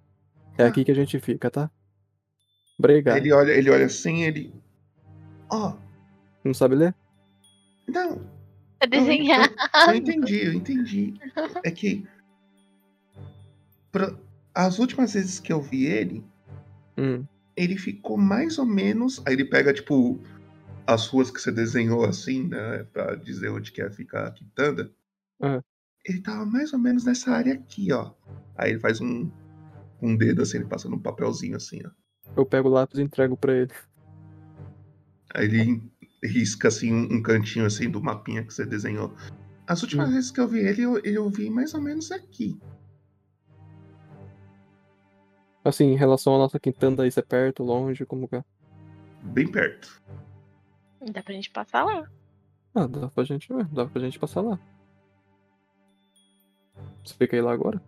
É 0.57 0.65
aqui 0.65 0.85
que 0.85 0.93
a 0.93 0.95
gente 0.95 1.19
fica, 1.19 1.51
tá? 1.51 1.71
Obrigado. 2.79 3.17
Ele 3.17 3.33
olha, 3.33 3.53
ele 3.53 3.71
olha 3.71 3.87
assim, 3.87 4.23
ele. 4.23 4.55
Ó, 5.51 5.75
Não 6.45 6.55
sabe 6.55 6.77
ler? 6.77 6.95
não. 7.89 8.21
Pra 8.81 8.89
desenhar. 8.89 9.49
Eu 9.89 9.95
entendi, 9.95 10.45
eu 10.47 10.53
entendi. 10.55 11.15
É 11.63 11.71
que. 11.71 12.07
pra- 13.93 14.17
as 14.55 14.79
últimas 14.79 15.13
vezes 15.15 15.39
que 15.39 15.53
eu 15.53 15.61
vi 15.61 15.85
ele, 15.85 16.25
Hum. 16.99 17.25
ele 17.57 17.77
ficou 17.77 18.17
mais 18.17 18.59
ou 18.59 18.65
menos. 18.65 19.23
Aí 19.27 19.35
ele 19.35 19.45
pega, 19.45 19.73
tipo, 19.73 20.19
as 20.87 21.07
ruas 21.07 21.31
que 21.31 21.41
você 21.41 21.53
desenhou 21.53 22.05
assim, 22.05 22.49
né? 22.49 22.85
Pra 22.93 23.15
dizer 23.15 23.51
onde 23.51 23.71
quer 23.71 23.93
ficar 23.93 24.27
a 24.29 24.31
quitanda. 24.33 24.91
Ah. 25.41 25.63
Ele 26.05 26.21
tava 26.21 26.47
mais 26.47 26.73
ou 26.73 26.79
menos 26.79 27.05
nessa 27.05 27.31
área 27.33 27.53
aqui, 27.55 27.93
ó. 27.93 28.13
Aí 28.57 28.71
ele 28.71 28.81
faz 28.81 29.01
um, 29.01 29.31
um 30.01 30.17
dedo 30.17 30.41
assim, 30.43 30.57
ele 30.59 30.67
passa 30.67 30.89
num 30.89 30.99
papelzinho 30.99 31.57
assim, 31.57 31.81
ó. 31.85 31.91
Eu 32.37 32.47
pego 32.47 32.69
o 32.69 32.73
lápis 32.73 32.99
e 32.99 33.03
entrego 33.03 33.37
pra 33.37 33.53
ele. 33.55 33.73
Aí 35.35 35.45
ele 35.47 35.83
risca 36.23 36.69
assim 36.69 36.93
um, 36.93 37.23
cantinho 37.23 37.67
assim 37.67 37.91
do 37.91 38.03
mapinha 38.03 38.45
que 38.45 38.53
você 38.53 38.65
desenhou. 38.67 39.15
As 39.67 39.83
últimas 39.83 40.09
Hum. 40.09 40.13
vezes 40.13 40.31
que 40.31 40.41
eu 40.41 40.49
vi 40.49 40.61
ele, 40.61 40.83
eu, 40.83 40.99
eu 40.99 41.31
vi 41.31 41.49
mais 41.49 41.75
ou 41.75 41.81
menos 41.81 42.11
aqui. 42.11 42.59
Assim, 45.65 45.93
em 45.93 45.97
relação 45.97 46.35
à 46.35 46.39
nossa 46.39 46.59
quintanda, 46.59 47.07
isso 47.07 47.21
é 47.21 47.23
perto, 47.23 47.63
longe, 47.63 48.07
como 48.07 48.27
que 48.27 48.37
é? 48.37 48.45
Bem 49.23 49.47
perto. 49.51 50.01
Dá 51.13 51.23
pra 51.23 51.35
gente 51.35 51.51
passar 51.51 51.85
lá. 51.85 52.09
Ah, 52.75 52.87
dá 52.87 53.09
pra 53.09 53.25
gente, 53.25 53.49
dá 53.73 53.87
pra 53.87 54.01
gente 54.01 54.19
passar 54.19 54.41
lá. 54.41 54.59
Você 57.05 57.15
fica 57.15 57.37
aí 57.37 57.43
lá 57.43 57.53
agora? 57.53 57.81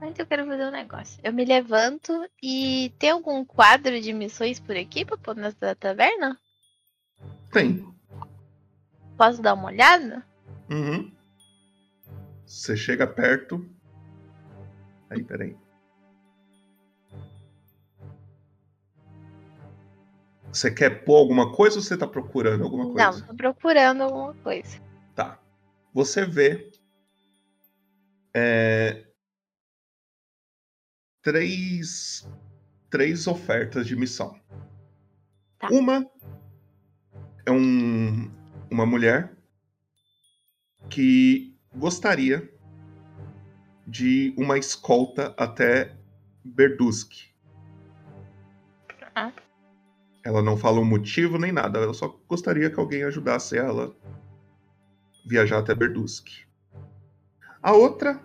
Mas 0.00 0.18
eu 0.18 0.26
quero 0.26 0.46
fazer 0.46 0.66
um 0.66 0.70
negócio. 0.70 1.20
Eu 1.24 1.32
me 1.32 1.44
levanto 1.44 2.12
e 2.42 2.92
tem 2.98 3.10
algum 3.10 3.44
quadro 3.44 4.00
de 4.00 4.12
missões 4.12 4.60
por 4.60 4.76
aqui 4.76 5.04
pra 5.04 5.16
pôr 5.16 5.34
na 5.34 5.52
taverna? 5.74 6.38
Tem. 7.52 7.86
Posso 9.16 9.42
dar 9.42 9.54
uma 9.54 9.66
olhada? 9.66 10.24
Uhum. 10.70 11.12
Você 12.46 12.76
chega 12.76 13.06
perto. 13.06 13.68
Aí, 15.10 15.22
peraí. 15.22 15.56
Você 20.52 20.70
quer 20.70 21.04
pôr 21.04 21.16
alguma 21.16 21.52
coisa 21.52 21.76
ou 21.76 21.82
você 21.82 21.96
tá 21.96 22.06
procurando 22.06 22.64
alguma 22.64 22.84
coisa? 22.86 23.20
Não, 23.20 23.26
tô 23.26 23.34
procurando 23.34 24.02
alguma 24.02 24.34
coisa. 24.34 24.80
Tá. 25.14 25.38
Você 25.92 26.24
vê 26.24 26.70
é, 28.34 29.06
três, 31.22 32.28
três 32.88 33.26
ofertas 33.26 33.86
de 33.86 33.94
missão. 33.94 34.40
Uma 35.70 36.08
é 37.48 37.50
um, 37.50 38.30
uma 38.70 38.84
mulher 38.84 39.34
que 40.90 41.56
gostaria 41.74 42.46
de 43.86 44.34
uma 44.36 44.58
escolta 44.58 45.34
até 45.34 45.96
Berdusk. 46.44 47.10
Ah. 49.14 49.32
Ela 50.22 50.42
não 50.42 50.58
fala 50.58 50.78
o 50.78 50.84
motivo 50.84 51.38
nem 51.38 51.50
nada, 51.50 51.78
ela 51.78 51.94
só 51.94 52.20
gostaria 52.28 52.68
que 52.68 52.78
alguém 52.78 53.02
ajudasse 53.04 53.56
ela 53.56 53.96
viajar 55.24 55.60
até 55.60 55.74
Berdusk. 55.74 56.28
A 57.62 57.72
outra 57.72 58.20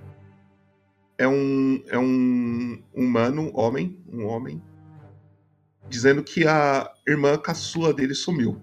é 1.18 1.28
um 1.28 1.82
é 1.88 1.98
um 1.98 2.84
humano, 2.94 3.52
homem, 3.54 3.98
um 4.06 4.26
homem, 4.26 4.62
dizendo 5.88 6.22
que 6.22 6.46
a 6.46 6.94
irmã 7.08 7.38
caçula 7.38 7.94
dele 7.94 8.14
sumiu. 8.14 8.62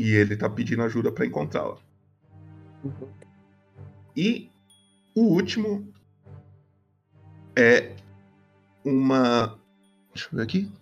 E 0.00 0.14
ele 0.14 0.34
tá 0.34 0.48
pedindo 0.48 0.82
ajuda 0.82 1.12
pra 1.12 1.26
encontrá-la. 1.26 1.76
E 4.16 4.50
o 5.14 5.24
último 5.24 5.92
é 7.54 7.94
uma. 8.82 9.60
Deixa 10.14 10.30
eu 10.32 10.38
ver 10.38 10.42
aqui. 10.42 10.72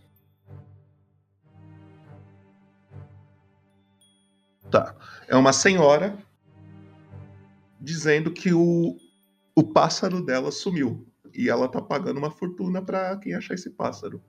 Tá. 4.70 4.94
É 5.26 5.34
uma 5.34 5.52
senhora 5.52 6.16
dizendo 7.80 8.30
que 8.30 8.52
o, 8.52 8.96
o 9.52 9.64
pássaro 9.64 10.24
dela 10.24 10.52
sumiu. 10.52 11.04
E 11.34 11.48
ela 11.48 11.68
tá 11.68 11.82
pagando 11.82 12.18
uma 12.18 12.30
fortuna 12.30 12.80
pra 12.80 13.16
quem 13.16 13.34
achar 13.34 13.54
esse 13.54 13.70
pássaro. 13.70 14.22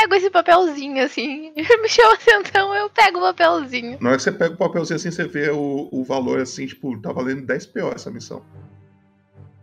Pego 0.00 0.14
esse 0.14 0.30
papelzinho 0.30 1.02
assim. 1.02 1.52
Me 1.56 1.88
chama 1.88 2.14
atenção, 2.14 2.74
eu 2.74 2.90
pego 2.90 3.18
o 3.18 3.22
papelzinho. 3.22 3.98
Na 4.00 4.10
hora 4.10 4.18
que 4.18 4.24
você 4.24 4.32
pega 4.32 4.54
o 4.54 4.58
papelzinho 4.58 4.96
assim, 4.96 5.10
você 5.10 5.26
vê 5.26 5.50
o, 5.50 5.88
o 5.90 6.04
valor 6.04 6.38
assim, 6.40 6.66
tipo, 6.66 7.00
tá 7.00 7.12
valendo 7.12 7.46
10 7.46 7.66
PO 7.66 7.92
essa 7.94 8.10
missão. 8.10 8.44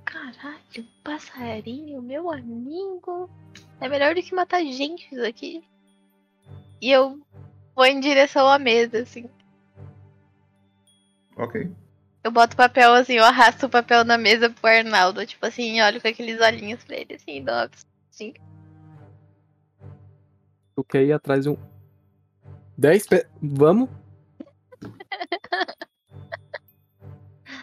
Caralho, 0.04 0.88
passarinho, 1.04 2.02
meu 2.02 2.32
amigo. 2.32 3.30
É 3.80 3.88
melhor 3.88 4.16
do 4.16 4.24
que 4.24 4.34
matar 4.34 4.64
gente 4.64 5.08
isso 5.12 5.24
aqui. 5.24 5.64
E 6.82 6.92
eu 6.92 7.22
vou 7.76 7.86
em 7.86 8.00
direção 8.00 8.48
à 8.48 8.58
mesa, 8.58 9.04
assim. 9.04 9.30
Ok. 11.38 11.70
Eu 12.24 12.32
boto 12.32 12.54
o 12.54 12.58
papel 12.58 12.94
assim, 12.94 13.14
eu 13.14 13.24
arrasto 13.24 13.68
o 13.68 13.70
papel 13.70 14.04
na 14.04 14.18
mesa 14.18 14.50
pro 14.50 14.70
Arnaldo. 14.70 15.26
Tipo 15.28 15.46
assim, 15.46 15.80
olho 15.82 16.02
com 16.02 16.08
aqueles 16.08 16.42
olhinhos 16.42 16.84
pra 16.84 16.96
ele, 16.96 17.14
assim, 17.14 17.44
dou 17.44 17.54
uma 17.54 17.70
assim. 18.12 18.34
Eu 20.76 20.84
quero 20.84 21.06
ir 21.06 21.14
atrás 21.14 21.44
de 21.44 21.50
um. 21.50 21.58
10 22.78 23.08
pé. 23.08 23.28
Vamos? 23.42 23.90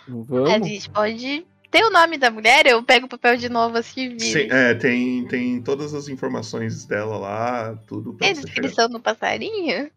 A 0.09 0.13
Vamos? 0.13 0.67
gente 0.69 0.91
pode. 0.91 1.47
Tem 1.71 1.85
o 1.85 1.91
nome 1.91 2.19
da 2.19 2.31
mulher? 2.31 2.67
Eu 2.67 2.83
pego 2.83 3.07
o 3.07 3.09
papel 3.09 3.37
de 3.37 3.49
novo 3.49 3.79
assim 3.79 4.17
e. 4.17 4.21
Sim, 4.21 4.49
é, 4.51 4.75
tem, 4.75 5.27
tem 5.29 5.63
todas 5.63 5.95
as 5.95 6.09
informações 6.09 6.85
dela 6.85 7.17
lá, 7.17 7.77
tudo 7.87 8.15
pra 8.15 8.33
descrição 8.33 8.89
do 8.89 8.99
passarinho? 9.01 9.91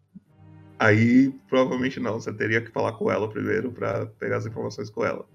Aí, 0.78 1.30
provavelmente 1.48 1.98
não, 1.98 2.14
você 2.20 2.32
teria 2.32 2.60
que 2.60 2.70
falar 2.70 2.92
com 2.92 3.10
ela 3.10 3.28
primeiro 3.28 3.72
pra 3.72 4.06
pegar 4.06 4.36
as 4.36 4.46
informações 4.46 4.88
com 4.90 5.04
ela. 5.04 5.26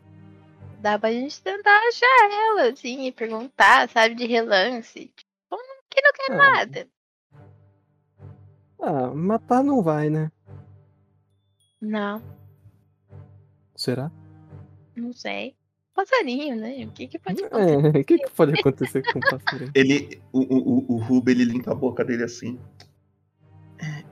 Dá 0.79 0.97
pra 0.97 1.11
gente 1.11 1.41
tentar 1.41 1.77
achar 1.89 2.29
ela, 2.31 2.69
assim, 2.69 3.07
e 3.07 3.11
perguntar, 3.11 3.89
sabe, 3.89 4.15
de 4.15 4.25
relance. 4.25 5.11
Tipo, 5.13 5.57
que 5.89 6.01
não 6.01 6.11
quer 6.13 6.31
Ah. 6.31 6.35
nada. 6.37 6.87
Ah, 8.81 9.13
matar 9.13 9.63
não 9.63 9.81
vai, 9.81 10.09
né? 10.09 10.31
Não, 11.81 12.21
Será? 13.75 14.11
não 14.95 15.13
sei. 15.13 15.55
Passarinho, 15.93 16.55
né? 16.55 16.85
O 16.85 16.91
que 16.91 17.07
que 17.07 17.19
pode 17.19 17.43
acontecer? 17.43 17.95
É, 17.95 17.99
o 17.99 18.03
que, 18.03 18.17
que 18.17 18.31
pode 18.31 18.59
acontecer 18.59 19.03
com 19.11 19.19
o 19.19 19.21
passarinho? 19.21 19.71
Ele. 19.73 20.21
O, 20.31 20.39
o, 20.39 20.95
o, 20.95 20.97
Ruba, 20.97 21.31
ele 21.31 21.45
limpa 21.45 21.71
a 21.71 21.75
boca 21.75 22.03
dele 22.05 22.23
assim. 22.23 22.59
É, 23.77 24.03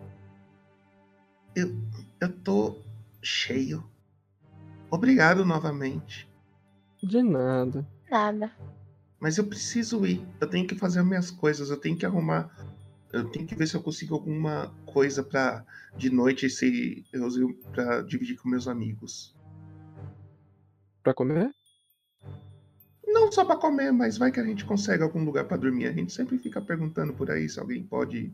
Eu, 1.56 1.76
eu 2.22 2.32
tô 2.44 2.78
cheio. 3.22 3.84
Obrigado 4.90 5.46
novamente. 5.46 6.30
De 7.04 7.22
nada. 7.22 7.86
Nada. 8.10 8.52
Mas 9.20 9.38
eu 9.38 9.46
preciso 9.46 10.06
ir. 10.06 10.26
Eu 10.40 10.50
tenho 10.50 10.68
que 10.68 10.76
fazer 10.76 11.00
as 11.00 11.06
minhas 11.06 11.30
coisas. 11.32 11.70
Eu 11.70 11.78
tenho 11.78 11.98
que 11.98 12.06
arrumar. 12.06 12.50
Eu 13.12 13.30
tenho 13.30 13.48
que 13.48 13.56
ver 13.56 13.68
se 13.68 13.76
eu 13.76 13.82
consigo 13.82 14.16
alguma 14.16 14.74
coisa 14.86 15.24
para 15.24 15.66
de 15.96 16.10
noite 16.10 16.50
se 16.50 17.06
eu 17.12 17.54
para 17.72 18.02
dividir 18.02 18.38
com 18.38 18.50
meus 18.50 18.68
amigos. 18.68 19.36
Pra 21.02 21.14
comer? 21.14 21.54
Não 23.06 23.32
só 23.32 23.46
para 23.46 23.58
comer, 23.58 23.92
mas 23.92 24.18
vai 24.18 24.32
que 24.32 24.40
a 24.40 24.46
gente 24.46 24.66
consegue 24.66 25.04
algum 25.04 25.24
lugar 25.24 25.46
para 25.46 25.58
dormir. 25.58 25.88
A 25.88 25.92
gente 25.94 26.12
sempre 26.12 26.38
fica 26.38 26.62
perguntando 26.62 27.14
por 27.14 27.32
aí 27.32 27.48
se 27.48 27.60
alguém 27.60 27.82
pode 27.82 28.34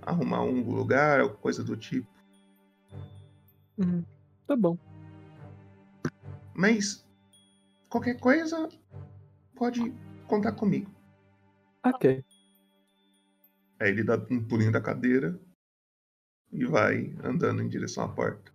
arrumar 0.00 0.42
um 0.42 0.62
lugar 0.70 1.20
ou 1.20 1.30
coisa 1.30 1.62
do 1.62 1.76
tipo. 1.76 2.08
Uhum. 3.76 4.04
Tá 4.46 4.56
bom. 4.56 4.78
Mas 6.54 7.04
qualquer 7.88 8.18
coisa 8.18 8.68
pode 9.54 9.92
contar 10.26 10.52
comigo. 10.52 10.90
Ok. 11.84 12.24
Aí 13.80 13.90
ele 13.90 14.04
dá 14.04 14.16
um 14.30 14.42
pulinho 14.42 14.72
da 14.72 14.80
cadeira 14.80 15.38
e 16.52 16.64
vai 16.64 17.12
andando 17.22 17.62
em 17.62 17.68
direção 17.68 18.04
à 18.04 18.08
porta. 18.08 18.52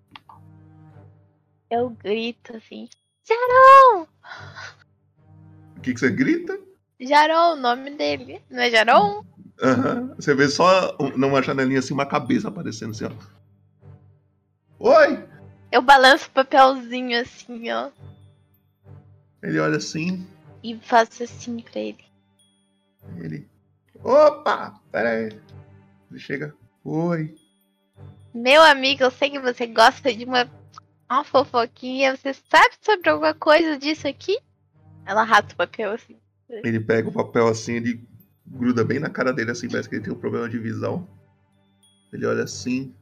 Eu 1.69 1.89
grito 1.91 2.55
assim. 2.55 2.89
Jaron! 3.27 4.07
O 5.77 5.81
que, 5.81 5.93
que 5.93 5.99
você 5.99 6.09
grita? 6.09 6.59
Jaron, 6.99 7.53
o 7.53 7.55
nome 7.55 7.91
dele. 7.95 8.41
Não 8.49 8.59
é 8.61 8.71
Jaron? 8.71 9.23
Aham. 9.61 10.15
Você 10.15 10.33
vê 10.33 10.47
só 10.47 10.95
um- 10.99 11.17
numa 11.17 11.41
janelinha 11.43 11.79
assim 11.79 11.93
uma 11.93 12.05
cabeça 12.05 12.47
aparecendo 12.47 12.91
assim, 12.91 13.05
ó. 13.05 13.11
Oi! 14.79 15.27
Eu 15.71 15.81
balanço 15.81 16.27
o 16.27 16.31
papelzinho 16.31 17.19
assim, 17.21 17.69
ó. 17.71 17.91
Ele 19.43 19.59
olha 19.59 19.77
assim, 19.77 20.25
E 20.63 20.75
faço 20.79 21.23
assim 21.23 21.59
pra 21.61 21.79
ele. 21.79 22.03
ele. 23.17 23.47
Opa! 24.03 24.79
Pera 24.91 25.09
aí. 25.09 25.39
Ele 26.09 26.19
chega. 26.19 26.55
Oi. 26.83 27.35
Meu 28.33 28.61
amigo, 28.61 29.03
eu 29.03 29.11
sei 29.11 29.29
que 29.29 29.39
você 29.39 29.67
gosta 29.67 30.13
de 30.13 30.23
uma, 30.25 30.49
uma 31.09 31.23
fofoquinha. 31.23 32.15
Você 32.15 32.33
sabe 32.33 32.75
sobre 32.81 33.09
alguma 33.09 33.33
coisa 33.33 33.77
disso 33.77 34.07
aqui? 34.07 34.37
Ela 35.05 35.23
rata 35.23 35.53
o 35.53 35.57
papel 35.57 35.91
assim. 35.91 36.17
Ele 36.49 36.79
pega 36.79 37.09
o 37.09 37.13
papel 37.13 37.47
assim, 37.47 37.73
ele 37.73 38.07
gruda 38.45 38.83
bem 38.83 38.99
na 38.99 39.09
cara 39.09 39.31
dele 39.31 39.51
assim, 39.51 39.69
parece 39.69 39.87
que 39.87 39.95
ele 39.95 40.03
tem 40.03 40.13
um 40.13 40.19
problema 40.19 40.49
de 40.49 40.57
visão. 40.57 41.07
Ele 42.11 42.25
olha 42.25 42.43
assim. 42.43 42.93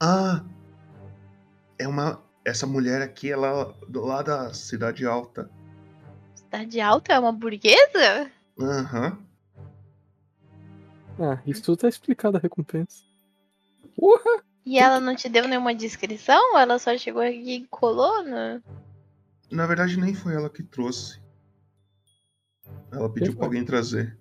Ah! 0.00 0.42
É 1.78 1.86
uma. 1.86 2.22
Essa 2.44 2.66
mulher 2.66 3.02
aqui, 3.02 3.30
ela 3.30 3.74
do 3.86 4.04
lado 4.04 4.26
da 4.26 4.54
cidade 4.54 5.06
alta. 5.06 5.50
Cidade 6.34 6.80
alta 6.80 7.12
é 7.12 7.18
uma 7.18 7.32
burguesa? 7.32 8.30
Aham. 8.58 9.29
Ah, 11.20 11.38
isso 11.46 11.62
tudo 11.62 11.80
tá 11.80 11.88
explicado 11.88 12.38
a 12.38 12.40
recompensa. 12.40 13.04
Porra! 13.94 14.42
E 14.64 14.78
ela 14.78 14.98
não 14.98 15.14
te 15.14 15.28
deu 15.28 15.46
nenhuma 15.46 15.74
descrição? 15.74 16.58
Ela 16.58 16.78
só 16.78 16.96
chegou 16.96 17.20
aqui 17.20 17.56
e 17.56 17.66
colou, 17.66 18.24
né? 18.24 18.62
Na 19.50 19.66
verdade, 19.66 19.98
nem 19.98 20.14
foi 20.14 20.34
ela 20.34 20.48
que 20.48 20.62
trouxe. 20.62 21.20
Ela 22.90 23.12
pediu 23.12 23.36
pra 23.36 23.44
alguém 23.44 23.64
trazer. 23.64 24.18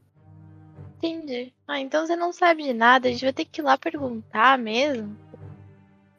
Entendi. 0.98 1.54
Ah, 1.66 1.80
então 1.80 2.06
você 2.06 2.16
não 2.18 2.34
sabe 2.34 2.64
de 2.64 2.74
nada. 2.74 3.08
A 3.08 3.12
gente 3.12 3.24
vai 3.24 3.32
ter 3.32 3.46
que 3.46 3.62
ir 3.62 3.64
lá 3.64 3.78
perguntar 3.78 4.58
mesmo. 4.58 5.16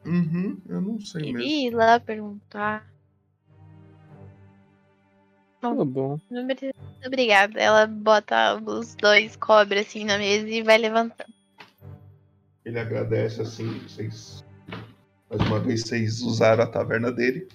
Uhum, 0.07 0.59
eu 0.67 0.81
não 0.81 0.99
sei 0.99 1.25
mesmo. 1.25 1.39
Queria 1.39 1.69
ir 1.69 1.75
lá 1.75 2.01
perguntar. 2.01 2.91
Tá 5.61 5.75
bom. 5.85 6.19
Não 6.31 6.47
Obrigada. 7.05 7.59
Ela 7.59 7.87
bota 7.87 8.57
os 8.65 8.95
dois 8.95 9.37
cobre 9.37 9.81
assim 9.81 10.05
na 10.05 10.19
mesa 10.19 10.49
e 10.49 10.63
vai 10.63 10.79
levantando. 10.79 11.33
Ele 12.65 12.79
agradece 12.79 13.41
assim, 13.41 13.79
vocês. 13.81 14.45
Mais 15.29 15.41
uma 15.49 15.61
vez 15.61 15.83
vocês 15.83 16.21
usaram 16.21 16.65
a 16.65 16.67
taverna 16.67 17.11
dele. 17.11 17.49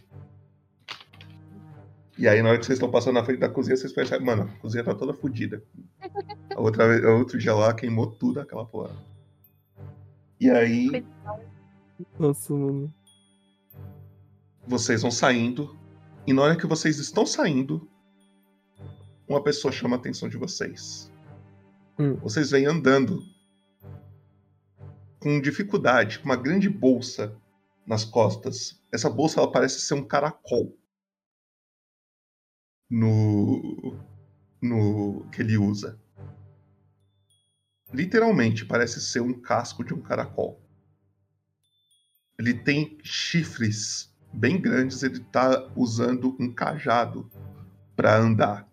E 2.18 2.28
aí, 2.28 2.42
na 2.42 2.50
hora 2.50 2.58
que 2.58 2.66
vocês 2.66 2.78
estão 2.78 2.90
passando 2.90 3.16
na 3.16 3.26
frente 3.26 3.40
da 3.40 3.50
cozinha, 3.50 3.76
vocês 3.76 3.92
percebem, 3.92 4.26
mano, 4.26 4.44
a 4.44 4.60
cozinha 4.62 4.84
tá 4.84 4.96
toda 4.96 5.14
fodida. 5.14 5.62
A 6.56 6.62
outra 6.62 6.88
vez, 6.88 7.04
a 7.04 7.12
outro 7.12 7.38
dia 7.38 7.54
lá 7.54 7.74
queimou 7.74 8.08
tudo 8.08 8.40
aquela 8.40 8.66
porra. 8.66 8.96
E 10.40 10.50
aí, 10.50 11.06
Nossa, 12.18 12.54
mano. 12.54 12.94
vocês 14.66 15.02
vão 15.02 15.12
saindo. 15.12 15.78
E 16.26 16.32
na 16.34 16.42
hora 16.42 16.56
que 16.56 16.66
vocês 16.66 16.98
estão 17.00 17.26
saindo, 17.26 17.88
uma 19.28 19.42
pessoa 19.42 19.72
chama 19.72 19.96
a 19.96 20.00
atenção 20.00 20.30
de 20.30 20.38
vocês. 20.38 21.12
Hum. 21.98 22.16
Vocês 22.16 22.52
vêm 22.52 22.66
andando 22.66 23.24
com 25.20 25.42
dificuldade, 25.42 26.20
com 26.20 26.26
uma 26.26 26.36
grande 26.36 26.70
bolsa 26.70 27.36
nas 27.86 28.04
costas. 28.04 28.80
Essa 28.92 29.10
bolsa 29.10 29.40
ela 29.40 29.52
parece 29.52 29.82
ser 29.82 29.94
um 29.94 30.06
caracol 30.06 30.78
no 32.90 33.98
no 34.62 35.28
que 35.32 35.42
ele 35.42 35.58
usa. 35.58 36.00
Literalmente 37.94 38.66
parece 38.66 39.00
ser 39.00 39.22
um 39.22 39.34
casco 39.34 39.84
de 39.84 39.94
um 39.94 40.02
caracol. 40.02 40.62
Ele 42.38 42.54
tem 42.54 42.98
chifres 43.04 44.14
bem 44.34 44.60
grandes, 44.60 45.02
ele 45.04 45.20
tá 45.20 45.72
usando 45.76 46.36
um 46.40 46.52
cajado 46.54 47.32
para 47.96 48.18
andar. 48.18 48.68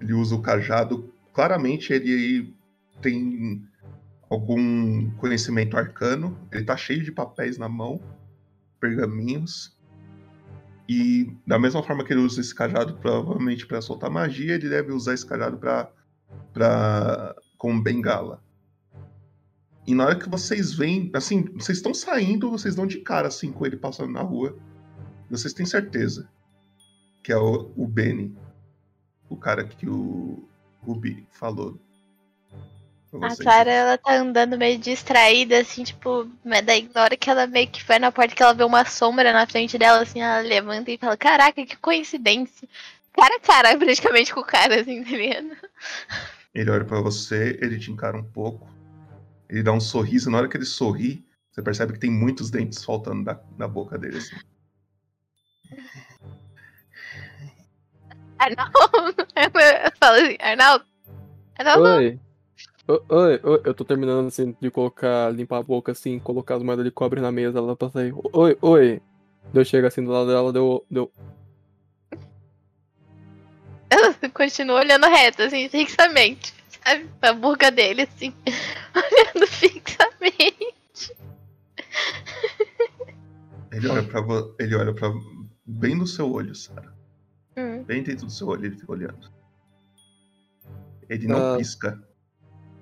Ele 0.00 0.14
usa 0.14 0.34
o 0.34 0.42
cajado, 0.42 1.12
claramente 1.32 1.92
ele 1.92 2.54
tem 3.02 3.62
algum 4.28 5.10
conhecimento 5.12 5.76
arcano. 5.76 6.38
Ele 6.52 6.64
tá 6.64 6.76
cheio 6.76 7.02
de 7.02 7.12
papéis 7.12 7.58
na 7.58 7.68
mão, 7.68 8.00
pergaminhos. 8.78 9.76
E 10.88 11.36
da 11.46 11.58
mesma 11.58 11.82
forma 11.82 12.04
que 12.04 12.12
ele 12.12 12.20
usa 12.20 12.40
esse 12.40 12.54
cajado 12.54 12.94
provavelmente 12.94 13.66
para 13.66 13.80
soltar 13.80 14.10
magia, 14.10 14.54
ele 14.54 14.68
deve 14.68 14.92
usar 14.92 15.14
esse 15.14 15.26
cajado 15.26 15.58
para 15.58 15.90
para 16.52 17.34
como 17.58 17.82
bengala. 17.82 18.42
E 19.86 19.94
na 19.94 20.06
hora 20.06 20.16
que 20.16 20.28
vocês 20.28 20.72
veem, 20.72 21.10
assim, 21.14 21.44
vocês 21.54 21.78
estão 21.78 21.92
saindo, 21.92 22.50
vocês 22.50 22.74
dão 22.74 22.86
de 22.86 23.00
cara 23.00 23.28
assim 23.28 23.50
com 23.50 23.66
ele 23.66 23.76
passando 23.76 24.12
na 24.12 24.22
rua. 24.22 24.56
Vocês 25.28 25.52
têm 25.52 25.66
certeza 25.66 26.28
que 27.22 27.32
é 27.32 27.36
o, 27.36 27.70
o 27.76 27.86
Benny, 27.86 28.34
o 29.30 29.36
cara 29.36 29.64
que 29.64 29.88
o 29.88 30.46
Ruby 30.82 31.26
falou. 31.30 31.78
A. 33.22 33.34
Clara, 33.34 33.70
ela 33.70 33.98
tá 33.98 34.14
andando 34.14 34.56
meio 34.56 34.78
distraída, 34.78 35.58
assim, 35.60 35.82
tipo, 35.82 36.28
mas 36.44 36.64
daí 36.64 36.88
na 36.94 37.02
hora 37.02 37.16
que 37.16 37.28
ela 37.28 37.46
meio 37.46 37.68
que 37.68 37.84
vai 37.84 37.98
na 37.98 38.12
porta 38.12 38.34
que 38.34 38.42
ela 38.42 38.54
vê 38.54 38.62
uma 38.62 38.84
sombra 38.84 39.32
na 39.32 39.46
frente 39.46 39.76
dela, 39.76 40.02
assim, 40.02 40.20
ela 40.20 40.40
levanta 40.40 40.90
e 40.92 40.98
fala, 40.98 41.16
caraca, 41.16 41.64
que 41.66 41.76
coincidência. 41.76 42.68
Cara 43.12 43.36
a 43.36 43.40
cara, 43.40 43.76
praticamente 43.78 44.32
com 44.32 44.40
o 44.40 44.44
cara, 44.44 44.80
assim, 44.80 45.02
tá 45.02 45.10
ligado? 45.10 45.56
Ele 46.54 46.70
olha 46.70 46.84
pra 46.84 47.00
você, 47.00 47.58
ele 47.60 47.78
te 47.78 47.90
encara 47.90 48.16
um 48.16 48.24
pouco. 48.24 48.68
Ele 49.48 49.62
dá 49.62 49.72
um 49.72 49.80
sorriso. 49.80 50.30
Na 50.30 50.38
hora 50.38 50.48
que 50.48 50.56
ele 50.56 50.64
sorri, 50.64 51.24
você 51.50 51.62
percebe 51.62 51.92
que 51.92 51.98
tem 51.98 52.10
muitos 52.10 52.50
dentes 52.50 52.84
faltando 52.84 53.24
da, 53.24 53.40
na 53.58 53.66
boca 53.66 53.98
dele. 53.98 54.18
Assim. 54.18 54.36
Arnaldo, 58.40 58.72
eu 59.36 59.92
falo 59.98 60.16
assim, 60.16 60.36
Arnaldo, 60.40 60.84
Arnaldo, 61.58 61.88
Oi. 61.88 62.18
Oi, 62.88 63.40
oi, 63.44 63.60
eu 63.64 63.74
tô 63.74 63.84
terminando 63.84 64.26
assim 64.26 64.56
de 64.60 64.70
colocar, 64.70 65.30
limpar 65.30 65.58
a 65.58 65.62
boca 65.62 65.92
assim, 65.92 66.18
colocar 66.18 66.56
as 66.56 66.62
moedas 66.62 66.84
de 66.84 66.90
cobre 66.90 67.20
na 67.20 67.30
mesa, 67.30 67.58
ela 67.58 67.76
passa 67.76 68.00
aí. 68.00 68.12
Oi, 68.32 68.58
oi. 68.62 69.00
Deu 69.52 69.64
chega 69.64 69.88
assim 69.88 70.02
do 70.02 70.10
lado 70.10 70.26
dela, 70.26 70.52
deu. 70.52 70.84
deu. 70.90 71.12
ela 73.90 74.14
continua 74.32 74.80
olhando 74.80 75.06
reto, 75.06 75.42
assim, 75.42 75.68
fixamente, 75.68 76.54
sabe? 76.82 77.08
A 77.20 77.32
boca 77.32 77.70
dele, 77.70 78.02
assim, 78.02 78.34
olhando 78.96 79.46
fixamente. 79.46 81.14
Ele 83.70 83.88
olha 83.88 84.02
pra 84.02 84.20
ele 84.58 84.74
olha 84.74 84.94
para 84.94 85.12
bem 85.64 85.94
no 85.94 86.06
seu 86.06 86.32
olho, 86.32 86.54
Sara. 86.54 86.99
Hum. 87.60 87.82
Bem 87.84 88.02
dentro 88.02 88.26
do 88.26 88.32
seu 88.32 88.48
olho, 88.48 88.64
ele 88.66 88.76
fica 88.76 88.92
olhando. 88.92 89.30
Ele 91.08 91.26
não 91.26 91.54
Ah. 91.54 91.56
pisca. 91.58 92.02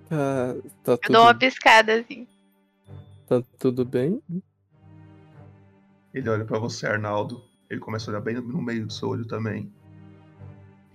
Tá, 0.09 0.55
tá 0.85 0.93
Eu 0.93 0.99
tudo. 0.99 1.13
dou 1.13 1.23
uma 1.23 1.35
piscada, 1.35 1.95
assim. 2.01 2.27
Tá 3.27 3.43
tudo 3.59 3.85
bem? 3.85 4.23
Ele 6.15 6.29
olha 6.29 6.45
pra 6.45 6.59
você, 6.59 6.87
Arnaldo. 6.87 7.45
Ele 7.69 7.81
começa 7.81 8.11
a 8.11 8.15
olhar 8.15 8.21
bem 8.23 8.35
no 8.37 8.63
meio 8.63 8.87
do 8.87 8.93
seu 8.93 9.09
olho 9.11 9.27
também. 9.27 9.71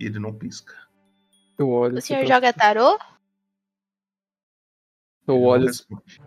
E 0.00 0.06
ele 0.06 0.18
não 0.18 0.34
pisca. 0.34 0.74
Eu 1.56 1.70
olho 1.70 1.94
O 1.94 1.98
assim 1.98 2.08
senhor 2.08 2.24
pra- 2.24 2.34
joga 2.34 2.52
tarô? 2.52 2.98
Eu 5.26 5.34
Ele 5.34 5.42
não 5.42 5.48
olho, 5.48 5.66
responde. 5.66 6.20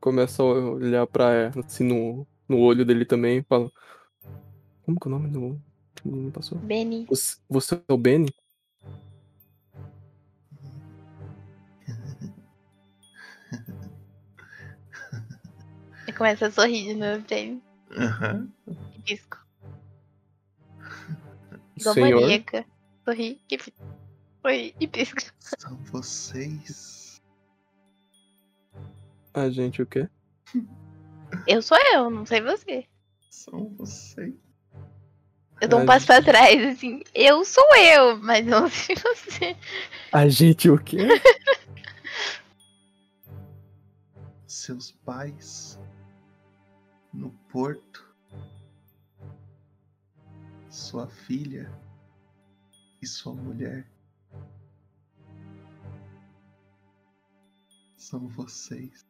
começo 0.00 0.42
a 0.42 0.44
olhar 0.46 1.06
pra, 1.06 1.48
assim, 1.64 1.84
no, 1.84 2.26
no 2.48 2.58
olho 2.58 2.84
dele 2.84 3.04
também 3.04 3.38
e 3.38 3.42
falo. 3.44 3.72
Como 4.84 4.98
que 5.00 5.06
é 5.06 5.10
o 5.10 5.14
nome 5.14 5.28
do 5.30 5.60
que 6.04 6.08
o 6.08 6.12
menino 6.12 6.30
passou? 6.30 6.58
Benny. 6.58 7.06
Você, 7.06 7.36
você 7.48 7.82
é 7.88 7.92
o 7.92 7.96
Benny? 7.96 8.30
Ele 16.06 16.16
começa 16.16 16.46
a 16.46 16.50
sorrir 16.50 16.84
de 16.84 16.94
novo 16.94 17.24
ele. 17.30 17.62
Aham. 17.96 18.52
Igual 21.76 21.94
Senhor? 21.94 22.20
maníaca. 22.20 22.66
Sorri 23.04 23.40
e 23.50 23.56
pisco. 23.56 23.72
Sorri 24.42 24.74
e 24.78 24.86
pisco. 24.86 25.20
São 25.38 25.76
vocês. 25.84 27.22
A 29.32 29.48
gente 29.48 29.82
o 29.82 29.86
quê? 29.86 30.08
Eu 31.46 31.60
sou 31.62 31.78
eu, 31.92 32.10
não 32.10 32.24
sei 32.24 32.40
você. 32.40 32.86
São 33.30 33.68
vocês. 33.70 34.34
Eu 35.64 35.68
dou 35.68 35.80
um 35.80 35.84
A 35.84 35.86
passo 35.86 36.06
pra 36.06 36.22
trás, 36.22 36.62
assim. 36.66 37.02
Eu 37.14 37.44
sou 37.44 37.64
eu, 37.76 38.18
mas 38.18 38.44
não 38.44 38.68
sei 38.68 38.96
você. 38.96 39.56
A 40.12 40.28
gente 40.28 40.68
o 40.68 40.78
quê? 40.78 40.98
Seus 44.46 44.92
pais. 44.92 45.78
No 47.12 47.30
porto. 47.50 48.14
Sua 50.70 51.08
filha. 51.08 51.70
E 53.00 53.06
sua 53.06 53.34
mulher. 53.34 53.86
São 57.96 58.28
vocês. 58.28 59.04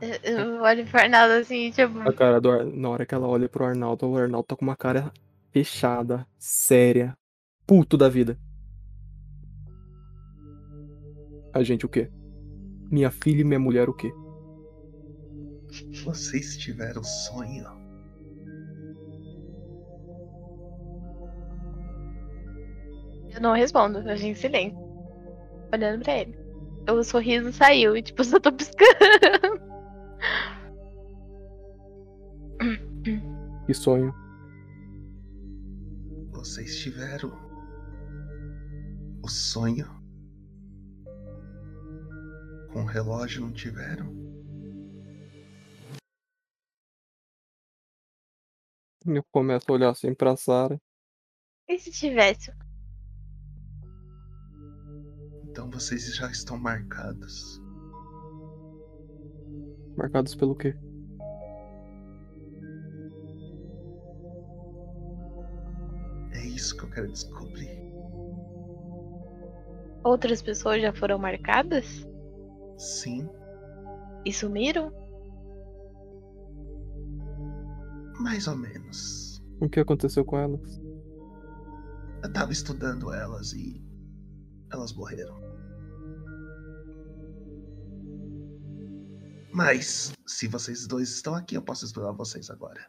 Eu, 0.00 0.60
olho 0.62 0.86
pro 0.86 1.00
Arnaldo 1.00 1.34
assim, 1.34 1.70
tipo. 1.70 2.00
A 2.00 2.12
cara 2.12 2.40
do 2.40 2.50
Ar... 2.50 2.64
Na 2.64 2.88
hora 2.88 3.06
que 3.06 3.14
ela 3.14 3.28
olha 3.28 3.48
pro 3.48 3.64
Arnaldo, 3.64 4.08
o 4.08 4.16
Arnaldo 4.16 4.46
tá 4.46 4.56
com 4.56 4.64
uma 4.64 4.76
cara 4.76 5.12
fechada, 5.52 6.26
séria, 6.36 7.16
puto 7.66 7.96
da 7.96 8.08
vida. 8.08 8.36
A 11.52 11.62
gente 11.62 11.86
o 11.86 11.88
quê? 11.88 12.10
Minha 12.90 13.10
filha 13.10 13.42
e 13.42 13.44
minha 13.44 13.60
mulher 13.60 13.88
o 13.88 13.94
quê? 13.94 14.12
Vocês 16.04 16.56
tiveram 16.56 17.02
sonho. 17.04 17.64
Eu 23.32 23.40
não 23.40 23.52
respondo, 23.52 23.98
eu 23.98 24.16
fico 24.16 24.28
em 24.28 24.34
silêncio. 24.34 24.78
Olhando 25.72 26.02
pra 26.02 26.18
ele. 26.18 26.36
O 26.88 27.02
sorriso 27.02 27.52
saiu 27.52 27.96
e, 27.96 28.02
tipo, 28.02 28.20
eu 28.22 28.24
só 28.24 28.40
tô 28.40 28.52
piscando. 28.52 29.73
Que 33.66 33.72
sonho. 33.72 34.14
Vocês 36.32 36.76
tiveram 36.76 37.32
o 39.22 39.28
sonho 39.28 39.86
com 42.72 42.82
o 42.82 42.86
relógio, 42.86 43.40
não 43.40 43.52
tiveram? 43.52 44.12
Eu 49.06 49.24
começo 49.32 49.64
a 49.70 49.72
olhar 49.72 49.90
assim 49.90 50.14
pra 50.14 50.36
Sarah. 50.36 50.78
E 51.66 51.78
se 51.78 51.90
tivesse? 51.90 52.52
Então 55.44 55.70
vocês 55.70 56.14
já 56.14 56.30
estão 56.30 56.58
marcados. 56.58 57.62
Marcados 59.96 60.34
pelo 60.34 60.54
quê? 60.54 60.76
Isso 66.64 66.76
que 66.76 66.84
eu 66.84 66.90
quero 66.90 67.08
descobrir. 67.12 67.84
Outras 70.02 70.40
pessoas 70.42 70.80
já 70.80 70.92
foram 70.92 71.18
marcadas? 71.18 72.06
Sim, 72.78 73.28
E 74.24 74.32
sumiram? 74.32 74.92
mais 78.20 78.46
ou 78.46 78.56
menos. 78.56 79.42
O 79.60 79.68
que 79.68 79.80
aconteceu 79.80 80.24
com 80.24 80.38
elas? 80.38 80.80
Eu 82.22 82.32
tava 82.32 82.52
estudando 82.52 83.12
elas 83.12 83.52
e 83.52 83.84
elas 84.72 84.92
morreram. 84.94 85.36
Mas, 89.52 90.12
se 90.26 90.48
vocês 90.48 90.86
dois 90.86 91.10
estão 91.10 91.34
aqui, 91.34 91.56
eu 91.56 91.62
posso 91.62 91.84
explorar 91.84 92.12
vocês 92.12 92.48
agora. 92.50 92.80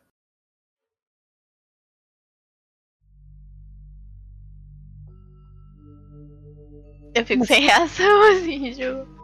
Eu 7.16 7.26
fico 7.26 7.46
sem 7.46 7.62
reação, 7.62 8.22
assim, 8.36 8.72
tipo. 8.72 9.16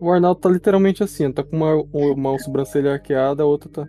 O 0.00 0.10
Arnaldo 0.10 0.40
tá 0.40 0.48
literalmente 0.48 1.02
assim, 1.02 1.30
tá 1.30 1.42
com 1.42 1.56
uma, 1.56 1.74
uma 1.92 2.38
sobrancelha 2.38 2.92
arqueada, 2.94 3.42
a 3.42 3.46
outra 3.46 3.68
tá. 3.68 3.86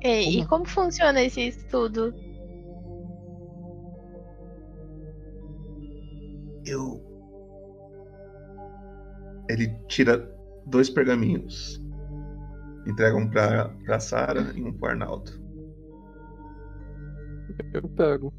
Ei, 0.00 0.38
e 0.38 0.46
como 0.46 0.64
funciona 0.64 1.22
esse 1.22 1.48
estudo? 1.48 2.14
Eu. 6.64 7.02
Ele 9.50 9.68
tira 9.88 10.32
dois 10.66 10.88
pergaminhos. 10.88 11.82
Entrega 12.86 13.16
um 13.16 13.28
pra, 13.28 13.68
pra 13.84 14.00
Sarah 14.00 14.52
e 14.54 14.62
um 14.62 14.72
pro 14.72 14.90
Arnaldo. 14.90 15.32
Eu 17.74 17.88
pego. 17.90 18.32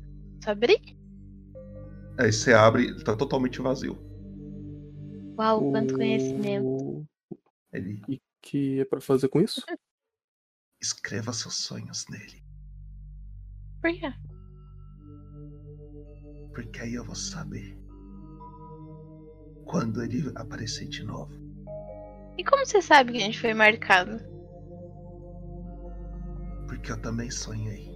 Só 0.43 0.51
abrir? 0.51 1.02
Aí 2.17 2.31
você 2.31 2.53
abre, 2.53 2.85
ele 2.85 3.03
tá 3.03 3.15
totalmente 3.15 3.61
vazio. 3.61 3.97
Uau, 5.37 5.71
quanto 5.71 5.95
conhecimento. 5.95 7.07
Ele 7.71 8.01
E 8.07 8.21
que 8.41 8.81
é 8.81 8.85
pra 8.85 9.01
fazer 9.01 9.29
com 9.29 9.41
isso? 9.41 9.63
escreva 10.83 11.31
seus 11.31 11.55
sonhos 11.55 12.05
nele. 12.09 12.43
Por 13.81 13.91
quê? 13.91 14.13
Porque 16.53 16.79
aí 16.81 16.93
eu 16.93 17.05
vou 17.05 17.15
saber. 17.15 17.77
Quando 19.65 20.03
ele 20.03 20.31
aparecer 20.35 20.87
de 20.87 21.03
novo. 21.03 21.33
E 22.37 22.43
como 22.43 22.65
você 22.65 22.81
sabe 22.81 23.13
que 23.13 23.17
a 23.17 23.21
gente 23.21 23.39
foi 23.39 23.53
marcado? 23.53 24.19
Porque 26.67 26.91
eu 26.91 27.01
também 27.01 27.31
sonhei. 27.31 27.89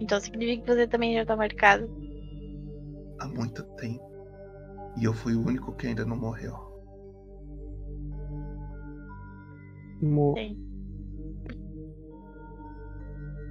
Então 0.00 0.18
significa 0.20 0.62
que 0.62 0.74
você 0.74 0.88
também 0.88 1.14
já 1.14 1.26
tá 1.26 1.36
marcado. 1.36 1.90
Há 3.18 3.26
muito 3.28 3.62
tempo. 3.76 4.02
E 4.96 5.04
eu 5.04 5.12
fui 5.12 5.34
o 5.34 5.46
único 5.46 5.74
que 5.76 5.86
ainda 5.86 6.04
não 6.04 6.16
morreu. 6.16 6.54
Mo- 10.00 10.34
Sim. 10.36 10.64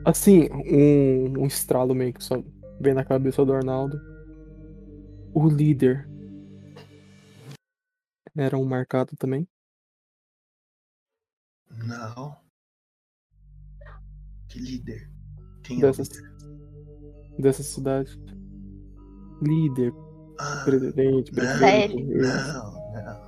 Assim, 0.05 0.47
um, 0.51 1.41
um 1.41 1.45
estralo 1.47 1.93
meio 1.93 2.13
que 2.13 2.23
só 2.23 2.41
vem 2.79 2.93
na 2.93 3.03
cabeça 3.03 3.45
do 3.45 3.53
Arnaldo. 3.53 3.99
O 5.33 5.47
líder 5.49 6.07
era 8.35 8.57
um 8.57 8.63
marcado 8.65 9.15
também? 9.17 9.47
Não. 11.69 12.37
Que 14.47 14.59
líder? 14.59 15.11
Quem 15.63 15.77
é 15.77 15.79
o 15.79 15.81
Dessa, 15.91 16.01
líder? 16.03 16.31
dessa 17.39 17.63
cidade. 17.63 18.17
Líder, 19.41 19.93
Ah, 20.39 20.61
presidente, 20.65 21.31
não, 21.31 21.43
prefeito. 21.43 21.95
não, 21.99 22.73
não. 22.93 23.27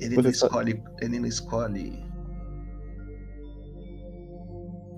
Ele 0.00 0.14
Você 0.14 0.22
não 0.22 0.30
escolhe. 0.30 0.82
Ele 1.00 1.18
não 1.20 1.26
escolhe. 1.28 1.92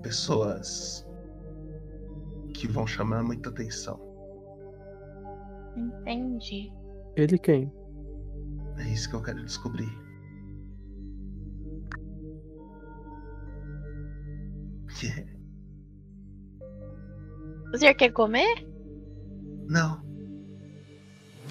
Pessoas 0.01 1.07
que 2.53 2.67
vão 2.67 2.85
chamar 2.87 3.23
muita 3.23 3.49
atenção. 3.49 3.99
Entendi. 5.75 6.71
Ele 7.15 7.37
quem? 7.37 7.71
É 8.77 8.83
isso 8.91 9.09
que 9.09 9.15
eu 9.15 9.21
quero 9.21 9.43
descobrir. 9.45 9.89
O 17.73 17.77
senhor 17.77 17.93
quer 17.95 18.11
comer? 18.11 18.67
Não. 19.71 20.03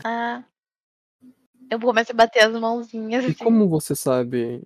Ah. 0.04 0.44
Eu 1.70 1.80
começo 1.80 2.12
a 2.12 2.14
bater 2.14 2.40
as 2.44 2.52
mãozinhas. 2.52 3.24
E 3.24 3.28
assim. 3.28 3.42
como 3.42 3.66
você 3.66 3.94
sabe? 3.96 4.62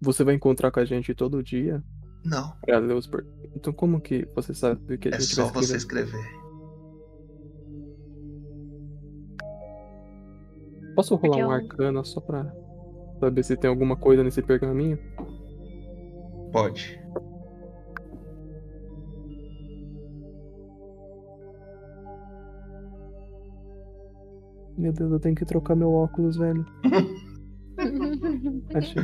Você 0.00 0.22
vai 0.22 0.34
encontrar 0.36 0.70
com 0.70 0.78
a 0.78 0.84
gente 0.84 1.12
todo 1.16 1.42
dia? 1.42 1.82
Não. 2.24 2.52
Pra 2.60 2.78
ler 2.78 2.94
os 2.94 3.08
per- 3.08 3.26
Então 3.56 3.72
como 3.72 4.00
que 4.00 4.24
você 4.36 4.54
sabe 4.54 4.94
o 4.94 4.98
que 4.98 5.08
a 5.08 5.12
É 5.16 5.20
gente 5.20 5.34
só 5.34 5.46
vai 5.46 5.64
você 5.64 5.76
escrever? 5.76 6.10
escrever. 6.14 6.38
Posso 10.94 11.14
rolar 11.16 11.28
Porque 11.30 11.42
um 11.44 11.46
eu- 11.46 11.50
arcana 11.50 12.04
só 12.04 12.20
pra 12.20 12.52
saber 13.20 13.42
se 13.42 13.56
tem 13.56 13.68
alguma 13.70 13.96
coisa 13.96 14.22
nesse 14.22 14.42
pergaminho? 14.42 14.98
Pode. 16.52 17.00
Meu 24.78 24.92
Deus, 24.92 25.10
eu 25.10 25.18
tenho 25.18 25.34
que 25.34 25.44
trocar 25.44 25.74
meu 25.74 25.92
óculos, 25.92 26.36
velho. 26.36 26.64
Achei. 28.76 29.02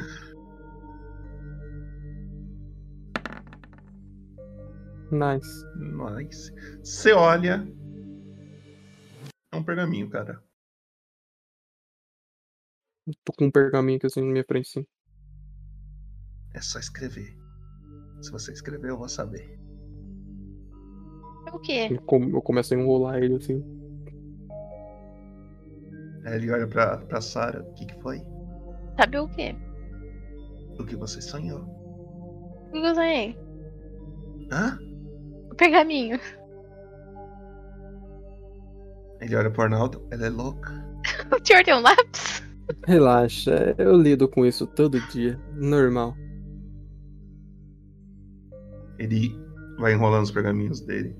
Nice. 5.10 5.66
Nice. 5.76 6.52
Você 6.78 7.12
olha. 7.12 7.66
É 9.52 9.56
um 9.56 9.64
pergaminho, 9.64 10.08
cara. 10.08 10.40
Tô 13.24 13.32
com 13.32 13.46
um 13.46 13.50
pergaminho 13.50 13.96
aqui 13.96 14.06
assim 14.06 14.20
na 14.20 14.30
minha 14.30 14.44
frente, 14.44 14.68
sim. 14.68 14.86
É 16.54 16.60
só 16.60 16.78
escrever. 16.78 17.36
Se 18.22 18.30
você 18.30 18.52
escrever, 18.52 18.90
eu 18.90 18.96
vou 18.96 19.08
saber. 19.08 19.58
O 21.52 21.58
quê? 21.58 21.88
Eu 21.90 22.20
eu 22.32 22.42
começo 22.42 22.72
a 22.72 22.76
enrolar 22.78 23.20
ele 23.20 23.34
assim. 23.34 23.73
Aí 26.24 26.36
ele 26.36 26.50
olha 26.50 26.66
pra, 26.66 26.98
pra 26.98 27.20
Sarah. 27.20 27.60
O 27.62 27.74
que, 27.74 27.86
que 27.86 28.00
foi? 28.00 28.22
Sabe 28.98 29.18
o 29.18 29.28
quê? 29.28 29.54
O 30.78 30.84
que 30.84 30.96
você 30.96 31.20
sonhou? 31.20 31.60
O 32.68 32.72
que 32.72 32.78
eu 32.78 32.94
sonhei? 32.94 33.38
Hã? 34.50 34.78
O 35.50 35.54
pergaminho. 35.54 36.18
Ele 39.20 39.36
olha 39.36 39.50
pro 39.50 39.62
Arnaldo. 39.62 40.06
Ela 40.10 40.26
é 40.26 40.30
louca. 40.30 40.72
O 41.30 41.46
senhor 41.46 41.64
tem 41.64 41.74
um 41.74 41.80
lápis? 41.80 42.42
Relaxa, 42.86 43.74
eu 43.78 43.94
lido 43.96 44.28
com 44.28 44.44
isso 44.44 44.66
todo 44.66 45.00
dia. 45.08 45.38
Normal. 45.54 46.14
Ele 48.98 49.34
vai 49.78 49.92
enrolando 49.92 50.24
os 50.24 50.30
pergaminhos 50.30 50.80
dele. 50.80 51.16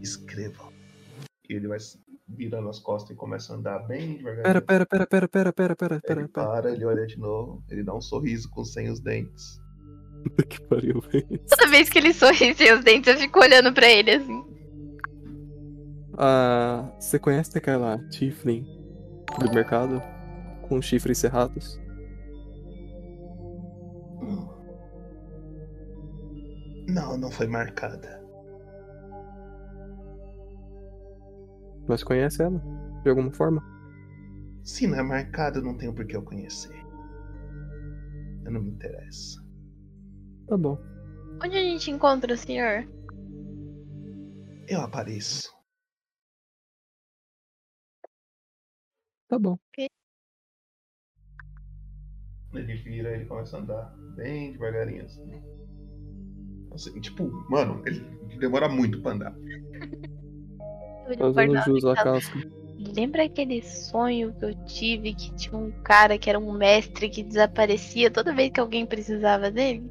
Escreva. 0.00 0.68
E 1.48 1.54
ele 1.54 1.68
vai 1.68 1.78
virando 2.28 2.68
as 2.68 2.78
costas 2.78 3.10
e 3.10 3.14
começa 3.14 3.52
a 3.52 3.56
andar 3.56 3.78
bem 3.80 4.16
devagar. 4.18 4.42
Pera, 4.44 4.60
pera, 4.60 4.86
pera, 4.86 5.06
pera, 5.06 5.28
pera, 5.28 5.52
pera, 5.52 5.74
pera, 5.76 6.00
pera, 6.00 6.20
Ele 6.20 6.28
pera. 6.28 6.46
para, 6.46 6.72
ele 6.72 6.84
olha 6.84 7.06
de 7.06 7.18
novo. 7.18 7.62
Ele 7.70 7.82
dá 7.82 7.94
um 7.94 8.00
sorriso 8.00 8.50
com 8.50 8.64
sem 8.64 8.88
os 8.90 9.00
dentes. 9.00 9.60
Puta 10.24 10.42
que 10.44 10.60
pariu, 10.62 11.00
velho. 11.00 11.38
Toda 11.48 11.68
vez 11.70 11.88
que 11.88 11.98
ele 11.98 12.12
sorri 12.12 12.52
sem 12.54 12.72
os 12.72 12.82
dentes, 12.82 13.14
eu 13.14 13.20
fico 13.20 13.38
olhando 13.40 13.72
pra 13.72 13.88
ele 13.88 14.10
assim. 14.10 14.44
Ah, 16.18 16.90
você 16.98 17.18
conhece 17.18 17.56
aquela 17.56 17.98
Tiflin 18.08 18.64
do 19.38 19.52
mercado? 19.52 20.02
Com 20.62 20.80
chifres 20.82 21.18
cerrados? 21.18 21.78
Não, 26.88 27.16
não 27.16 27.30
foi 27.30 27.46
marcada. 27.46 28.24
Mas 31.88 32.02
conhece 32.02 32.42
ela? 32.42 32.60
De 33.02 33.10
alguma 33.10 33.32
forma? 33.32 33.62
Se 34.64 34.86
não 34.86 34.98
é 34.98 35.02
marcada, 35.02 35.60
não 35.60 35.76
tenho 35.76 35.94
por 35.94 36.06
que 36.06 36.16
eu 36.16 36.22
conhecer. 36.22 36.74
Eu 38.44 38.50
não 38.50 38.62
me 38.62 38.70
interessa. 38.70 39.40
Tá 40.48 40.56
bom. 40.56 40.78
Onde 41.44 41.56
a 41.56 41.62
gente 41.62 41.90
encontra 41.90 42.32
o 42.32 42.36
senhor? 42.36 42.88
Eu 44.68 44.80
apareço. 44.80 45.54
Tá 49.28 49.38
bom. 49.38 49.56
Ele 52.54 52.74
vira, 52.76 53.14
ele 53.14 53.26
começa 53.26 53.56
a 53.56 53.60
andar 53.60 53.94
bem 54.16 54.52
devagarinho 54.52 55.04
assim. 55.04 55.42
Assim, 56.72 57.00
tipo, 57.00 57.28
mano, 57.50 57.82
ele 57.86 58.00
demora 58.38 58.68
muito 58.68 59.00
pra 59.02 59.12
andar. 59.12 59.34
Fazendo 61.18 61.56
jus 61.62 61.84
à 61.84 61.94
casca. 61.94 62.38
Lembra 62.94 63.24
aquele 63.24 63.62
sonho 63.62 64.34
que 64.34 64.44
eu 64.44 64.54
tive 64.64 65.14
que 65.14 65.34
tinha 65.34 65.56
um 65.56 65.70
cara 65.82 66.18
que 66.18 66.28
era 66.28 66.38
um 66.38 66.52
mestre 66.52 67.08
que 67.08 67.22
desaparecia 67.22 68.10
toda 68.10 68.34
vez 68.34 68.50
que 68.50 68.60
alguém 68.60 68.84
precisava 68.84 69.50
dele? 69.50 69.90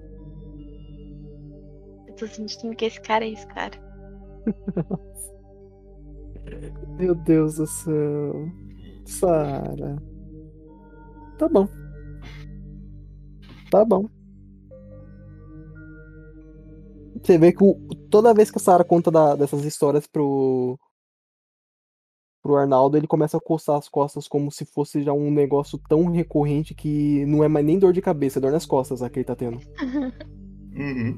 Eu 2.08 2.14
tô 2.16 2.28
sentindo 2.28 2.76
que 2.76 2.86
esse 2.86 3.02
cara 3.02 3.26
é 3.26 3.30
esse 3.30 3.48
cara. 3.48 3.80
Meu 6.98 7.16
Deus 7.16 7.56
do 7.56 7.66
céu. 7.66 8.52
Sara. 9.06 9.98
Tá 11.38 11.50
bom. 11.50 11.68
Tá 13.70 13.84
bom. 13.84 14.06
Você 17.22 17.38
vê 17.38 17.52
que 17.52 17.58
toda 18.10 18.34
vez 18.34 18.52
que 18.52 18.58
a 18.58 18.62
Sara 18.62 18.84
conta 18.84 19.10
da- 19.10 19.36
dessas 19.36 19.66
histórias 19.66 20.06
pro. 20.08 20.78
Pro 22.46 22.58
Arnaldo, 22.58 22.96
ele 22.96 23.08
começa 23.08 23.38
a 23.38 23.42
coçar 23.42 23.76
as 23.76 23.90
costas 23.90 24.28
como 24.28 24.52
se 24.52 24.66
fosse 24.66 25.02
já 25.02 25.12
um 25.12 25.32
negócio 25.32 25.80
tão 25.90 26.06
recorrente 26.12 26.76
que 26.76 27.26
não 27.26 27.44
é 27.44 27.48
mais 27.48 27.66
nem 27.66 27.80
dor 27.80 27.92
de 27.92 28.04
cabeça, 28.04 28.38
é 28.38 28.42
dor 28.42 28.52
nas 28.52 28.68
costas 28.68 29.02
a 29.02 29.10
que 29.10 29.18
ele 29.18 29.26
tá 29.26 29.36
tendo. 29.36 29.60
Uhum. 30.78 31.18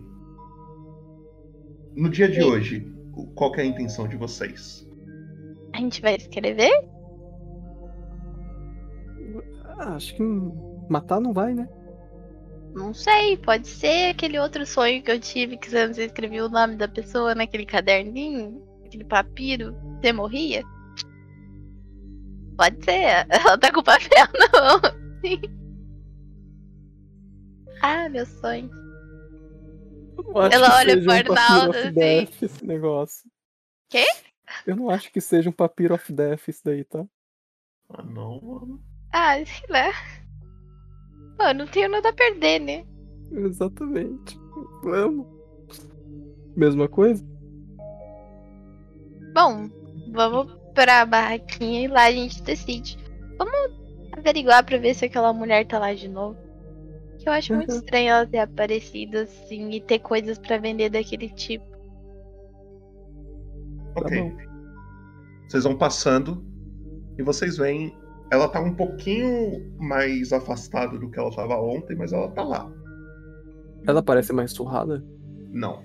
No 1.95 2.09
dia 2.09 2.29
de 2.29 2.43
hoje, 2.43 2.87
o- 3.15 3.25
qual 3.33 3.51
que 3.51 3.59
é 3.59 3.63
a 3.63 3.65
intenção 3.65 4.07
de 4.07 4.15
vocês? 4.15 4.87
A 5.73 5.79
gente 5.79 5.99
vai 5.99 6.15
escrever? 6.15 6.69
Ah, 9.79 9.95
acho 9.95 10.15
que 10.15 10.21
matar 10.87 11.19
não 11.19 11.33
vai, 11.33 11.55
né? 11.55 11.67
Não 12.75 12.93
sei, 12.93 13.35
pode 13.35 13.67
ser 13.67 14.11
aquele 14.11 14.37
outro 14.37 14.63
sonho 14.63 15.01
que 15.01 15.09
eu 15.09 15.19
tive 15.19 15.57
que 15.57 15.71
você 15.71 16.05
escrevia 16.05 16.45
o 16.45 16.49
nome 16.49 16.75
da 16.75 16.87
pessoa 16.87 17.33
naquele 17.33 17.65
caderninho, 17.65 18.61
aquele 18.85 19.03
papiro, 19.05 19.75
você 19.99 20.13
morria? 20.13 20.63
Pode 22.57 22.83
ser, 22.83 23.25
ela 23.29 23.57
tá 23.57 23.71
com 23.71 23.83
papel 23.83 24.27
na 24.33 24.59
mão. 24.61 24.81
ah, 27.81 28.09
meu 28.09 28.25
sonho. 28.25 28.69
Não 30.17 30.45
Ela 30.51 30.75
olha 30.77 30.93
pro 30.95 31.03
um 31.03 31.05
papiro 31.07 31.33
Arnaldo, 31.33 31.69
of 31.69 31.79
assim. 31.79 31.93
death 31.93 32.43
esse 32.43 32.65
negócio. 32.65 33.29
Quê? 33.89 34.05
Eu 34.65 34.75
não 34.75 34.89
acho 34.89 35.11
que 35.11 35.21
seja 35.21 35.49
um 35.49 35.53
papiro 35.53 35.93
of 35.93 36.11
death 36.11 36.47
isso 36.47 36.61
daí, 36.65 36.83
tá? 36.83 37.05
Ah, 37.89 38.03
não, 38.03 38.41
mano. 38.41 38.83
Ah, 39.13 39.35
sei 39.45 39.65
lá. 39.69 39.91
Pô, 41.37 41.53
não 41.53 41.67
tenho 41.67 41.89
nada 41.89 42.09
a 42.09 42.13
perder, 42.13 42.59
né? 42.59 42.85
Exatamente. 43.31 44.37
Vamos. 44.83 45.27
Mesma 46.55 46.87
coisa? 46.89 47.23
Bom, 49.33 49.69
vamos 50.11 50.51
pra 50.77 51.07
barraquinha 51.07 51.85
e 51.85 51.87
lá 51.87 52.03
a 52.03 52.11
gente 52.11 52.43
decide. 52.43 52.99
Vamos 53.39 53.51
averiguar 54.11 54.63
pra 54.63 54.77
ver 54.77 54.93
se 54.93 55.05
aquela 55.05 55.33
mulher 55.33 55.65
tá 55.65 55.79
lá 55.79 55.91
de 55.91 56.07
novo. 56.07 56.37
Que 57.17 57.27
eu 57.27 57.33
acho 57.33 57.55
muito 57.55 57.71
Uhum. 57.71 57.77
estranho 57.79 58.09
ela 58.09 58.27
ter 58.27 58.37
aparecido 58.37 59.17
assim 59.17 59.71
e 59.71 59.81
ter 59.81 59.97
coisas 59.97 60.37
pra 60.37 60.59
vender 60.59 60.91
daquele 60.91 61.29
tipo. 61.29 61.65
Ok. 63.95 64.35
Vocês 65.49 65.63
vão 65.63 65.75
passando 65.75 66.45
e 67.17 67.23
vocês 67.23 67.57
veem. 67.57 67.97
Ela 68.31 68.47
tá 68.47 68.59
um 68.61 68.75
pouquinho 68.75 69.73
mais 69.79 70.31
afastada 70.31 70.95
do 70.99 71.09
que 71.09 71.17
ela 71.17 71.33
tava 71.33 71.55
ontem, 71.59 71.95
mas 71.95 72.13
ela 72.13 72.29
tá 72.31 72.43
lá. 72.43 72.71
Ela 73.87 74.03
parece 74.03 74.31
mais 74.31 74.51
surrada? 74.51 75.03
Não. 75.49 75.83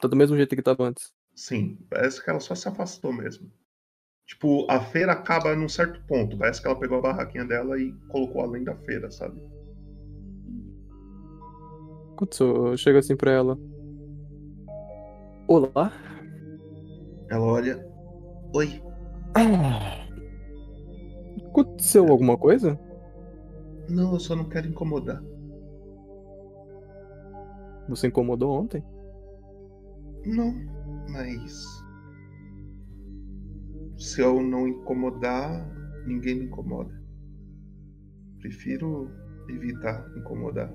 Tá 0.00 0.08
do 0.08 0.16
mesmo 0.16 0.36
jeito 0.38 0.54
que 0.56 0.62
tava 0.62 0.84
antes. 0.84 1.12
Sim, 1.34 1.78
parece 1.88 2.22
que 2.22 2.30
ela 2.30 2.40
só 2.40 2.54
se 2.54 2.68
afastou 2.68 3.12
mesmo. 3.12 3.50
Tipo, 4.26 4.66
a 4.70 4.80
feira 4.80 5.12
acaba 5.12 5.54
num 5.56 5.68
certo 5.68 6.00
ponto. 6.06 6.38
Parece 6.38 6.60
que 6.60 6.68
ela 6.68 6.78
pegou 6.78 6.98
a 6.98 7.02
barraquinha 7.02 7.44
dela 7.44 7.78
e 7.78 7.92
colocou 8.08 8.42
além 8.42 8.64
da 8.64 8.74
feira, 8.76 9.10
sabe? 9.10 9.40
Eu 12.40 12.76
chego 12.76 12.98
assim 12.98 13.16
pra 13.16 13.32
ela. 13.32 13.58
Olá? 15.48 15.92
Ela 17.28 17.44
olha. 17.44 17.86
Oi. 18.54 18.80
Aconteceu 21.48 22.06
alguma 22.08 22.38
coisa? 22.38 22.78
Não, 23.88 24.12
eu 24.12 24.20
só 24.20 24.36
não 24.36 24.48
quero 24.48 24.68
incomodar. 24.68 25.22
Você 27.88 28.06
incomodou 28.06 28.52
ontem? 28.52 28.84
Não, 30.24 30.54
mas. 31.08 31.64
Se 33.98 34.20
eu 34.20 34.42
não 34.42 34.66
incomodar, 34.66 35.66
ninguém 36.06 36.34
me 36.36 36.44
incomoda. 36.46 36.92
Prefiro 38.40 39.10
evitar 39.48 40.10
incomodar. 40.16 40.72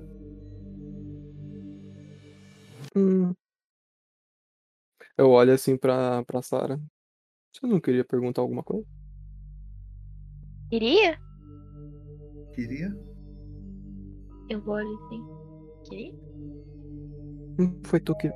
Hum. 2.96 3.34
Eu 5.16 5.30
olho 5.30 5.52
assim 5.52 5.76
pra, 5.76 6.24
pra 6.24 6.40
Sarah. 6.42 6.80
Você 7.52 7.66
não 7.66 7.80
queria 7.80 8.04
perguntar 8.04 8.40
alguma 8.40 8.62
coisa? 8.62 8.86
Queria? 10.70 11.18
Queria? 12.54 12.96
Eu 14.48 14.62
olho 14.66 14.94
assim. 15.04 15.22
Queria? 15.88 16.14
Hum, 17.58 17.80
Foi 17.84 18.00
tu 18.00 18.14
que. 18.14 18.30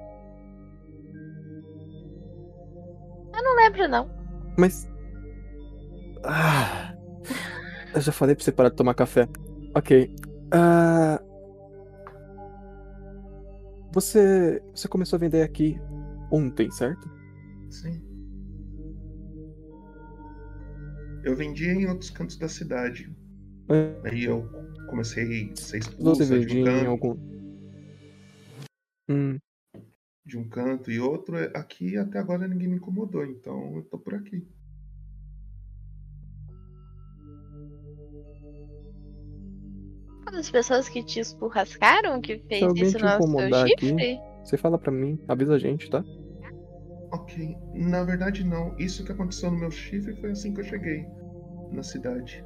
Eu 3.42 3.44
não 3.44 3.56
lembro, 3.56 3.88
não. 3.88 4.08
Mas. 4.56 4.88
Ah, 6.22 6.94
eu 7.92 8.00
já 8.00 8.12
falei 8.12 8.36
pra 8.36 8.44
você 8.44 8.52
parar 8.52 8.68
de 8.68 8.76
tomar 8.76 8.94
café. 8.94 9.28
Ok. 9.74 10.14
Ah, 10.52 11.20
você. 13.92 14.62
Você 14.72 14.86
começou 14.86 15.16
a 15.16 15.20
vender 15.20 15.42
aqui 15.42 15.76
ontem, 16.30 16.70
certo? 16.70 17.10
Sim. 17.68 18.00
Eu 21.24 21.34
vendia 21.34 21.72
em 21.72 21.86
outros 21.88 22.10
cantos 22.10 22.36
da 22.38 22.48
cidade. 22.48 23.12
É. 23.68 24.08
Aí 24.08 24.24
eu 24.24 24.48
comecei 24.88 25.50
a 25.52 25.56
ser 25.56 25.78
expulso 25.78 26.24
Você 26.24 26.38
vendia 26.38 26.70
em 26.70 26.86
algum. 26.86 27.16
Hum, 29.08 29.36
de 30.24 30.38
um 30.38 30.48
canto 30.48 30.90
e 30.90 31.00
outro. 31.00 31.36
Aqui 31.54 31.96
até 31.96 32.18
agora 32.18 32.46
ninguém 32.46 32.68
me 32.68 32.76
incomodou, 32.76 33.24
então 33.24 33.76
eu 33.76 33.82
tô 33.84 33.98
por 33.98 34.14
aqui. 34.14 34.46
Uma 40.22 40.32
das 40.32 40.50
pessoas 40.50 40.88
que 40.88 41.02
te 41.02 41.20
escorrascaram 41.20 42.20
que 42.20 42.38
fez 42.48 42.62
isso 42.76 42.98
te 42.98 43.02
no 43.02 43.56
aqui, 43.56 43.86
chifre? 43.86 44.18
você 44.44 44.56
fala 44.56 44.78
pra 44.78 44.92
mim, 44.92 45.18
avisa 45.28 45.54
a 45.54 45.58
gente, 45.58 45.90
tá? 45.90 46.04
Ok. 47.12 47.56
Na 47.74 48.04
verdade, 48.04 48.42
não. 48.44 48.74
Isso 48.78 49.04
que 49.04 49.12
aconteceu 49.12 49.50
no 49.50 49.58
meu 49.58 49.70
chifre 49.70 50.16
foi 50.16 50.30
assim 50.30 50.54
que 50.54 50.60
eu 50.60 50.64
cheguei 50.64 51.06
na 51.70 51.82
cidade. 51.82 52.42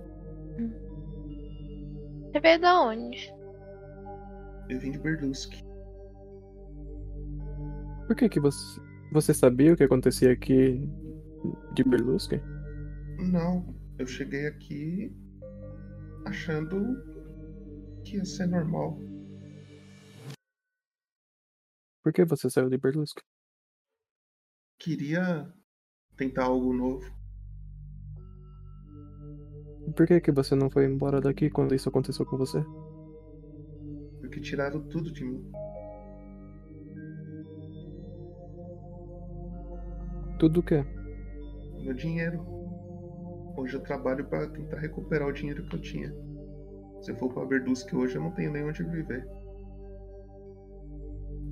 Você 2.33 2.41
veio 2.41 2.61
da 2.61 2.81
onde? 2.81 3.33
Eu 4.69 4.81
vim 4.81 4.91
de 4.91 4.99
Berluski. 4.99 5.66
Por 8.07 8.15
que 8.15 8.29
que 8.29 8.41
você. 8.41 8.81
Você 9.13 9.35
sabia 9.35 9.73
o 9.73 9.77
que 9.77 9.85
acontecia 9.85 10.33
aqui 10.33 10.81
de 11.75 11.85
Berlusca? 11.85 12.43
Não, 13.19 13.75
eu 13.99 14.07
cheguei 14.07 14.47
aqui 14.47 15.17
achando 16.25 16.77
que 18.05 18.17
ia 18.17 18.25
ser 18.25 18.47
normal. 18.47 18.99
Por 22.03 22.13
que 22.13 22.25
você 22.25 22.49
saiu 22.49 22.69
de 22.69 22.79
Berlusca? 22.79 23.23
Queria 24.79 25.53
tentar 26.17 26.45
algo 26.45 26.73
novo. 26.73 27.05
Por 29.97 30.07
que 30.07 30.21
que 30.21 30.33
você 30.33 30.55
não 30.55 30.71
foi 30.71 30.85
embora 30.85 31.21
daqui 31.21 31.49
quando 31.49 31.75
isso 31.75 31.89
aconteceu 31.89 32.27
com 32.27 32.37
você? 32.37 32.59
Porque 34.21 34.41
tiraram 34.41 34.87
tudo 34.89 35.13
de 35.13 35.25
mim. 35.25 35.51
Tudo 40.39 40.61
o 40.61 40.63
quê? 40.63 40.85
Meu 41.83 41.95
dinheiro. 41.95 42.45
Hoje 43.57 43.75
eu 43.75 43.83
trabalho 43.83 44.27
para 44.27 44.49
tentar 44.51 44.79
recuperar 44.79 45.27
o 45.27 45.33
dinheiro 45.33 45.67
que 45.67 45.77
eu 45.77 45.81
tinha. 45.81 46.13
Se 47.01 47.11
eu 47.11 47.17
for 47.17 47.33
pra 47.33 47.47
Berduski 47.47 47.97
hoje, 47.97 48.17
eu 48.17 48.23
não 48.23 48.33
tenho 48.33 48.53
nem 48.53 48.65
onde 48.65 48.83
viver. 48.83 49.27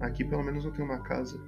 Aqui 0.01 0.23
pelo 0.25 0.43
menos 0.43 0.67
eu 0.67 0.73
tenho 0.73 0.85
uma 0.85 1.03
casa. 1.03 1.39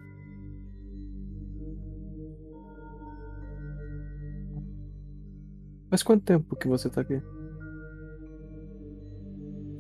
Faz 5.91 6.03
quanto 6.03 6.25
tempo 6.25 6.57
que 6.57 6.67
você 6.67 6.89
tá 6.89 7.03
aqui? 7.03 7.17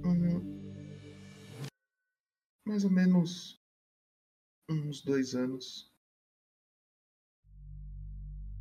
Uhum. 0.05 0.61
Mais 2.67 2.85
ou 2.85 2.91
menos 2.91 3.59
uns 4.69 5.03
dois 5.03 5.35
anos. 5.35 5.96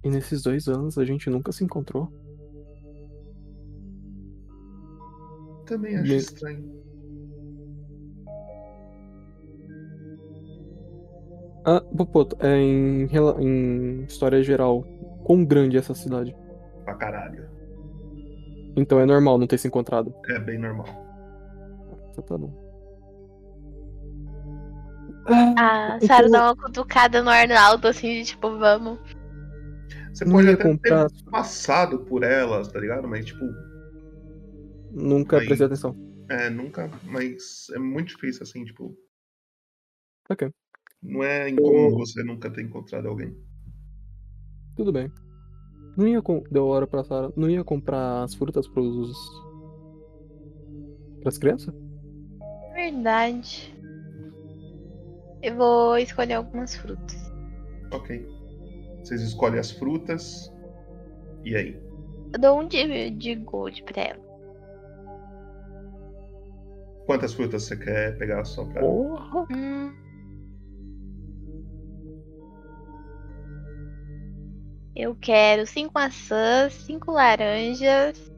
E 0.05 0.09
nesses 0.09 0.43
dois 0.43 0.67
anos 0.67 0.99
a 0.99 1.03
gente 1.03 1.29
nunca 1.31 1.51
se 1.51 1.63
encontrou. 1.63 2.07
Também 5.65 5.95
acho 5.95 6.07
Me- 6.07 6.15
estranho. 6.17 6.75
Ah, 11.65 11.81
Popoto, 11.97 12.37
é 12.39 12.55
em, 12.55 13.07
em 13.39 14.03
história 14.03 14.43
geral, 14.43 14.83
quão 15.23 15.43
grande 15.43 15.75
é 15.75 15.79
essa 15.79 15.95
cidade? 15.95 16.35
Pra 16.83 16.93
caralho. 16.93 17.49
Então 18.77 18.99
é 18.99 19.05
normal 19.07 19.39
não 19.39 19.47
ter 19.47 19.57
se 19.57 19.67
encontrado. 19.67 20.13
É 20.29 20.37
bem 20.37 20.59
normal. 20.59 20.85
Então 22.11 22.23
tá 22.23 22.37
bom. 22.37 22.63
A 25.57 25.97
Sarah 26.05 26.29
dá 26.29 26.43
uma 26.45 26.55
cutucada 26.55 27.23
no 27.23 27.31
Arnaldo, 27.31 27.87
assim, 27.87 28.09
de 28.21 28.25
tipo, 28.25 28.55
vamos. 28.59 28.99
Você 30.15 30.23
Não 30.23 30.31
pode 30.31 30.49
até 30.49 30.63
comprar- 30.63 31.09
ter 31.09 31.23
passado 31.29 31.99
por 32.05 32.23
elas, 32.23 32.69
tá 32.69 32.79
ligado? 32.79 33.07
Mas 33.07 33.25
tipo, 33.25 33.43
Nunca 34.91 35.39
Aí- 35.39 35.45
prestei 35.45 35.65
atenção. 35.67 35.93
é, 36.29 36.49
nunca. 36.49 36.89
Mas 37.03 37.67
é 37.73 37.77
muito 37.79 38.07
difícil 38.15 38.43
assim, 38.43 38.63
tipo. 38.63 38.95
Ok, 40.29 40.49
Não 41.03 41.21
é 41.21 41.49
incomum 41.49 41.91
você 41.97 42.23
nunca 42.23 42.49
ter 42.49 42.61
encontrado 42.63 43.07
alguém. 43.09 43.35
tudo 44.77 44.91
bem. 44.93 45.11
Não 45.97 46.07
ia 46.07 46.21
com... 46.21 46.41
Deu 46.51 46.65
hora 46.67 46.85
pra 46.87 47.03
Sarah. 47.03 47.31
Não 47.37 47.49
ia 47.49 47.63
comprar 47.63 48.23
as 48.23 48.33
frutas 48.35 48.67
pros. 48.67 49.13
pras 51.21 51.37
crianças? 51.37 51.73
Verdade. 52.73 53.73
Eu 55.41 55.55
vou 55.55 55.97
escolher 55.97 56.33
algumas 56.33 56.75
frutas. 56.75 57.15
Ok. 57.91 58.27
Vocês 59.05 59.21
escolhem 59.21 59.59
as 59.59 59.69
frutas. 59.69 60.51
E 61.43 61.55
aí? 61.55 61.79
Eu 62.33 62.39
dou 62.39 62.59
um 62.59 62.67
de, 62.67 63.11
de 63.11 63.35
gold 63.35 63.83
pra 63.83 64.01
ela. 64.01 64.25
Quantas 67.05 67.35
frutas 67.35 67.63
você 67.63 67.77
quer 67.77 68.17
pegar 68.17 68.43
só 68.45 68.65
pra. 68.65 68.83
Hum. 68.83 69.93
Eu 74.95 75.15
quero 75.15 75.67
cinco 75.67 75.91
maçãs, 75.93 76.73
cinco 76.73 77.11
laranjas, 77.11 78.33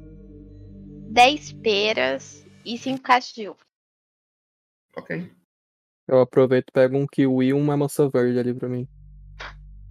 dez 1.11 1.53
peras 1.53 2.45
e 2.65 2.77
cinco 2.77 3.03
caixas 3.03 3.33
de 3.33 3.47
uva. 3.47 3.59
Ok. 4.97 5.31
Eu 6.09 6.19
aproveito 6.19 6.69
e 6.69 6.73
pego 6.73 6.97
um 6.97 7.07
kiwi 7.07 7.47
e 7.47 7.53
uma 7.53 7.77
maçã 7.77 8.09
verde 8.09 8.37
ali 8.37 8.53
pra 8.53 8.67
mim. 8.67 8.85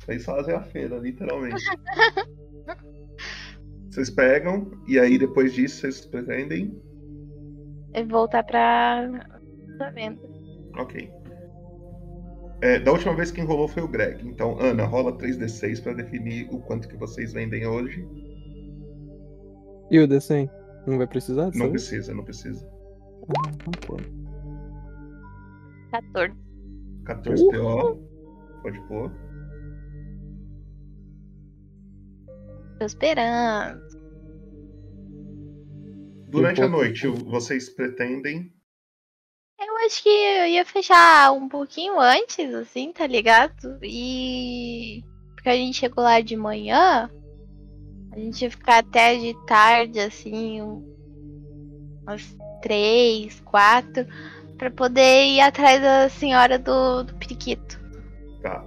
Vocês 0.07 0.25
fazem 0.25 0.55
a 0.55 0.63
feira, 0.63 0.97
literalmente. 0.99 1.65
Vocês 3.91 4.09
pegam, 4.09 4.71
e 4.87 5.01
aí 5.01 5.19
depois 5.19 5.53
disso 5.55 5.81
vocês 5.81 6.05
pretendem. 6.05 6.79
Eu 7.95 8.07
vou 8.07 8.21
voltar 8.21 8.45
pra, 8.45 9.09
venda. 9.95 10.21
Ok. 10.77 11.11
É, 12.61 12.79
da 12.79 12.93
última 12.93 13.17
vez 13.17 13.31
quem 13.31 13.45
rolou 13.45 13.67
foi 13.67 13.83
o 13.83 13.89
Greg. 13.89 14.29
Então, 14.29 14.61
Ana, 14.61 14.85
rola 14.85 15.17
3d6 15.17 15.83
pra 15.83 15.95
definir 15.95 16.47
o 16.53 16.61
quanto 16.61 16.89
que 16.89 16.97
vocês 16.97 17.33
vendem 17.33 17.67
hoje. 17.67 18.07
E 19.91 19.99
o 19.99 20.07
D100? 20.07 20.51
Não 20.87 20.99
vai 20.99 21.07
precisar? 21.07 21.47
Não 21.47 21.53
vez? 21.53 21.71
precisa, 21.71 22.15
não 22.15 22.23
precisa. 22.23 22.69
Ah, 23.29 23.51
ok. 23.91 24.07
14. 25.91 26.35
14 27.05 27.51
PO. 27.51 27.97
Pode 28.63 28.81
pôr. 28.89 29.26
Tô 32.79 32.85
esperando. 32.85 33.81
Durante 36.29 36.61
a 36.63 36.67
Um 36.67 36.71
noite, 36.71 37.07
vocês 37.09 37.69
pretendem. 37.71 38.53
Eu 39.59 39.77
acho 39.87 40.03
que 40.03 40.09
eu 40.09 40.47
ia 40.47 40.65
fechar 40.67 41.33
um 41.33 41.49
pouquinho 41.49 41.99
antes, 41.99 42.53
assim, 42.55 42.93
tá 42.93 43.07
ligado? 43.07 43.79
E. 43.83 45.03
Porque 45.35 45.49
a 45.49 45.57
gente 45.57 45.79
chegou 45.79 46.05
lá 46.05 46.21
de 46.21 46.37
manhã. 46.37 47.09
A 48.13 48.19
gente 48.19 48.43
ia 48.43 48.51
ficar 48.51 48.79
até 48.79 49.17
de 49.17 49.35
tarde, 49.47 49.99
assim, 50.01 50.61
um- 50.61 50.95
umas 52.03 52.37
três, 52.63 53.41
quatro, 53.41 54.07
pra 54.59 54.71
poder 54.71 55.27
ir 55.27 55.41
atrás 55.41 55.81
da 55.81 56.09
senhora 56.09 56.59
do, 56.59 57.05
do 57.05 57.15
periquito. 57.15 57.79
Tá. 58.43 58.65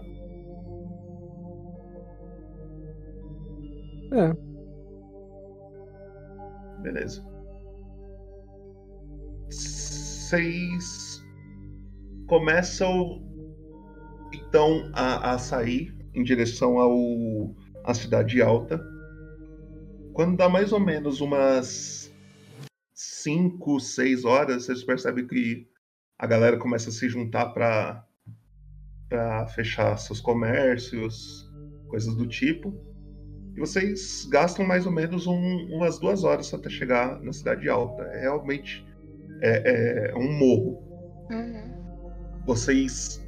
É. 4.11 4.33
Beleza. 6.81 7.23
Vocês 9.49 11.23
começam 12.27 13.23
então 14.33 14.89
a, 14.93 15.33
a 15.33 15.37
sair 15.37 15.95
em 16.13 16.23
direção 16.23 16.79
ao 16.79 17.55
à 17.83 17.93
cidade 17.93 18.41
alta. 18.41 18.79
Quando 20.13 20.37
dá 20.37 20.49
mais 20.49 20.71
ou 20.71 20.79
menos 20.79 21.21
umas 21.21 22.13
5, 22.93 23.79
6 23.79 24.25
horas, 24.25 24.65
vocês 24.65 24.83
percebem 24.83 25.25
que 25.25 25.67
a 26.17 26.27
galera 26.27 26.57
começa 26.57 26.89
a 26.89 26.93
se 26.93 27.07
juntar 27.09 27.47
para 27.47 28.05
para 29.07 29.47
fechar 29.47 29.97
seus 29.97 30.21
comércios, 30.21 31.49
coisas 31.87 32.15
do 32.15 32.27
tipo. 32.27 32.88
E 33.59 33.67
vocês 33.67 34.25
gastam 34.31 34.65
mais 34.65 34.85
ou 34.85 34.91
menos 34.91 35.27
um- 35.27 35.67
umas 35.75 35.99
duas 35.99 36.23
horas 36.23 36.53
até 36.53 36.69
chegar 36.69 37.21
na 37.21 37.33
cidade 37.33 37.67
alta. 37.67 38.03
É 38.03 38.21
realmente 38.21 38.87
é, 39.41 40.11
é 40.11 40.15
um 40.15 40.31
morro. 40.31 40.81
Vocês 42.45 43.21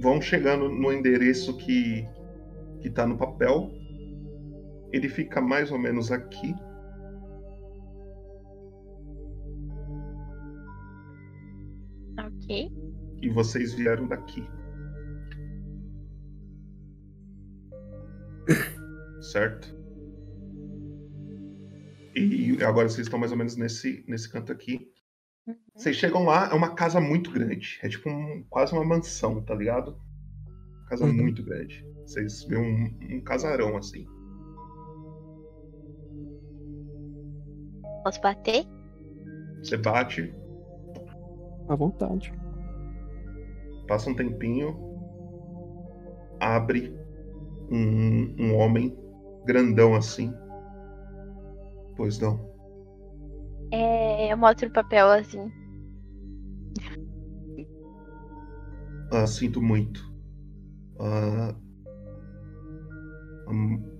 vão 0.00 0.22
chegando 0.22 0.68
no 0.68 0.92
endereço 0.92 1.56
que 1.56 2.08
que 2.80 2.88
tá 2.88 3.04
no 3.04 3.18
papel. 3.18 3.68
Ele 4.92 5.08
fica 5.08 5.40
mais 5.40 5.72
ou 5.72 5.78
menos 5.78 6.12
aqui. 6.12 6.54
Ok. 12.16 12.70
E 13.20 13.28
vocês 13.28 13.74
vieram 13.74 14.06
daqui. 14.06 14.46
certo? 19.22 19.74
E 22.14 22.62
agora 22.62 22.88
vocês 22.88 23.06
estão 23.06 23.18
mais 23.18 23.32
ou 23.32 23.38
menos 23.38 23.56
nesse, 23.56 24.04
nesse 24.06 24.28
canto 24.30 24.52
aqui. 24.52 24.90
Vocês 25.74 25.96
chegam 25.96 26.24
lá, 26.24 26.50
é 26.50 26.54
uma 26.54 26.74
casa 26.74 27.00
muito 27.00 27.30
grande. 27.30 27.78
É 27.82 27.88
tipo 27.88 28.08
um- 28.10 28.44
quase 28.50 28.72
uma 28.74 28.84
mansão, 28.84 29.42
tá 29.42 29.54
ligado? 29.54 29.96
Casa 30.88 31.04
Uhum. 31.06 31.14
muito 31.14 31.42
grande. 31.42 31.84
Vocês 32.06 32.44
vêem 32.44 32.60
um, 33.10 33.16
um 33.16 33.20
casarão 33.22 33.76
assim. 33.76 34.06
Posso 38.04 38.20
bater? 38.20 38.66
Você 39.62 39.76
bate, 39.76 40.34
À 41.68 41.74
vontade. 41.76 42.32
passa 43.86 44.10
um 44.10 44.14
tempinho, 44.14 44.76
abre 46.40 46.94
um, 47.70 48.34
um 48.38 48.56
homem 48.56 48.96
grandão 49.44 49.94
assim. 49.94 50.32
Pois 51.96 52.18
não. 52.18 52.50
É, 53.70 54.32
eu 54.32 54.36
mostro 54.36 54.68
o 54.68 54.72
papel 54.72 55.10
assim. 55.10 55.50
Ah, 59.10 59.26
sinto 59.26 59.60
muito. 59.60 60.02
Ah, 60.98 61.54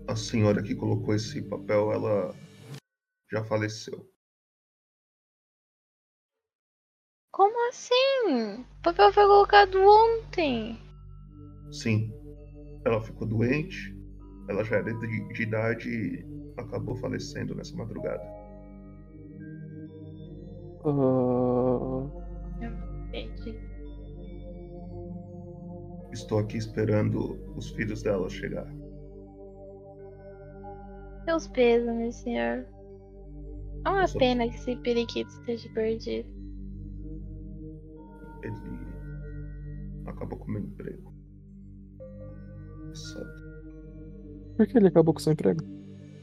a, 0.09 0.13
a 0.13 0.17
senhora 0.17 0.63
que 0.63 0.75
colocou 0.75 1.15
esse 1.15 1.43
papel, 1.43 1.93
ela 1.93 2.35
já 3.31 3.45
faleceu. 3.45 4.11
Como 7.31 7.69
assim? 7.69 8.65
O 8.79 8.83
papel 8.83 9.13
foi 9.13 9.25
colocado 9.25 9.79
ontem. 9.81 10.79
Sim, 11.73 12.13
ela 12.85 13.01
ficou 13.01 13.27
doente, 13.27 13.95
ela 14.49 14.65
já 14.65 14.77
era 14.77 14.93
de, 14.93 15.29
de 15.33 15.43
idade 15.43 15.89
e 15.89 16.27
acabou 16.57 16.97
falecendo 16.97 17.55
nessa 17.55 17.77
madrugada. 17.77 18.23
Entendi. 23.09 23.59
Estou 26.13 26.41
aqui 26.41 26.57
esperando 26.57 27.39
os 27.57 27.71
filhos 27.71 28.03
dela 28.03 28.29
chegar. 28.29 28.67
Meus 31.27 31.47
pêsames, 31.49 32.17
senhor. 32.17 32.67
É 33.85 33.89
uma 33.89 34.01
Nossa. 34.03 34.19
pena 34.19 34.49
que 34.49 34.57
esse 34.57 34.77
periquito 34.77 35.31
esteja 35.31 35.69
perdido. 35.73 36.29
Ele 38.43 38.57
acabou 40.07 40.39
com 40.39 40.47
o 40.47 40.51
meu 40.51 40.63
emprego. 40.63 41.13
Sabe? 42.93 43.42
Por 44.67 44.73
que 44.73 44.79
ele 44.79 44.89
acabou 44.89 45.13
com 45.13 45.21
seu 45.21 45.33
emprego? 45.33 45.61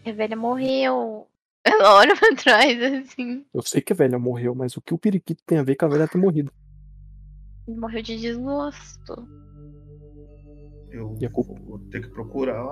A 0.05 0.11
velha 0.11 0.35
morreu. 0.35 1.27
Ela 1.63 1.95
olha 1.95 2.15
pra 2.15 2.35
trás 2.35 2.81
assim. 2.81 3.45
Eu 3.53 3.61
sei 3.61 3.81
que 3.81 3.91
a 3.93 3.95
velha 3.95 4.17
morreu, 4.17 4.55
mas 4.55 4.75
o 4.77 4.81
que 4.81 4.93
o 4.93 4.97
periquito 4.97 5.43
tem 5.45 5.57
a 5.57 5.63
ver 5.63 5.75
com 5.75 5.85
a 5.85 5.89
velha 5.89 6.07
ter 6.07 6.17
morrido? 6.17 6.51
Morreu 7.67 8.01
de 8.01 8.17
desgosto. 8.17 9.27
Eu 10.91 11.15
E 11.19 11.25
a 11.25 11.29
culpa? 11.29 11.53
vou 11.65 11.79
ter 11.91 12.01
que 12.01 12.09
procurar 12.09 12.63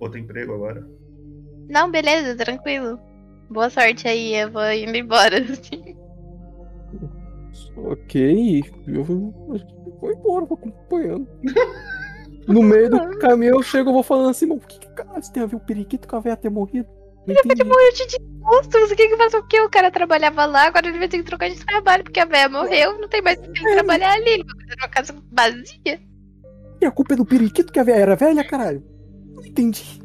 outro 0.00 0.18
emprego 0.18 0.54
agora. 0.54 0.86
Não, 1.68 1.90
beleza, 1.90 2.36
tranquilo. 2.36 3.00
Boa 3.50 3.70
sorte 3.70 4.06
aí, 4.06 4.34
eu 4.34 4.50
vou 4.52 4.70
indo 4.72 4.96
embora. 4.96 5.38
Assim. 5.42 5.96
Ok, 7.76 8.62
eu 8.86 9.02
vou, 9.02 9.30
vou 10.00 10.12
embora, 10.12 10.44
vou 10.44 10.58
acompanhando. 10.58 11.26
No 12.46 12.62
meio 12.62 12.90
do 12.90 13.18
caminho 13.18 13.56
eu 13.56 13.62
chego 13.62 13.90
e 13.90 13.92
vou 13.92 14.02
falando 14.02 14.30
assim, 14.30 14.46
mano, 14.46 14.60
o 14.62 14.66
que, 14.66 14.78
que 14.78 14.88
caralho 14.94 15.20
isso 15.20 15.32
tem 15.32 15.42
a 15.42 15.46
ver 15.46 15.56
o 15.56 15.60
periquito 15.60 16.08
com 16.08 16.16
a 16.16 16.20
velha 16.20 16.36
ter 16.36 16.50
morrido? 16.50 16.88
Não. 17.26 17.36
Ele 17.44 17.64
morreu 17.64 17.92
de 17.92 18.06
desgosto. 18.06 18.80
Você 18.80 18.96
quer 18.96 19.08
que 19.08 19.16
faça 19.16 19.38
o 19.38 19.46
quê? 19.46 19.60
O 19.60 19.70
cara 19.70 19.90
trabalhava 19.90 20.44
lá, 20.44 20.66
agora 20.66 20.88
ele 20.88 20.98
vai 20.98 21.08
ter 21.08 21.18
que 21.18 21.24
trocar 21.24 21.48
de 21.48 21.64
trabalho 21.64 22.02
porque 22.02 22.18
a 22.18 22.24
velha 22.24 22.48
morreu. 22.48 22.98
Não 22.98 23.08
tem 23.08 23.22
mais 23.22 23.38
quem 23.38 23.52
trabalhar 23.52 24.14
ali. 24.14 24.30
Ele 24.30 24.44
vai 24.44 24.60
fazer 24.60 24.80
uma 24.80 24.88
casa 24.88 25.14
vazia. 25.30 26.02
E 26.80 26.84
a 26.84 26.90
culpa 26.90 27.14
é 27.14 27.16
do 27.16 27.24
periquito 27.24 27.72
que 27.72 27.78
a 27.78 27.84
velha 27.84 28.02
era 28.02 28.16
velha, 28.16 28.44
caralho? 28.44 28.82
Não 29.34 29.44
entendi. 29.44 30.00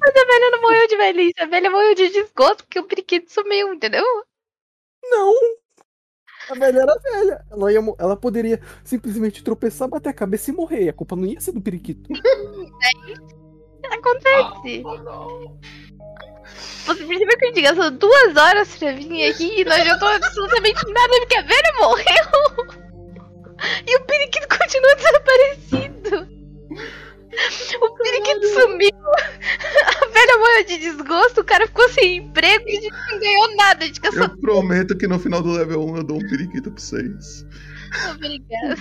Mas 0.00 0.10
a 0.10 0.26
velha 0.26 0.50
não 0.50 0.62
morreu 0.62 0.88
de 0.88 0.96
velhice. 0.96 1.40
A 1.40 1.46
velha 1.46 1.70
morreu 1.70 1.94
de 1.94 2.08
desgosto 2.08 2.64
porque 2.64 2.80
o 2.80 2.84
periquito 2.84 3.32
sumiu, 3.32 3.72
entendeu? 3.72 4.04
Não! 5.04 5.32
A 6.50 6.54
velha 6.54 6.80
era 6.80 6.98
velha. 6.98 7.44
Ela, 7.50 7.72
ia, 7.72 7.80
ela 7.98 8.16
poderia 8.16 8.60
simplesmente 8.84 9.42
tropeçar, 9.42 9.88
bater 9.88 10.10
a 10.10 10.14
cabeça 10.14 10.50
e 10.50 10.54
morrer. 10.54 10.88
A 10.88 10.92
culpa 10.92 11.16
não 11.16 11.26
ia 11.26 11.40
ser 11.40 11.52
do 11.52 11.60
periquito. 11.60 12.08
Acontece. 13.90 14.82
Você 16.86 17.04
percebeu 17.04 17.38
que 17.38 17.46
a 17.46 17.62
gastou 17.62 17.90
duas 17.90 18.36
horas 18.36 18.76
pra 18.76 18.92
vir 18.92 19.30
aqui 19.30 19.60
e 19.60 19.64
não 19.64 19.72
adiantou 19.72 20.08
absolutamente 20.08 20.84
nada 20.92 21.18
porque 21.20 21.36
a 21.36 21.42
velha 21.42 21.72
morreu? 21.78 22.86
E 23.86 23.96
o 23.96 24.04
periquito 24.04 24.46
continua 24.48 24.94
desaparecido. 24.96 26.28
O 27.80 27.94
periquito 27.94 28.46
sumiu. 28.48 28.90
A 28.90 30.06
velha 30.08 30.38
morreu 30.38 30.64
de 30.64 30.78
desgosto, 30.78 31.40
o 31.40 31.44
cara 31.44 31.66
ficou 31.66 31.88
sem 31.90 32.18
emprego 32.18 32.64
e 32.68 32.78
a 32.78 32.80
gente 32.80 32.96
não 33.10 33.18
ganhou 33.18 33.56
nada. 33.56 33.86
Gente 33.86 34.00
gastou. 34.00 34.24
Eu 34.24 34.38
prometo 34.38 34.96
que 34.96 35.06
no 35.06 35.18
final 35.18 35.42
do 35.42 35.52
level 35.52 35.84
1 35.86 35.96
eu 35.96 36.04
dou 36.04 36.16
um 36.16 36.28
periquito 36.28 36.70
pra 36.70 36.80
vocês. 36.80 37.44
Obrigada. 38.14 38.76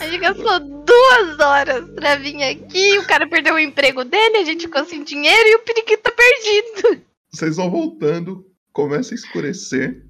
A 0.00 0.06
gente 0.06 0.18
gastou 0.18 0.60
duas 0.60 1.38
horas 1.40 1.88
pra 1.90 2.16
vir 2.16 2.42
aqui, 2.42 2.98
o 2.98 3.06
cara 3.06 3.28
perdeu 3.28 3.54
o 3.54 3.58
emprego 3.58 4.04
dele, 4.04 4.38
a 4.38 4.44
gente 4.44 4.66
ficou 4.66 4.84
sem 4.84 5.02
dinheiro 5.02 5.48
e 5.48 5.56
o 5.56 5.64
periquito 5.64 6.02
tá 6.02 6.12
perdido. 6.12 7.04
Vocês 7.32 7.56
vão 7.56 7.70
voltando, 7.70 8.46
começa 8.72 9.12
a 9.12 9.16
escurecer. 9.16 10.02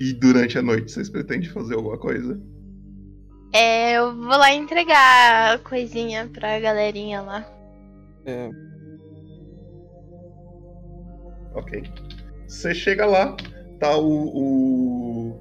E 0.00 0.12
durante 0.12 0.58
a 0.58 0.62
noite 0.62 0.90
vocês 0.90 1.08
pretendem 1.08 1.48
fazer 1.48 1.74
alguma 1.74 1.98
coisa? 1.98 2.40
É, 3.52 3.94
eu 3.94 4.14
vou 4.14 4.28
lá 4.28 4.52
entregar 4.52 5.54
a 5.54 5.58
coisinha 5.58 6.28
pra 6.32 6.60
galerinha 6.60 7.20
lá. 7.20 7.44
É. 8.24 8.48
Ok. 11.54 11.82
Você 12.46 12.74
chega 12.74 13.06
lá, 13.06 13.36
tá 13.80 13.96
o, 13.96 14.06
o. 14.06 15.40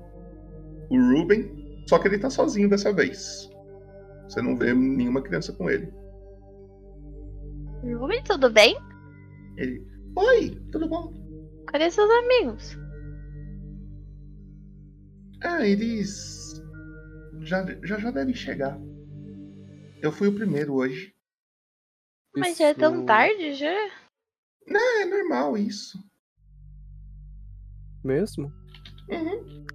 o 0.90 1.14
Ruben, 1.14 1.84
só 1.88 2.00
que 2.00 2.08
ele 2.08 2.20
tá 2.20 2.30
sozinho 2.30 2.70
dessa 2.70 2.92
vez. 2.92 3.50
Você 4.28 4.42
não 4.42 4.56
vê 4.56 4.74
nenhuma 4.74 5.22
criança 5.22 5.54
com 5.54 5.70
ele. 5.70 5.92
Ruben, 7.84 8.24
tudo 8.24 8.50
bem? 8.50 8.78
Ele. 9.58 9.86
Oi, 10.16 10.50
tudo 10.72 10.88
bom? 10.88 11.14
Cadê 11.68 11.90
seus 11.92 12.10
amigos? 12.10 12.78
Ah, 15.44 15.66
eles. 15.66 16.39
Já, 17.42 17.66
já 17.84 17.98
já 18.00 18.12
devem 18.12 18.34
chegar. 18.34 18.80
Eu 20.02 20.12
fui 20.12 20.28
o 20.28 20.36
primeiro 20.36 20.74
hoje. 20.74 21.14
Mas 22.36 22.58
já 22.58 22.68
é 22.68 22.74
tão 22.74 23.06
tarde 23.06 23.54
já? 23.54 23.74
Não, 24.68 25.02
é 25.02 25.06
normal 25.06 25.58
isso. 25.58 25.98
Mesmo? 28.04 28.52
Uhum. 29.10 29.66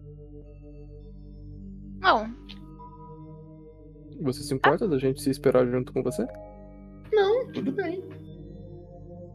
Não. 2.00 2.34
Você 4.22 4.42
se 4.42 4.54
importa 4.54 4.86
da 4.86 4.98
gente 4.98 5.20
se 5.20 5.30
esperar 5.30 5.66
junto 5.66 5.92
com 5.92 6.02
você? 6.02 6.24
Não, 7.12 7.52
tudo 7.52 7.72
bem. 7.72 8.02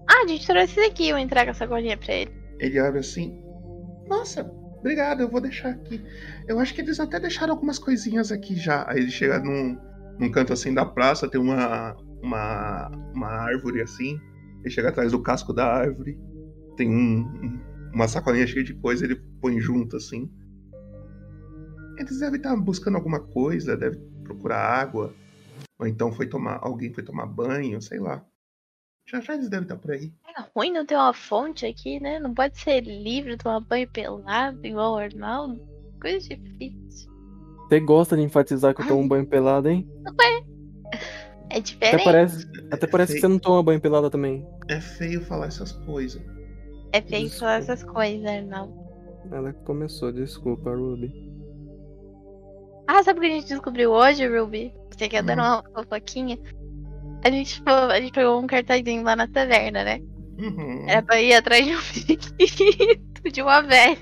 Ah, 0.10 0.24
a 0.24 0.28
gente 0.28 0.48
trouxe 0.48 0.80
esse 0.80 0.90
aqui, 0.90 1.10
eu 1.10 1.18
entrego 1.18 1.52
essa 1.52 1.60
sacolinha 1.60 1.98
pra 1.98 2.14
ele. 2.14 2.32
Ele 2.60 2.80
abre 2.80 3.00
assim. 3.00 3.44
Nossa, 4.08 4.44
obrigado, 4.80 5.22
eu 5.22 5.30
vou 5.30 5.42
deixar 5.42 5.70
aqui. 5.70 6.04
Eu 6.48 6.60
acho 6.60 6.74
que 6.74 6.82
eles 6.82 7.00
até 7.00 7.20
deixaram 7.20 7.54
algumas 7.54 7.78
coisinhas 7.80 8.32
aqui 8.32 8.56
já. 8.56 8.86
Aí 8.90 9.00
ele 9.00 9.12
chega 9.12 9.40
num, 9.40 9.78
num 10.20 10.32
canto 10.32 10.54
assim 10.54 10.74
da 10.74 10.86
praça, 10.86 11.30
tem 11.30 11.40
uma, 11.40 11.96
uma, 12.22 12.92
uma 13.16 13.28
árvore 13.28 13.82
assim. 13.82 14.20
Ele 14.62 14.70
chega 14.70 14.90
atrás 14.90 15.12
do 15.12 15.22
casco 15.22 15.54
da 15.54 15.66
árvore. 15.66 16.18
Tem 16.76 16.90
um, 16.90 17.20
um- 17.22 17.60
uma 17.94 18.08
sacolinha 18.08 18.46
cheia 18.48 18.64
de 18.64 18.74
coisa, 18.74 19.04
ele 19.06 19.16
põe 19.42 19.60
junto 19.60 19.98
assim. 19.98 20.30
Eles 21.98 22.20
devem 22.20 22.38
estar 22.38 22.56
buscando 22.56 22.96
alguma 22.96 23.20
coisa, 23.20 23.76
devem 23.76 24.00
procurar 24.24 24.60
água. 24.60 25.14
Ou 25.80 25.88
então 25.88 26.12
foi 26.12 26.28
tomar. 26.28 26.60
Alguém 26.62 26.94
foi 26.94 27.04
tomar 27.04 27.26
banho, 27.26 27.82
sei 27.82 28.00
lá. 28.00 28.24
Já 29.12 29.20
já 29.20 29.34
eles 29.34 29.50
devem 29.50 29.64
estar 29.64 29.78
por 29.78 29.92
aí. 29.92 30.12
É 30.38 30.44
ruim 30.56 30.72
não 30.72 30.86
ter 30.86 30.96
uma 30.96 31.14
fonte 31.14 31.66
aqui, 31.66 32.00
né? 32.00 32.20
Não 32.20 32.34
pode 32.34 32.60
ser 32.60 32.82
livre, 32.82 33.38
tomar 33.38 33.60
banho 33.62 33.90
pelado, 33.90 34.60
igual 34.64 34.94
o 34.94 34.98
Arnaldo. 34.98 35.60
Coisa 36.00 36.20
difícil. 36.20 37.10
Você 37.68 37.80
gosta 37.80 38.16
de 38.16 38.22
enfatizar 38.22 38.74
que 38.76 38.82
eu 38.82 38.88
tomo 38.88 39.08
banho 39.08 39.26
pelado, 39.26 39.68
hein? 39.70 39.88
Ué, 40.20 40.44
é 41.50 41.58
Até 41.58 41.60
diferente. 41.60 42.04
parece, 42.04 42.48
até 42.72 42.88
parece 42.88 43.14
que 43.14 43.20
você 43.20 43.28
não 43.28 43.40
toma 43.40 43.64
banho 43.64 43.82
pelada 43.82 44.10
também. 44.10 44.46
É 44.70 44.80
feio 44.80 45.22
falar 45.22 45.48
essas 45.48 45.72
coisas. 45.72 46.22
É 46.92 47.02
feio 47.02 47.30
falar 47.32 47.56
essas 47.56 47.84
coisas, 47.84 48.26
Arnaldo. 48.26 48.74
Ela 49.32 49.54
começou, 49.54 50.12
desculpa, 50.12 50.72
Ruby. 50.76 51.12
Ah, 52.88 53.04
sabe 53.04 53.20
o 53.20 53.22
que 53.22 53.28
a 53.28 53.32
gente 53.32 53.48
descobriu 53.48 53.92
hoje, 53.92 54.28
Ruby? 54.28 54.74
Você 54.92 55.08
quer 55.08 55.24
dar 55.24 55.38
uma 55.38 55.64
fofoquinha? 55.74 56.38
A 57.24 57.30
gente, 57.30 57.62
foi- 57.62 57.74
a 57.74 58.00
gente 58.02 58.12
pegou 58.14 58.40
um 58.42 58.48
cartazinho 58.48 59.04
lá 59.04 59.16
na 59.16 59.28
taverna, 59.28 59.84
né? 59.84 60.00
Uhum. 60.38 60.86
Era 60.88 61.02
pra 61.02 61.20
ir 61.22 61.34
atrás 61.34 61.66
de 61.66 61.76
um 61.76 61.80
periquito 62.38 63.32
de 63.32 63.42
uma 63.42 63.62
velha. 63.62 63.98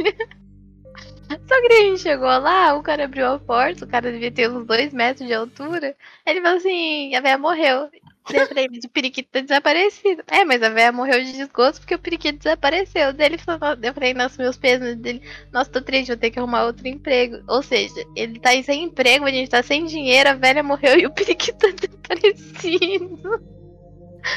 Só 1.48 1.62
que 1.62 1.74
a 1.74 1.82
gente 1.84 2.00
chegou 2.02 2.28
lá, 2.28 2.74
o 2.76 2.84
cara 2.84 3.04
abriu 3.06 3.28
a 3.28 3.40
porta, 3.40 3.84
o 3.84 3.88
cara 3.88 4.12
devia 4.12 4.32
ter 4.32 4.50
uns 4.50 4.66
dois 4.66 4.94
metros 4.94 5.28
de 5.28 5.34
altura. 5.34 5.96
Ele 6.26 6.42
falou 6.42 6.58
assim, 6.58 7.14
a 7.16 7.22
velha 7.22 7.38
morreu. 7.38 7.90
Daí 8.30 8.42
eu 8.42 8.48
falei, 8.48 8.68
mas 8.70 8.84
o 8.84 8.90
periquito 8.90 9.30
tá 9.32 9.40
desaparecido. 9.40 10.24
É, 10.28 10.44
mas 10.44 10.62
a 10.62 10.70
velha 10.70 10.92
morreu 10.92 11.24
de 11.24 11.32
desgosto 11.32 11.80
porque 11.80 11.96
o 11.96 12.00
periquito 12.00 12.40
desapareceu. 12.40 13.14
Daí 13.14 13.28
ele 13.28 13.38
falou, 13.38 13.78
eu 13.82 13.94
falei, 13.94 14.14
nossa, 14.14 14.42
meus 14.42 14.58
pesos 14.58 14.96
dele. 14.96 15.22
Nossa, 15.52 15.72
tô 15.72 15.82
triste, 15.82 16.10
vou 16.10 16.18
ter 16.18 16.32
que 16.32 16.40
arrumar 16.40 16.66
outro 16.66 16.88
emprego. 16.88 17.38
Ou 17.48 17.64
seja, 17.64 18.06
ele 18.16 18.40
tá 18.40 18.50
aí 18.50 18.64
sem 18.64 18.84
emprego, 18.84 19.26
a 19.26 19.32
gente 19.32 19.50
tá 19.50 19.64
sem 19.64 19.86
dinheiro, 19.86 20.30
a 20.30 20.34
velha 20.34 20.62
morreu 20.62 21.00
e 21.00 21.06
o 21.06 21.12
periquito 21.12 21.58
tá 21.58 21.70
desaparecido. 21.70 23.58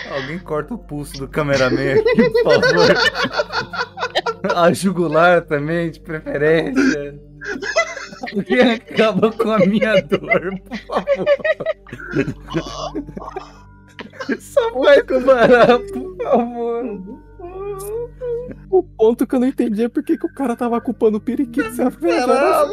Alguém 0.08 0.38
corta 0.38 0.74
o 0.74 0.78
pulso 0.78 1.18
do 1.18 1.26
cameraman 1.26 1.94
aqui, 1.94 2.30
por 2.30 2.44
favor. 2.44 2.94
A 4.56 4.72
jugular 4.72 5.42
também, 5.42 5.90
de 5.90 6.00
preferência. 6.00 7.20
Alguém 8.32 8.72
acaba 8.72 9.32
com 9.32 9.50
a 9.50 9.58
minha 9.58 10.00
dor, 10.02 10.60
por 10.60 10.78
favor. 10.78 11.26
Só 14.40 14.70
vai 14.78 15.02
tubarão, 15.02 15.86
por 15.86 16.16
favor. 16.16 17.20
O 18.70 18.82
ponto 18.82 19.26
que 19.26 19.34
eu 19.34 19.40
não 19.40 19.47
entendi 19.48 19.82
é 19.84 19.88
por 19.88 20.02
que 20.02 20.14
o 20.14 20.34
cara 20.34 20.55
tava 20.56 20.80
culpando 20.80 21.16
o 21.18 21.20
periquito 21.20 21.70
se 21.72 21.82
a 21.82 21.88
velha 21.88 22.22
era- 22.22 22.64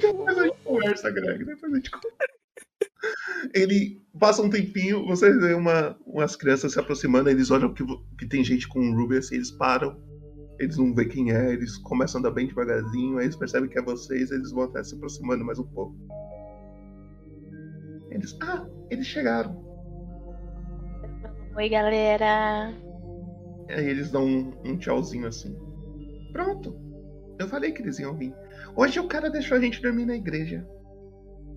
Depois 0.00 0.38
a 0.38 0.44
gente 0.44 0.56
conversa, 0.64 1.10
Greg. 1.10 1.44
Depois 1.44 1.72
a 1.72 1.76
gente 1.76 1.90
conversa. 1.90 2.16
Ele 3.54 4.00
passa 4.18 4.42
um 4.42 4.50
tempinho, 4.50 5.06
você 5.06 5.32
vê 5.38 5.54
uma, 5.54 5.96
umas 6.06 6.34
crianças 6.36 6.72
se 6.72 6.80
aproximando, 6.80 7.28
eles 7.30 7.50
olham 7.50 7.72
que, 7.72 7.84
que 8.18 8.26
tem 8.26 8.42
gente 8.44 8.66
com 8.68 8.80
um 8.80 8.94
Ruby 8.96 9.18
assim, 9.18 9.36
eles 9.36 9.50
param, 9.52 9.96
eles 10.58 10.76
não 10.76 10.92
vê 10.94 11.04
quem 11.04 11.30
é, 11.32 11.52
eles 11.52 11.76
começam 11.78 12.18
a 12.18 12.20
andar 12.20 12.30
bem 12.32 12.46
devagarzinho, 12.48 13.18
aí 13.18 13.26
eles 13.26 13.36
percebem 13.36 13.68
que 13.68 13.78
é 13.78 13.82
vocês, 13.82 14.30
eles 14.30 14.50
vão 14.50 14.64
até 14.64 14.82
se 14.82 14.94
aproximando 14.96 15.44
mais 15.44 15.58
um 15.58 15.66
pouco. 15.66 15.94
Eles. 18.10 18.36
Ah, 18.42 18.66
eles 18.90 19.06
chegaram. 19.06 19.64
Oi, 21.56 21.68
galera. 21.68 22.74
Aí 23.68 23.88
eles 23.88 24.10
dão 24.10 24.24
um, 24.24 24.52
um 24.64 24.78
tchauzinho 24.78 25.26
assim. 25.26 25.56
Pronto. 26.32 26.78
Eu 27.38 27.48
falei 27.48 27.72
que 27.72 27.82
eles 27.82 27.98
iam 27.98 28.16
vir. 28.16 28.34
Hoje 28.76 29.00
o 29.00 29.08
cara 29.08 29.30
deixou 29.30 29.56
a 29.56 29.60
gente 29.60 29.82
dormir 29.82 30.06
na 30.06 30.16
igreja. 30.16 30.66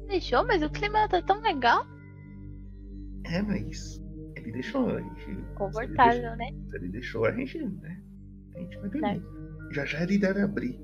Deixou, 0.08 0.46
mas 0.46 0.64
o 0.64 0.70
clima 0.70 1.08
tá 1.08 1.22
tão 1.22 1.40
legal. 1.42 1.86
É, 3.26 3.42
mas. 3.42 4.02
Ele 4.36 4.52
deixou 4.52 4.90
a 4.90 5.02
gente. 5.02 5.36
Confortável, 5.56 6.36
né? 6.38 6.48
Se 6.70 6.78
ele 6.78 6.90
deixou 6.90 7.26
a 7.26 7.32
gente, 7.32 7.60
né? 7.60 8.02
A 8.56 8.60
gente 8.60 8.78
vai 8.80 8.90
dormir. 8.90 9.24
Já 9.72 9.86
já 9.86 10.02
ele 10.02 10.18
deve 10.18 10.42
abrir. 10.42 10.80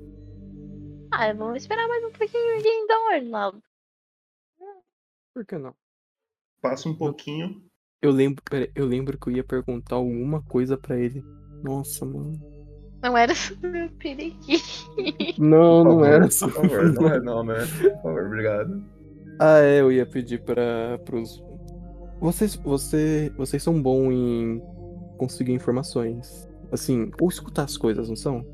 Ah, 1.12 1.32
vamos 1.32 1.62
esperar 1.62 1.88
mais 1.88 2.04
um 2.04 2.12
pouquinho 2.12 2.58
aqui 2.58 2.68
então, 2.68 3.12
Arnaldo. 3.12 3.62
Por 5.34 5.44
que 5.44 5.58
não? 5.58 5.74
Passa 6.60 6.88
um 6.88 6.94
pouquinho. 6.94 7.62
Eu 8.02 8.10
lembro, 8.10 8.42
pera, 8.48 8.70
eu 8.74 8.86
lembro 8.86 9.18
que 9.18 9.28
eu 9.28 9.36
ia 9.36 9.44
perguntar 9.44 9.96
alguma 9.96 10.42
coisa 10.42 10.76
pra 10.76 10.98
ele. 10.98 11.24
Nossa, 11.62 12.04
mano. 12.04 12.38
Não 13.02 13.16
era 13.16 13.34
sobre 13.34 13.84
o 13.84 13.90
periquito. 13.92 14.64
Não, 15.38 15.82
Por 15.82 15.84
não 15.84 15.90
favor, 15.92 16.06
era 16.06 16.24
Por 16.24 16.32
sobre 16.32 16.54
favor, 16.54 16.92
não 16.92 17.08
é 17.08 17.20
não, 17.20 17.44
né? 17.44 17.54
Por 17.54 18.02
favor, 18.02 18.26
obrigado. 18.26 18.84
Ah, 19.38 19.58
é, 19.58 19.80
eu 19.80 19.92
ia 19.92 20.06
pedir 20.06 20.42
para 20.42 20.98
pros 21.04 21.42
vocês, 22.20 22.56
você, 22.56 23.30
vocês 23.36 23.62
são 23.62 23.80
bons 23.80 24.10
em 24.12 24.62
conseguir 25.18 25.52
informações. 25.52 26.48
Assim, 26.72 27.10
ou 27.20 27.28
escutar 27.28 27.64
as 27.64 27.76
coisas, 27.76 28.08
não 28.08 28.16
são? 28.16 28.44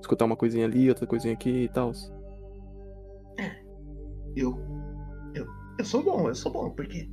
Escutar 0.00 0.24
uma 0.24 0.36
coisinha 0.36 0.66
ali, 0.66 0.88
outra 0.88 1.06
coisinha 1.06 1.32
aqui 1.32 1.64
e 1.64 1.68
tal. 1.68 1.92
Eu. 4.34 4.58
Eu. 4.58 4.81
Eu 5.78 5.84
sou 5.84 6.02
bom, 6.02 6.28
eu 6.28 6.34
sou 6.34 6.52
bom, 6.52 6.70
por 6.70 6.86
quê? 6.86 7.08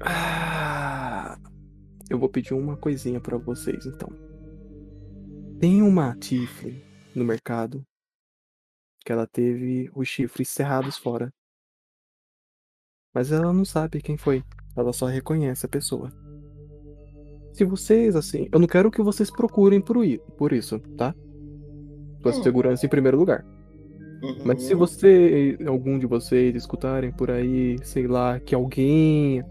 Ah, 0.00 1.38
eu 2.10 2.18
vou 2.18 2.28
pedir 2.28 2.54
uma 2.54 2.76
coisinha 2.76 3.20
pra 3.20 3.36
vocês, 3.36 3.86
então. 3.86 4.08
Tem 5.58 5.82
uma 5.82 6.14
Tifle 6.16 6.82
no 7.14 7.24
mercado 7.24 7.84
que 9.04 9.12
ela 9.12 9.26
teve 9.26 9.90
os 9.94 10.08
chifres 10.08 10.48
cerrados 10.48 10.96
fora. 10.98 11.32
Mas 13.14 13.32
ela 13.32 13.52
não 13.52 13.64
sabe 13.64 14.02
quem 14.02 14.16
foi. 14.18 14.42
Ela 14.76 14.92
só 14.92 15.06
reconhece 15.06 15.64
a 15.64 15.68
pessoa. 15.68 16.10
Se 17.54 17.64
vocês, 17.64 18.14
assim, 18.14 18.48
eu 18.52 18.58
não 18.58 18.66
quero 18.66 18.90
que 18.90 19.00
vocês 19.00 19.30
procurem 19.30 19.80
por, 19.80 19.96
por 20.36 20.52
isso, 20.52 20.78
tá? 20.98 21.14
Sua 22.22 22.32
Hum. 22.32 22.42
segurança 22.42 22.84
em 22.84 22.88
primeiro 22.88 23.16
lugar. 23.16 23.42
Mas 24.44 24.62
se 24.62 24.74
você, 24.74 25.58
algum 25.66 25.98
de 25.98 26.06
vocês 26.06 26.54
escutarem 26.54 27.12
por 27.12 27.30
aí, 27.30 27.76
sei 27.82 28.06
lá, 28.06 28.40
que 28.40 28.54
alguém 28.54 29.42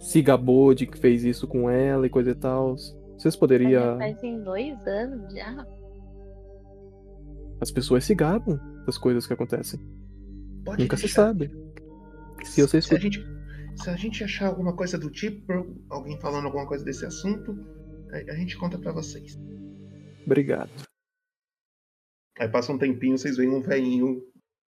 se 0.00 0.22
gabou 0.22 0.74
de 0.74 0.86
que 0.86 0.98
fez 0.98 1.24
isso 1.24 1.46
com 1.46 1.68
ela 1.68 2.06
e 2.06 2.10
coisa 2.10 2.30
e 2.30 2.34
tal, 2.34 2.76
vocês 3.16 3.34
poderiam. 3.36 3.98
Fazem 3.98 4.42
dois 4.42 4.86
anos 4.86 5.32
já. 5.32 5.66
As 7.60 7.70
pessoas 7.70 8.04
se 8.04 8.14
gabam 8.14 8.58
das 8.86 8.96
coisas 8.96 9.26
que 9.26 9.32
acontecem. 9.32 9.80
Pode 10.64 10.82
Nunca 10.82 10.96
se 10.96 11.04
deixar. 11.04 11.26
sabe. 11.26 11.50
Se 12.44 12.62
você 12.62 12.80
Se 12.80 12.94
a, 12.94 12.98
gente, 12.98 13.26
se 13.74 13.90
a 13.90 13.96
gente 13.96 14.22
achar 14.22 14.46
alguma 14.46 14.74
coisa 14.74 14.96
do 14.96 15.10
tipo, 15.10 15.52
alguém 15.90 16.18
falando 16.20 16.44
alguma 16.46 16.66
coisa 16.66 16.84
desse 16.84 17.04
assunto, 17.04 17.58
a, 18.12 18.32
a 18.32 18.36
gente 18.36 18.56
conta 18.56 18.78
pra 18.78 18.92
vocês. 18.92 19.36
Obrigado. 20.24 20.87
Aí 22.38 22.48
passa 22.48 22.72
um 22.72 22.78
tempinho, 22.78 23.18
vocês 23.18 23.36
veem 23.36 23.50
um 23.50 23.60
velhinho, 23.60 24.22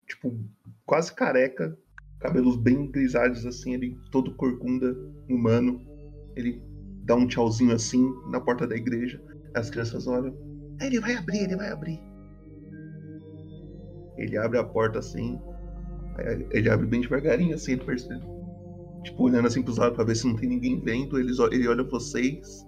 tipo, 0.06 0.36
quase 0.84 1.14
careca, 1.14 1.76
cabelos 2.20 2.56
bem 2.56 2.90
grisalhos 2.90 3.46
assim, 3.46 3.74
ele 3.74 3.96
todo 4.10 4.34
corcunda, 4.34 4.94
humano. 5.28 5.80
Ele 6.36 6.62
dá 7.04 7.14
um 7.14 7.26
tchauzinho 7.26 7.74
assim 7.74 8.12
na 8.30 8.40
porta 8.40 8.66
da 8.66 8.76
igreja. 8.76 9.22
As 9.54 9.70
crianças 9.70 10.06
olham. 10.06 10.34
"É, 10.80 10.86
Ele 10.86 11.00
vai 11.00 11.14
abrir, 11.14 11.38
ele 11.38 11.56
vai 11.56 11.70
abrir. 11.70 12.00
Ele 14.16 14.36
abre 14.36 14.58
a 14.58 14.64
porta 14.64 14.98
assim. 14.98 15.38
Ele 16.50 16.68
abre 16.70 16.86
bem 16.86 17.00
devagarinho 17.00 17.54
assim, 17.54 17.72
ele 17.72 17.84
percebe. 17.84 18.24
Tipo, 19.02 19.24
olhando 19.24 19.46
assim 19.46 19.62
pros 19.62 19.76
lados 19.78 19.96
pra 19.96 20.04
ver 20.04 20.14
se 20.14 20.26
não 20.26 20.36
tem 20.36 20.48
ninguém 20.48 20.80
vendo. 20.80 21.18
Ele 21.18 21.68
olha 21.68 21.84
vocês. 21.84 22.66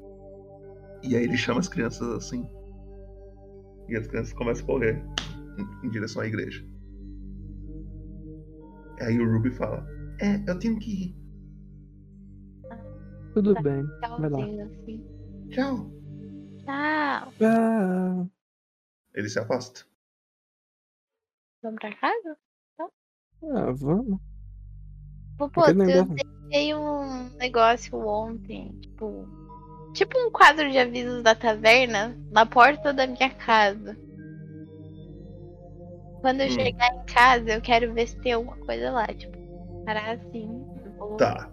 E 1.02 1.16
aí 1.16 1.24
ele 1.24 1.36
chama 1.36 1.60
as 1.60 1.68
crianças 1.68 2.08
assim. 2.08 2.46
E 3.88 3.96
as 3.96 4.06
crianças 4.06 4.32
começam 4.32 4.64
a 4.64 4.66
correr 4.66 5.04
em, 5.58 5.86
em 5.86 5.90
direção 5.90 6.22
à 6.22 6.26
igreja. 6.26 6.64
Aí 9.00 9.18
o 9.20 9.32
Ruby 9.32 9.50
fala: 9.50 9.86
É, 10.20 10.50
eu 10.50 10.58
tenho 10.58 10.78
que 10.78 11.04
ir. 11.04 11.26
Tudo 13.34 13.54
bem. 13.62 13.84
Vai 14.18 14.30
lá. 14.30 14.64
Assim. 14.64 15.04
Tchau. 15.50 15.90
Tchau. 16.64 17.32
Ah, 17.42 18.26
Ele 19.14 19.28
se 19.28 19.38
afasta. 19.38 19.84
Vamos 21.62 21.78
pra 21.80 21.94
casa? 21.96 22.36
ah, 22.80 23.72
vamos. 23.72 24.20
Pô, 25.36 25.50
pô, 25.50 25.66
eu 25.66 25.74
deixei 25.74 26.74
um 26.74 27.28
negócio 27.36 27.98
ontem, 27.98 28.72
tipo. 28.80 29.45
Tipo 29.96 30.18
um 30.18 30.30
quadro 30.30 30.70
de 30.70 30.76
avisos 30.78 31.22
da 31.22 31.34
taverna 31.34 32.14
na 32.30 32.44
porta 32.44 32.92
da 32.92 33.06
minha 33.06 33.30
casa. 33.30 33.96
Quando 36.20 36.42
eu 36.42 36.48
Hum. 36.48 36.50
chegar 36.50 36.94
em 36.94 37.04
casa, 37.06 37.50
eu 37.50 37.62
quero 37.62 37.94
ver 37.94 38.06
se 38.06 38.20
tem 38.20 38.32
alguma 38.32 38.58
coisa 38.58 38.90
lá. 38.90 39.06
Tipo, 39.06 39.34
parar 39.86 40.16
assim. 40.16 40.62
Vou 40.98 41.16
Tá. 41.16 41.50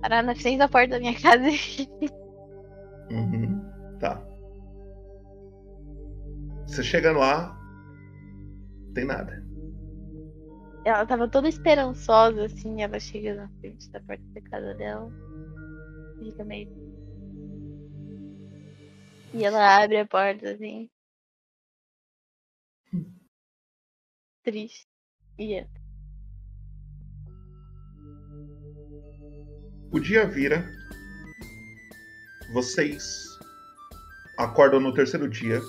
parar 0.00 0.20
na 0.24 0.34
frente 0.34 0.58
da 0.58 0.68
porta 0.68 0.88
da 0.88 0.98
minha 0.98 1.14
casa. 1.14 1.44
Uhum. 3.12 3.60
Tá. 3.98 4.20
Você 6.66 6.82
chega 6.82 7.10
lá, 7.10 7.56
tem 8.94 9.04
nada. 9.04 9.44
Ela 10.84 11.04
tava 11.04 11.28
toda 11.28 11.48
esperançosa, 11.48 12.44
assim, 12.46 12.82
ela 12.82 12.98
chega 13.00 13.34
na 13.34 13.48
frente 13.60 13.90
da 13.90 14.00
porta 14.00 14.22
da 14.32 14.40
casa 14.42 14.74
dela. 14.74 15.10
Fica 16.20 16.44
meio. 16.44 16.68
E 19.32 19.44
ela 19.44 19.82
abre 19.82 19.98
a 19.98 20.06
porta, 20.06 20.50
assim. 20.50 20.90
Triste. 24.42 24.86
E 25.38 25.54
entra. 25.54 25.80
O 29.92 30.00
dia 30.00 30.26
vira. 30.26 30.68
Vocês 32.52 33.04
acordam 34.36 34.80
no 34.80 34.92
terceiro 34.92 35.28
dia. 35.28 35.60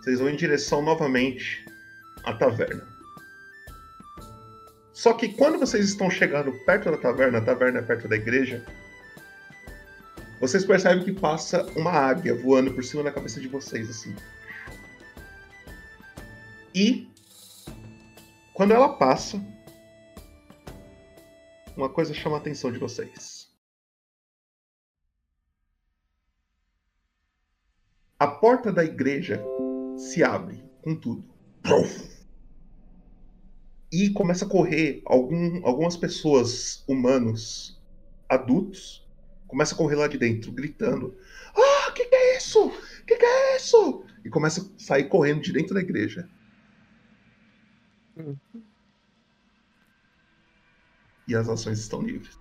Vocês 0.00 0.18
vão 0.18 0.28
em 0.28 0.36
direção 0.36 0.82
novamente 0.82 1.64
à 2.24 2.32
taverna. 2.34 2.86
Só 4.92 5.12
que 5.12 5.34
quando 5.34 5.58
vocês 5.58 5.88
estão 5.88 6.10
chegando 6.10 6.52
perto 6.64 6.90
da 6.90 6.96
taverna, 6.96 7.38
a 7.38 7.44
taverna 7.44 7.80
é 7.80 7.82
perto 7.82 8.08
da 8.08 8.16
igreja, 8.16 8.64
vocês 10.40 10.64
percebem 10.64 11.04
que 11.04 11.12
passa 11.12 11.64
uma 11.78 11.90
águia 11.90 12.34
voando 12.34 12.72
por 12.72 12.84
cima 12.84 13.02
da 13.02 13.12
cabeça 13.12 13.40
de 13.40 13.48
vocês, 13.48 13.88
assim. 13.88 14.14
E 16.74 17.08
quando 18.52 18.72
ela 18.72 18.96
passa, 18.96 19.42
uma 21.76 21.88
coisa 21.88 22.12
chama 22.12 22.36
a 22.36 22.38
atenção 22.38 22.70
de 22.70 22.78
vocês. 22.78 23.50
A 28.18 28.26
porta 28.26 28.72
da 28.72 28.84
igreja 28.84 29.42
se 29.96 30.22
abre 30.22 30.64
com 30.82 30.94
tudo. 30.94 31.24
E 33.92 34.10
começa 34.10 34.44
a 34.44 34.48
correr 34.48 35.02
algum- 35.06 35.64
algumas 35.66 35.96
pessoas, 35.96 36.82
humanos, 36.88 37.80
adultos, 38.28 39.05
começa 39.46 39.74
a 39.74 39.78
correr 39.78 39.96
lá 39.96 40.08
de 40.08 40.18
dentro, 40.18 40.52
gritando: 40.52 41.16
Ah, 41.54 41.92
que 41.92 42.04
que 42.06 42.14
é 42.14 42.36
isso? 42.36 42.70
Que 43.06 43.16
que 43.16 43.24
é 43.24 43.56
isso? 43.56 44.04
E 44.24 44.30
começa 44.30 44.60
a 44.60 44.78
sair 44.78 45.08
correndo 45.08 45.42
de 45.42 45.52
dentro 45.52 45.74
da 45.74 45.80
igreja. 45.80 46.28
E 51.28 51.34
as 51.34 51.48
ações 51.48 51.78
estão 51.78 52.02
livres. 52.02 52.38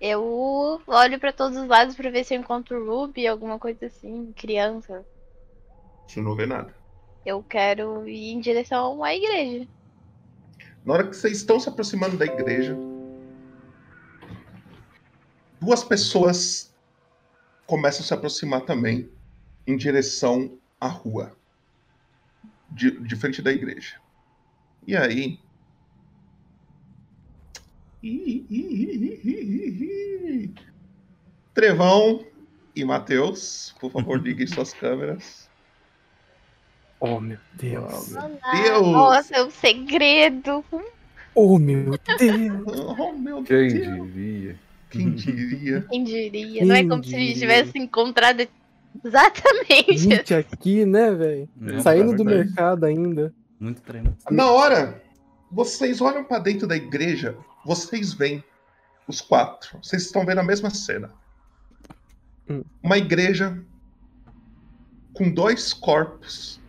Eu 0.00 0.80
olho 0.86 1.20
pra 1.20 1.32
todos 1.32 1.58
os 1.58 1.68
lados 1.68 1.94
pra 1.94 2.10
ver 2.10 2.24
se 2.24 2.34
eu 2.34 2.40
encontro 2.40 2.80
o 2.80 2.86
Ruby, 2.86 3.26
alguma 3.26 3.58
coisa 3.58 3.86
assim, 3.86 4.32
criança. 4.32 5.04
Você 6.06 6.22
não 6.22 6.34
vê 6.34 6.46
nada. 6.46 6.74
Eu 7.24 7.42
quero 7.42 8.08
ir 8.08 8.32
em 8.32 8.40
direção 8.40 9.04
à 9.04 9.14
igreja. 9.14 9.68
Na 10.84 10.94
hora 10.94 11.06
que 11.06 11.14
vocês 11.14 11.36
estão 11.36 11.60
se 11.60 11.68
aproximando 11.68 12.16
da 12.16 12.24
igreja, 12.24 12.74
duas 15.60 15.84
pessoas 15.84 16.74
começam 17.66 18.02
a 18.02 18.06
se 18.06 18.14
aproximar 18.14 18.62
também 18.62 19.08
em 19.66 19.76
direção 19.76 20.58
à 20.80 20.88
rua, 20.88 21.36
de, 22.70 22.90
de 23.00 23.16
frente 23.16 23.42
da 23.42 23.52
igreja. 23.52 24.00
E 24.86 24.96
aí. 24.96 25.38
Trevão 31.52 32.24
e 32.74 32.84
Matheus, 32.84 33.74
por 33.78 33.92
favor, 33.92 34.18
liguem 34.22 34.46
suas 34.46 34.72
câmeras. 34.72 35.48
Oh, 36.98 37.20
meu 37.20 37.38
Deus. 37.54 38.12
Deus! 38.52 38.86
Nossa, 38.86 39.36
é 39.36 39.42
um 39.42 39.50
segredo. 39.50 40.64
Oh, 41.34 41.58
meu 41.58 41.98
Deus. 42.18 42.66
Oh, 42.98 43.12
meu 43.12 43.42
Quem 43.42 43.68
Deus! 43.68 44.12
diria? 44.12 44.69
Quem 44.90 45.14
diria? 45.14 45.82
Quem 45.88 46.04
diria? 46.04 46.58
Quem 46.58 46.64
Não 46.66 46.74
é 46.74 46.84
como 46.84 47.02
se 47.04 47.10
a 47.14 47.18
diria? 47.18 47.26
gente 47.28 47.38
tivesse 47.40 47.78
encontrado 47.78 48.46
exatamente. 49.04 49.98
Gente 49.98 50.34
aqui, 50.34 50.84
né, 50.84 51.12
velho? 51.12 51.48
É, 51.68 51.80
Saindo 51.80 52.12
é 52.12 52.16
do 52.16 52.24
verdade. 52.24 52.46
mercado 52.48 52.84
ainda. 52.84 53.32
Muito 53.58 53.80
treino. 53.82 54.16
Na 54.30 54.50
hora, 54.50 55.02
vocês 55.50 56.00
olham 56.00 56.24
pra 56.24 56.38
dentro 56.38 56.66
da 56.66 56.76
igreja, 56.76 57.36
vocês 57.64 58.12
veem 58.12 58.42
os 59.06 59.20
quatro. 59.20 59.78
Vocês 59.82 60.02
estão 60.02 60.24
vendo 60.26 60.38
a 60.38 60.44
mesma 60.44 60.70
cena. 60.70 61.10
Hum. 62.48 62.62
Uma 62.82 62.98
igreja 62.98 63.62
com 65.14 65.30
dois 65.30 65.72
corpos 65.72 66.60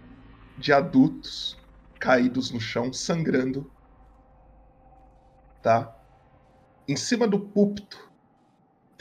de 0.58 0.72
adultos 0.72 1.58
caídos 2.00 2.52
no 2.52 2.60
chão, 2.60 2.92
sangrando. 2.94 3.72
Tá? 5.64 5.96
Em 6.88 6.96
cima 6.96 7.28
do 7.28 7.40
púlpito 7.40 8.11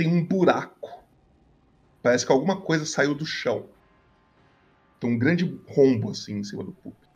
tem 0.00 0.08
um 0.08 0.24
buraco. 0.24 1.04
Parece 2.02 2.24
que 2.24 2.32
alguma 2.32 2.58
coisa 2.58 2.86
saiu 2.86 3.14
do 3.14 3.26
chão. 3.26 3.68
Tem 4.98 5.10
um 5.10 5.18
grande 5.18 5.60
rombo 5.68 6.10
assim 6.10 6.38
em 6.38 6.42
cima 6.42 6.64
do 6.64 6.72
púlpito. 6.72 7.06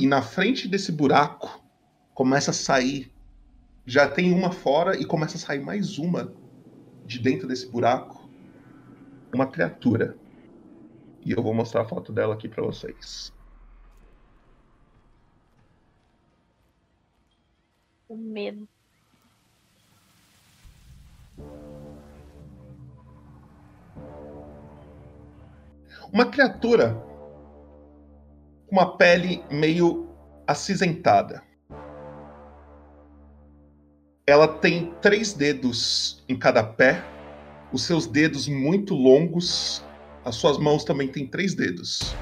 E 0.00 0.06
na 0.06 0.22
frente 0.22 0.66
desse 0.66 0.90
buraco 0.90 1.62
começa 2.14 2.50
a 2.50 2.54
sair. 2.54 3.12
Já 3.84 4.08
tem 4.08 4.32
uma 4.32 4.52
fora 4.52 4.98
e 4.98 5.04
começa 5.04 5.36
a 5.36 5.40
sair 5.40 5.60
mais 5.60 5.98
uma 5.98 6.32
de 7.04 7.18
dentro 7.18 7.46
desse 7.46 7.68
buraco. 7.68 8.26
Uma 9.34 9.46
criatura. 9.46 10.16
E 11.26 11.32
eu 11.32 11.42
vou 11.42 11.52
mostrar 11.52 11.82
a 11.82 11.84
foto 11.84 12.10
dela 12.10 12.32
aqui 12.32 12.48
pra 12.48 12.62
vocês. 12.62 13.30
O 18.08 18.16
medo. 18.16 18.66
Uma 26.14 26.26
criatura 26.26 26.94
com 28.68 28.76
uma 28.76 28.96
pele 28.96 29.44
meio 29.50 30.08
acinzentada. 30.46 31.42
Ela 34.24 34.46
tem 34.46 34.94
três 35.02 35.32
dedos 35.32 36.24
em 36.28 36.38
cada 36.38 36.62
pé, 36.62 37.02
os 37.72 37.82
seus 37.82 38.06
dedos 38.06 38.46
muito 38.46 38.94
longos, 38.94 39.84
as 40.24 40.36
suas 40.36 40.56
mãos 40.56 40.84
também 40.84 41.08
têm 41.08 41.26
três 41.26 41.52
dedos. 41.52 42.14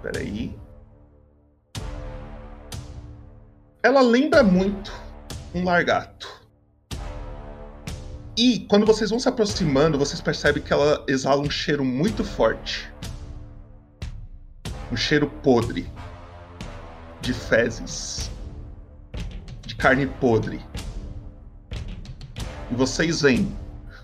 Peraí. 0.00 0.58
Ela 3.82 4.00
lembra 4.00 4.42
muito 4.42 4.90
um 5.54 5.64
largato. 5.64 6.41
E 8.36 8.60
quando 8.60 8.86
vocês 8.86 9.10
vão 9.10 9.18
se 9.18 9.28
aproximando, 9.28 9.98
vocês 9.98 10.20
percebem 10.20 10.62
que 10.62 10.72
ela 10.72 11.04
exala 11.06 11.42
um 11.42 11.50
cheiro 11.50 11.84
muito 11.84 12.24
forte. 12.24 12.90
Um 14.90 14.96
cheiro 14.96 15.28
podre. 15.42 15.90
De 17.20 17.34
fezes. 17.34 18.30
De 19.66 19.74
carne 19.74 20.06
podre. 20.06 20.64
E 22.70 22.74
vocês 22.74 23.20
veem 23.20 23.54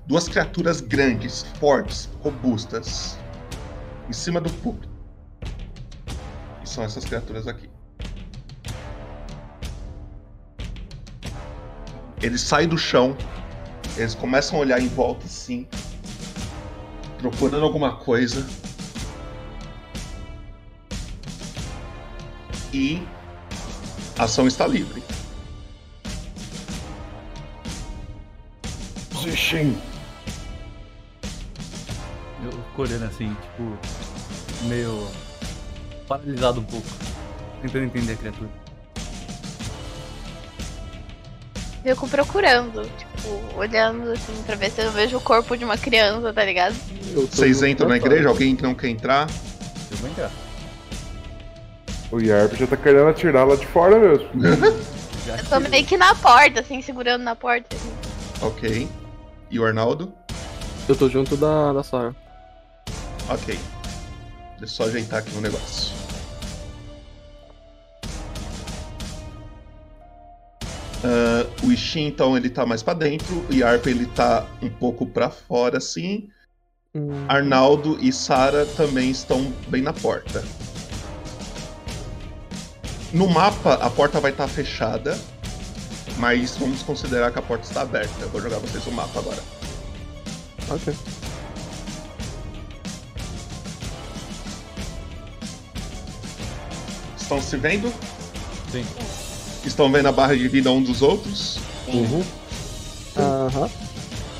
duas 0.06 0.28
criaturas 0.28 0.82
grandes, 0.82 1.42
fortes, 1.58 2.10
robustas, 2.20 3.18
em 4.08 4.12
cima 4.12 4.42
do 4.42 4.50
púlpito. 4.50 4.88
E 6.62 6.68
são 6.68 6.84
essas 6.84 7.04
criaturas 7.06 7.48
aqui. 7.48 7.68
Eles 12.20 12.42
saem 12.42 12.68
do 12.68 12.76
chão, 12.76 13.16
eles 13.98 14.14
começam 14.14 14.58
a 14.58 14.60
olhar 14.60 14.80
em 14.80 14.86
volta 14.88 15.26
assim, 15.26 15.66
procurando 17.18 17.64
alguma 17.64 17.96
coisa. 17.96 18.46
E 22.72 23.02
a 24.16 24.24
ação 24.24 24.46
está 24.46 24.66
livre. 24.66 25.02
Zixin. 29.20 29.76
Eu 32.44 32.52
fico 32.52 32.82
olhando 32.82 33.04
assim, 33.04 33.34
tipo, 33.34 33.78
meio 34.68 35.08
paralisado 36.06 36.60
um 36.60 36.64
pouco. 36.64 36.86
Tentando 37.62 37.84
entender 37.86 38.12
a 38.12 38.16
criatura. 38.16 38.50
Fico 41.82 42.08
procurando, 42.08 42.82
tipo, 42.96 43.07
olhando 43.56 44.10
assim 44.12 44.42
pra 44.44 44.54
ver 44.54 44.70
se 44.70 44.82
eu 44.82 44.90
vejo 44.92 45.16
o 45.16 45.20
corpo 45.20 45.56
de 45.56 45.64
uma 45.64 45.76
criança, 45.76 46.32
tá 46.32 46.44
ligado? 46.44 46.74
Vocês 47.14 47.62
entram 47.62 47.88
na 47.88 47.96
igreja? 47.96 48.28
Alguém 48.28 48.56
não 48.60 48.74
quer 48.74 48.88
entrar? 48.88 49.28
Eu 49.90 49.96
vou 49.96 50.10
entrar. 50.10 50.30
O 52.10 52.20
Yarp 52.20 52.54
já 52.54 52.66
tá 52.66 52.76
querendo 52.76 53.08
atirar 53.08 53.46
lá 53.46 53.56
de 53.56 53.66
fora 53.66 53.98
mesmo. 53.98 54.28
Eu 55.28 55.44
tô 55.44 55.60
meio 55.60 55.84
que 55.84 55.96
na 55.98 56.14
porta, 56.14 56.60
assim, 56.60 56.80
segurando 56.80 57.22
na 57.22 57.36
porta. 57.36 57.76
assim. 57.76 57.92
Ok. 58.40 58.88
E 59.50 59.60
o 59.60 59.64
Arnaldo? 59.66 60.10
Eu 60.88 60.96
tô 60.96 61.06
junto 61.08 61.36
da, 61.36 61.70
da 61.74 61.82
Sarah. 61.82 62.14
Ok. 63.28 63.58
Deixa 64.58 64.62
eu 64.62 64.68
só 64.68 64.84
ajeitar 64.84 65.18
aqui 65.18 65.36
um 65.36 65.42
negócio. 65.42 65.92
Ah, 71.04 71.46
o 71.78 71.80
Ishin, 71.80 72.06
então, 72.08 72.36
ele 72.36 72.50
tá 72.50 72.66
mais 72.66 72.82
pra 72.82 72.92
dentro. 72.92 73.46
O 73.48 73.54
Yarp, 73.54 73.86
ele 73.86 74.06
tá 74.06 74.46
um 74.60 74.68
pouco 74.68 75.06
pra 75.06 75.30
fora, 75.30 75.78
assim. 75.78 76.28
Arnaldo 77.28 77.96
e 78.00 78.12
Sara 78.12 78.66
também 78.66 79.10
estão 79.10 79.52
bem 79.68 79.80
na 79.80 79.92
porta. 79.92 80.44
No 83.12 83.28
mapa, 83.28 83.74
a 83.74 83.88
porta 83.88 84.18
vai 84.18 84.32
estar 84.32 84.48
fechada. 84.48 85.18
Mas 86.18 86.56
vamos 86.56 86.82
considerar 86.82 87.30
que 87.30 87.38
a 87.38 87.42
porta 87.42 87.64
está 87.64 87.82
aberta. 87.82 88.12
Eu 88.20 88.28
vou 88.30 88.40
jogar 88.40 88.58
vocês 88.58 88.84
o 88.86 88.90
mapa 88.90 89.20
agora. 89.20 89.42
Ok. 90.68 90.92
Estão 97.16 97.40
se 97.40 97.56
vendo? 97.56 97.92
Sim. 98.72 98.84
Estão 99.64 99.92
vendo 99.92 100.08
a 100.08 100.12
barra 100.12 100.34
de 100.36 100.48
vida 100.48 100.72
um 100.72 100.82
dos 100.82 101.02
outros? 101.02 101.67
Uhum. 101.92 102.24
Aham. 103.16 103.70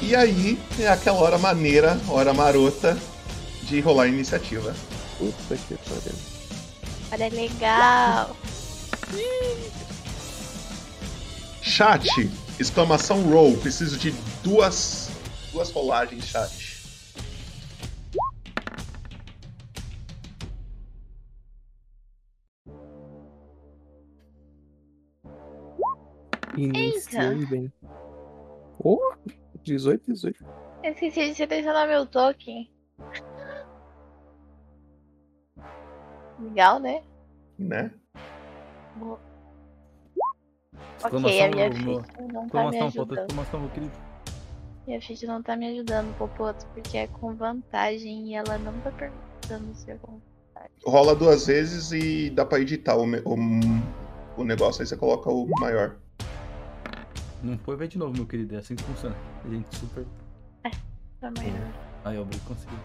E 0.01 0.15
aí 0.15 0.59
é 0.79 0.89
aquela 0.89 1.19
hora 1.19 1.39
maneira, 1.39 1.99
hora 2.09 2.33
marota 2.33 2.97
de 3.62 3.81
rolar 3.81 4.05
a 4.05 4.09
iniciativa. 4.09 4.75
Puta 5.19 5.57
que 5.57 5.75
pariu. 5.75 6.19
Olha, 7.11 7.29
legal. 7.29 8.37
Chat, 11.61 12.31
exclamação 12.59 13.23
roll. 13.23 13.57
Preciso 13.59 13.99
de 13.99 14.15
duas, 14.43 15.09
duas 15.53 15.70
rolagens, 15.70 16.27
chat. 16.27 16.68
Iniciei 26.59 27.47
bem. 27.47 27.73
Oh, 28.79 29.15
18, 29.63 30.13
18. 30.13 30.45
Eu 30.83 30.93
esqueci 30.93 31.29
de 31.29 31.35
selecionar 31.35 31.89
meu 31.89 32.07
token. 32.07 32.71
Legal, 36.41 36.79
né? 36.79 37.03
Né? 37.59 37.91
Ok, 41.05 41.41
a 41.41 41.49
minha 41.49 41.73
ficha 41.73 42.23
não 42.33 42.49
tá 42.49 42.71
me 42.71 42.81
ajudando. 42.81 43.93
Minha 44.87 45.01
ficha 45.01 45.27
não 45.27 45.43
tá 45.43 45.57
me 45.57 45.69
ajudando, 45.69 46.17
Popoto, 46.17 46.67
porque 46.69 46.99
é 46.99 47.07
com 47.07 47.35
vantagem 47.35 48.29
e 48.29 48.35
ela 48.35 48.57
não 48.59 48.73
tá 48.81 48.91
perguntando 48.93 49.75
se 49.75 49.91
é 49.91 49.97
com 49.97 50.21
Rola 50.85 51.15
duas 51.15 51.47
vezes 51.47 51.93
e 51.93 52.31
dá 52.31 52.45
pra 52.45 52.61
editar 52.61 52.97
o, 52.97 53.05
o, 53.05 53.37
o 54.37 54.45
negócio. 54.45 54.83
Aí 54.83 54.87
você 54.87 54.97
coloca 54.97 55.31
o 55.31 55.47
maior. 55.61 55.97
Não 57.43 57.59
foi 57.59 57.77
ver 57.77 57.89
de 57.89 57.98
novo, 57.98 58.15
meu 58.15 58.27
querido. 58.27 58.55
É 58.55 58.59
assim 58.59 58.74
que 58.74 58.82
funciona. 58.82 59.16
A 59.44 59.48
gente 59.48 59.77
super. 59.77 60.05
tá 61.20 61.31
maior. 61.31 61.73
Aí, 62.05 62.19
ó, 62.19 62.23
o 62.23 62.24
Brick 62.24 62.44
conseguiu. 62.44 62.78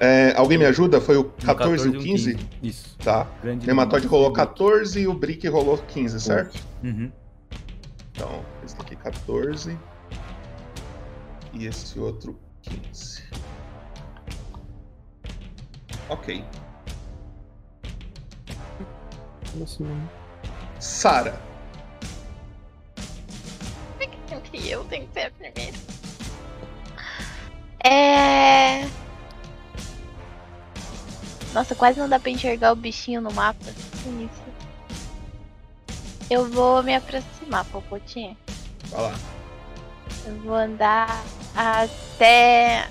É, 0.00 0.32
alguém 0.36 0.58
me 0.58 0.64
ajuda? 0.64 1.00
Foi 1.00 1.16
o 1.16 1.24
14 1.24 1.42
e 1.42 1.50
o 1.50 1.56
14 1.56 1.88
e 1.88 1.90
o 1.90 2.02
15? 2.02 2.34
15. 2.34 2.48
Isso. 2.62 2.98
Tá. 2.98 3.26
Grande 3.42 3.66
número. 3.66 4.08
rolou 4.08 4.32
14 4.32 5.00
e 5.00 5.08
o 5.08 5.14
Brick 5.14 5.46
rolou 5.48 5.78
15, 5.78 6.20
certo? 6.20 6.58
Uhum. 6.84 7.10
Então, 8.12 8.44
esse 8.64 8.76
daqui 8.76 8.96
14. 8.96 9.76
E 11.54 11.66
esse 11.66 11.98
outro 11.98 12.38
15. 12.62 13.24
Ok. 16.08 16.44
Assim, 19.62 19.86
Eu 24.30 24.42
eu 24.64 24.84
tenho 24.84 25.06
que 25.06 25.14
ser 25.14 25.26
a 25.26 25.30
primeira. 25.30 25.76
É. 27.82 28.88
Nossa, 31.52 31.74
quase 31.74 31.98
não 31.98 32.08
dá 32.08 32.18
pra 32.18 32.30
enxergar 32.30 32.72
o 32.72 32.76
bichinho 32.76 33.20
no 33.20 33.32
mapa. 33.32 33.64
Isso. 33.66 34.48
Eu 36.30 36.50
vou 36.50 36.82
me 36.82 36.94
aproximar, 36.94 37.64
Popotinha. 37.66 38.36
Vai 38.90 39.02
lá. 39.02 39.14
Eu 40.26 40.36
vou 40.40 40.54
andar 40.54 41.24
até. 41.56 42.88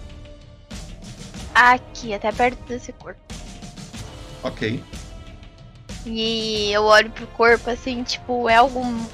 Aqui, 1.53 2.13
até 2.13 2.31
perto 2.31 2.59
desse 2.63 2.91
corpo. 2.93 3.19
Ok. 4.43 4.83
E 6.05 6.71
eu 6.71 6.83
olho 6.83 7.09
pro 7.11 7.27
corpo 7.27 7.69
assim, 7.69 8.03
tipo, 8.03 8.49
é 8.49 8.55
algum. 8.55 9.05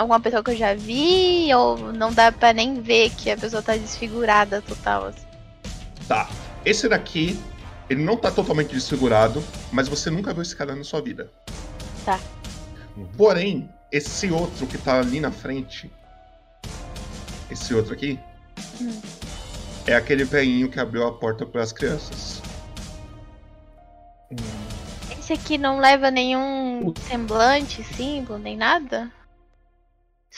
Alguma 0.00 0.18
pessoa 0.18 0.42
que 0.42 0.52
eu 0.52 0.56
já 0.56 0.74
vi, 0.74 1.52
ou 1.54 1.92
não 1.92 2.10
dá 2.10 2.32
pra 2.32 2.54
nem 2.54 2.80
ver 2.80 3.10
que 3.10 3.30
a 3.30 3.36
pessoa 3.36 3.60
tá 3.60 3.76
desfigurada 3.76 4.62
total, 4.62 5.08
assim. 5.08 5.26
Tá. 6.08 6.26
Esse 6.64 6.88
daqui, 6.88 7.38
ele 7.90 8.02
não 8.02 8.16
tá 8.16 8.30
totalmente 8.30 8.72
desfigurado, 8.72 9.44
mas 9.70 9.88
você 9.88 10.08
nunca 10.08 10.32
viu 10.32 10.40
esse 10.40 10.56
cara 10.56 10.74
na 10.74 10.82
sua 10.84 11.02
vida. 11.02 11.30
Tá. 12.02 12.18
Porém, 13.14 13.68
esse 13.92 14.30
outro 14.30 14.66
que 14.66 14.78
tá 14.78 15.00
ali 15.00 15.20
na 15.20 15.30
frente, 15.30 15.92
esse 17.50 17.74
outro 17.74 17.92
aqui, 17.92 18.18
Hum. 18.80 18.98
é 19.86 19.94
aquele 19.94 20.24
velhinho 20.24 20.70
que 20.70 20.80
abriu 20.80 21.06
a 21.06 21.12
porta 21.12 21.44
para 21.44 21.62
as 21.62 21.72
crianças. 21.72 22.40
Esse 25.18 25.34
aqui 25.34 25.58
não 25.58 25.78
leva 25.78 26.10
nenhum 26.10 26.94
semblante, 27.06 27.84
símbolo, 27.84 28.38
nem 28.38 28.56
nada? 28.56 29.12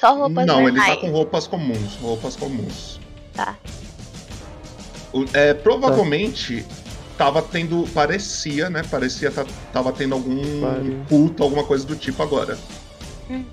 Só 0.03 0.17
roupas 0.17 0.45
não, 0.45 0.63
ele 0.63 0.79
normais. 0.79 0.95
tá 0.97 1.01
com 1.01 1.13
roupas 1.13 1.47
comuns, 1.47 1.95
roupas 2.01 2.35
comuns. 2.35 2.99
Tá. 3.33 3.57
É, 5.33 5.55
provavelmente 5.55 6.67
tava 7.17 7.41
tendo, 7.41 7.89
parecia, 7.95 8.69
né? 8.69 8.83
Parecia 8.91 9.31
tá, 9.31 9.47
tava 9.73 9.93
tendo 9.93 10.17
algum 10.17 10.43
culto, 11.09 11.45
alguma 11.45 11.63
coisa 11.63 11.87
do 11.87 11.95
tipo 11.95 12.21
agora. 12.21 12.59
Hum, 13.31 13.45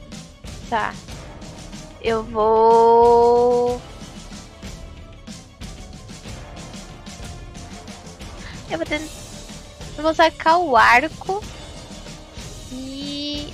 Tá. 0.67 0.91
Eu 2.01 2.23
vou. 2.23 3.79
Eu 8.71 8.77
vou 8.79 8.87
tentar. 8.87 9.05
Eu 9.97 10.03
vou 10.03 10.15
sacar 10.15 10.57
o 10.57 10.75
arco. 10.75 11.43
E. 12.71 13.53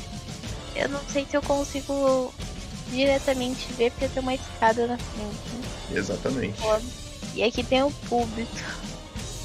Eu 0.74 0.88
não 0.88 1.02
sei 1.10 1.26
se 1.30 1.36
eu 1.36 1.42
consigo 1.42 2.34
diretamente 2.90 3.72
ver, 3.74 3.92
porque 3.92 4.08
tem 4.08 4.22
uma 4.24 4.34
escada 4.36 4.88
na 4.88 4.98
frente. 4.98 5.36
né? 5.92 5.98
Exatamente. 6.00 6.60
E 7.36 7.44
aqui 7.44 7.64
tem 7.64 7.84
o 7.84 7.92
púlpito. 7.92 8.64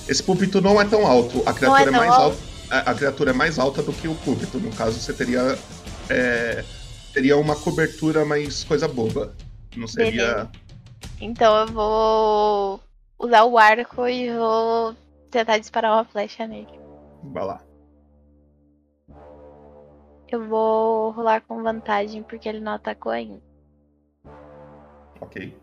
Esse 0.08 0.22
púlpito 0.22 0.60
não 0.60 0.80
é 0.80 0.84
tão 0.84 1.06
alto. 1.06 1.42
A 1.46 1.50
Não 1.50 1.54
criatura 1.54 1.82
é 1.84 1.88
é, 1.88 1.90
mais 1.90 2.10
alto? 2.12 2.38
alta. 2.70 2.90
A 2.90 2.94
criatura 2.94 3.30
é 3.30 3.34
mais 3.34 3.58
alta 3.58 3.82
do 3.82 3.92
que 3.92 4.06
o 4.08 4.14
púlpito. 4.16 4.58
No 4.58 4.70
caso, 4.72 4.98
você 4.98 5.12
teria. 5.12 5.58
é, 6.08 6.64
teria 7.12 7.36
uma 7.36 7.56
cobertura 7.56 8.24
mais 8.24 8.62
coisa 8.64 8.86
boba. 8.88 9.34
Não 9.76 9.86
seria. 9.88 10.10
Beleza. 10.26 10.50
Então 11.20 11.54
eu 11.60 11.66
vou 11.68 12.80
usar 13.18 13.44
o 13.44 13.58
arco 13.58 14.06
e 14.08 14.30
vou 14.30 14.94
tentar 15.30 15.58
disparar 15.58 15.92
uma 15.92 16.04
flecha 16.04 16.46
nele. 16.46 16.68
Vai 17.24 17.44
lá. 17.44 17.60
Eu 20.30 20.46
vou 20.46 21.10
rolar 21.10 21.40
com 21.40 21.60
vantagem 21.60 22.22
porque 22.22 22.48
ele 22.48 22.60
não 22.60 22.72
atacou 22.72 23.10
ainda. 23.10 23.42
Ok. 25.20 25.58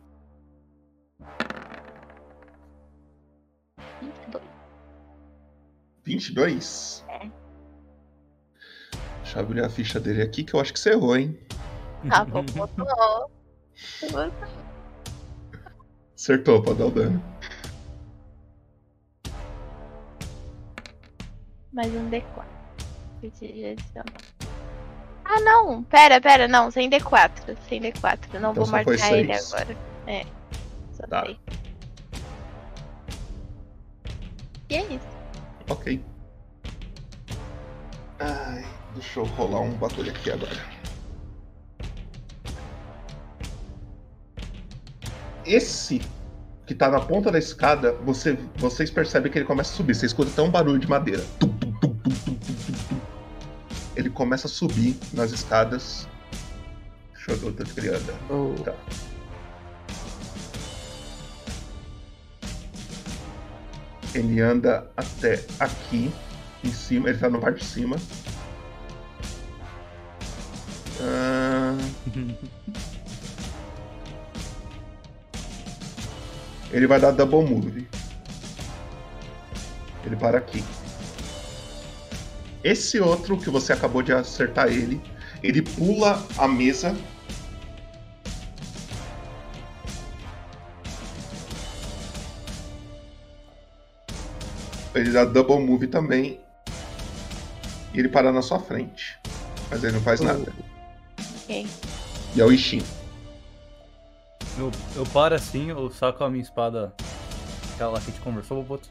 22. 4.02 4.44
22? 6.04 7.06
É. 7.08 7.32
Deixa 9.22 9.40
eu 9.40 9.44
abrir 9.44 9.64
a 9.64 9.70
ficha 9.70 10.02
dele 10.02 10.22
aqui 10.22 10.44
que 10.44 10.54
eu 10.54 10.60
acho 10.60 10.74
que 10.74 10.80
você 10.80 10.92
errou, 10.92 11.16
hein? 11.16 11.38
Ah, 12.12 12.24
botar. 12.24 12.86
Acertou 16.16 16.62
pra 16.62 16.74
dar 16.74 16.86
o 16.86 16.92
dano. 16.92 17.24
Mais 21.74 21.94
um 21.94 22.10
D4. 22.10 22.46
Prestidigio 23.20 23.72
adicional. 23.72 24.37
Ah, 25.30 25.42
não. 25.42 25.84
Pera, 25.84 26.22
pera. 26.22 26.48
Não, 26.48 26.72
sem 26.72 26.90
D4. 26.90 27.58
Sem 27.68 27.82
D4. 27.82 28.20
Eu 28.34 28.40
não 28.40 28.52
Então 28.52 28.64
vou 28.64 28.68
marcar 28.72 29.12
ele 29.14 29.34
agora. 29.34 29.78
É. 30.08 30.26
Só 30.94 31.06
Tá. 31.08 31.26
sei. 31.26 31.40
E 34.70 34.76
é 34.76 34.82
isso. 34.86 35.08
Ok. 35.70 36.04
Ai, 38.20 38.66
deixa 38.96 39.20
eu 39.20 39.26
rolar 39.26 39.62
um 39.62 39.72
bagulho 39.72 40.12
aqui 40.12 40.32
agora. 40.32 40.78
Esse 45.46 46.02
que 46.66 46.76
tá 46.76 46.90
na 46.90 47.00
ponta 47.00 47.32
da 47.32 47.40
escada, 47.40 47.94
você, 48.04 48.38
vocês 48.58 48.90
percebem 48.92 49.32
que 49.32 49.38
ele 49.38 49.46
começa 49.46 49.72
a 49.74 49.76
subir. 49.78 49.96
Você 49.96 50.06
escuta 50.06 50.30
até 50.32 50.42
um 50.42 50.50
barulho 50.52 50.80
de 50.80 50.88
madeira. 50.88 51.24
Tum, 51.40 51.50
Ele 54.08 54.14
começa 54.14 54.48
a 54.48 54.50
subir 54.50 54.98
nas 55.12 55.34
escadas. 55.34 56.08
Deixa 57.14 57.32
eu 57.32 57.38
ver 57.38 57.46
outra 57.48 57.66
criada. 57.66 58.14
Tá. 58.64 58.74
Ele 64.16 64.40
anda 64.40 64.90
até 64.96 65.44
aqui, 65.60 66.10
em 66.64 66.72
cima. 66.72 67.10
Ele 67.10 67.18
tá 67.18 67.30
na 67.30 67.38
parte 67.38 67.60
de 67.60 67.66
cima. 67.66 67.98
Ah, 71.02 71.76
Ele 76.72 76.88
vai 76.88 77.02
dar 77.02 77.12
double 77.12 77.44
move. 77.44 77.86
Ele 80.06 80.16
para 80.16 80.38
aqui. 80.38 80.64
Esse 82.68 83.00
outro 83.00 83.38
que 83.38 83.50
você 83.50 83.72
acabou 83.72 84.02
de 84.02 84.12
acertar 84.12 84.68
ele, 84.68 85.02
ele 85.42 85.62
pula 85.62 86.22
a 86.38 86.50
mesa. 86.50 86.94
Ele 94.94 95.12
dá 95.12 95.24
double 95.24 95.66
move 95.66 95.88
também. 95.88 96.42
E 97.94 98.00
ele 98.00 98.10
para 98.10 98.34
na 98.34 98.42
sua 98.42 98.60
frente. 98.60 99.18
Mas 99.72 99.82
ele 99.82 99.94
não 99.94 100.02
faz 100.02 100.20
nada. 100.20 100.54
Ok. 101.44 101.66
E 102.36 102.42
é 102.42 102.44
o 102.44 102.52
Ishin. 102.52 102.84
Eu, 104.58 104.70
eu 104.94 105.06
paro 105.06 105.36
assim, 105.36 105.70
eu 105.70 105.90
saco 105.90 106.22
a 106.22 106.30
minha 106.30 106.44
espada, 106.44 106.94
aquela 107.74 107.92
lá 107.92 108.02
que 108.02 108.10
a 108.10 108.14
gente 108.14 108.22
conversou, 108.22 108.62
Boboto. 108.62 108.90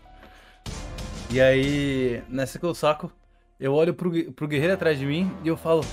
E 1.29 1.39
aí, 1.43 2.23
nessa 2.27 2.59
que 2.59 2.65
eu 2.65 2.75
saco, 2.75 3.13
eu 3.59 3.73
olho 3.73 3.95
pro, 3.95 4.11
pro 4.33 4.49
guerreiro 4.49 4.75
atrás 4.75 4.99
de 4.99 5.07
mim 5.07 5.31
e 5.43 5.49
eu 5.49 5.57
falo: 5.57 5.85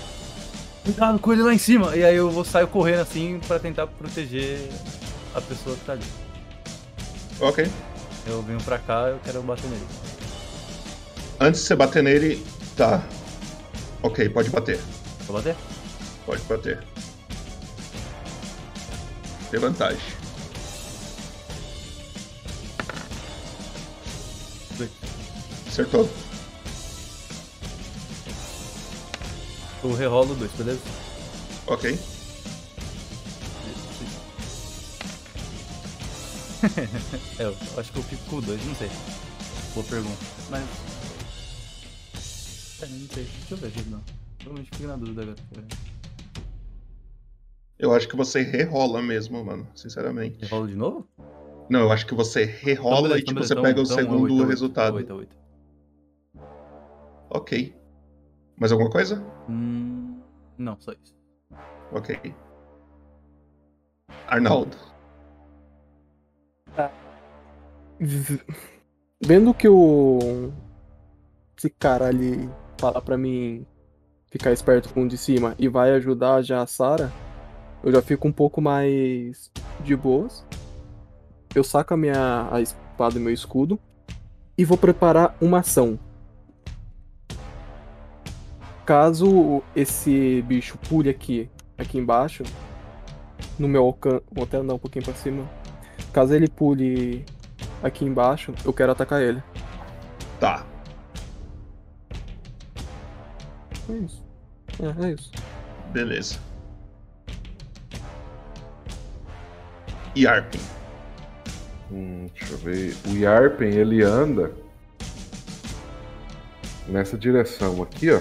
Cuidado 0.84 1.18
com 1.18 1.32
ele 1.32 1.42
lá 1.42 1.54
em 1.54 1.58
cima! 1.58 1.96
E 1.96 2.04
aí 2.04 2.16
eu 2.16 2.30
vou 2.30 2.44
sair 2.44 2.66
correndo 2.66 3.00
assim 3.00 3.40
pra 3.46 3.58
tentar 3.58 3.86
proteger 3.86 4.58
a 5.34 5.40
pessoa 5.40 5.74
que 5.76 5.84
tá 5.84 5.92
ali. 5.92 6.04
Ok. 7.40 7.66
Eu 8.26 8.42
venho 8.42 8.60
pra 8.62 8.78
cá 8.78 9.08
eu 9.08 9.18
quero 9.24 9.42
bater 9.42 9.68
nele. 9.68 9.86
Antes 11.40 11.62
de 11.62 11.66
você 11.66 11.76
bater 11.76 12.02
nele, 12.02 12.44
tá. 12.76 13.02
Ok, 14.02 14.28
pode 14.28 14.50
bater. 14.50 14.78
Pode 15.26 15.32
bater? 15.32 15.56
Pode 16.26 16.42
bater. 16.42 16.84
Tem 19.50 19.60
vantagem. 19.60 20.00
Acertou. 25.66 26.08
Eu 29.84 29.92
rerolo 29.92 30.34
dois, 30.34 30.50
beleza? 30.52 30.80
Ok. 31.66 31.90
é, 37.38 37.44
eu 37.44 37.54
acho 37.78 37.92
que 37.92 37.98
eu 37.98 38.02
fico 38.02 38.24
com 38.30 38.40
dois, 38.40 38.64
não 38.64 38.74
sei. 38.76 38.88
Boa 39.74 39.84
pergunta. 39.86 40.16
Mas. 40.50 40.62
É, 42.82 42.86
não 42.86 43.06
sei. 43.08 43.24
Deixa 43.24 43.52
eu 43.54 43.56
ver 43.58 43.66
aqui, 43.68 43.82
não. 43.90 44.00
Provavelmente 44.38 44.70
fico 44.74 44.88
na 44.88 44.96
dúvida 44.96 45.22
agora. 45.22 45.36
Eu 47.78 47.92
acho 47.92 48.08
que 48.08 48.16
você 48.16 48.40
rerola 48.42 49.02
mesmo, 49.02 49.44
mano. 49.44 49.66
Sinceramente. 49.74 50.38
Rerola 50.46 50.68
de 50.68 50.76
novo? 50.76 51.06
Não, 51.68 51.80
eu 51.80 51.92
acho 51.92 52.06
que 52.06 52.14
você 52.14 52.44
rerola 52.44 53.02
beleza, 53.08 53.18
e 53.18 53.24
tipo, 53.24 53.32
então 53.32 53.42
você 53.42 53.54
beleza, 53.54 53.74
pega 53.74 53.80
o 53.80 53.84
então- 53.84 53.96
então 53.96 54.04
segundo 54.12 54.22
oito, 54.22 54.34
é 54.34 54.38
oito, 54.38 54.48
resultado. 54.48 54.94
é 54.94 54.96
oito, 54.96 55.12
é 55.12 55.14
oito. 55.14 55.36
Ok. 57.30 57.74
Mais 58.56 58.70
alguma 58.72 58.90
coisa? 58.90 59.22
Hum, 59.48 60.20
não, 60.56 60.76
só 60.80 60.92
isso. 60.92 61.14
Ok. 61.92 62.34
Arnaldo. 64.26 64.76
V- 68.00 68.40
Vendo 69.20 69.54
que 69.54 69.68
o. 69.68 70.52
Esse 71.56 71.70
cara 71.70 72.06
ali 72.08 72.48
fala 72.78 73.00
pra 73.00 73.16
mim 73.16 73.64
ficar 74.30 74.52
esperto 74.52 74.92
com 74.92 75.04
o 75.04 75.08
de 75.08 75.16
cima 75.16 75.54
e 75.58 75.68
vai 75.68 75.92
ajudar 75.92 76.42
já 76.42 76.60
a 76.60 76.66
Sarah, 76.66 77.10
eu 77.82 77.92
já 77.92 78.02
fico 78.02 78.26
um 78.26 78.32
pouco 78.32 78.60
mais 78.60 79.50
de 79.80 79.94
boas. 79.96 80.44
Eu 81.54 81.62
saco 81.62 81.94
a 81.94 81.96
minha 81.96 82.48
a 82.50 82.60
espada 82.60 83.16
e 83.16 83.20
meu 83.20 83.32
escudo 83.32 83.78
e 84.58 84.64
vou 84.64 84.76
preparar 84.76 85.36
uma 85.40 85.60
ação. 85.60 85.98
Caso 88.84 89.62
esse 89.74 90.42
bicho 90.42 90.76
pule 90.88 91.08
aqui, 91.08 91.48
aqui 91.78 91.98
embaixo, 91.98 92.42
no 93.58 93.66
meu 93.66 93.84
alcance, 93.84 94.22
vou 94.30 94.44
até 94.44 94.58
andar 94.58 94.74
um 94.74 94.78
pouquinho 94.78 95.04
pra 95.04 95.14
cima. 95.14 95.48
Caso 96.12 96.34
ele 96.34 96.48
pule 96.48 97.24
aqui 97.82 98.04
embaixo, 98.04 98.52
eu 98.64 98.72
quero 98.72 98.92
atacar 98.92 99.22
ele. 99.22 99.42
Tá. 100.38 100.66
É 103.88 103.92
isso. 103.92 104.24
É, 104.80 105.06
é 105.06 105.10
isso. 105.12 105.30
Beleza. 105.92 106.38
Yarpin. 110.16 110.60
Hum, 111.90 112.26
deixa 112.34 112.54
eu 112.54 112.58
ver. 112.58 112.96
O 113.08 113.16
Yarpen, 113.16 113.70
ele 113.70 114.02
anda 114.02 114.52
nessa 116.88 117.16
direção 117.16 117.82
aqui, 117.82 118.10
ó. 118.10 118.20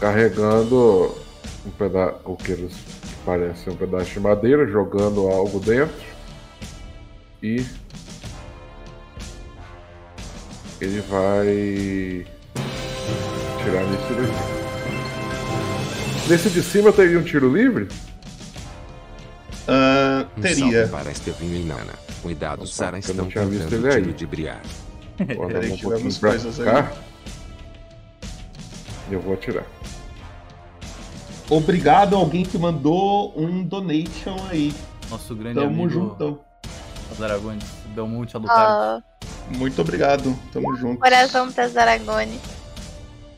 Carregando 0.00 1.14
um 1.66 1.70
pedaço, 1.70 2.16
o 2.24 2.34
que 2.34 2.52
eles 2.52 2.72
parecem 3.24 3.72
um 3.72 3.76
pedaço 3.76 4.10
de 4.10 4.20
madeira, 4.20 4.66
jogando 4.66 5.28
algo 5.28 5.60
dentro. 5.60 5.94
E 7.42 7.64
ele 10.80 11.00
vai 11.02 12.26
tirar 13.62 13.84
nesse 13.84 14.14
daqui. 14.14 14.60
Nesse 16.28 16.50
de 16.50 16.62
cima 16.62 16.92
teria 16.92 17.18
um 17.18 17.22
tiro 17.22 17.54
livre? 17.54 17.88
Um 20.36 20.40
teria. 20.40 20.86
salve 20.86 20.88
para 20.88 21.10
Estevinho 21.10 21.56
e 21.56 21.64
Nana. 21.64 21.92
Cuidado, 22.22 22.66
Sara 22.66 22.98
porque 22.98 23.10
eu 23.10 23.10
estão 23.10 23.24
não 23.24 23.30
tinha 23.30 23.46
visto 23.46 23.68
tentando 23.68 23.86
ele 23.86 23.94
aí. 23.94 24.02
te 24.02 24.08
ludibriar. 24.08 24.62
Vou 25.36 25.46
um 25.46 25.76
tivemos 25.76 26.18
pouquinho 26.18 26.20
pra 26.20 26.32
aí. 26.32 26.88
Eu 29.14 29.20
vou 29.20 29.34
atirar. 29.34 29.64
Obrigado 31.48 32.14
a 32.14 32.18
alguém 32.18 32.44
que 32.44 32.56
mandou 32.56 33.32
um 33.36 33.64
donation 33.64 34.36
aí. 34.48 34.72
Nosso 35.10 35.34
grande 35.34 35.56
Tamo 35.56 35.66
amigo 35.84 35.88
juntão. 35.90 36.40
Os 37.10 37.20
Aragões, 37.20 37.62
Belmonte 37.94 38.36
Alucard. 38.36 39.04
Ó, 39.52 39.56
Muito 39.58 39.80
obrigado. 39.80 40.38
Tamo 40.52 40.76
junto. 40.76 41.00
coração 41.00 41.50
pra 41.50 41.66
Zaragone. 41.66 42.38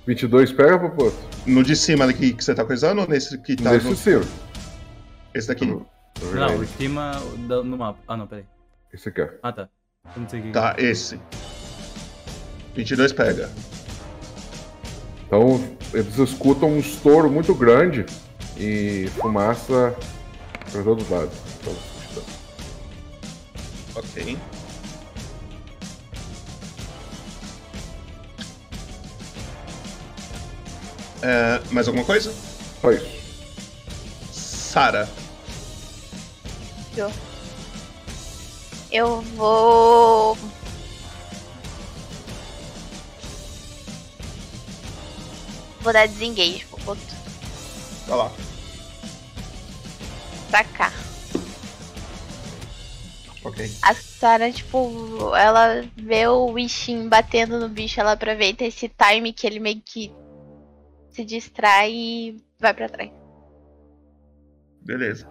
22 0.06 0.52
pega, 0.52 0.78
Popoto? 0.78 1.16
No 1.46 1.62
de 1.62 1.74
cima 1.74 2.04
aqui 2.04 2.34
que 2.34 2.44
você 2.44 2.54
tá 2.54 2.64
coisando 2.64 3.00
ou 3.00 3.08
nesse 3.08 3.38
que 3.38 3.56
tá 3.56 3.72
Nesse 3.72 3.88
no... 3.88 3.96
cima. 3.96 4.22
Esse 5.34 5.48
daqui? 5.48 5.64
Não, 5.64 6.56
o 6.58 6.64
de 6.64 6.70
cima 6.76 7.12
da- 7.48 7.62
no 7.64 7.78
mapa. 7.78 7.98
Ah, 8.06 8.16
não, 8.16 8.26
peraí. 8.26 8.44
Esse 8.92 9.08
aqui, 9.08 9.22
ó. 9.22 9.28
Ah, 9.42 9.52
tá. 9.52 9.68
Eu 10.14 10.20
não 10.22 10.28
sei 10.28 10.40
o 10.40 10.42
que. 10.42 10.50
Tá, 10.50 10.74
esse. 10.76 11.18
22 12.74 13.12
pega. 13.14 13.50
Então 15.32 15.64
eles 15.94 16.18
escutam 16.18 16.68
um 16.72 16.78
estouro 16.78 17.30
muito 17.30 17.54
grande 17.54 18.04
e 18.54 19.08
fumaça 19.16 19.96
para 20.70 20.82
todos 20.82 21.04
os 21.04 21.10
lados. 21.10 21.34
Então, 21.58 22.22
Ok. 23.94 24.38
É, 31.22 31.62
mais 31.70 31.88
alguma 31.88 32.04
coisa? 32.04 32.30
Só 32.82 32.92
isso. 32.92 33.08
Sara. 34.30 35.08
Eu. 36.94 37.10
Eu 38.90 39.22
vou. 39.34 40.36
Vou 45.82 45.92
dar 45.92 46.06
desengage, 46.06 46.64
Popoto. 46.66 47.00
Vai 48.06 48.18
lá. 48.18 48.32
Pra 50.50 50.64
cá. 50.64 50.92
Ok. 53.44 53.68
A 53.82 53.94
Sarah, 53.94 54.52
tipo, 54.52 55.34
ela 55.34 55.82
vê 55.96 56.28
o 56.28 56.52
Wishin 56.52 57.08
batendo 57.08 57.58
no 57.58 57.68
bicho, 57.68 58.00
ela 58.00 58.12
aproveita 58.12 58.64
esse 58.64 58.88
time 58.88 59.32
que 59.32 59.46
ele 59.46 59.58
meio 59.58 59.82
que 59.84 60.14
se 61.10 61.24
distrai 61.24 61.92
e 61.92 62.44
vai 62.60 62.72
pra 62.72 62.88
trás. 62.88 63.10
Beleza. 64.80 65.28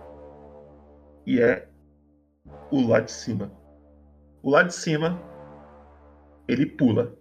E 1.25 1.39
é 1.39 1.67
o 2.69 2.87
lá 2.87 2.99
de 2.99 3.11
cima. 3.11 3.51
O 4.43 4.49
lá 4.49 4.63
de 4.63 4.73
cima, 4.73 5.21
ele 6.47 6.65
pula. 6.65 7.17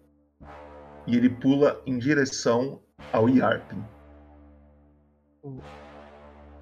E 1.06 1.16
ele 1.16 1.30
pula 1.30 1.80
em 1.86 1.98
direção 1.98 2.82
ao 3.12 3.28
Yarpin. 3.28 3.82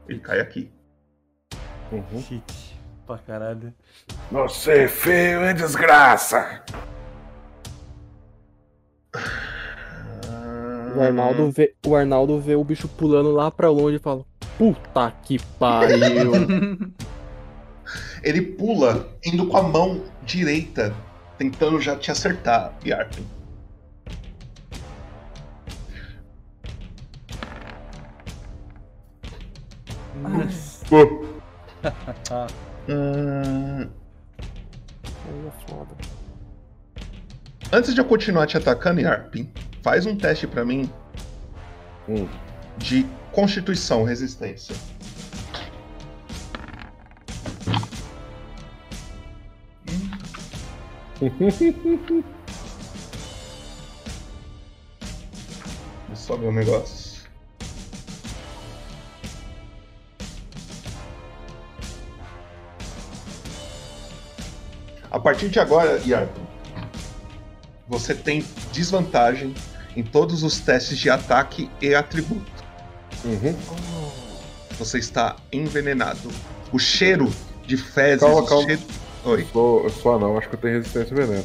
Ele 0.09 0.20
cai 0.20 0.40
aqui. 0.40 0.70
Uhum. 1.93 2.20
Shit. 2.20 2.78
Pra 3.06 3.19
caralho. 3.19 3.73
Você 4.31 4.85
é 4.85 4.89
feio, 4.89 5.44
hein, 5.44 5.55
desgraça? 5.55 6.62
O 10.94 11.01
Arnaldo, 11.01 11.51
vê, 11.51 11.74
o 11.86 11.94
Arnaldo 11.94 12.40
vê 12.40 12.55
o 12.55 12.65
bicho 12.65 12.89
pulando 12.89 13.31
lá 13.31 13.51
pra 13.51 13.70
longe 13.70 13.97
e 13.97 14.01
fala: 14.01 14.24
Puta 14.56 15.12
que 15.23 15.39
pariu. 15.59 16.32
Ele 18.23 18.43
pula 18.43 19.09
indo 19.24 19.47
com 19.47 19.56
a 19.56 19.62
mão 19.62 20.02
direita, 20.24 20.94
tentando 21.39 21.81
já 21.81 21.97
te 21.97 22.10
acertar, 22.10 22.74
Yarpin. 22.85 23.24
Pô. 30.88 31.26
Hum. 32.88 33.88
Antes 37.70 37.94
de 37.94 38.00
eu 38.00 38.04
continuar 38.04 38.46
te 38.46 38.56
atacando, 38.56 39.00
Yarpin, 39.00 39.50
faz 39.82 40.06
um 40.06 40.16
teste 40.16 40.46
pra 40.46 40.64
mim 40.64 40.90
de 42.78 43.04
constituição, 43.32 44.04
resistência. 44.04 44.74
Só 56.14 56.36
ver 56.36 56.46
um 56.48 56.52
negócio. 56.52 57.07
A 65.18 65.20
partir 65.20 65.48
de 65.48 65.58
agora, 65.58 66.00
Yarpin, 66.06 66.40
você 67.88 68.14
tem 68.14 68.44
desvantagem 68.72 69.52
em 69.96 70.02
todos 70.04 70.44
os 70.44 70.60
testes 70.60 70.96
de 70.96 71.10
ataque 71.10 71.68
e 71.82 71.92
atributo. 71.92 72.48
Você 74.78 74.98
está 74.98 75.34
envenenado. 75.52 76.30
O 76.72 76.78
cheiro 76.78 77.28
de 77.66 77.76
fezes. 77.76 78.20
Calma, 78.20 78.42
o 78.42 78.47
calma. 78.47 78.64
cheiro- 78.64 78.82
Oi. 79.24 79.40
Eu 79.42 79.47
sou, 79.48 79.82
eu 79.82 79.90
sou 79.90 80.14
anão, 80.14 80.38
acho 80.38 80.48
que 80.48 80.55
eu 80.55 80.60
tenho 80.60 80.74
resistência 80.74 81.12
ao 81.20 81.26
veneno. 81.26 81.44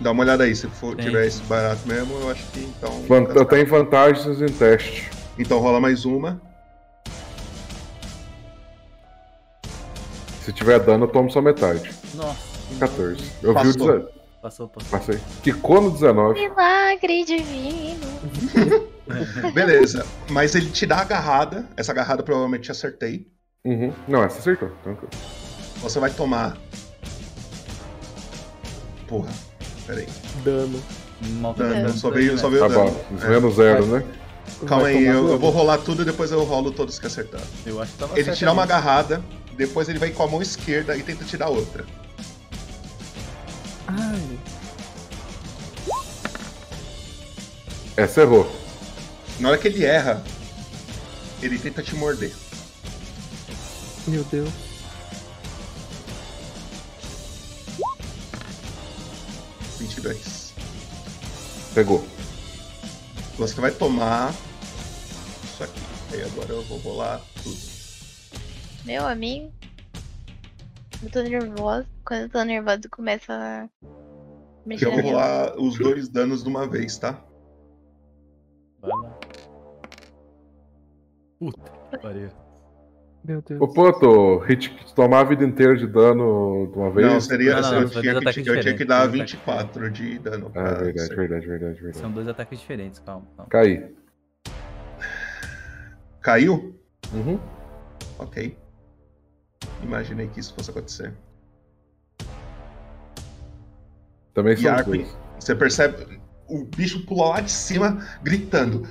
Dá 0.00 0.10
uma 0.10 0.24
olhada 0.24 0.42
aí, 0.42 0.56
se 0.56 0.66
for 0.66 0.96
Tem. 0.96 1.04
tiver 1.06 1.24
esse 1.24 1.40
barato 1.42 1.86
mesmo, 1.86 2.18
eu 2.20 2.30
acho 2.32 2.44
que 2.50 2.58
então. 2.58 2.90
Van- 3.08 3.32
Eu 3.32 3.44
tenho 3.44 3.64
vantagens 3.68 4.42
em 4.42 4.46
teste. 4.52 5.08
Então 5.38 5.60
rola 5.60 5.80
mais 5.80 6.04
uma. 6.04 6.40
Se 10.44 10.52
tiver 10.52 10.80
dano, 10.80 11.04
eu 11.04 11.08
tomo 11.08 11.30
só 11.30 11.40
metade. 11.40 11.92
Nossa. 12.16 12.47
14. 12.78 13.22
Eu 13.42 13.50
vi 13.50 13.50
o 13.50 13.54
Passou. 13.54 13.72
19. 13.72 14.06
Passou, 14.40 14.68
passou. 14.68 14.98
Passei. 14.98 15.20
Quicou 15.42 15.80
no 15.80 15.90
19. 15.90 16.40
Milagre 16.40 17.24
divino. 17.24 18.06
Beleza. 19.52 20.06
Mas 20.30 20.54
ele 20.54 20.70
te 20.70 20.86
dá 20.86 20.98
a 20.98 21.00
agarrada. 21.00 21.66
Essa 21.76 21.92
agarrada 21.92 22.22
provavelmente 22.22 22.64
te 22.64 22.70
acertei. 22.70 23.26
Uhum. 23.64 23.92
Não, 24.06 24.22
essa 24.22 24.38
acertou. 24.38 24.70
Tranquilo. 24.82 25.10
Você 25.82 25.98
vai 25.98 26.10
tomar. 26.10 26.56
Porra. 29.06 29.30
Peraí. 29.86 30.06
Dano. 30.44 30.82
Dano, 31.56 31.92
só 31.94 32.10
veio, 32.10 32.38
só 32.38 32.48
veio 32.48 32.62
Tá 32.62 32.68
dano. 32.68 32.90
bom. 32.90 33.28
Menos 33.28 33.54
zero, 33.56 33.86
né? 33.86 34.04
Calma 34.66 34.84
Vai 34.84 34.96
aí, 34.96 35.04
eu, 35.04 35.28
eu 35.28 35.38
vou 35.38 35.50
rolar 35.50 35.78
tudo 35.78 36.02
e 36.02 36.04
depois 36.04 36.30
eu 36.30 36.42
rolo 36.44 36.70
todos 36.70 36.98
que 36.98 37.06
acertaram. 37.06 37.44
Eu 37.66 37.80
acho 37.82 37.92
que 37.92 37.98
tava 37.98 38.18
Ele 38.18 38.30
dá 38.34 38.52
uma 38.52 38.62
agarrada, 38.62 39.22
depois 39.56 39.88
ele 39.88 39.98
vai 39.98 40.10
com 40.10 40.22
a 40.22 40.26
mão 40.26 40.40
esquerda 40.40 40.96
e 40.96 41.02
tenta 41.02 41.24
te 41.24 41.36
dar 41.36 41.48
outra. 41.48 41.84
Ai. 43.88 44.38
Essa 47.96 48.20
errou. 48.20 48.48
Na 49.40 49.48
hora 49.48 49.58
que 49.58 49.68
ele 49.68 49.84
erra, 49.84 50.22
ele 51.42 51.58
tenta 51.58 51.82
te 51.82 51.94
morder. 51.94 52.32
Meu 54.06 54.22
Deus. 54.24 54.50
Vinte 59.78 59.96
e 59.96 60.00
dois. 60.00 60.52
Pegou. 61.74 62.06
Você 63.38 63.60
vai 63.60 63.70
tomar 63.70 64.34
isso 65.44 65.64
aqui. 65.64 65.80
Aí 66.12 66.22
agora 66.22 66.52
eu 66.52 66.62
vou 66.64 66.78
rolar 66.78 67.20
tudo. 67.42 67.58
Meu 68.84 69.06
amigo. 69.06 69.52
Eu 71.02 71.10
tô 71.10 71.22
nervosa. 71.22 71.86
Quando 72.04 72.22
eu 72.22 72.28
tô 72.28 72.42
nervosa, 72.42 72.80
começa 72.90 73.32
a 73.32 73.68
mexer 74.66 74.86
eu 74.86 74.92
vou 74.92 75.00
rolar 75.00 75.56
os 75.60 75.78
dois 75.78 76.08
danos 76.08 76.42
de 76.42 76.48
uma 76.48 76.66
vez, 76.66 76.98
tá? 76.98 77.24
Vai 78.80 78.90
lá. 78.90 79.18
Puta 81.38 81.70
que 81.90 81.98
pariu. 81.98 82.30
Meu 83.24 83.42
Deus. 83.42 83.60
Ô, 83.60 83.68
Poto, 83.68 84.38
hit, 84.38 84.74
tomar 84.94 85.20
a 85.20 85.24
vida 85.24 85.44
inteira 85.44 85.76
de 85.76 85.86
dano 85.86 86.68
de 86.72 86.78
uma 86.78 86.90
vez. 86.90 87.06
Não, 87.06 87.20
seria. 87.20 87.60
Não, 87.60 87.62
não, 87.62 87.74
eu, 87.74 87.82
não, 87.82 87.90
tinha 87.90 88.14
que, 88.32 88.50
eu 88.50 88.60
tinha 88.60 88.76
que 88.76 88.84
dar 88.84 89.06
dois 89.06 89.20
ataques 89.20 89.32
24 89.32 89.90
de 89.90 90.18
dano. 90.18 90.46
Ah, 90.48 90.52
pra 90.52 90.74
verdade, 90.74 91.14
verdade, 91.14 91.46
verdade, 91.46 91.74
verdade. 91.74 91.98
São 91.98 92.10
dois 92.10 92.28
ataques 92.28 92.58
diferentes, 92.58 93.00
calma. 93.00 93.26
calma. 93.36 93.50
Caí. 93.50 93.94
Caiu? 96.20 96.74
Uhum. 97.12 97.38
Ok. 98.18 98.56
Imaginei 99.82 100.28
que 100.28 100.40
isso 100.40 100.54
fosse 100.54 100.70
acontecer. 100.70 101.14
Também 104.34 104.56
Yarpin, 104.58 105.02
dois. 105.02 105.16
você 105.38 105.54
percebe 105.54 106.20
o 106.48 106.64
bicho 106.64 107.04
pula 107.04 107.28
lá 107.28 107.40
de 107.40 107.50
cima, 107.50 108.06
gritando. 108.22 108.88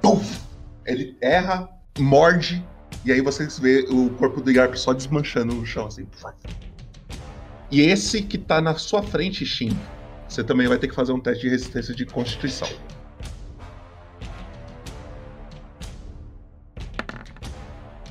Puf! 0.00 0.40
Ele 0.84 1.16
erra, 1.20 1.68
morde, 1.98 2.64
e 3.04 3.12
aí 3.12 3.20
vocês 3.20 3.58
vê 3.58 3.86
o 3.88 4.10
corpo 4.10 4.40
do 4.40 4.50
Yarp 4.50 4.74
só 4.74 4.92
desmanchando 4.92 5.54
no 5.54 5.66
chão, 5.66 5.86
assim. 5.86 6.06
E 7.70 7.80
esse 7.80 8.22
que 8.22 8.38
tá 8.38 8.60
na 8.60 8.74
sua 8.74 9.02
frente, 9.02 9.44
Shin, 9.46 9.76
você 10.28 10.42
também 10.42 10.66
vai 10.66 10.78
ter 10.78 10.88
que 10.88 10.94
fazer 10.94 11.12
um 11.12 11.20
teste 11.20 11.42
de 11.42 11.50
resistência 11.50 11.94
de 11.94 12.04
constituição. 12.06 12.68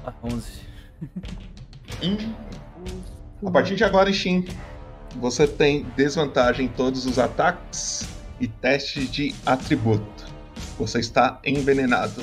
Ah, 0.06 0.14
11. 0.24 0.61
Hum. 2.04 2.34
A 3.46 3.52
partir 3.52 3.76
de 3.76 3.84
agora, 3.84 4.12
Shin, 4.12 4.48
você 5.16 5.48
tem 5.48 5.86
desvantagem 5.96 6.66
em 6.66 6.70
todos 6.70 7.06
os 7.06 7.20
ataques 7.20 8.08
e 8.40 8.48
testes 8.48 9.10
de 9.12 9.36
atributo. 9.46 10.26
Você 10.78 11.00
está 11.00 11.40
envenenado. 11.44 12.22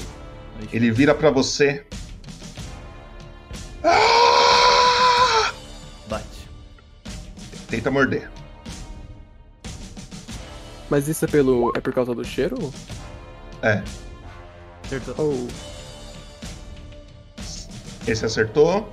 Ele 0.72 0.90
vira 0.90 1.14
pra 1.14 1.30
você. 1.30 1.86
Bate. 6.08 6.50
Tenta 7.68 7.90
morder. 7.90 8.30
Mas 10.90 11.06
isso 11.06 11.24
é 11.24 11.28
pelo. 11.28 11.72
é 11.76 11.80
por 11.80 11.92
causa 11.92 12.14
do 12.14 12.24
cheiro? 12.24 12.72
É. 13.62 13.82
Acertou. 14.84 15.14
Oh. 15.18 15.77
Esse 18.10 18.24
acertou. 18.24 18.92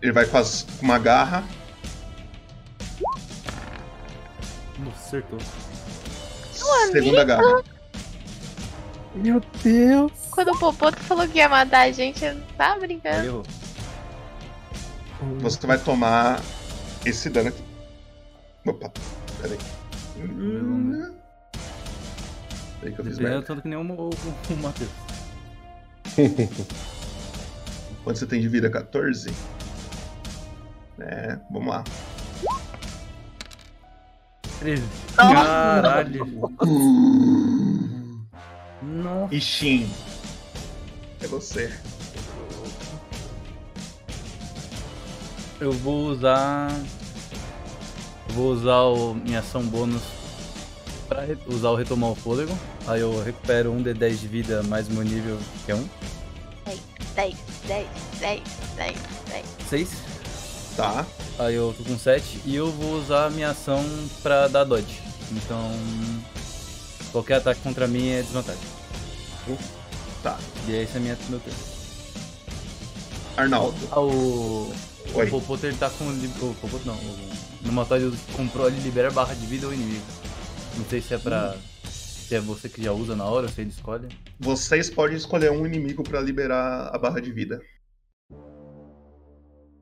Ele 0.00 0.12
vai 0.12 0.24
com, 0.26 0.38
as- 0.38 0.62
com 0.78 0.84
uma 0.86 0.98
garra. 0.98 1.44
Nossa, 4.78 4.98
acertou. 5.18 5.38
Segunda 6.90 7.24
garra. 7.24 7.62
Meu 9.14 9.40
Deus. 9.62 10.12
Quando 10.30 10.52
o 10.52 10.58
Popoto 10.58 10.98
falou 11.00 11.28
que 11.28 11.36
ia 11.38 11.48
matar 11.48 11.82
a 11.82 11.92
gente, 11.92 12.24
eu 12.24 12.34
não 12.34 12.46
tava 12.56 12.80
brincando. 12.80 13.24
Errou. 13.26 13.42
Você 15.40 15.66
vai 15.66 15.78
tomar 15.78 16.40
esse 17.04 17.28
dano 17.28 17.50
aqui. 17.50 17.62
Opa, 18.66 18.90
peraí. 19.40 19.58
Sei 22.80 22.92
que 22.92 22.98
eu 23.00 23.04
fiz 23.04 23.18
merda. 23.18 23.42
tanto 23.42 23.62
que 23.62 23.68
nem 23.68 23.78
o, 23.78 23.82
o, 23.82 24.08
o 24.10 24.56
Matheus. 24.56 24.90
Quanto 28.04 28.18
você 28.18 28.26
tem 28.26 28.40
de 28.40 28.48
vida? 28.48 28.68
14? 28.70 29.32
É, 31.00 31.38
vamos 31.50 31.68
lá. 31.68 31.84
13. 34.60 34.82
Nossa. 35.16 35.34
Caralho. 35.34 36.26
Nossa. 38.82 39.34
Ishin. 39.34 39.88
É 41.20 41.26
você. 41.26 41.72
Eu 45.60 45.72
vou 45.72 46.06
usar. 46.08 46.70
eu 48.28 48.34
Vou 48.34 48.52
usar 48.52 48.82
o, 48.82 49.14
minha 49.14 49.38
ação 49.40 49.62
bônus 49.62 50.02
pra 51.08 51.22
re- 51.22 51.38
usar 51.46 51.70
o 51.70 51.76
retomar 51.76 52.10
o 52.10 52.14
fôlego. 52.16 52.56
Aí 52.86 53.00
eu 53.00 53.22
recupero 53.22 53.70
um 53.72 53.80
de 53.82 53.94
10 53.94 54.20
de 54.20 54.28
vida 54.28 54.62
mais 54.64 54.88
meu 54.88 55.02
nível, 55.04 55.38
que 55.64 55.70
é 55.72 55.76
um. 55.76 55.88
10, 57.14 57.36
10, 57.66 57.86
10, 58.20 58.42
10, 58.76 58.96
10. 59.28 59.46
6. 59.68 59.88
Tá. 60.76 61.06
Aí 61.38 61.54
eu 61.54 61.74
tô 61.76 61.84
com 61.84 61.98
7 61.98 62.40
e 62.44 62.54
eu 62.56 62.70
vou 62.70 62.98
usar 62.98 63.26
a 63.26 63.30
minha 63.30 63.50
ação 63.50 63.84
pra 64.22 64.48
dar 64.48 64.64
dodge. 64.64 65.00
Então. 65.30 65.72
Qualquer 67.10 67.36
ataque 67.36 67.60
contra 67.60 67.86
mim 67.86 68.10
é 68.10 68.22
desvantagem. 68.22 68.62
Tá. 70.22 70.38
E 70.66 70.72
esse 70.72 70.96
é 70.96 71.00
minha, 71.00 71.18
meu 71.28 71.40
turno. 71.40 71.58
Arnaldo. 73.36 73.76
Ah, 73.90 74.00
o. 74.00 74.72
Oi. 75.14 75.26
O 75.26 75.30
Popoto 75.30 75.66
ele 75.66 75.76
tá 75.76 75.90
com. 75.90 76.04
O 76.04 76.54
Popoto 76.60 76.86
não. 76.86 76.94
O 76.94 77.28
Nematóide 77.62 78.16
comprou 78.34 78.68
ele 78.68 78.80
libera 78.80 79.10
barra 79.10 79.34
de 79.34 79.46
vida 79.46 79.66
ao 79.66 79.74
inimigo. 79.74 80.04
Não 80.76 80.84
sei 80.86 81.00
se 81.00 81.14
é 81.14 81.18
pra. 81.18 81.54
Se 82.32 82.36
é 82.36 82.40
você 82.40 82.66
que 82.66 82.82
já 82.82 82.92
usa 82.92 83.14
na 83.14 83.26
hora 83.26 83.46
ele 83.58 83.68
escolhe. 83.68 84.08
Vocês 84.40 84.88
podem 84.88 85.18
escolher 85.18 85.52
um 85.52 85.66
inimigo 85.66 86.02
pra 86.02 86.18
liberar 86.18 86.88
a 86.90 86.96
barra 86.96 87.20
de 87.20 87.30
vida. 87.30 87.60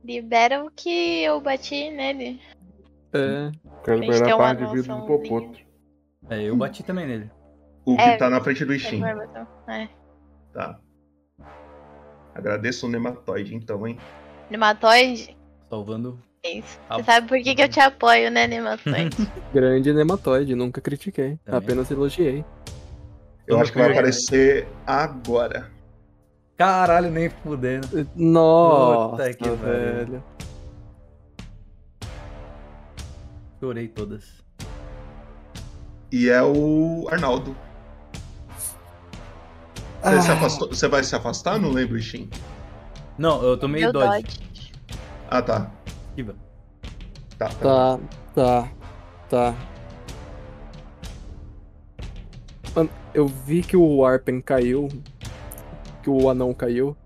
Libera 0.02 0.64
o 0.64 0.68
que 0.68 1.22
eu 1.22 1.40
bati 1.40 1.92
nele. 1.92 2.40
É. 3.12 3.52
Quero 3.84 4.00
liberar 4.00 4.32
a 4.32 4.36
barra 4.36 4.54
de 4.54 4.66
vida 4.66 4.96
do. 4.96 5.06
Popoto. 5.06 5.60
É, 6.28 6.42
eu 6.42 6.56
bati 6.56 6.82
também 6.82 7.06
nele. 7.06 7.30
O 7.84 7.96
que 7.96 8.02
É, 8.02 8.16
tá 8.16 8.28
na 8.28 8.40
frente 8.40 8.64
do 8.64 8.74
Ishin. 8.74 9.00
É. 9.68 9.88
Tá. 10.52 10.80
Agradeço 12.34 12.88
o 12.88 12.90
nematóide, 12.90 13.54
então, 13.54 13.86
hein? 13.86 13.96
Nematóide? 14.50 15.38
Salvando. 15.68 16.20
Ah. 16.88 16.96
Você 16.96 17.04
sabe 17.04 17.28
por 17.28 17.38
que, 17.42 17.54
que 17.54 17.62
eu 17.62 17.68
te 17.68 17.80
apoio, 17.80 18.30
né, 18.30 18.46
Nematóide? 18.46 19.30
Grande 19.52 19.92
nematóide, 19.92 20.54
nunca 20.54 20.80
critiquei. 20.80 21.38
Apenas 21.46 21.90
elogiei. 21.90 22.42
Eu 23.46 23.60
acho 23.60 23.72
que 23.72 23.78
vai 23.78 23.90
aparecer 23.92 24.66
agora. 24.86 25.70
Caralho, 26.56 27.10
nem 27.10 27.28
fudendo. 27.28 28.08
Nossa, 28.16 29.10
Puta 29.16 29.34
que 29.34 29.50
velho. 29.50 30.24
Chorei 33.58 33.88
todas. 33.88 34.24
E 36.10 36.28
é 36.30 36.42
o 36.42 37.06
Arnaldo. 37.10 37.54
Você, 40.02 40.16
Ah. 40.16 40.20
se 40.22 40.30
afastou- 40.30 40.68
você 40.68 40.88
vai 40.88 41.04
se 41.04 41.14
afastar? 41.14 41.58
Não 41.58 41.70
lembro, 41.70 41.98
Ishin. 41.98 42.30
Não, 43.18 43.42
eu 43.42 43.58
tomei 43.58 43.82
Meu 43.82 43.92
dodge. 43.92 44.40
Ah, 45.28 45.42
tá. 45.42 45.70
Esquiva. 46.10 46.34
Tá. 47.38 47.48
Tá, 47.48 47.98
tá, 48.34 48.68
tá. 49.28 49.54
Mano, 52.74 52.90
eu 53.14 53.26
vi 53.26 53.62
que 53.62 53.76
o 53.76 54.04
Arpen 54.04 54.40
caiu, 54.40 54.88
que 56.02 56.10
o 56.10 56.28
anão 56.28 56.52
caiu, 56.52 56.96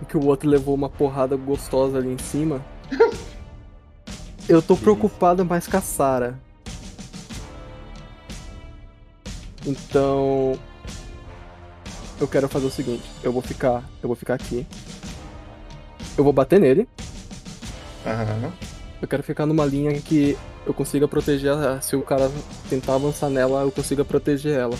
e 0.00 0.04
que 0.04 0.16
o 0.16 0.24
outro 0.26 0.48
levou 0.48 0.74
uma 0.74 0.88
porrada 0.88 1.36
gostosa 1.36 1.98
ali 1.98 2.12
em 2.12 2.18
cima. 2.18 2.64
Eu 4.48 4.62
tô 4.62 4.76
preocupado 4.76 5.44
mais 5.44 5.66
com 5.66 5.76
a 5.76 5.80
Sara. 5.80 6.38
Então, 9.66 10.58
eu 12.20 12.26
quero 12.26 12.48
fazer 12.48 12.66
o 12.66 12.70
seguinte, 12.70 13.04
eu 13.22 13.32
vou 13.32 13.42
ficar, 13.42 13.84
eu 14.02 14.08
vou 14.08 14.16
ficar 14.16 14.34
aqui. 14.34 14.66
Eu 16.16 16.24
vou 16.24 16.32
bater 16.32 16.58
nele. 16.58 16.88
Aham. 18.08 18.52
Eu 19.00 19.06
quero 19.08 19.22
ficar 19.22 19.46
numa 19.46 19.64
linha 19.64 20.00
que 20.00 20.36
eu 20.66 20.74
consiga 20.74 21.06
proteger. 21.06 21.52
a- 21.52 21.80
Se 21.80 21.94
o 21.94 22.02
cara 22.02 22.30
tentar 22.68 22.94
avançar 22.94 23.30
nela, 23.30 23.62
eu 23.62 23.70
consiga 23.70 24.04
proteger 24.04 24.58
ela. 24.58 24.76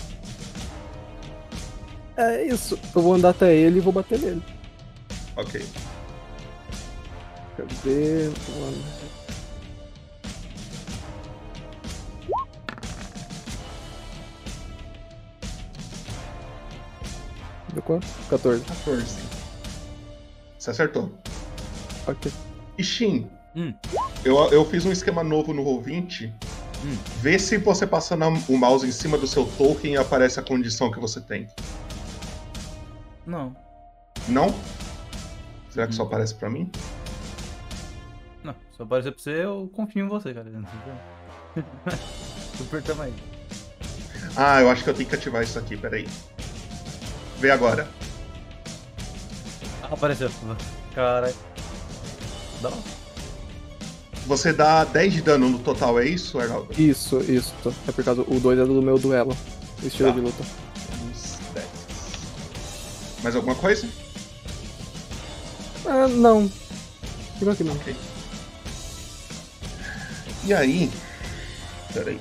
É 2.16 2.44
isso. 2.46 2.78
Eu 2.94 3.02
vou 3.02 3.14
andar 3.14 3.30
até 3.30 3.54
ele 3.54 3.78
e 3.78 3.80
vou 3.80 3.92
bater 3.92 4.18
nele. 4.18 4.42
Ok. 5.36 5.64
Mano. 8.58 8.84
Deu 17.72 17.82
quanto? 17.82 18.06
14. 18.30 18.62
14. 18.64 19.06
Você 20.58 20.70
acertou. 20.70 21.12
Ok. 22.06 22.32
Ishin, 22.78 23.28
Hum. 23.56 23.74
eu, 24.24 24.36
eu 24.52 24.64
fiz 24.64 24.84
um 24.84 24.92
esquema 24.92 25.24
novo 25.24 25.52
no 25.52 25.64
Roll20. 25.64 26.30
Hum. 26.84 26.96
Vê 27.20 27.38
se 27.38 27.56
você 27.58 27.86
passando 27.86 28.24
o 28.48 28.56
mouse 28.56 28.86
em 28.86 28.92
cima 28.92 29.18
do 29.18 29.26
seu 29.26 29.44
token 29.58 29.96
aparece 29.96 30.38
a 30.38 30.42
condição 30.42 30.90
que 30.92 31.00
você 31.00 31.20
tem. 31.20 31.48
Não. 33.26 33.56
Não? 34.28 34.54
Será 35.70 35.86
que 35.88 35.94
só 35.94 36.04
Hum. 36.04 36.06
aparece 36.06 36.34
pra 36.34 36.48
mim? 36.48 36.70
Não, 38.44 38.54
se 38.76 38.80
aparecer 38.82 39.10
pra 39.12 39.22
você, 39.22 39.44
eu 39.44 39.68
confio 39.74 40.04
em 40.04 40.08
você, 40.08 40.32
cara. 40.32 40.48
Super 42.56 42.82
tamanho. 42.82 43.14
Ah, 44.36 44.60
eu 44.60 44.70
acho 44.70 44.84
que 44.84 44.90
eu 44.90 44.94
tenho 44.94 45.08
que 45.08 45.14
ativar 45.16 45.42
isso 45.42 45.58
aqui, 45.58 45.76
peraí. 45.76 46.06
Vê 47.38 47.50
agora. 47.50 47.88
Apareceu. 49.90 50.30
Caralho. 50.94 51.34
Dá. 52.60 52.72
Você 54.26 54.52
dá 54.52 54.84
10 54.84 55.12
de 55.14 55.22
dano 55.22 55.48
no 55.48 55.58
total, 55.58 55.98
é 55.98 56.06
isso, 56.06 56.38
Arnaldo? 56.38 56.68
Isso, 56.80 57.18
isso. 57.20 57.54
É 57.86 57.92
por 57.92 58.04
causa. 58.04 58.22
O 58.22 58.38
2 58.38 58.58
é 58.58 58.64
do 58.64 58.82
meu 58.82 58.98
duelo. 58.98 59.36
Estilo 59.82 60.08
Tá. 60.10 60.14
de 60.14 60.20
luta. 60.20 60.44
Uns 61.08 61.38
10. 61.54 61.66
Mais 63.22 63.36
alguma 63.36 63.54
coisa? 63.54 63.88
Ah, 65.86 66.06
não. 66.08 66.50
Fica 67.38 67.52
aqui 67.52 67.64
não. 67.64 67.78
E 70.44 70.52
aí. 70.52 70.90
Peraí. 71.94 72.20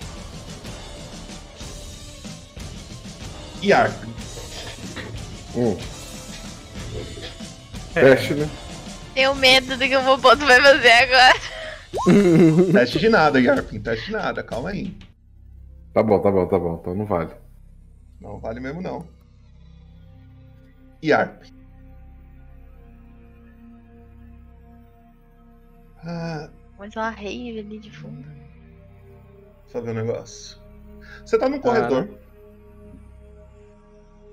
E 3.61 3.73
Arp? 3.73 4.03
Hum. 5.55 5.75
Teste, 7.93 8.33
né? 8.35 8.49
Tenho 9.17 9.33
medo 9.33 9.75
do 9.75 9.79
que 9.79 9.97
o 9.97 10.03
Popoto 10.03 10.45
vai 10.45 10.61
fazer 10.61 10.91
agora. 10.91 11.33
Teste 12.71 12.99
de 12.99 13.09
nada, 13.09 13.41
Yarpin. 13.41 13.79
Teste 13.79 14.05
de 14.05 14.11
nada, 14.11 14.43
calma 14.43 14.69
aí. 14.69 14.95
Tá 15.91 16.03
bom, 16.03 16.21
tá 16.21 16.29
bom, 16.29 16.45
tá 16.45 16.59
bom. 16.59 16.77
Então 16.79 16.93
não 16.93 17.03
vale. 17.07 17.33
Não 18.21 18.37
vale 18.39 18.59
mesmo 18.59 18.79
não. 18.79 19.07
Yarp. 21.03 21.45
Ah, 26.05 26.51
Mas 26.77 26.95
uma 26.95 27.09
rave 27.09 27.59
ali 27.59 27.79
de 27.79 27.89
fundo. 27.89 28.23
só 29.65 29.81
ver 29.81 29.89
um 29.89 29.93
negócio. 29.95 30.59
Você 31.25 31.39
tá 31.39 31.49
num 31.49 31.59
corredor. 31.59 32.07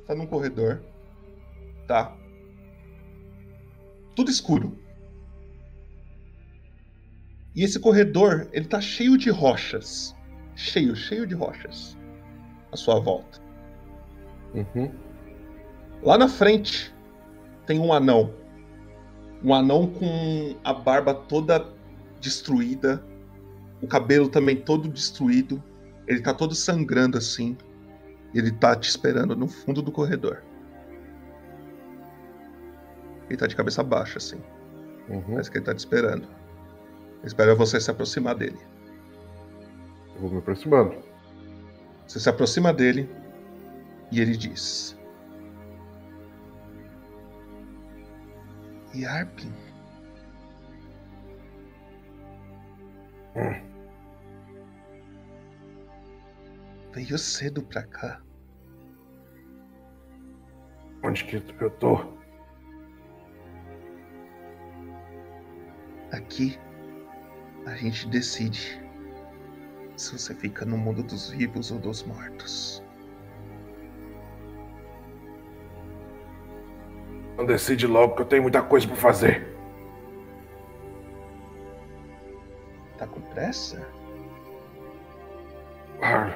Tá 0.07 0.15
num 0.15 0.27
corredor. 0.27 0.83
Tá. 1.89 2.15
Tudo 4.15 4.31
escuro. 4.31 4.79
E 7.55 7.63
esse 7.63 7.79
corredor, 7.79 8.49
ele 8.53 8.67
tá 8.67 8.81
cheio 8.81 9.17
de 9.17 9.31
rochas. 9.31 10.15
Cheio, 10.57 10.97
cheio 10.97 11.27
de 11.27 11.35
rochas. 11.35 11.97
À 12.73 12.77
sua 12.77 12.99
volta. 12.99 13.41
Uhum. 14.55 14.91
Lá 16.03 16.19
na 16.19 16.29
frente 16.29 16.93
tem 17.67 17.79
um 17.79 17.93
anão. 17.93 18.35
Um 19.43 19.55
anão 19.55 19.87
com 19.87 20.57
a 20.65 20.73
barba 20.73 21.15
toda 21.15 21.73
destruída, 22.21 23.05
o 23.81 23.87
cabelo 23.87 24.29
também 24.29 24.57
todo 24.57 24.89
destruído. 24.89 25.63
Ele 26.07 26.21
tá 26.21 26.35
todo 26.35 26.55
sangrando 26.55 27.19
assim. 27.19 27.57
Ele 28.35 28.51
tá 28.51 28.75
te 28.75 28.89
esperando 28.89 29.37
no 29.37 29.47
fundo 29.47 29.81
do 29.81 29.93
corredor. 29.93 30.43
Ele 33.29 33.37
tá 33.37 33.47
de 33.47 33.57
cabeça 33.57 33.83
baixa 33.83 34.19
assim. 34.19 34.41
Uhum. 35.09 35.23
Parece 35.23 35.51
que 35.51 35.59
ele 35.59 35.65
tá 35.65 35.75
te 35.75 35.79
esperando. 35.79 36.29
Espera 37.23 37.55
você 37.55 37.81
se 37.81 37.91
aproximar 37.91 38.35
dele. 38.35 38.59
Eu 40.15 40.23
vou 40.23 40.31
me 40.31 40.39
aproximando. 40.39 40.97
Você 42.07 42.21
se 42.21 42.29
aproxima 42.29 42.73
dele 42.73 43.09
E 44.13 44.21
ele 44.21 44.37
diz: 44.37 44.97
Yarpin. 48.95 49.53
Veio 56.95 57.19
cedo 57.19 57.61
pra 57.63 57.83
cá. 57.83 58.23
Onde 61.03 61.25
que 61.25 61.37
eu 61.37 61.71
tô? 61.71 62.15
Aqui 66.25 66.59
a 67.67 67.77
gente 67.77 68.09
decide 68.09 68.81
se 69.97 70.19
você 70.19 70.35
fica 70.35 70.65
no 70.65 70.77
mundo 70.77 71.03
dos 71.03 71.29
vivos 71.31 71.71
ou 71.71 71.79
dos 71.79 72.03
mortos. 72.03 72.83
Não 77.37 77.45
decide 77.45 77.87
logo 77.87 78.15
que 78.17 78.23
eu 78.23 78.27
tenho 78.27 78.43
muita 78.43 78.63
coisa 78.63 78.87
pra 78.87 78.97
fazer. 78.97 79.47
Tá 82.97 83.07
com 83.07 83.21
pressa? 83.21 83.87
Ah. 86.01 86.35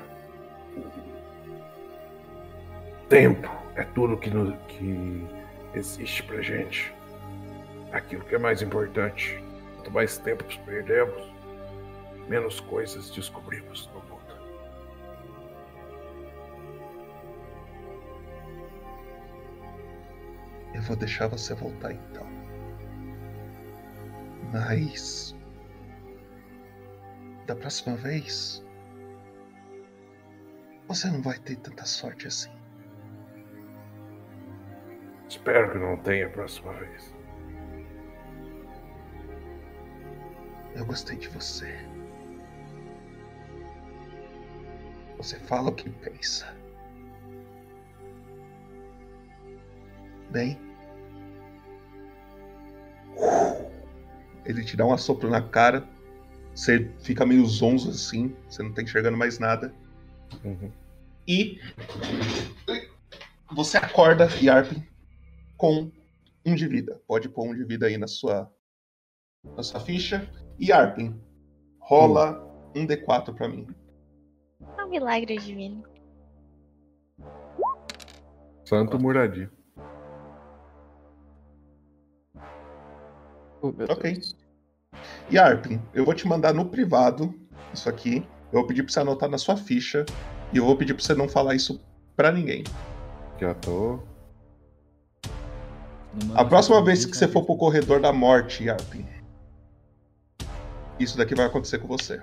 Tempo 3.09 3.49
é 3.75 3.85
tudo 3.85 4.19
que, 4.19 4.29
no- 4.29 4.57
que 4.67 5.27
existe 5.73 6.23
pra 6.25 6.43
gente. 6.43 6.93
Aquilo 7.91 8.23
que 8.25 8.35
é 8.35 8.39
mais 8.39 8.61
importante. 8.61 9.43
Quanto 9.89 9.95
mais 9.95 10.19
tempo 10.19 10.45
perdemos, 10.67 11.33
menos 12.29 12.61
coisas 12.61 13.11
descobrimos 13.11 13.87
no 13.95 14.01
mundo. 14.03 14.19
Eu 20.75 20.83
vou 20.83 20.95
deixar 20.95 21.29
você 21.29 21.55
voltar 21.55 21.93
então. 21.93 22.27
Mas. 24.53 25.35
Da 27.47 27.57
próxima 27.57 27.97
vez. 27.97 28.63
Você 30.87 31.11
não 31.11 31.23
vai 31.23 31.39
ter 31.39 31.57
tanta 31.57 31.87
sorte 31.87 32.27
assim. 32.27 32.53
Espero 35.31 35.73
que 35.73 35.79
não 35.79 35.97
tenha 35.97 36.27
a 36.27 36.31
próxima 36.31 36.75
vez. 36.75 37.18
Gostei 40.89 41.19
de 41.19 41.29
você. 41.29 41.87
Você 45.19 45.39
fala 45.41 45.69
o 45.69 45.75
que 45.75 45.91
pensa. 45.91 46.57
Bem. 50.31 50.59
Ele 54.47 54.65
te 54.65 54.77
dá 54.77 54.87
um 54.87 54.93
assopro 54.93 55.29
na 55.29 55.43
cara. 55.43 55.87
Você 56.55 56.91
fica 57.01 57.27
meio 57.27 57.45
zonzo 57.45 57.91
assim. 57.91 58.35
Você 58.49 58.63
não 58.63 58.73
tá 58.73 58.83
enxergando 58.83 59.17
mais 59.17 59.39
nada. 59.39 59.75
E. 61.27 61.61
Você 63.55 63.77
acorda, 63.77 64.27
Yarpin, 64.41 64.87
com 65.57 65.93
um 66.47 66.55
de 66.55 66.67
vida. 66.67 67.01
Pode 67.07 67.29
pôr 67.29 67.49
um 67.49 67.55
de 67.55 67.65
vida 67.65 67.87
aí 67.87 67.99
na 67.99 68.07
sua, 68.07 68.51
na 69.45 69.63
sua 69.63 69.81
ficha. 69.81 70.31
E 70.59 70.73
Arpin, 70.73 71.15
rola 71.79 72.45
um 72.75 72.87
D4 72.87 73.33
pra 73.35 73.49
mim. 73.49 73.67
É 74.77 74.85
um 74.85 74.89
milagre 74.89 75.39
divino. 75.39 75.85
Santo 78.65 78.99
Muradia. 78.99 79.51
ok. 83.63 84.21
E 85.31 85.39
Arpin, 85.39 85.81
eu 85.95 86.05
vou 86.05 86.15
te 86.15 86.27
mandar 86.27 86.53
no 86.53 86.65
privado 86.65 87.35
isso 87.73 87.89
aqui. 87.89 88.27
Eu 88.53 88.61
vou 88.61 88.67
pedir 88.67 88.83
pra 88.83 88.93
você 88.93 89.01
anotar 89.01 89.29
na 89.29 89.39
sua 89.39 89.57
ficha. 89.57 90.05
E 90.53 90.57
eu 90.57 90.65
vou 90.65 90.77
pedir 90.77 90.95
pra 90.95 91.05
você 91.05 91.15
não 91.15 91.29
falar 91.29 91.55
isso 91.55 91.81
pra 92.17 92.33
ninguém. 92.33 92.65
Já 93.39 93.55
tô. 93.55 94.01
A 96.35 96.45
próxima 96.45 96.83
vez 96.83 97.05
que 97.05 97.17
você 97.17 97.29
for 97.29 97.45
pro 97.45 97.57
corredor 97.57 98.01
da 98.01 98.13
morte, 98.13 98.65
Yarpin, 98.65 99.07
isso 100.99 101.17
daqui 101.17 101.35
vai 101.35 101.47
acontecer 101.47 101.79
com 101.79 101.87
você. 101.89 102.21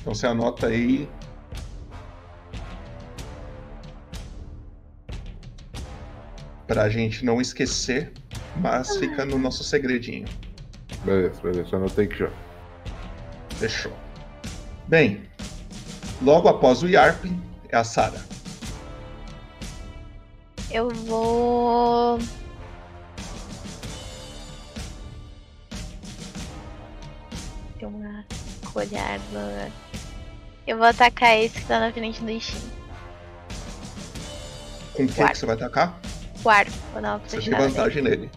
Então 0.00 0.14
você 0.14 0.26
anota 0.26 0.66
aí. 0.66 1.08
Pra 6.66 6.88
gente 6.88 7.24
não 7.24 7.40
esquecer, 7.40 8.12
mas 8.56 8.96
fica 8.96 9.24
no 9.24 9.38
nosso 9.38 9.62
segredinho. 9.62 10.26
Beleza, 11.04 11.40
beleza. 11.40 11.76
Anotei 11.76 12.06
que 12.06 12.18
já. 12.18 12.30
Fechou. 13.62 13.92
Bem, 14.88 15.22
logo 16.20 16.48
após 16.48 16.82
o 16.82 16.88
Yarpin 16.88 17.40
é 17.68 17.76
a 17.76 17.84
Sara. 17.84 18.20
Eu 20.68 20.90
vou. 20.90 22.18
Tem 27.78 27.86
uma 27.86 28.24
colhada. 28.72 29.70
Eu 30.66 30.78
vou 30.78 30.86
atacar 30.86 31.38
esse 31.38 31.60
que 31.60 31.66
tá 31.66 31.78
na 31.78 31.92
frente 31.92 32.20
do 32.20 32.30
Ishin. 32.30 32.58
Com 34.92 35.06
quem 35.06 35.28
que 35.28 35.38
você 35.38 35.46
vai 35.46 35.54
atacar? 35.54 36.00
O 36.42 36.50
arco, 36.50 36.72
vou 36.92 37.00
dar 37.00 37.16
uma 37.16 37.18
Você 37.28 37.36
tem 37.36 37.44
flechada 37.44 37.62
nele. 37.62 37.74
vantagem 37.76 38.02
nele. 38.02 38.30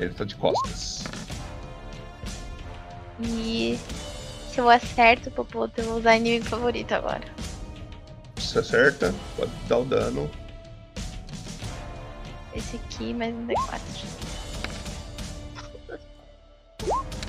Ele 0.00 0.14
tá 0.14 0.24
de 0.24 0.36
costas. 0.36 1.04
E 3.20 3.78
se 4.50 4.60
eu 4.60 4.68
acerto, 4.68 5.30
Popoto, 5.30 5.80
eu 5.80 5.84
vou 5.84 5.98
usar 5.98 6.16
inimigo 6.16 6.44
favorito 6.46 6.92
agora. 6.92 7.24
Você 8.36 8.58
acerta, 8.58 9.14
pode 9.36 9.52
dar 9.68 9.78
o 9.78 9.84
dano. 9.84 10.30
Esse 12.54 12.76
aqui 12.76 13.12
mais 13.14 13.34
um 13.34 13.46
D4. 13.46 13.80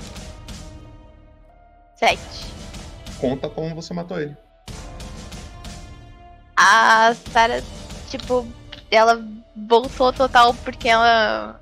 Sete. 1.96 2.46
Conta 3.18 3.48
como 3.48 3.74
você 3.74 3.94
matou 3.94 4.20
ele. 4.20 4.36
A 6.56 7.14
Sarah, 7.32 7.62
tipo, 8.08 8.46
ela 8.90 9.24
voltou 9.56 10.12
total 10.12 10.54
porque 10.54 10.88
ela 10.88 11.58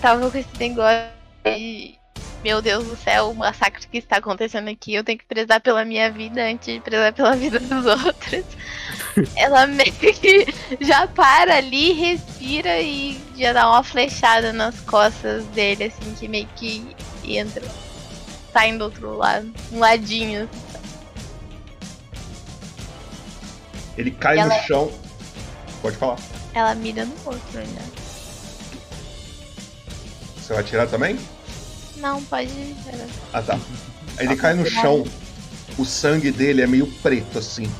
tava 0.00 0.30
com 0.30 0.38
esse 0.38 0.58
negócio 0.58 1.10
e. 1.46 2.01
Meu 2.44 2.60
Deus 2.60 2.84
do 2.84 2.96
céu, 2.96 3.30
o 3.30 3.34
massacre 3.36 3.86
que 3.86 3.98
está 3.98 4.16
acontecendo 4.16 4.68
aqui, 4.68 4.92
eu 4.94 5.04
tenho 5.04 5.16
que 5.18 5.24
prezar 5.24 5.60
pela 5.60 5.84
minha 5.84 6.10
vida 6.10 6.42
antes 6.42 6.74
de 6.74 6.80
prezar 6.80 7.12
pela 7.12 7.34
vida 7.36 7.60
dos 7.60 7.86
outros. 7.86 8.44
ela 9.36 9.64
meio 9.66 9.92
que 9.92 10.46
já 10.80 11.06
para 11.06 11.56
ali, 11.56 11.92
respira 11.92 12.80
e 12.80 13.20
já 13.36 13.52
dá 13.52 13.68
uma 13.70 13.84
flechada 13.84 14.52
nas 14.52 14.80
costas 14.80 15.44
dele, 15.46 15.84
assim, 15.84 16.14
que 16.18 16.26
meio 16.26 16.48
que 16.56 16.84
entra. 17.24 17.62
Saem 18.52 18.76
do 18.76 18.84
outro 18.84 19.16
lado, 19.16 19.52
um 19.70 19.78
ladinho. 19.78 20.50
Ele 23.96 24.10
cai 24.10 24.36
E 24.38 24.44
no 24.44 24.50
ela- 24.52 24.62
chão. 24.64 24.92
Pode 25.80 25.96
falar. 25.96 26.18
Ela 26.54 26.74
mira 26.74 27.04
no 27.04 27.14
outro 27.24 27.58
ainda. 27.58 27.80
Você 30.36 30.52
vai 30.54 30.62
atirar 30.62 30.88
também? 30.88 31.18
Não, 32.02 32.22
pode. 32.24 32.50
Ah 33.32 33.40
tá. 33.40 33.58
Aí 34.18 34.26
ele 34.26 34.36
cai 34.36 34.54
no 34.54 34.66
chão. 34.66 35.04
O 35.78 35.84
sangue 35.84 36.32
dele 36.32 36.60
é 36.60 36.66
meio 36.66 36.86
preto 37.00 37.38
assim. 37.38 37.70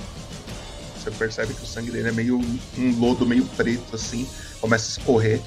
Você 0.97 1.10
percebe 1.10 1.52
que 1.52 1.62
o 1.62 1.67
sangue 1.67 1.91
dele 1.91 2.09
é 2.09 2.12
meio 2.12 2.39
um 2.78 3.01
lodo 3.01 3.26
meio 3.26 3.44
preto 3.44 3.97
assim. 3.97 4.26
Começa 4.60 4.86
a 4.86 4.91
escorrer. 4.99 5.41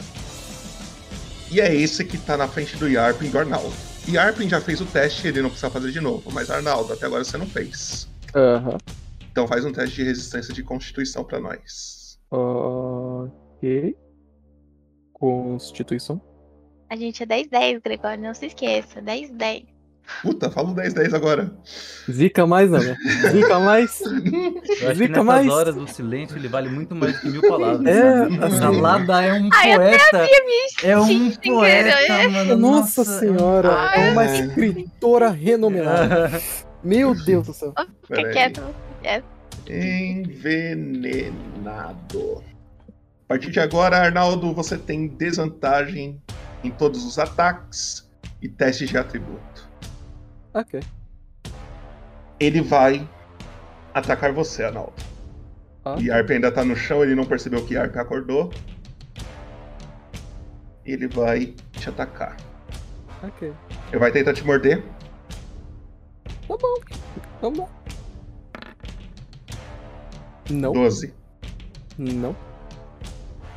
E 1.50 1.62
é 1.62 1.74
esse 1.74 2.04
que 2.04 2.18
tá 2.18 2.36
na 2.36 2.50
frente 2.50 2.76
do 2.76 2.88
Yarpin 2.88 3.30
do 3.30 3.40
Arnaldo. 3.40 3.74
E 4.08 4.12
Yarpin 4.12 4.50
já 4.50 4.60
fez 4.60 4.82
o 4.82 4.86
teste, 4.86 5.28
ele 5.28 5.42
não 5.42 5.50
precisa 5.50 5.72
fazer 5.72 5.92
de 5.92 6.02
novo. 6.02 6.30
Mas 6.32 6.52
Arnaldo, 6.52 6.92
até 6.92 7.06
agora 7.06 7.24
você 7.24 7.38
não 7.38 7.48
fez. 7.48 8.10
Aham. 8.36 8.78
Então 9.32 9.48
faz 9.48 9.64
um 9.64 9.72
teste 9.72 9.96
de 9.96 10.04
resistência 10.04 10.54
de 10.54 10.62
constituição 10.62 11.24
pra 11.24 11.40
nós. 11.40 12.20
Ok. 12.30 13.96
Constituição. 15.14 16.22
A 16.90 16.96
gente 16.96 17.24
é 17.24 17.26
10-10, 17.26 17.82
Gregório, 17.84 18.22
não 18.24 18.34
se 18.34 18.46
esqueça. 18.48 19.02
10-10. 19.02 19.66
Puta, 20.22 20.52
fala 20.52 20.70
o 20.70 20.76
10-10 20.76 21.16
agora. 21.16 21.52
Zica 22.10 22.46
mais, 22.46 22.70
não, 22.70 22.78
né? 22.80 22.96
Zica 23.32 23.60
mais. 23.60 23.92
Zica 23.98 25.08
nessas 25.10 25.26
mais. 25.26 25.50
horas 25.50 25.74
do 25.74 25.88
silêncio 25.88 26.38
ele 26.38 26.48
vale 26.48 26.70
muito 26.70 26.94
mais 26.94 27.14
do 27.16 27.22
que 27.22 27.30
mil 27.30 27.42
palavras. 27.42 27.88
É, 27.88 28.02
sabe? 28.20 28.44
assim- 28.44 28.58
Salada 28.60 29.22
é 29.24 29.34
um 29.34 29.50
Ai, 29.52 29.72
até 29.72 29.98
poeta. 30.12 30.20
me 30.22 30.90
É 30.90 30.98
um 31.00 31.32
poeta, 31.32 32.30
mano. 32.30 32.56
Nossa, 32.58 33.04
senhora, 33.04 33.70
é 33.96 34.12
uma 34.12 34.22
Ai. 34.22 34.40
escritora 34.42 35.30
renomeada. 35.32 36.40
Meu 36.84 37.16
Deus 37.16 37.48
do 37.48 37.54
céu. 37.54 37.74
Fica 38.08 38.30
quieto. 38.30 38.62
É. 39.04 39.24
Envenenado. 41.16 42.44
A 43.26 43.28
partir 43.28 43.50
de 43.50 43.60
agora, 43.60 43.98
Arnaldo, 43.98 44.54
você 44.54 44.78
tem 44.78 45.08
desvantagem 45.08 46.22
em 46.66 46.72
todos 46.72 47.06
os 47.06 47.20
ataques 47.20 48.10
e 48.42 48.50
testes 48.50 48.90
de 48.90 48.98
atributo. 48.98 49.70
Ok. 50.54 50.82
Ele 52.40 52.62
vai 52.62 53.08
atacar 53.94 54.32
você, 54.34 54.64
Arnaldo. 54.64 54.94
Ah. 55.84 55.96
Yarp 56.00 56.32
ainda 56.32 56.52
tá 56.52 56.64
no 56.66 56.76
chão, 56.76 57.04
ele 57.04 57.16
não 57.16 57.26
percebeu 57.26 57.64
que 57.66 57.76
Yarp 57.76 57.96
acordou. 57.98 58.52
Ele 60.84 61.08
vai 61.08 61.54
te 61.74 61.90
atacar. 61.90 62.38
Ok. 63.24 63.54
Ele 63.90 64.00
vai 64.00 64.12
tentar 64.12 64.34
te 64.34 64.44
morder. 64.44 64.84
Tá 66.48 66.58
bom. 66.58 66.80
Vamos 67.42 67.60
lá. 67.60 67.70
Não. 70.50 70.74
12. 70.74 71.14
Não. 71.98 72.36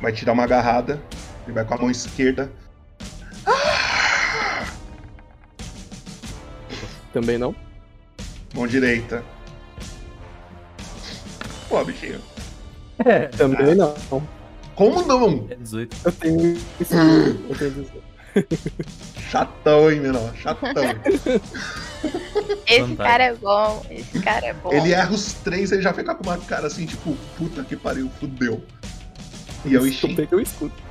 Vai 0.01 0.11
te 0.11 0.25
dar 0.25 0.33
uma 0.33 0.43
agarrada. 0.43 1.01
Ele 1.45 1.53
vai 1.53 1.65
com 1.65 1.73
a 1.73 1.77
mão 1.77 1.91
esquerda. 1.91 2.51
Também 7.19 7.37
não. 7.37 7.53
Mão 8.55 8.65
direita. 8.65 9.21
Pô, 11.67 11.83
bichinho. 11.83 12.21
É. 13.03 13.27
Também 13.27 13.75
não. 13.75 13.93
Como 14.73 15.05
não? 15.05 15.45
É 15.49 15.55
18. 15.55 15.97
Eu 16.05 16.11
tenho. 16.13 16.57
Eu 16.79 17.57
tenho 17.57 17.81
isso. 17.81 17.91
Chatão, 19.29 19.91
hein, 19.91 19.99
menor? 19.99 20.33
Chatão. 20.37 20.71
Esse 22.65 22.95
cara 22.95 23.23
é 23.25 23.33
bom. 23.33 23.85
Esse 23.89 24.19
cara 24.21 24.45
é 24.45 24.53
bom. 24.53 24.71
Ele 24.71 24.93
erra 24.93 25.11
os 25.11 25.33
três, 25.33 25.73
ele 25.73 25.81
já 25.81 25.93
fica 25.93 26.15
com 26.15 26.23
uma 26.23 26.37
cara 26.37 26.67
assim, 26.67 26.85
tipo, 26.85 27.17
puta 27.37 27.65
que 27.65 27.75
pariu, 27.75 28.09
fudeu. 28.17 28.63
E 29.65 29.75
é 29.75 29.79
o 29.79 29.85
Ishin. 29.85 30.15
Eu 30.31 30.39
escuto. 30.39 30.81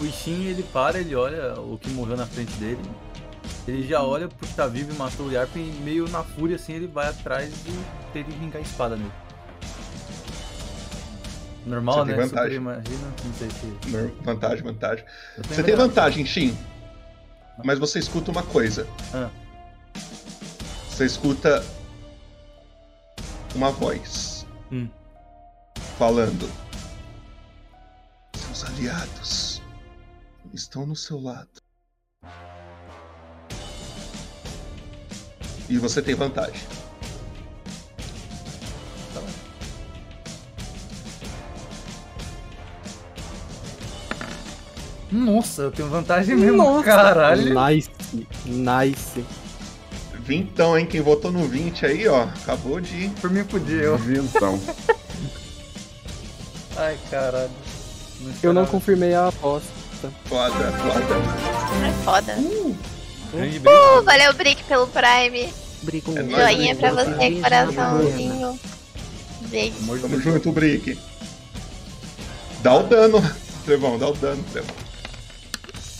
O 0.00 0.04
Ishin, 0.04 0.46
ele 0.46 0.64
para, 0.64 0.98
ele 0.98 1.14
olha 1.14 1.54
o 1.60 1.78
que 1.78 1.88
morreu 1.90 2.16
na 2.16 2.26
frente 2.26 2.52
dele. 2.54 2.80
Ele 3.66 3.86
já 3.86 4.02
olha 4.02 4.28
porque 4.28 4.54
tá 4.54 4.66
vivo 4.66 4.92
e 4.92 4.96
matou 4.96 5.26
o 5.26 5.32
Yarp 5.32 5.56
e 5.56 5.60
meio 5.82 6.08
na 6.08 6.22
fúria 6.22 6.54
assim 6.56 6.72
ele 6.74 6.86
vai 6.86 7.08
atrás 7.08 7.52
e 7.66 7.84
tenta 8.12 8.30
vingar 8.30 8.58
a 8.58 8.60
espada 8.60 8.96
nele. 8.96 9.10
Normal, 11.66 11.94
Você 11.96 12.06
tem 12.06 12.16
né? 12.16 12.22
vantagem. 12.26 12.58
Super 12.58 12.72
imagina, 12.72 13.14
não 13.24 13.34
sei 13.34 13.50
se. 13.50 14.20
Vantagem, 14.22 14.62
vantagem. 14.64 15.04
Você 15.48 15.62
tem 15.64 15.74
vantagem, 15.74 16.24
Shin. 16.24 16.56
Mas 17.64 17.78
você 17.78 17.98
escuta 17.98 18.30
uma 18.30 18.42
coisa. 18.44 18.86
Ah. 19.12 19.30
Você 20.88 21.06
escuta 21.06 21.64
uma 23.54 23.70
voz 23.72 24.46
Hum. 24.70 24.88
falando. 25.98 26.48
Seus 28.34 28.64
aliados 28.64 29.62
estão 30.54 30.86
no 30.86 30.94
seu 30.94 31.20
lado. 31.20 31.48
E 35.68 35.78
você 35.78 36.00
tem 36.00 36.14
vantagem. 36.14 36.60
Nossa, 45.10 45.62
eu 45.62 45.70
tenho 45.70 45.88
vantagem 45.88 46.36
mesmo, 46.36 46.58
Nossa. 46.58 46.84
caralho. 46.84 47.54
Nice. 47.54 47.90
Nice. 48.44 49.24
Vintão, 50.20 50.76
hein? 50.76 50.84
Quem 50.84 51.00
votou 51.00 51.30
no 51.30 51.46
20 51.46 51.86
aí, 51.86 52.08
ó, 52.08 52.24
acabou 52.24 52.80
de. 52.80 53.08
Por 53.20 53.30
mim 53.30 53.44
podia. 53.44 53.96
Vintão. 53.96 54.60
Ai, 56.76 56.98
caralho. 57.10 57.50
Eu 58.42 58.52
não 58.52 58.66
confirmei 58.66 59.14
a 59.14 59.28
aposta. 59.28 59.70
Foda, 60.24 60.72
foda. 60.72 61.14
É 61.86 61.92
foda. 62.04 62.36
Grande 63.32 63.58
Uh, 63.58 64.02
valeu, 64.02 64.32
Brick, 64.34 64.62
pelo 64.64 64.86
Prime. 64.88 65.52
Brigou. 65.82 66.16
É 66.16 66.22
nóis, 66.22 66.36
Joinha 66.36 66.76
pra 66.76 66.92
você, 66.92 67.40
coraçãozinho. 67.40 68.58
Beijo. 69.48 70.00
Tamo 70.00 70.20
junto, 70.20 70.52
Brick. 70.52 70.98
Dá 72.62 72.76
o 72.76 72.82
dano, 72.84 73.18
Trevão, 73.64 73.98
dá 73.98 74.08
o 74.08 74.14
dano, 74.14 74.42
Trevão. 74.52 74.74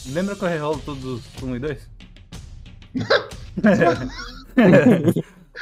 Lembra 0.07 0.37
que 0.37 0.43
eu 0.43 0.49
rerolo 0.49 0.81
todos 0.85 1.05
os 1.05 1.23
1 1.43 1.57
e 1.57 1.59
2? 1.59 1.79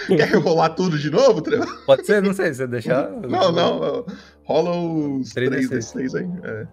Quer 0.07 0.35
rolar 0.39 0.71
tudo 0.71 0.99
de 0.99 1.11
novo, 1.11 1.41
Trevão? 1.41 1.67
Pode 1.87 2.05
ser? 2.07 2.23
Não 2.23 2.33
sei, 2.33 2.47
se 2.49 2.57
você 2.57 2.67
deixar. 2.67 3.09
Não, 3.11 3.53
não. 3.53 4.05
Rola 4.45 4.77
os 4.77 5.31
Três 5.31 5.69
3 5.69 5.71
D6. 5.71 5.95
D6 5.95 6.19
aí. 6.19 6.29
É. 6.45 6.67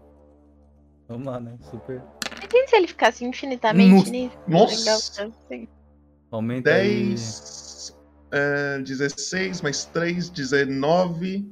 Vamos 1.08 1.26
lá, 1.26 1.40
né? 1.40 1.54
Super. 1.70 2.02
Imagina 2.52 2.68
se 2.68 2.76
ele 2.76 2.88
ficasse 2.88 3.26
infinitamente 3.26 3.96
Nossa. 3.96 4.12
nisso. 4.12 4.38
Nossa. 4.48 4.80
Legal, 4.80 5.34
assim. 5.46 5.68
Aumenta 6.30 6.74
aí. 6.74 7.08
10, 7.08 7.98
é, 8.32 8.80
16 8.80 9.62
mais 9.62 9.86
3, 9.86 10.30
19. 10.30 11.50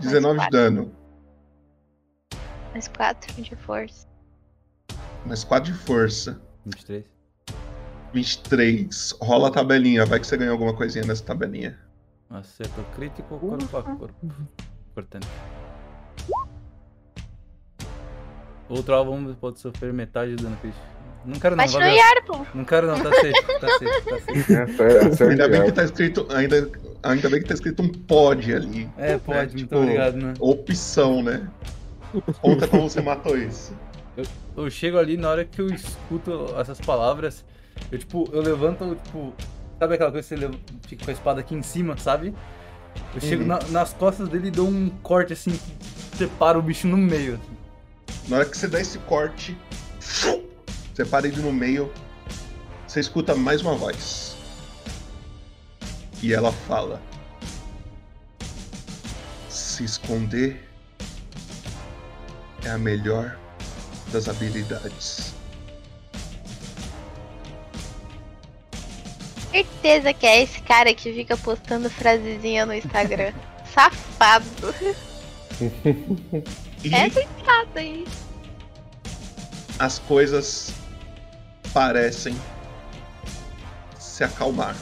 19 0.00 0.40
de 0.40 0.50
dano. 0.50 0.92
Mais 2.72 2.88
quatro 2.88 3.32
de 3.40 3.54
força. 3.56 4.08
Mais 5.24 5.44
4 5.44 5.72
de 5.72 5.78
força. 5.78 6.40
23. 6.66 7.04
23. 8.12 9.14
Rola 9.20 9.48
a 9.48 9.50
tabelinha, 9.50 10.04
vai 10.04 10.20
que 10.20 10.26
você 10.26 10.36
ganhou 10.36 10.52
alguma 10.52 10.74
coisinha 10.76 11.04
nessa 11.04 11.24
tabelinha. 11.24 11.78
Acerto 12.28 12.82
crítico, 12.96 13.38
corpo 13.38 13.76
a 13.76 13.82
corpo. 13.82 14.14
Importante. 14.90 15.28
Outro 18.68 18.94
alvo 18.94 19.34
pode 19.40 19.60
sofrer 19.60 19.92
metade 19.92 20.34
do 20.36 20.42
dano 20.42 20.56
crítico. 20.56 20.82
Não 21.24 21.38
quero 21.38 21.56
não, 21.56 21.64
Bate 21.64 21.74
no 21.74 21.80
valeu. 21.80 21.96
Yarpo. 21.96 22.46
Não 22.54 22.64
quero 22.64 22.86
não, 22.86 23.00
tá 23.00 23.10
safe, 23.10 23.32
tá 23.60 23.68
safe, 23.68 24.02
tá 24.02 24.18
safe. 24.18 25.24
É 25.24 25.30
Ainda 25.30 25.48
bem 25.48 25.64
que 25.64 25.72
tá 25.72 25.84
escrito. 25.84 26.26
Ainda, 26.30 26.70
ainda 27.02 27.30
bem 27.30 27.40
que 27.40 27.48
tá 27.48 27.54
escrito 27.54 27.82
um 27.82 27.88
pod 27.88 28.54
ali. 28.54 28.90
É, 28.98 29.16
pode, 29.18 29.38
né? 29.38 29.42
muito 29.44 29.56
Tipo, 29.58 29.76
obrigado, 29.78 30.16
né? 30.16 30.34
Opção, 30.38 31.22
né? 31.22 31.48
Conta 32.42 32.68
como 32.68 32.88
você 32.88 33.00
matou 33.00 33.36
isso. 33.38 33.72
Eu, 34.16 34.24
eu 34.56 34.70
chego 34.70 34.98
ali 34.98 35.16
na 35.16 35.30
hora 35.30 35.44
que 35.46 35.60
eu 35.60 35.66
escuto 35.68 36.54
essas 36.58 36.78
palavras, 36.80 37.44
eu 37.90 37.98
tipo, 37.98 38.28
eu 38.32 38.40
levanto, 38.42 38.96
tipo, 39.04 39.32
sabe 39.78 39.94
aquela 39.94 40.12
coisa 40.12 40.28
que 40.28 40.36
você 40.40 40.50
fica 40.86 41.04
com 41.06 41.10
a 41.10 41.14
espada 41.14 41.40
aqui 41.40 41.54
em 41.54 41.62
cima, 41.62 41.96
sabe? 41.96 42.34
Eu 43.14 43.20
chego 43.20 43.42
Uhum. 43.42 43.48
na- 43.48 43.60
nas 43.70 43.92
costas 43.94 44.28
dele 44.28 44.48
e 44.48 44.50
dou 44.50 44.68
um 44.68 44.88
corte 45.02 45.32
assim, 45.32 45.50
que 45.50 46.16
separa 46.18 46.58
o 46.58 46.62
bicho 46.62 46.86
no 46.86 46.96
meio. 46.98 47.40
Na 48.28 48.36
hora 48.36 48.46
que 48.46 48.56
você 48.56 48.66
dá 48.66 48.80
esse 48.80 48.98
corte, 49.00 49.56
você 50.00 51.04
para 51.04 51.26
ele 51.26 51.42
no 51.42 51.52
meio, 51.52 51.92
você 52.86 53.00
escuta 53.00 53.34
mais 53.34 53.60
uma 53.60 53.74
voz. 53.74 54.36
E 56.22 56.32
ela 56.32 56.52
fala: 56.52 57.02
Se 59.48 59.84
esconder 59.84 60.62
é 62.64 62.70
a 62.70 62.78
melhor 62.78 63.38
das 64.12 64.28
habilidades. 64.28 65.34
Certeza 69.50 70.14
que 70.14 70.26
é 70.26 70.42
esse 70.42 70.60
cara 70.62 70.94
que 70.94 71.12
fica 71.12 71.36
postando 71.36 71.90
frasezinha 71.90 72.64
no 72.64 72.72
Instagram. 72.72 73.32
Safado. 73.74 74.74
E 76.84 76.94
É 76.94 77.08
safado 77.08 77.78
aí. 77.78 78.04
as 79.78 79.98
coisas 80.00 80.70
parecem 81.72 82.34
se 83.98 84.22
acalmar. 84.22 84.76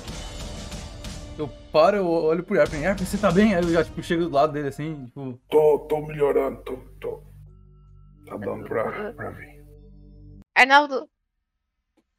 Eu 1.39 1.49
paro, 1.73 1.97
eu 1.99 2.07
olho 2.07 2.43
pro 2.43 2.57
Yarpen, 2.57 2.83
Yarpen, 2.83 3.07
você 3.07 3.17
tá 3.17 3.31
bem? 3.31 3.55
Aí 3.55 3.63
eu 3.63 3.71
já 3.71 3.85
tipo, 3.85 4.03
chego 4.03 4.25
do 4.25 4.31
lado 4.31 4.53
dele 4.53 4.69
assim, 4.69 5.07
tipo, 5.07 5.41
Tô, 5.49 5.79
tô 5.89 6.05
melhorando, 6.05 6.61
tô, 6.63 6.77
tô. 7.01 7.23
Tá 8.27 8.37
dando 8.37 8.65
pra, 8.65 9.13
pra 9.13 9.31
vir. 9.31 9.65
Arnaldo, 10.57 11.09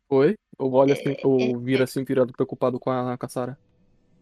Oi? 0.10 0.36
Eu 0.60 0.72
olho 0.72 0.94
assim, 0.94 1.16
eu 1.24 1.60
viro 1.60 1.84
assim, 1.84 2.04
virado 2.04 2.32
preocupado 2.32 2.80
com 2.80 2.90
a, 2.90 3.18
com 3.18 3.26
a 3.26 3.30
Sarah. 3.30 3.58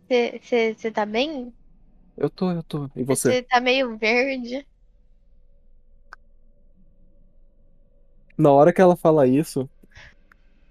você 0.09 0.91
tá 0.91 1.05
bem? 1.05 1.53
Eu 2.17 2.29
tô, 2.29 2.51
eu 2.51 2.63
tô. 2.63 2.89
E 2.95 3.03
você? 3.03 3.31
Você 3.31 3.41
tá 3.43 3.59
meio 3.59 3.97
verde. 3.97 4.65
Na 8.41 8.49
hora 8.49 8.73
que 8.73 8.81
ela 8.81 8.95
fala 8.95 9.27
isso, 9.27 9.69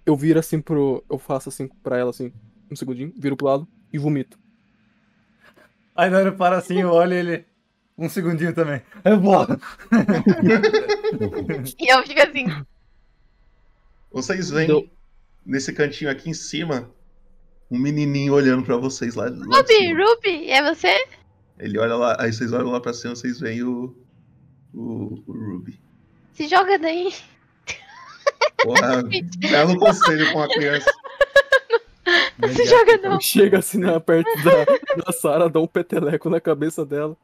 Eu 0.04 0.16
viro 0.16 0.40
assim 0.40 0.60
pro. 0.60 1.04
Eu 1.08 1.18
faço 1.18 1.48
assim 1.50 1.68
pra 1.84 1.96
ela 1.96 2.10
assim, 2.10 2.32
um 2.68 2.74
segundinho, 2.74 3.12
viro 3.16 3.36
pro 3.36 3.46
lado 3.46 3.68
e 3.92 3.98
vomito. 3.98 4.36
Aí 5.94 6.10
na 6.10 6.18
hora 6.18 6.30
eu 6.30 6.36
paro 6.36 6.56
assim, 6.56 6.80
eu 6.80 6.90
olho 6.90 7.14
ele. 7.14 7.44
Um 7.96 8.08
segundinho 8.08 8.52
também. 8.52 8.82
Aí 9.04 9.12
eu 9.12 9.20
vou. 9.20 9.46
E 11.78 11.92
eu 11.92 12.02
fico 12.04 12.22
assim. 12.22 12.46
Vocês 14.10 14.50
veem 14.50 14.90
nesse 15.46 15.72
cantinho 15.72 16.10
aqui 16.10 16.28
em 16.28 16.34
cima 16.34 16.90
um 17.70 17.78
menininho 17.78 18.32
olhando 18.32 18.64
pra 18.64 18.76
vocês 18.76 19.14
lá. 19.14 19.26
lá 19.26 19.58
Ruby, 19.58 19.74
cima. 19.74 20.04
Ruby, 20.04 20.50
é 20.50 20.74
você? 20.74 21.06
Ele 21.56 21.78
olha 21.78 21.94
lá, 21.94 22.16
aí 22.18 22.32
vocês 22.32 22.52
olham 22.52 22.70
lá 22.70 22.80
pra 22.80 22.92
cima, 22.92 23.14
vocês 23.14 23.38
veem 23.38 23.62
o, 23.62 23.94
o, 24.74 25.22
o 25.24 25.32
Ruby. 25.32 25.78
Se 26.32 26.48
joga 26.48 26.76
daí. 26.78 27.12
Porra, 28.62 29.02
belo 29.50 29.78
conselho 29.78 30.32
com 30.32 30.42
a 30.42 30.48
criança. 30.48 30.90
Se 32.54 32.64
joga 32.66 32.96
não. 32.98 33.20
Chega 33.20 33.58
assim 33.58 33.78
na, 33.78 34.00
perto 34.00 34.28
da, 34.42 35.04
da 35.04 35.12
Sarah, 35.12 35.48
dá 35.48 35.60
um 35.60 35.66
peteleco 35.66 36.28
na 36.30 36.40
cabeça 36.40 36.84
dela. 36.84 37.16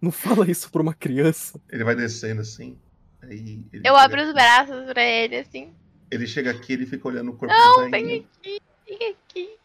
Não 0.00 0.10
fala 0.10 0.50
isso 0.50 0.70
pra 0.70 0.82
uma 0.82 0.94
criança. 0.94 1.60
Ele 1.70 1.84
vai 1.84 1.94
descendo 1.94 2.40
assim. 2.40 2.76
Aí 3.22 3.62
ele, 3.72 3.82
Eu 3.86 3.96
abro 3.96 4.20
os 4.22 4.32
braços 4.32 4.84
pra 4.86 5.02
ele, 5.04 5.36
assim. 5.36 5.72
ele 6.10 6.26
chega 6.26 6.50
aqui, 6.50 6.72
ele 6.72 6.86
fica 6.86 7.06
olhando 7.06 7.30
o 7.30 7.36
corpo 7.36 7.54
Não, 7.54 7.82
da 7.82 7.88
vem 7.90 8.26
aqui, 8.42 8.60
vem 8.88 9.10
aqui. 9.10 9.56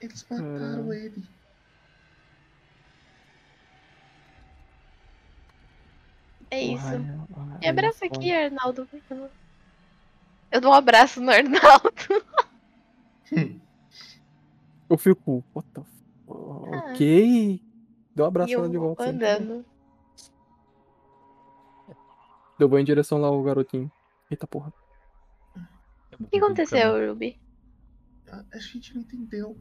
Eles 0.00 0.24
mataram 0.30 0.92
ele. 0.92 1.22
É 6.50 6.62
isso. 6.62 6.98
Me 7.60 7.68
abraça 7.68 8.06
aqui, 8.06 8.32
Arnaldo. 8.32 8.86
por 8.86 9.00
favor. 9.08 9.30
Eu 10.50 10.60
dou 10.60 10.70
um 10.70 10.74
abraço 10.74 11.20
no 11.20 11.30
Arnaldo. 11.30 11.90
Eu 14.88 14.96
fico, 14.96 15.44
what 15.54 15.68
the 15.72 15.80
f... 15.80 15.90
Ok. 16.28 17.62
Deu 18.14 18.24
um 18.24 18.28
abraço 18.28 18.52
nela 18.52 18.68
de 18.68 18.78
volta. 18.78 19.08
andando. 19.08 19.64
Eu 22.58 22.68
vou 22.68 22.78
em 22.78 22.84
direção 22.84 23.18
lá 23.18 23.28
ao 23.28 23.42
garotinho. 23.42 23.90
Eita 24.30 24.46
porra. 24.46 24.72
O 26.18 26.26
que 26.26 26.38
aconteceu, 26.38 27.08
Ruby? 27.08 27.38
A, 28.30 28.44
a 28.52 28.58
gente 28.58 28.94
não 28.94 29.02
entendeu. 29.02 29.56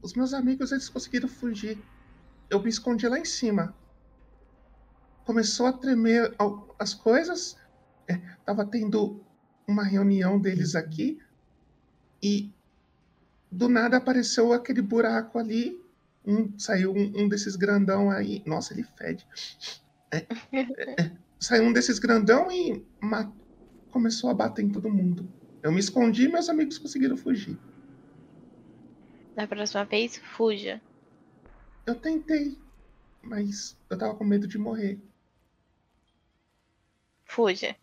Os 0.00 0.14
meus 0.14 0.32
amigos, 0.32 0.70
eles 0.70 0.88
conseguiram 0.88 1.28
fugir. 1.28 1.82
Eu 2.48 2.62
me 2.62 2.68
escondi 2.68 3.08
lá 3.08 3.18
em 3.18 3.24
cima. 3.24 3.74
Começou 5.24 5.66
a 5.66 5.72
tremer 5.72 6.32
as 6.78 6.94
coisas. 6.94 7.58
É, 8.08 8.16
tava 8.44 8.64
tendo 8.64 9.25
uma 9.66 9.84
reunião 9.84 10.38
deles 10.38 10.74
aqui. 10.74 11.18
E 12.22 12.50
do 13.50 13.68
nada 13.68 13.96
apareceu 13.96 14.52
aquele 14.52 14.82
buraco 14.82 15.38
ali. 15.38 15.80
Um, 16.24 16.58
saiu 16.58 16.92
um, 16.92 17.22
um 17.22 17.28
desses 17.28 17.56
grandão 17.56 18.10
aí. 18.10 18.42
Nossa, 18.46 18.72
ele 18.72 18.82
fede. 18.82 19.26
É, 20.10 20.26
é, 20.52 21.02
é, 21.02 21.12
saiu 21.38 21.64
um 21.64 21.72
desses 21.72 21.98
grandão 21.98 22.50
e 22.50 22.84
começou 23.90 24.30
a 24.30 24.34
bater 24.34 24.64
em 24.64 24.70
todo 24.70 24.90
mundo. 24.90 25.28
Eu 25.62 25.72
me 25.72 25.80
escondi 25.80 26.24
e 26.24 26.28
meus 26.28 26.48
amigos 26.48 26.78
conseguiram 26.78 27.16
fugir. 27.16 27.58
Da 29.34 29.46
próxima 29.46 29.84
vez, 29.84 30.16
fuja. 30.16 30.80
Eu 31.84 31.94
tentei, 31.94 32.58
mas 33.22 33.76
eu 33.90 33.98
tava 33.98 34.14
com 34.14 34.24
medo 34.24 34.46
de 34.46 34.58
morrer. 34.58 34.98
Fuja. 37.24 37.76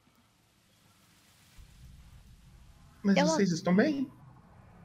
Mas 3.04 3.18
Eu- 3.18 3.26
vocês 3.28 3.52
estão 3.52 3.76
bem? 3.76 4.10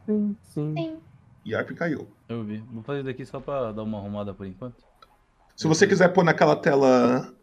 Sim, 0.07 0.37
sim. 0.43 0.75
Sim. 0.75 1.01
Yarp 1.47 1.71
caiu. 1.73 2.09
Eu 2.29 2.45
vi. 2.45 2.59
Vou 2.71 2.83
fazer 2.83 3.03
daqui 3.03 3.25
só 3.25 3.41
pra 3.41 3.73
dar 3.73 3.83
uma 3.83 3.99
arrumada 3.99 4.35
por 4.35 4.47
enquanto. 4.47 4.85
Se 5.57 5.67
você 5.67 5.87
quiser 5.87 6.09
pôr 6.13 6.25
naquela 6.25 6.55
tela 6.57 7.35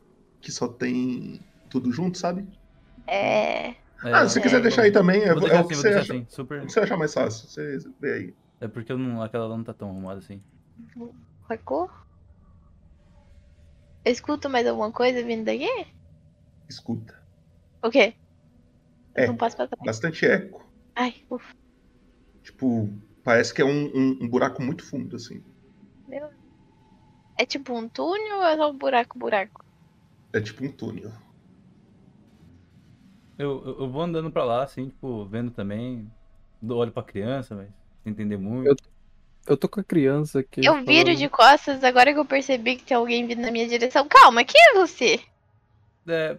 que 0.41 0.51
só 0.51 0.67
tem 0.67 1.39
tudo 1.69 1.91
junto, 1.91 2.17
sabe? 2.17 2.47
É. 3.07 3.75
ah, 4.03 4.27
se 4.27 4.33
você 4.33 4.41
quiser 4.41 4.61
deixar 4.61 4.83
aí 4.83 4.91
também, 4.91 5.21
é, 5.21 5.27
é 5.29 5.33
o 5.33 5.67
que 5.67 5.75
você 5.75 5.89
acha, 5.89 6.13
assim, 6.13 6.25
super. 6.29 6.61
o 6.61 6.65
que 6.65 6.71
você 6.71 6.79
achar 6.81 6.97
mais 6.97 7.13
fácil. 7.13 7.47
Você 7.47 7.79
vê 7.99 8.13
aí. 8.13 8.35
É 8.61 8.67
porque 8.67 8.91
eu 8.91 8.97
não, 8.97 9.21
aquela 9.21 9.47
lá 9.47 9.57
não 9.57 9.63
tá 9.63 9.73
tão 9.73 9.89
arrumada 9.89 10.19
assim. 10.19 10.41
Sacou? 11.47 11.89
Eu 14.03 14.11
escuto 14.11 14.49
mais 14.49 14.67
alguma 14.67 14.91
coisa 14.91 15.23
vindo 15.23 15.45
daqui? 15.45 15.87
Escuta. 16.69 17.19
O 17.83 17.89
quê? 17.89 18.15
É, 19.13 19.27
Não 19.27 19.35
passo 19.35 19.55
pra 19.55 19.67
trás. 19.67 19.83
bastante 19.85 20.25
eco. 20.25 20.64
Ai, 20.95 21.13
ufa. 21.29 21.53
Tipo, 22.43 22.89
parece 23.23 23.53
que 23.53 23.61
é 23.61 23.65
um, 23.65 23.85
um- 23.87 24.19
um 24.21 24.27
buraco 24.29 24.61
muito 24.61 24.83
fundo, 24.85 25.15
assim. 25.15 25.43
Meu. 26.07 26.29
É 27.37 27.45
tipo 27.45 27.73
um 27.73 27.89
túnel 27.89 28.37
ou 28.37 28.43
é 28.43 28.55
só 28.55 28.71
um 28.71 28.77
buraco, 28.77 29.17
buraco? 29.19 29.65
É 30.31 30.39
tipo 30.39 30.63
um 30.63 30.71
túnel. 30.71 31.11
Eu, 33.37 33.61
eu, 33.65 33.79
eu 33.81 33.89
vou 33.89 34.01
andando 34.01 34.31
pra 34.31 34.45
lá, 34.45 34.63
assim, 34.63 34.87
tipo, 34.89 35.25
vendo 35.25 35.51
também. 35.51 36.09
Dou 36.61 36.77
olho 36.79 36.91
pra 36.91 37.03
criança, 37.03 37.53
mas 37.55 37.67
sem 38.03 38.13
entender 38.13 38.37
muito. 38.37 38.67
Eu, 38.69 38.75
eu 39.47 39.57
tô 39.57 39.67
com 39.67 39.81
a 39.81 39.83
criança 39.83 40.39
aqui. 40.39 40.65
Eu 40.65 40.75
viro 40.85 41.07
falando- 41.07 41.17
de 41.17 41.29
costas 41.29 41.83
agora 41.83 42.13
que 42.13 42.19
eu 42.19 42.25
percebi 42.25 42.77
que 42.77 42.85
tem 42.85 42.95
alguém 42.95 43.27
vindo 43.27 43.41
na 43.41 43.51
minha 43.51 43.67
direção. 43.67 44.07
Calma, 44.07 44.43
quem 44.45 44.61
é 44.71 44.73
você? 44.75 45.19
É. 46.07 46.37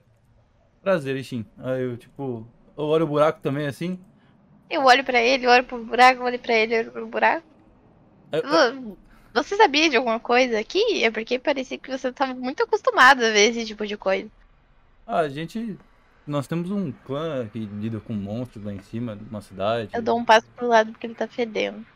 Prazer, 0.81 1.17
Ishin. 1.17 1.45
Aí 1.59 1.83
eu, 1.83 1.97
tipo, 1.99 2.47
eu 2.79 2.85
olho 2.85 3.05
o 3.05 3.09
buraco 3.09 3.41
também, 3.43 3.67
assim. 3.67 3.99
Eu 4.71 4.85
olho 4.85 5.05
pra 5.05 5.21
ele, 5.21 5.47
olho 5.47 5.65
pro 5.65 5.85
buraco, 5.85 6.23
olho 6.23 6.39
pra 6.39 6.55
ele, 6.55 6.79
olho 6.79 6.93
pro 6.93 7.07
buraco. 7.07 7.47
Vo- 8.33 8.97
Você 9.35 9.57
sabia 9.57 9.89
de 9.91 9.97
alguma 9.97 10.19
coisa 10.19 10.59
aqui? 10.59 11.05
É 11.05 11.11
porque 11.11 11.39
parecia 11.39 11.79
que 11.79 11.91
você 11.91 12.13
tava 12.13 12.35
muito 12.35 12.63
acostumado 12.63 13.25
a 13.25 13.31
ver 13.31 13.51
esse 13.51 13.67
tipo 13.67 13.87
de 13.87 13.97
coisa. 13.97 14.31
Ah, 15.07 15.21
a 15.21 15.29
gente. 15.29 15.79
Nós 16.27 16.49
temos 16.49 16.71
um 16.71 16.91
clã 16.91 17.47
que 17.47 17.61
lida 17.61 18.01
com 18.01 18.13
monstros 18.13 18.65
lá 18.65 18.73
em 18.73 18.81
cima, 18.81 19.15
numa 19.15 19.41
cidade. 19.41 19.95
Eu 19.95 20.03
dou 20.03 20.19
um 20.19 20.25
passo 20.25 20.47
pro 20.57 20.67
lado 20.67 20.91
porque 20.91 21.07
ele 21.07 21.15
tá 21.15 21.29
fedendo. 21.29 21.87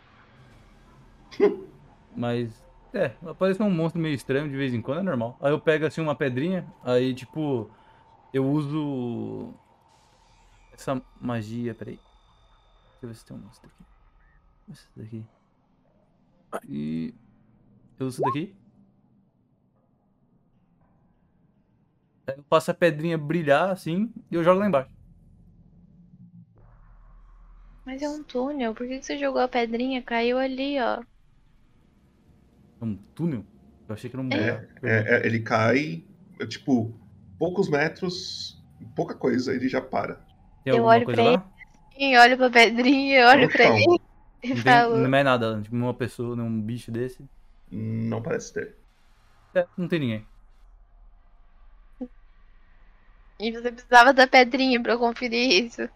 Mas, 2.16 2.50
é, 2.94 3.12
aparece 3.26 3.62
um 3.62 3.70
monstro 3.70 4.00
meio 4.00 4.14
estranho 4.14 4.48
de 4.48 4.56
vez 4.56 4.74
em 4.74 4.82
quando, 4.82 5.00
é 5.00 5.02
normal. 5.02 5.36
Aí 5.40 5.50
eu 5.52 5.60
pego 5.60 5.86
assim 5.86 6.00
uma 6.00 6.14
pedrinha, 6.14 6.66
aí 6.84 7.14
tipo, 7.14 7.70
eu 8.32 8.46
uso 8.46 9.52
essa 10.72 11.00
magia, 11.20 11.74
peraí. 11.74 11.98
Deixa 13.00 13.06
eu 13.06 13.08
ver 13.08 13.14
se 13.14 13.24
tem 13.24 13.36
um 13.36 13.40
monstro 13.40 13.70
aqui. 13.70 13.84
Esse 14.70 14.86
daqui. 14.94 15.24
E 16.68 17.14
eu 17.98 18.06
uso 18.06 18.16
isso 18.16 18.22
daqui. 18.22 18.54
Aí 22.26 22.34
eu 22.36 22.44
faço 22.44 22.70
a 22.70 22.74
pedrinha 22.74 23.16
brilhar 23.16 23.70
assim 23.70 24.12
e 24.30 24.34
eu 24.34 24.44
jogo 24.44 24.60
lá 24.60 24.66
embaixo. 24.66 24.90
Mas 27.84 28.02
é 28.02 28.08
um 28.08 28.22
túnel, 28.22 28.74
por 28.74 28.86
que 28.86 29.02
você 29.02 29.18
jogou 29.18 29.40
a 29.40 29.48
pedrinha? 29.48 30.02
Caiu 30.02 30.38
ali, 30.38 30.78
ó. 30.80 31.02
É 32.80 32.84
um 32.84 32.96
túnel? 33.14 33.44
Eu 33.88 33.94
achei 33.94 34.08
que 34.08 34.16
era 34.16 34.24
um 34.24 34.30
É, 34.32 34.68
é, 34.82 35.16
é, 35.16 35.26
ele 35.26 35.40
cai, 35.40 36.04
é, 36.38 36.46
tipo, 36.46 36.94
poucos 37.38 37.68
metros, 37.68 38.62
pouca 38.94 39.14
coisa, 39.14 39.54
ele 39.54 39.68
já 39.68 39.80
para. 39.80 40.14
Tem 40.64 40.72
eu 40.72 40.76
alguma 40.76 40.94
olho 40.94 41.04
coisa 41.04 41.22
pra 41.22 41.30
lá? 41.32 41.32
ele, 41.34 41.42
olho 42.18 42.36
pra 42.36 42.50
pedrinha, 42.50 43.28
olho 43.28 43.42
no 43.42 43.48
pra 43.48 43.64
ele 43.64 44.00
e 44.42 44.48
Não, 44.54 44.56
falo. 44.56 44.96
não 44.96 45.18
é 45.18 45.22
nada, 45.22 45.60
tipo, 45.62 45.76
uma 45.76 45.94
pessoa, 45.94 46.34
um 46.36 46.60
bicho 46.60 46.90
desse. 46.90 47.24
Não 47.70 48.22
parece 48.22 48.52
ter. 48.52 48.74
É, 49.54 49.66
não 49.76 49.86
tem 49.88 50.00
ninguém. 50.00 50.26
E 53.38 53.52
você 53.52 53.72
precisava 53.72 54.12
da 54.12 54.26
pedrinha 54.26 54.80
pra 54.82 54.92
eu 54.92 54.98
conferir 54.98 55.64
isso. 55.64 55.88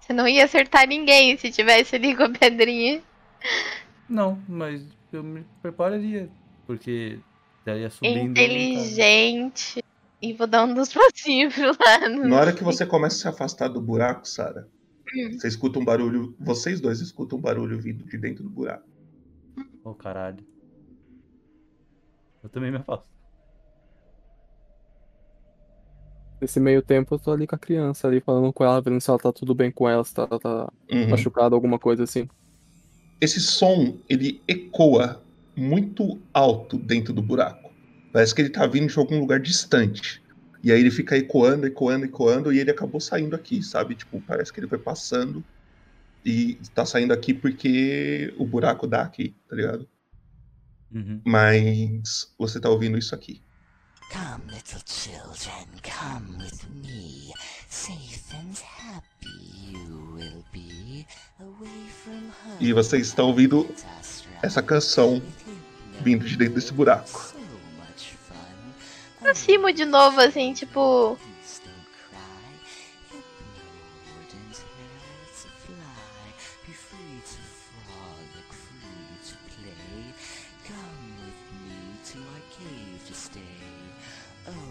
Você 0.00 0.12
não 0.12 0.26
ia 0.26 0.44
acertar 0.44 0.86
ninguém 0.86 1.36
se 1.36 1.50
tivesse 1.50 1.94
ali 1.96 2.16
com 2.16 2.24
a 2.24 2.30
pedrinha. 2.30 3.00
Não, 4.08 4.42
mas 4.48 4.82
eu 5.12 5.22
me 5.22 5.44
prepararia, 5.60 6.28
porque 6.66 7.20
estaria 7.60 7.88
subindo. 7.88 8.18
ali. 8.18 8.30
Inteligente. 8.30 9.84
E 10.20 10.32
vou 10.32 10.46
dar 10.46 10.64
um 10.64 10.74
dos 10.74 10.92
passinhos 10.92 11.54
pro 11.54 11.66
lado. 11.66 12.28
Na 12.28 12.36
hora 12.40 12.52
que 12.52 12.62
você 12.64 12.84
começa 12.86 13.16
a 13.16 13.18
se 13.20 13.28
afastar 13.28 13.68
do 13.68 13.80
buraco, 13.80 14.26
Sara, 14.26 14.68
Hum. 15.14 15.32
você 15.38 15.48
escuta 15.48 15.78
um 15.78 15.84
barulho, 15.84 16.34
vocês 16.40 16.80
dois 16.80 17.00
escutam 17.00 17.38
um 17.38 17.40
barulho 17.42 17.78
vindo 17.80 18.04
de 18.04 18.16
dentro 18.18 18.42
do 18.44 18.50
buraco. 18.50 18.88
Ô 19.84 19.94
caralho. 19.94 20.44
Eu 22.42 22.48
também 22.48 22.70
me 22.70 22.78
afasto. 22.78 23.06
Nesse 26.40 26.58
meio 26.58 26.82
tempo 26.82 27.14
eu 27.14 27.18
tô 27.18 27.30
ali 27.30 27.46
com 27.46 27.54
a 27.54 27.58
criança 27.58 28.08
ali, 28.08 28.20
falando 28.20 28.52
com 28.52 28.64
ela, 28.64 28.80
vendo 28.80 29.00
se 29.00 29.08
ela 29.08 29.18
tá 29.18 29.32
tudo 29.32 29.54
bem 29.54 29.70
com 29.70 29.88
ela, 29.88 30.02
se 30.04 30.12
ela 30.18 30.40
tá 30.40 30.72
Uhum. 30.90 31.08
machucada, 31.08 31.54
alguma 31.54 31.78
coisa 31.78 32.02
assim. 32.02 32.28
Esse 33.20 33.40
som, 33.40 33.96
ele 34.08 34.42
ecoa 34.48 35.22
muito 35.56 36.20
alto 36.34 36.76
dentro 36.78 37.12
do 37.12 37.22
buraco. 37.22 37.70
Parece 38.12 38.34
que 38.34 38.42
ele 38.42 38.50
tá 38.50 38.66
vindo 38.66 38.88
de 38.92 38.98
algum 38.98 39.20
lugar 39.20 39.38
distante. 39.38 40.21
E 40.62 40.70
aí 40.70 40.80
ele 40.80 40.90
fica 40.90 41.16
ecoando, 41.16 41.66
ecoando, 41.66 42.04
ecoando, 42.04 42.52
e 42.52 42.58
ele 42.58 42.70
acabou 42.70 43.00
saindo 43.00 43.34
aqui, 43.34 43.62
sabe? 43.62 43.94
Tipo, 43.96 44.20
parece 44.20 44.52
que 44.52 44.60
ele 44.60 44.68
foi 44.68 44.78
passando 44.78 45.44
E 46.24 46.54
tá 46.72 46.86
saindo 46.86 47.12
aqui 47.12 47.34
porque 47.34 48.32
o 48.38 48.46
buraco 48.46 48.86
dá 48.86 49.02
aqui, 49.02 49.34
tá 49.48 49.56
ligado? 49.56 49.88
Uhum. 50.94 51.20
Mas 51.24 52.32
você 52.38 52.60
tá 52.60 52.68
ouvindo 52.68 52.96
isso 52.96 53.14
aqui. 53.14 53.42
Come, 54.12 54.52
little 54.52 54.80
children, 54.86 55.66
come 55.82 56.36
with 56.36 56.68
me. 56.82 57.32
Safe 57.68 58.36
and 58.36 58.54
happy 58.62 59.72
you 59.72 60.14
will 60.14 60.44
be 60.52 61.06
away 61.40 61.88
from 62.04 62.30
home. 62.44 62.58
E 62.60 62.72
você 62.72 62.98
está 62.98 63.24
ouvindo 63.24 63.66
essa 64.42 64.62
canção 64.62 65.20
vindo 66.02 66.24
de 66.24 66.36
dentro 66.36 66.54
desse 66.54 66.72
buraco. 66.72 67.31
Aproximo 69.22 69.72
de 69.72 69.84
novo, 69.84 70.20
assim, 70.20 70.52
tipo. 70.52 71.16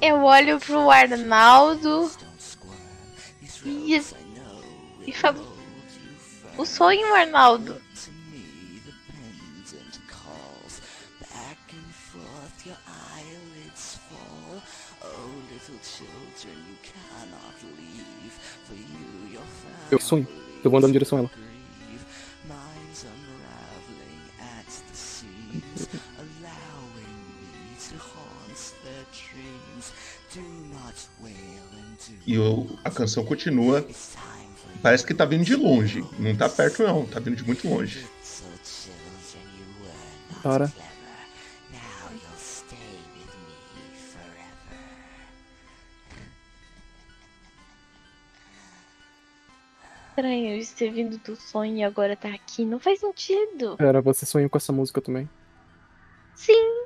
Eu 0.01 0.23
olho 0.23 0.59
pro 0.59 0.91
Arnaldo 0.91 2.11
e, 3.63 4.01
e 5.07 5.13
falo. 5.13 5.57
O 6.57 6.65
sonho, 6.65 7.15
Arnaldo. 7.15 7.81
Eu 19.91 19.99
sonho. 19.99 20.27
Eu 20.63 20.69
vou 20.71 20.77
andando 20.77 20.89
em 20.89 20.93
direção 20.93 21.17
a 21.17 21.21
ela. 21.21 21.31
E 32.25 32.37
o- 32.37 32.77
a 32.83 32.89
canção 32.89 33.25
continua. 33.25 33.85
Parece 34.81 35.05
que 35.05 35.13
tá 35.13 35.25
vindo 35.25 35.43
de 35.43 35.55
longe. 35.55 36.03
Não 36.17 36.35
tá 36.35 36.47
perto, 36.49 36.83
não. 36.83 37.05
Tá 37.05 37.19
vindo 37.19 37.35
de 37.35 37.43
muito 37.43 37.67
longe. 37.67 38.05
Para. 40.41 40.71
Estranho 50.11 50.57
isso 50.57 50.75
ter 50.75 50.91
vindo 50.91 51.17
do 51.19 51.37
sonho 51.37 51.77
e 51.77 51.83
agora 51.83 52.17
tá 52.17 52.27
aqui. 52.29 52.65
Não 52.65 52.79
faz 52.79 52.99
sentido. 52.99 53.77
Pera, 53.77 54.01
você 54.01 54.25
sonhou 54.25 54.49
com 54.49 54.57
essa 54.57 54.73
música 54.73 55.01
também? 55.01 55.29
Sim. 56.35 56.85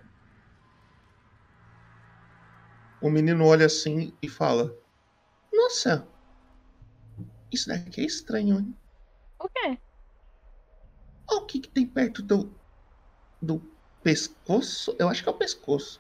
O 3.02 3.10
menino 3.10 3.46
olha 3.46 3.66
assim 3.66 4.14
e 4.22 4.30
fala: 4.30 4.78
Nossa, 5.52 6.08
isso 7.52 7.68
daqui 7.68 8.02
é 8.02 8.06
estranho, 8.06 8.60
hein? 8.60 8.76
O 9.40 9.50
quê? 9.50 9.80
Olha 11.28 11.42
o 11.42 11.46
que, 11.46 11.60
que 11.62 11.70
tem 11.70 11.86
perto 11.88 12.22
do. 12.22 12.54
do 13.42 13.60
pescoço. 14.04 14.96
Eu 15.00 15.10
acho 15.10 15.24
que 15.24 15.30
é 15.30 15.32
o 15.32 15.36
pescoço. 15.36 16.00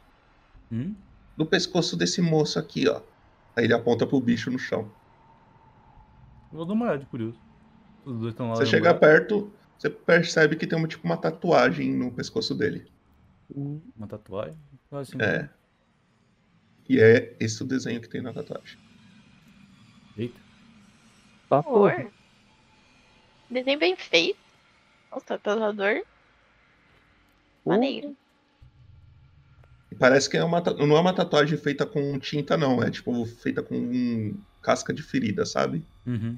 Hum? 0.72 0.94
Do 1.36 1.46
pescoço 1.46 1.98
desse 1.98 2.22
moço 2.22 2.60
aqui, 2.60 2.88
ó. 2.88 3.02
Aí 3.56 3.64
ele 3.66 3.74
aponta 3.74 4.06
pro 4.06 4.22
bicho 4.22 4.52
no 4.52 4.60
chão. 4.60 4.92
Vou 6.56 6.66
dar 6.66 6.74
uma 6.74 6.86
olhada, 6.86 7.06
curioso. 7.06 7.38
Os 8.06 8.18
dois 8.18 8.34
estão 8.34 8.48
lá. 8.50 8.56
Você 8.56 8.66
chega 8.66 8.94
perto, 8.94 9.52
você 9.78 9.90
percebe 9.90 10.56
que 10.56 10.66
tem 10.66 10.80
uma, 10.80 10.88
tipo 10.88 11.06
uma 11.06 11.18
tatuagem 11.18 11.94
no 11.94 12.10
pescoço 12.12 12.56
dele. 12.56 12.90
Uma 13.54 14.08
tatuagem? 14.08 14.58
Assim, 14.90 15.18
É. 15.22 15.50
E 16.88 17.00
é 17.00 17.36
esse 17.40 17.62
o 17.62 17.66
desenho 17.66 18.00
que 18.00 18.08
tem 18.08 18.22
na 18.22 18.32
tatuagem. 18.32 18.80
Eita. 20.18 20.40
Tá, 21.50 21.62
Cor. 21.62 22.10
Desenho 23.50 23.80
bem 23.80 23.96
feito. 23.98 24.40
Nossa, 25.12 25.38
tatuador. 25.38 26.04
Maneiro. 27.66 28.16
E 29.92 29.96
Parece 29.96 30.30
que 30.30 30.38
é 30.38 30.44
uma, 30.44 30.62
não 30.62 30.96
é 30.96 31.00
uma 31.02 31.14
tatuagem 31.14 31.58
feita 31.58 31.86
com 31.86 32.18
tinta, 32.18 32.56
não. 32.56 32.82
É 32.82 32.90
tipo 32.90 33.26
feita 33.26 33.62
com 33.62 33.76
um 33.76 34.38
casca 34.66 34.92
de 34.92 35.04
ferida, 35.04 35.46
sabe? 35.46 35.86
Uhum. 36.08 36.36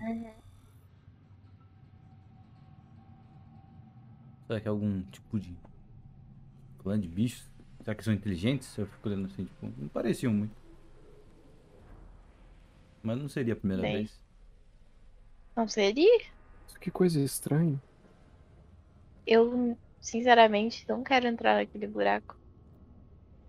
Será 4.45 4.59
que 4.59 4.67
é 4.67 4.69
algum 4.69 5.01
tipo 5.03 5.39
de 5.39 5.57
clã 6.79 6.99
de 6.99 7.07
bichos? 7.07 7.49
Será 7.81 7.95
que 7.95 8.03
são 8.03 8.13
inteligentes? 8.13 8.77
Eu 8.77 8.85
fico 8.85 9.07
olhando 9.07 9.27
assim, 9.27 9.45
tipo, 9.45 9.71
não 9.77 9.87
pareciam 9.87 10.33
muito. 10.33 10.53
Mas 13.01 13.17
não 13.17 13.29
seria 13.29 13.53
a 13.53 13.55
primeira 13.55 13.81
Bem. 13.81 13.95
vez. 13.95 14.19
Não 15.55 15.65
seria? 15.69 16.25
Que 16.81 16.91
coisa 16.91 17.21
estranha. 17.21 17.81
Eu, 19.25 19.77
sinceramente, 20.01 20.85
não 20.87 21.01
quero 21.01 21.27
entrar 21.27 21.55
naquele 21.55 21.87
buraco. 21.87 22.37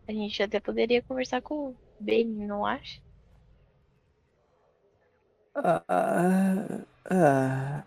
A 0.07 0.13
gente 0.13 0.41
até 0.41 0.61
poderia 0.61 1.03
conversar 1.03 1.43
com 1.43 1.71
o 1.71 1.77
Ben, 1.99 2.25
não 2.25 2.65
acha? 2.65 3.01
Ah, 5.65 5.83
ah, 5.89 6.85
ah, 7.11 7.85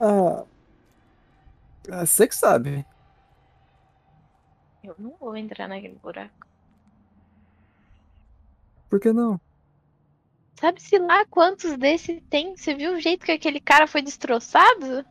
ah, 0.00 0.44
ah, 1.90 2.06
você 2.06 2.26
que 2.26 2.34
sabe. 2.34 2.86
Eu 4.82 4.94
não 4.98 5.14
vou 5.20 5.36
entrar 5.36 5.68
naquele 5.68 5.96
buraco. 5.96 6.46
Por 8.88 8.98
que 8.98 9.12
não? 9.12 9.38
Sabe-se 10.58 10.98
lá 10.98 11.26
quantos 11.26 11.76
desses 11.76 12.22
tem? 12.30 12.56
Você 12.56 12.74
viu 12.74 12.94
o 12.94 13.00
jeito 13.00 13.26
que 13.26 13.32
aquele 13.32 13.60
cara 13.60 13.86
foi 13.86 14.00
destroçado? 14.00 15.04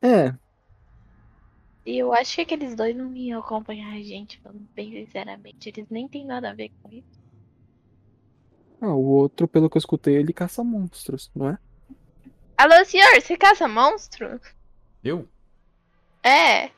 É, 0.00 0.34
E 1.88 1.96
eu 1.96 2.12
acho 2.12 2.34
que 2.34 2.42
aqueles 2.42 2.74
dois 2.74 2.94
não 2.94 3.16
iam 3.16 3.40
acompanhar 3.40 3.94
a 3.94 4.02
gente, 4.02 4.38
falando 4.42 4.68
bem 4.74 4.92
sinceramente. 4.92 5.70
Eles 5.70 5.88
nem 5.88 6.06
têm 6.06 6.26
nada 6.26 6.50
a 6.50 6.54
ver 6.54 6.70
com 6.82 6.92
isso. 6.92 7.18
ah, 8.78 8.92
o 8.92 9.06
outro, 9.06 9.48
pelo 9.48 9.70
que 9.70 9.78
eu 9.78 9.80
escutei, 9.80 10.16
ele 10.16 10.34
caça 10.34 10.62
monstros, 10.62 11.30
não 11.34 11.48
é? 11.48 11.58
Alô, 12.58 12.84
senhor, 12.84 13.18
você 13.18 13.38
caça 13.38 13.66
monstro? 13.66 14.38
Eu? 15.02 15.26
É. 16.22 16.70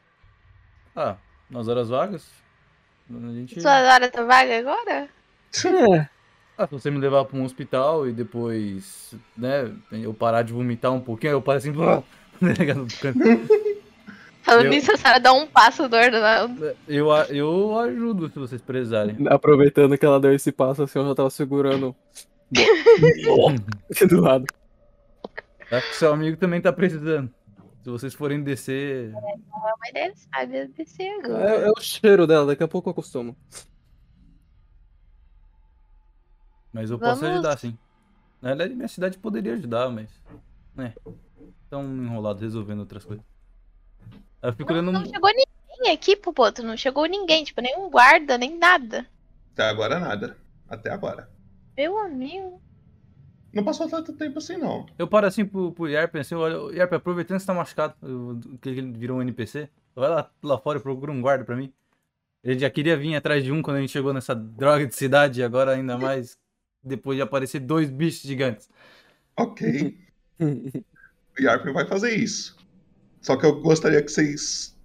Ah, 0.94 1.16
nas 1.50 1.66
horas 1.66 1.88
vagas? 1.88 2.30
A 3.10 3.32
gente. 3.32 3.60
Sua 3.60 3.92
hora 3.92 4.08
tá 4.08 4.22
vaga 4.22 4.60
agora? 4.60 5.08
É. 5.90 6.08
Ah, 6.56 6.68
se 6.68 6.72
você 6.72 6.88
me 6.88 6.98
levar 6.98 7.24
pra 7.24 7.36
um 7.36 7.42
hospital 7.42 8.06
e 8.06 8.12
depois, 8.12 9.12
né, 9.36 9.74
eu 9.90 10.14
parar 10.14 10.42
de 10.42 10.52
vomitar 10.52 10.92
um 10.92 11.00
pouquinho, 11.00 11.32
aí 11.32 11.36
eu 11.36 11.42
paro 11.42 11.58
assim, 11.58 11.72
tá 11.74 12.04
ligado? 12.40 12.82
no 12.82 12.86
canto. 12.86 13.18
Falando 14.42 14.64
Eu- 14.66 14.70
nisso, 14.70 14.90
a 14.92 14.96
senhora 14.96 15.20
dá 15.20 15.32
um 15.32 15.46
passo 15.46 15.88
do 15.88 15.94
Arnaldo. 15.96 16.74
Eu, 16.88 17.12
a- 17.12 17.26
eu 17.26 17.78
ajudo 17.78 18.28
se 18.30 18.38
vocês 18.38 18.62
precisarem. 18.62 19.16
Aproveitando 19.28 19.96
que 19.98 20.04
ela 20.06 20.18
deu 20.20 20.32
esse 20.34 20.50
passo, 20.50 20.82
assim, 20.82 20.98
eu 20.98 21.06
já 21.08 21.14
tava 21.14 21.30
segurando 21.30 21.94
do 24.10 24.20
lado. 24.20 24.46
Acho 25.70 25.88
que 25.90 25.96
seu 25.96 26.12
amigo 26.12 26.36
também 26.36 26.60
tá 26.60 26.72
precisando. 26.72 27.32
Se 27.84 27.88
vocês 27.90 28.12
forem 28.12 28.42
descer. 28.42 29.10
Não 29.12 29.18
é 29.20 29.74
uma 29.74 29.88
ideia 29.88 30.12
sábia 30.14 30.68
descer 30.68 31.04
É, 31.06 31.24
agora. 31.24 31.44
é 31.66 31.70
o 31.70 31.80
cheiro 31.80 32.26
dela, 32.26 32.46
daqui 32.46 32.62
a 32.62 32.68
pouco 32.68 32.88
eu 32.88 32.92
acostumo. 32.92 33.36
Mas 36.72 36.90
eu 36.90 36.98
posso 36.98 37.20
Vamos- 37.20 37.34
ajudar, 37.36 37.56
sim. 37.58 37.76
Na 38.40 38.50
verdade, 38.50 38.74
minha 38.74 38.88
cidade 38.88 39.18
poderia 39.18 39.54
ajudar, 39.54 39.88
mas. 39.90 40.08
Né. 40.74 40.94
Estão 41.64 41.84
enrolados 41.84 42.42
resolvendo 42.42 42.80
outras 42.80 43.04
coisas. 43.04 43.24
Eu 44.42 44.52
fico 44.52 44.72
olhando. 44.72 44.92
Não 44.92 45.04
chegou 45.04 45.30
ninguém 45.30 45.92
aqui, 45.92 46.16
Popoto. 46.16 46.62
Não 46.62 46.76
chegou 46.76 47.06
ninguém. 47.06 47.44
Tipo, 47.44 47.60
nenhum 47.60 47.90
guarda, 47.90 48.38
nem 48.38 48.58
nada. 48.58 49.06
Até 49.52 49.64
agora 49.64 49.98
nada. 49.98 50.36
Até 50.68 50.90
agora. 50.90 51.28
Meu 51.76 51.98
amigo. 51.98 52.60
Não 53.52 53.64
passou 53.64 53.88
tanto 53.88 54.12
tempo 54.12 54.38
assim, 54.38 54.56
não. 54.56 54.86
Eu 54.98 55.08
paro 55.08 55.26
assim 55.26 55.44
pro, 55.44 55.72
pro 55.72 55.88
Yarp, 55.88 56.14
assim, 56.16 56.36
olha, 56.36 56.76
Yarp, 56.76 56.92
aproveitando 56.92 57.38
que 57.38 57.42
você 57.42 57.46
tá 57.46 57.54
machucado, 57.54 57.94
que 58.60 58.68
ele 58.68 58.92
virou 58.92 59.18
um 59.18 59.22
NPC, 59.22 59.68
vai 59.94 60.08
lá, 60.08 60.30
lá 60.40 60.56
fora 60.56 60.78
e 60.78 60.82
procura 60.82 61.10
um 61.10 61.20
guarda 61.20 61.44
pra 61.44 61.56
mim. 61.56 61.72
Ele 62.44 62.60
já 62.60 62.70
queria 62.70 62.96
vir 62.96 63.16
atrás 63.16 63.42
de 63.42 63.50
um 63.50 63.60
quando 63.60 63.78
a 63.78 63.80
gente 63.80 63.90
chegou 63.90 64.14
nessa 64.14 64.34
droga 64.34 64.86
de 64.86 64.94
cidade, 64.94 65.40
e 65.40 65.42
agora 65.42 65.72
ainda 65.72 65.98
mais 65.98 66.38
depois 66.82 67.16
de 67.16 67.22
aparecer 67.22 67.58
dois 67.58 67.90
bichos 67.90 68.22
gigantes. 68.22 68.70
Ok. 69.36 69.98
o 70.38 71.42
Yarp 71.42 71.66
vai 71.66 71.86
fazer 71.86 72.14
isso. 72.14 72.56
Só 73.20 73.36
que 73.36 73.44
eu 73.44 73.60
gostaria 73.60 74.02
que 74.02 74.10
vocês 74.10 74.76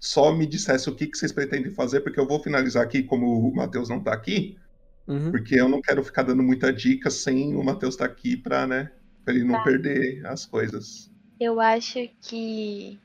só 0.00 0.32
me 0.32 0.46
dissessem 0.46 0.92
o 0.92 0.96
que, 0.96 1.06
que 1.06 1.16
vocês 1.16 1.30
pretendem 1.32 1.70
fazer, 1.72 2.00
porque 2.00 2.18
eu 2.18 2.26
vou 2.26 2.42
finalizar 2.42 2.82
aqui, 2.82 3.02
como 3.02 3.38
o 3.38 3.54
Matheus 3.54 3.88
não 3.88 4.02
tá 4.02 4.12
aqui. 4.12 4.58
Uhum. 5.06 5.30
Porque 5.30 5.54
eu 5.54 5.68
não 5.68 5.80
quero 5.80 6.02
ficar 6.02 6.22
dando 6.22 6.42
muita 6.42 6.72
dica 6.72 7.10
sem 7.10 7.54
o 7.54 7.62
Matheus 7.62 7.94
estar 7.94 8.04
aqui 8.04 8.36
pra, 8.36 8.66
né? 8.66 8.90
Pra 9.24 9.34
ele 9.34 9.44
não 9.44 9.54
Tá. 9.54 9.62
perder 9.62 10.24
as 10.26 10.44
coisas. 10.46 11.10
Eu 11.38 11.60
acho 11.60 12.08
que 12.20 12.98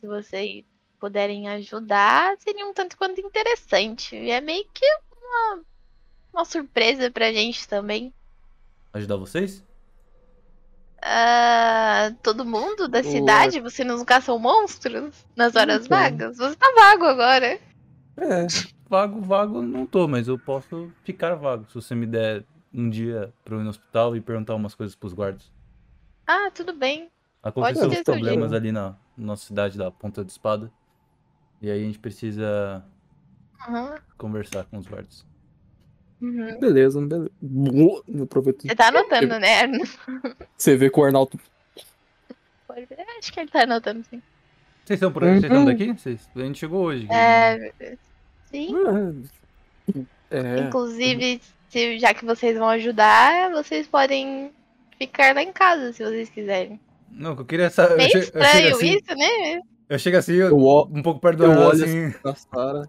se 0.00 0.06
vocês 0.06 0.64
puderem 0.98 1.48
ajudar, 1.48 2.36
seria 2.38 2.66
um 2.66 2.72
tanto 2.74 2.96
quanto 2.96 3.20
interessante. 3.20 4.14
E 4.14 4.30
é 4.30 4.40
meio 4.40 4.64
que 4.72 4.84
uma, 5.12 5.62
uma 6.32 6.44
surpresa 6.44 7.10
pra 7.10 7.32
gente 7.32 7.66
também. 7.66 8.12
Ajudar 8.92 9.16
vocês? 9.16 9.64
Ah, 11.02 12.12
todo 12.22 12.44
mundo 12.44 12.86
da 12.88 13.00
O- 13.00 13.04
cidade, 13.04 13.60
você 13.60 13.82
não 13.84 14.04
caçam 14.04 14.38
monstros 14.38 15.24
nas 15.36 15.56
horas 15.56 15.86
Então. 15.86 15.98
vagas? 15.98 16.36
Você 16.36 16.56
tá 16.56 16.66
vago 16.76 17.04
agora. 17.06 17.58
É. 18.16 18.46
Vago, 18.88 19.20
vago 19.20 19.62
não 19.62 19.86
tô, 19.86 20.06
mas 20.08 20.28
eu 20.28 20.38
posso 20.38 20.92
ficar 21.04 21.34
vago. 21.36 21.64
Se 21.68 21.74
você 21.74 21.94
me 21.94 22.06
der 22.06 22.44
um 22.72 22.90
dia 22.90 23.32
pra 23.44 23.54
eu 23.54 23.60
ir 23.60 23.64
no 23.64 23.70
hospital 23.70 24.14
e 24.16 24.20
perguntar 24.20 24.54
umas 24.54 24.74
coisas 24.74 24.94
pros 24.94 25.12
guardas. 25.12 25.50
Ah, 26.26 26.50
tudo 26.54 26.72
bem. 26.72 27.10
Aconteceu 27.42 27.88
uns 27.88 28.02
problemas 28.02 28.52
ali 28.52 28.70
na 28.70 28.94
nossa 29.16 29.46
cidade 29.46 29.78
da 29.78 29.90
Ponta 29.90 30.24
de 30.24 30.30
Espada. 30.30 30.70
E 31.62 31.70
aí 31.70 31.82
a 31.82 31.84
gente 31.84 31.98
precisa 31.98 32.84
Aham, 33.66 33.94
conversar 34.18 34.64
com 34.64 34.76
os 34.78 34.86
guardas. 34.86 35.24
Uhum. 36.20 36.58
Beleza, 36.60 37.00
beleza. 37.00 37.30
Aproveito. 38.22 38.62
Você 38.62 38.74
tá 38.74 38.88
anotando, 38.88 39.38
né? 39.38 39.66
Você 40.56 40.76
vê 40.76 40.90
que 40.90 40.98
o 41.00 41.04
Arnaldo. 41.04 41.38
Acho 43.18 43.32
que 43.32 43.40
ele 43.40 43.50
tá 43.50 43.62
anotando 43.64 44.04
sim. 44.08 44.22
Vocês 44.84 44.96
estão 44.98 45.12
por 45.12 45.22
aqui? 45.24 45.32
Vocês 45.40 45.44
estão 45.44 45.58
Uhum. 45.58 45.64
daqui? 45.66 45.92
Vocês... 45.92 46.28
A 46.34 46.40
gente 46.40 46.58
chegou 46.58 46.84
hoje. 46.86 47.06
É, 47.10 47.72
sim. 48.50 48.74
É. 50.30 50.60
Inclusive, 50.60 51.40
se, 51.68 51.98
já 51.98 52.14
que 52.14 52.24
vocês 52.24 52.56
vão 52.56 52.68
ajudar, 52.68 53.50
vocês 53.52 53.86
podem 53.86 54.52
ficar 54.98 55.34
lá 55.34 55.42
em 55.42 55.52
casa 55.52 55.92
se 55.92 56.02
vocês 56.04 56.30
quiserem. 56.30 56.80
Não, 57.10 57.34
que 57.34 57.42
eu 57.42 57.46
queria 57.46 57.70
saber. 57.70 57.96
Meio 57.96 58.08
eu, 58.08 58.10
che- 58.10 58.18
eu 58.18 58.22
chego 58.24 58.38
estranho 58.44 58.74
assim, 58.76 58.96
isso, 58.96 59.16
né? 59.18 59.60
Eu 59.88 59.98
chego 59.98 60.16
assim, 60.16 60.34
eu- 60.34 60.56
um 60.56 61.02
pouco 61.02 61.20
perto 61.20 61.38
do 61.38 61.44
Eu 61.44 61.50
olho 61.50 61.84
assim. 61.84 62.06
assim 62.06 62.18
pra 62.22 62.34
Sara. 62.36 62.88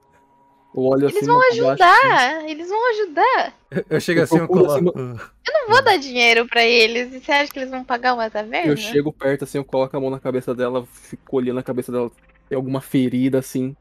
Eu 0.74 0.84
olho 0.84 1.06
Eles 1.06 1.18
assim. 1.18 1.26
vão 1.26 1.38
baixo, 1.40 1.64
ajudar, 1.66 2.50
eles 2.50 2.70
vão 2.70 2.90
ajudar. 2.92 3.54
Eu- 3.72 3.86
Eu 3.90 4.00
chego 4.02 4.20
Eu 4.20 4.24
assim, 4.24 4.38
eu 4.38 4.48
coloco. 4.48 5.00
Eu 5.00 5.54
não 5.54 5.68
vou 5.70 5.84
dar 5.84 5.98
dinheiro 5.98 6.48
pra 6.48 6.64
eles. 6.64 7.14
E 7.14 7.20
você 7.20 7.32
acha 7.32 7.52
que 7.52 7.60
eles 7.60 7.70
vão 7.72 7.84
pagar 7.84 8.14
uma 8.14 8.30
taverna? 8.30 8.72
Eu 8.72 8.78
chego 8.78 9.12
perto 9.12 9.44
assim, 9.44 9.58
eu 9.58 9.66
coloco 9.66 9.96
a 9.96 10.00
mão 10.00 10.10
na 10.10 10.20
cabeça 10.20 10.56
dela, 10.56 10.86
fico 10.86 11.38
olhando 11.38 11.60
a 11.60 11.64
cabeça 11.64 11.92
dela. 11.92 12.10
Tem 12.48 12.56
alguma 12.56 12.80
ferida 12.82 13.40
assim. 13.40 13.76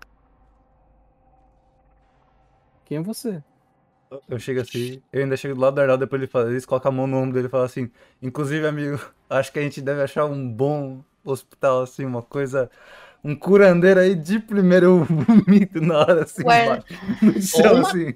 Quem 2.84 2.98
é 2.98 3.02
você? 3.02 3.42
Eu 4.28 4.38
chego 4.40 4.60
assim, 4.60 5.00
eu 5.12 5.22
ainda 5.22 5.36
chego 5.36 5.54
do 5.54 5.60
lado 5.60 5.74
do 5.76 5.80
Arnaldo, 5.80 6.04
depois 6.04 6.20
ele 6.20 6.28
fala, 6.30 6.50
eles 6.50 6.66
colocam 6.66 6.90
a 6.90 6.94
mão 6.94 7.06
no 7.06 7.16
ombro 7.18 7.34
dele 7.34 7.46
e 7.46 7.50
falam 7.50 7.66
assim, 7.66 7.88
inclusive, 8.20 8.66
amigo, 8.66 8.98
acho 9.30 9.52
que 9.52 9.58
a 9.60 9.62
gente 9.62 9.80
deve 9.80 10.02
achar 10.02 10.24
um 10.24 10.50
bom 10.50 11.04
hospital, 11.24 11.82
assim, 11.82 12.04
uma 12.04 12.20
coisa, 12.22 12.68
um 13.22 13.34
curandeiro 13.36 14.00
aí 14.00 14.14
de 14.14 14.38
primeiro 14.38 15.04
vomito 15.10 15.80
na 15.80 15.98
hora, 15.98 16.22
assim, 16.24 16.42
Ué. 16.44 16.64
embaixo, 16.64 16.86
no 17.22 17.42
chão, 17.42 17.74
Uma- 17.74 17.88
assim. 17.88 18.14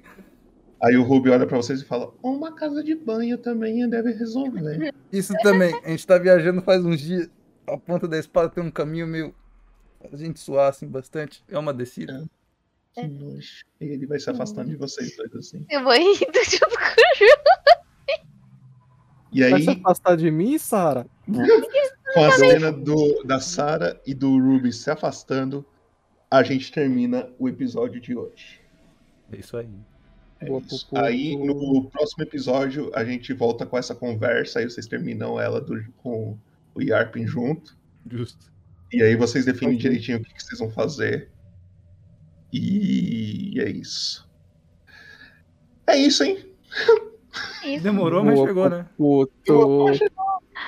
Aí 0.83 0.97
o 0.97 1.03
Ruby 1.03 1.29
olha 1.31 1.47
pra 1.47 1.57
vocês 1.57 1.81
e 1.81 1.85
fala: 1.85 2.11
Uma 2.21 2.53
casa 2.53 2.83
de 2.83 2.93
banho 2.95 3.37
também 3.37 3.87
deve 3.89 4.11
resolver. 4.11 4.93
Isso 5.11 5.33
também, 5.41 5.73
a 5.83 5.89
gente 5.89 6.05
tá 6.05 6.17
viajando 6.17 6.61
faz 6.61 6.85
uns 6.85 6.99
dias, 6.99 7.29
a 7.67 7.77
ponta 7.77 8.07
da 8.07 8.19
espada 8.19 8.49
tem 8.49 8.63
um 8.63 8.69
caminho 8.69 9.07
meio, 9.07 9.33
a 10.11 10.15
gente 10.15 10.39
suar, 10.39 10.69
assim, 10.69 10.85
bastante, 10.87 11.43
é 11.49 11.57
uma 11.57 11.73
descida. 11.73 12.25
Que 12.93 13.07
nojo. 13.07 13.65
E 13.81 13.85
ele 13.85 14.05
vai 14.05 14.19
se 14.19 14.29
afastando 14.29 14.69
de 14.69 14.75
vocês 14.75 15.15
dois 15.17 15.33
assim. 15.35 15.65
Eu 15.69 15.83
vou 15.83 15.93
rindo 15.93 16.15
junto 16.49 16.69
com 16.69 16.83
o 16.85 17.17
Ju. 17.17 18.15
E 19.33 19.41
Vai 19.41 19.53
aí, 19.53 19.63
se 19.63 19.69
afastar 19.69 20.15
de 20.15 20.29
mim, 20.31 20.57
Sara? 20.57 21.05
Com 22.15 22.23
a 22.25 22.31
cena 22.31 22.71
do, 22.71 23.23
da 23.23 23.39
Sarah 23.39 23.99
e 24.05 24.13
do 24.13 24.37
Ruby 24.39 24.71
se 24.73 24.89
afastando, 24.89 25.65
a 26.31 26.41
gente 26.43 26.71
termina 26.71 27.29
o 27.37 27.47
episódio 27.47 28.01
de 28.01 28.15
hoje. 28.15 28.59
É 29.31 29.37
isso 29.37 29.55
aí. 29.57 29.69
É 30.39 30.47
Boa, 30.47 30.61
isso. 30.65 30.87
Aí 30.95 31.35
no 31.37 31.89
próximo 31.89 32.23
episódio 32.23 32.91
a 32.93 33.05
gente 33.05 33.31
volta 33.33 33.65
com 33.65 33.77
essa 33.77 33.93
conversa, 33.95 34.59
aí 34.59 34.65
vocês 34.69 34.87
terminam 34.87 35.39
ela 35.39 35.61
do- 35.61 35.83
com 35.97 36.37
o 36.73 36.81
Yarpin 36.81 37.25
junto. 37.27 37.77
Justo. 38.09 38.51
E 38.91 39.01
aí 39.01 39.15
vocês 39.15 39.45
definem 39.45 39.77
direitinho 39.77 40.17
o 40.17 40.21
que, 40.23 40.33
que 40.33 40.43
vocês 40.43 40.59
vão 40.59 40.69
fazer. 40.69 41.29
E 42.51 43.53
é 43.59 43.69
isso. 43.69 44.27
É 45.87 45.97
isso, 45.97 46.23
hein? 46.23 46.45
Isso. 47.65 47.83
Demorou, 47.83 48.23
mas 48.23 48.35
Boa, 48.35 48.47
chegou, 48.47 48.69
né? 48.69 48.85
Puto. 48.97 49.33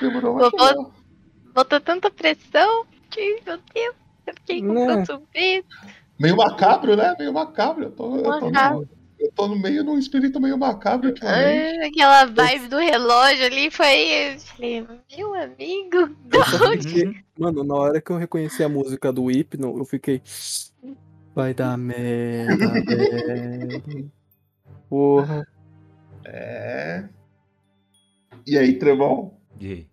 Demorou, 0.01 0.35
mas 0.35 0.51
Vou- 0.51 0.67
chegou. 0.67 0.93
Botou 1.57 1.79
tanta 1.81 2.11
pressão 2.11 2.85
que, 3.09 3.41
meu 3.43 3.57
Deus, 3.73 3.95
eu 4.27 4.33
fiquei 4.35 4.61
com 4.61 4.73
Né? 4.73 4.85
tanto 4.85 5.23
medo. 5.33 5.65
Meio 6.19 6.35
macabro, 6.37 6.95
né? 6.95 7.15
Meio 7.17 7.33
macabro. 7.33 7.85
Eu 7.85 7.91
tô, 7.91 8.15
eu 8.17 8.21
tô, 8.21 8.29
Macabro. 8.51 8.79
no, 8.81 8.89
eu 9.19 9.31
tô 9.31 9.47
no 9.47 9.57
meio 9.59 9.83
de 9.83 9.89
um 9.89 9.97
espírito 9.97 10.39
meio 10.39 10.55
macabro 10.55 11.09
ultimamente. 11.09 11.79
Ah, 11.79 11.87
Aquela 11.87 12.25
vibe 12.25 12.67
do 12.67 12.77
relógio 12.77 13.43
ali 13.47 13.71
foi. 13.71 13.87
Eu 14.35 14.39
falei, 14.39 14.87
meu 15.17 15.33
amigo, 15.33 16.15
Eu 16.31 16.81
fiquei- 16.83 17.23
Mano, 17.39 17.63
na 17.63 17.73
hora 17.73 17.99
que 17.99 18.11
eu 18.11 18.17
reconheci 18.17 18.63
a 18.63 18.69
música 18.69 19.11
do 19.11 19.25
Hypno, 19.31 19.79
eu 19.79 19.85
fiquei. 19.85 20.21
Vai 21.33 21.55
dar 21.55 21.75
merda, 21.75 22.55
velho. 22.85 24.11
Porra. 24.87 25.47
É. 26.23 27.03
E 28.45 28.55
aí, 28.59 28.77
Trevão? 28.77 29.33
E 29.59 29.67
aí? 29.71 29.87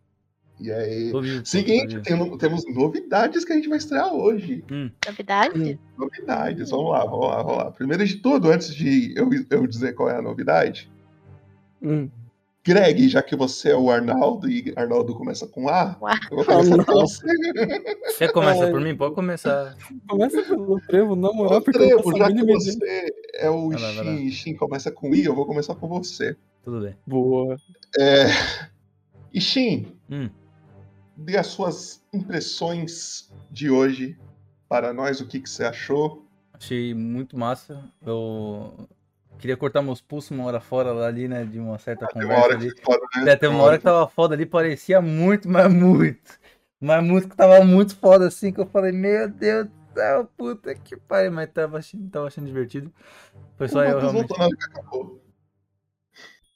E 0.61 0.71
aí? 0.71 1.13
Seguinte, 1.45 2.01
tem- 2.01 2.39
temos 2.39 2.65
novidades 2.73 3.45
que 3.45 3.53
a 3.53 3.57
gente 3.57 3.69
vai 3.69 3.79
estrear 3.79 4.13
hoje. 4.15 4.65
Hum, 4.71 4.89
Novidade? 5.05 5.79
Novidades, 5.99 6.71
vamos 6.71 6.93
lá, 6.93 7.05
vamos 7.05 7.27
lá, 7.29 7.43
vamos 7.43 7.57
lá. 7.59 7.71
Primeiro 7.73 8.07
de 8.07 8.17
tudo, 8.19 8.51
antes 8.51 8.73
de 8.75 9.13
eu, 9.17 9.29
eu 9.51 9.67
dizer 9.67 9.95
qual 9.95 10.09
é 10.09 10.17
a 10.17 10.23
novidade, 10.23 10.91
Hum. 11.83 12.09
Greg, 12.67 13.09
já 13.11 13.23
que 13.23 13.37
você 13.37 13.73
é 13.73 13.77
o 13.77 13.91
Arnaldo 13.91 14.49
e 14.49 14.73
Arnaldo 14.75 15.15
começa 15.15 15.47
com 15.47 15.69
A, 15.69 15.99
eu 16.31 16.37
vou 16.39 16.45
começar 16.47 16.83
com 16.85 16.93
você. 16.95 18.29
Começar 18.33 18.65
Ai. 18.65 18.71
por 18.71 18.81
mim? 18.81 18.97
Pode 18.97 19.15
começar. 19.15 19.77
Começa 20.09 20.43
pelo 20.45 20.81
trevo, 20.81 21.15
na 21.15 21.31
moral, 21.31 21.61
porque 21.61 21.77
eu 21.77 21.83
não 21.83 22.03
Trevo, 22.03 22.15
a 22.15 22.19
já 22.29 22.33
que 22.35 22.43
você 22.47 23.07
é 23.35 23.51
o 23.51 23.69
Vai 23.69 23.81
lá, 23.83 23.93
vai 23.93 24.05
lá. 24.07 24.17
Shin, 24.17 24.31
Shin 24.31 24.55
começa 24.57 24.91
com 24.91 25.15
I, 25.15 25.25
eu 25.27 25.35
vou 25.35 25.45
começar 25.45 25.75
com 25.75 25.87
você. 25.89 26.37
Tudo 26.65 26.81
bem. 26.81 26.97
Boa. 27.07 27.57
É... 27.99 28.29
E 29.31 29.41
Shin, 29.43 29.89
Hum. 30.11 30.31
Dê 31.17 31.37
as 31.37 31.47
suas 31.49 32.05
impressões 32.13 33.33
de 33.51 33.71
hoje 33.71 34.19
para 34.69 34.93
nós, 34.93 35.21
o 35.21 35.27
que, 35.27 35.41
que 35.41 35.49
você 35.49 35.65
achou. 35.65 36.27
Achei 36.53 36.95
muito 36.95 37.39
massa. 37.39 37.83
Eu 38.05 38.89
queria 39.39 39.57
cortar 39.57 39.83
meus 39.83 40.01
pulsos 40.01 40.31
uma 40.31 40.45
hora 40.45 40.61
fora 40.61 40.91
ali, 41.07 41.29
né? 41.29 41.45
De 41.45 41.59
uma 41.59 41.79
certa 41.79 42.07
Tem 42.07 42.23
uma 42.23 42.35
conversa 42.35 42.45
hora 42.45 42.55
ali. 42.57 42.81
foda, 42.81 43.01
né? 43.17 43.33
É, 43.33 43.37
teve 43.37 43.55
uma 43.55 43.63
hora 43.65 43.79
que 43.79 43.85
tava 43.85 44.09
foda 44.09 44.35
ali, 44.35 44.47
parecia 44.47 45.01
muito, 45.01 45.49
mas 45.49 45.73
muito. 45.73 46.39
Mas 46.81 47.03
muito 47.05 47.29
que 47.29 47.37
tava 47.37 47.65
muito 47.65 47.97
foda 47.97 48.27
assim, 48.27 48.53
que 48.53 48.61
eu 48.61 48.67
falei, 48.67 48.93
meu 48.93 49.29
Deus 49.29 49.67
do 49.67 49.73
céu, 49.95 50.25
puta 50.37 50.75
que 50.75 50.97
pariu. 50.97 51.33
Mas 51.33 51.51
tava 51.51 51.79
achando, 51.79 52.09
tava 52.11 52.27
achando 52.27 52.47
divertido. 52.47 52.93
Foi 53.57 53.69
só 53.69 53.81
O 53.81 53.85
eu 53.85 53.99
realmente. 54.01 54.33
acabou. 54.33 55.23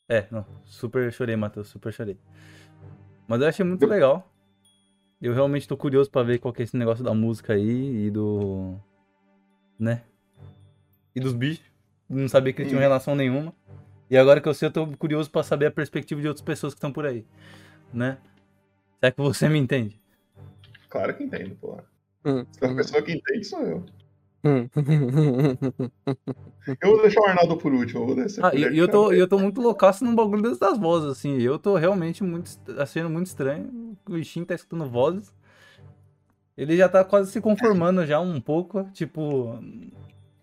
É, 0.08 0.26
não, 0.30 0.44
super 0.64 1.12
chorei, 1.12 1.36
Matheus, 1.36 1.68
super 1.68 1.92
chorei. 1.92 2.18
Mas 3.26 3.40
eu 3.42 3.48
achei 3.48 3.64
muito 3.64 3.86
legal. 3.86 4.30
Eu 5.20 5.34
realmente 5.34 5.66
tô 5.66 5.76
curioso 5.76 6.10
pra 6.10 6.22
ver 6.22 6.38
qual 6.38 6.52
que 6.54 6.62
é 6.62 6.64
esse 6.64 6.76
negócio 6.76 7.04
da 7.04 7.12
música 7.14 7.52
aí 7.54 8.06
e 8.06 8.10
do. 8.10 8.76
né? 9.78 10.02
E 11.14 11.20
dos 11.20 11.32
bichos. 11.34 11.64
Não 12.08 12.28
sabia 12.28 12.52
que 12.52 12.62
eles 12.62 12.70
tinham 12.70 12.78
Hum. 12.78 12.82
relação 12.82 13.14
nenhuma. 13.14 13.52
E 14.08 14.16
agora 14.16 14.40
que 14.40 14.48
eu 14.48 14.54
sei, 14.54 14.68
eu 14.68 14.72
tô 14.72 14.86
curioso 14.96 15.30
pra 15.30 15.42
saber 15.42 15.66
a 15.66 15.70
perspectiva 15.70 16.20
de 16.20 16.28
outras 16.28 16.44
pessoas 16.44 16.72
que 16.72 16.78
estão 16.78 16.92
por 16.92 17.04
aí. 17.04 17.26
Né? 17.92 18.18
Será 19.00 19.12
que 19.12 19.20
você 19.20 19.48
me 19.48 19.58
entende? 19.58 20.00
Claro 20.88 21.14
que 21.16 21.24
entendo, 21.24 21.54
porra. 21.56 21.84
Hum, 22.24 22.44
Se 22.50 22.60
tem 22.60 22.68
uma 22.70 22.76
pessoa 22.76 23.02
que 23.02 23.12
entende, 23.12 23.44
sou 23.44 23.60
eu. 23.62 23.84
Eu 26.80 26.90
vou 26.90 27.02
deixar 27.02 27.20
o 27.20 27.24
Arnaldo 27.24 27.56
por 27.56 27.72
último, 27.72 28.02
eu 28.02 28.06
vou 28.06 28.14
descer 28.14 28.44
Ah, 28.44 28.50
por 28.50 28.58
e 28.58 28.64
ele 28.64 28.76
e 28.76 28.78
eu 28.78 28.88
tô, 28.88 29.12
eu 29.12 29.26
tô 29.26 29.38
muito 29.38 29.60
loucaço 29.60 30.04
num 30.04 30.14
bagulho 30.14 30.56
das 30.56 30.78
vozes, 30.78 31.10
assim. 31.10 31.40
Eu 31.40 31.58
tô 31.58 31.76
realmente 31.76 32.22
muito, 32.22 32.50
achando 32.78 33.08
muito 33.08 33.26
estranho. 33.26 33.96
O 34.06 34.12
bichinho 34.12 34.44
tá 34.44 34.54
escutando 34.54 34.88
vozes. 34.88 35.34
Ele 36.56 36.76
já 36.76 36.88
tá 36.88 37.04
quase 37.04 37.30
se 37.30 37.40
conformando 37.40 38.04
já 38.06 38.20
um 38.20 38.40
pouco. 38.40 38.84
Tipo, 38.92 39.58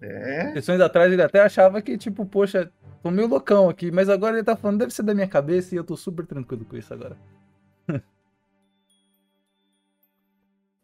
É? 0.02 0.54
sessões 0.54 0.82
atrás 0.82 1.12
ele 1.12 1.22
até 1.22 1.42
achava 1.42 1.82
que, 1.82 1.98
tipo, 1.98 2.26
poxa, 2.26 2.72
tô 3.04 3.12
meio 3.12 3.28
loucão 3.28 3.70
aqui. 3.70 3.92
Mas 3.92 4.10
agora 4.10 4.36
ele 4.36 4.44
tá 4.44 4.56
falando, 4.56 4.80
deve 4.80 4.94
ser 4.94 5.04
da 5.04 5.14
minha 5.14 5.28
cabeça 5.28 5.76
e 5.76 5.78
eu 5.78 5.84
tô 5.84 5.96
super 5.96 6.26
tranquilo 6.26 6.66
com 6.66 6.76
isso 6.76 6.94
agora. 6.94 7.16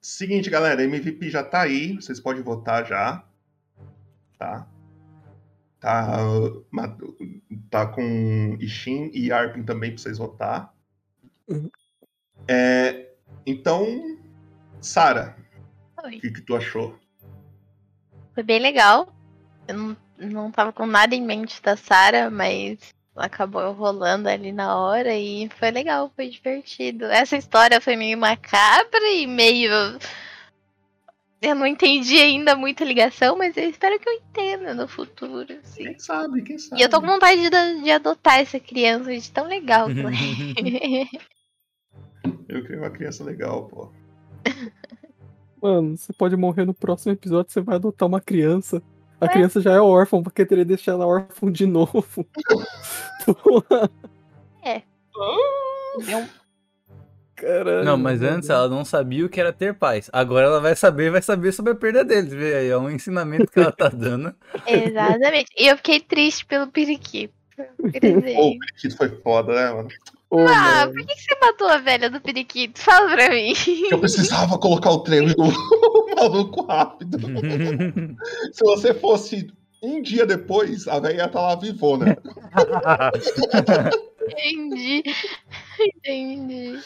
Seguinte, 0.01 0.49
galera, 0.49 0.83
MVP 0.83 1.29
já 1.29 1.43
tá 1.43 1.61
aí, 1.61 1.93
vocês 1.93 2.19
podem 2.19 2.41
votar 2.41 2.85
já. 2.87 3.23
Tá? 4.37 4.67
Tá. 5.79 6.17
tá 7.69 7.85
com 7.85 8.57
Ishin 8.59 9.11
e 9.13 9.31
Arpin 9.31 9.63
também 9.63 9.91
pra 9.91 10.01
vocês 10.01 10.17
votar. 10.17 10.73
É, 12.47 13.11
então, 13.45 14.19
Sara, 14.81 15.35
o 16.03 16.09
que, 16.09 16.31
que 16.31 16.41
tu 16.41 16.55
achou? 16.55 16.97
Foi 18.33 18.43
bem 18.43 18.59
legal. 18.59 19.13
Eu 19.67 19.77
não, 19.77 19.97
não 20.17 20.51
tava 20.51 20.73
com 20.73 20.87
nada 20.87 21.13
em 21.13 21.23
mente 21.23 21.61
da 21.61 21.77
Sarah, 21.77 22.31
mas 22.31 22.93
acabou 23.15 23.71
rolando 23.73 24.29
ali 24.29 24.51
na 24.51 24.77
hora 24.77 25.15
e 25.15 25.49
foi 25.57 25.71
legal, 25.71 26.11
foi 26.15 26.29
divertido. 26.29 27.05
Essa 27.05 27.37
história 27.37 27.81
foi 27.81 27.95
meio 27.95 28.17
macabra 28.17 29.11
e 29.13 29.27
meio. 29.27 29.71
Eu 31.41 31.55
não 31.55 31.65
entendi 31.65 32.17
ainda 32.17 32.55
muita 32.55 32.85
ligação, 32.85 33.35
mas 33.35 33.57
eu 33.57 33.67
espero 33.67 33.99
que 33.99 34.07
eu 34.07 34.13
entenda 34.13 34.75
no 34.75 34.87
futuro. 34.87 35.51
Assim. 35.63 35.83
Quem 35.85 35.99
sabe, 35.99 36.41
quem 36.43 36.57
sabe. 36.57 36.79
E 36.79 36.85
eu 36.85 36.89
tô 36.89 37.01
com 37.01 37.07
vontade 37.07 37.49
de, 37.49 37.83
de 37.83 37.91
adotar 37.91 38.39
essa 38.39 38.59
criança 38.59 39.11
de 39.11 39.31
tão 39.31 39.47
legal 39.47 39.87
que 39.87 39.99
ela 39.99 40.11
é. 40.11 41.31
Eu 42.47 42.63
criei 42.63 42.79
uma 42.79 42.91
criança 42.91 43.23
legal, 43.23 43.67
pô. 43.67 43.91
Mano, 45.61 45.97
você 45.97 46.13
pode 46.13 46.35
morrer 46.35 46.65
no 46.65 46.73
próximo 46.73 47.13
episódio, 47.13 47.51
você 47.51 47.61
vai 47.61 47.75
adotar 47.75 48.07
uma 48.07 48.21
criança. 48.21 48.81
A 49.21 49.27
criança 49.29 49.61
já 49.61 49.73
é 49.73 49.79
órfã, 49.79 50.21
porque 50.21 50.45
teria 50.45 50.65
deixar 50.65 50.93
ela 50.93 51.05
órfã 51.05 51.51
de 51.51 51.65
novo. 51.65 52.05
É. 54.63 54.83
Eu- 56.07 56.25
caralho. 57.35 57.83
Não, 57.83 57.97
mas 57.97 58.21
antes 58.21 58.49
ela 58.49 58.69
não 58.69 58.85
sabia 58.85 59.25
o 59.25 59.29
que 59.29 59.39
era 59.39 59.51
ter 59.51 59.73
pais. 59.73 60.09
Agora 60.13 60.45
ela 60.45 60.59
vai 60.59 60.75
saber, 60.75 61.11
vai 61.11 61.21
saber 61.21 61.51
sobre 61.51 61.73
a 61.73 61.75
perda 61.75 62.03
deles. 62.03 62.31
Vê 62.31 62.55
aí, 62.55 62.69
é 62.69 62.77
um 62.77 62.89
ensinamento 62.89 63.51
que 63.51 63.59
ela 63.59 63.71
tá 63.71 63.89
dando. 63.89 64.35
Exatamente. 64.67 65.51
E 65.57 65.67
eu 65.67 65.77
fiquei 65.77 65.99
triste 65.99 66.45
pelo 66.45 66.67
periquito. 66.67 67.33
Pô, 67.55 68.47
o 68.49 68.59
periquito 68.59 68.97
foi 68.97 69.09
foda, 69.21 69.53
né, 69.53 69.71
mano? 69.73 69.89
Ah, 70.33 70.87
por 70.87 71.05
que, 71.05 71.13
que 71.13 71.21
você 71.21 71.35
matou 71.41 71.67
a 71.67 71.77
velha 71.77 72.09
do 72.09 72.21
periquito? 72.21 72.79
Fala 72.79 73.15
pra 73.15 73.29
mim. 73.29 73.53
Eu 73.91 73.99
precisava 73.99 74.57
colocar 74.57 74.91
o 74.91 74.99
trem 74.99 75.27
do 75.27 75.35
maluco 76.15 76.63
rápido. 76.65 77.17
Se 78.53 78.63
você 78.63 78.93
fosse 78.93 79.51
um 79.83 80.01
dia 80.01 80.25
depois, 80.25 80.87
a 80.87 80.99
velha 80.99 81.17
ia 81.17 81.25
estar 81.25 81.41
lá 81.41 81.55
vivona. 81.55 82.17
Entendi. 84.21 85.03
Entendi. 85.79 86.79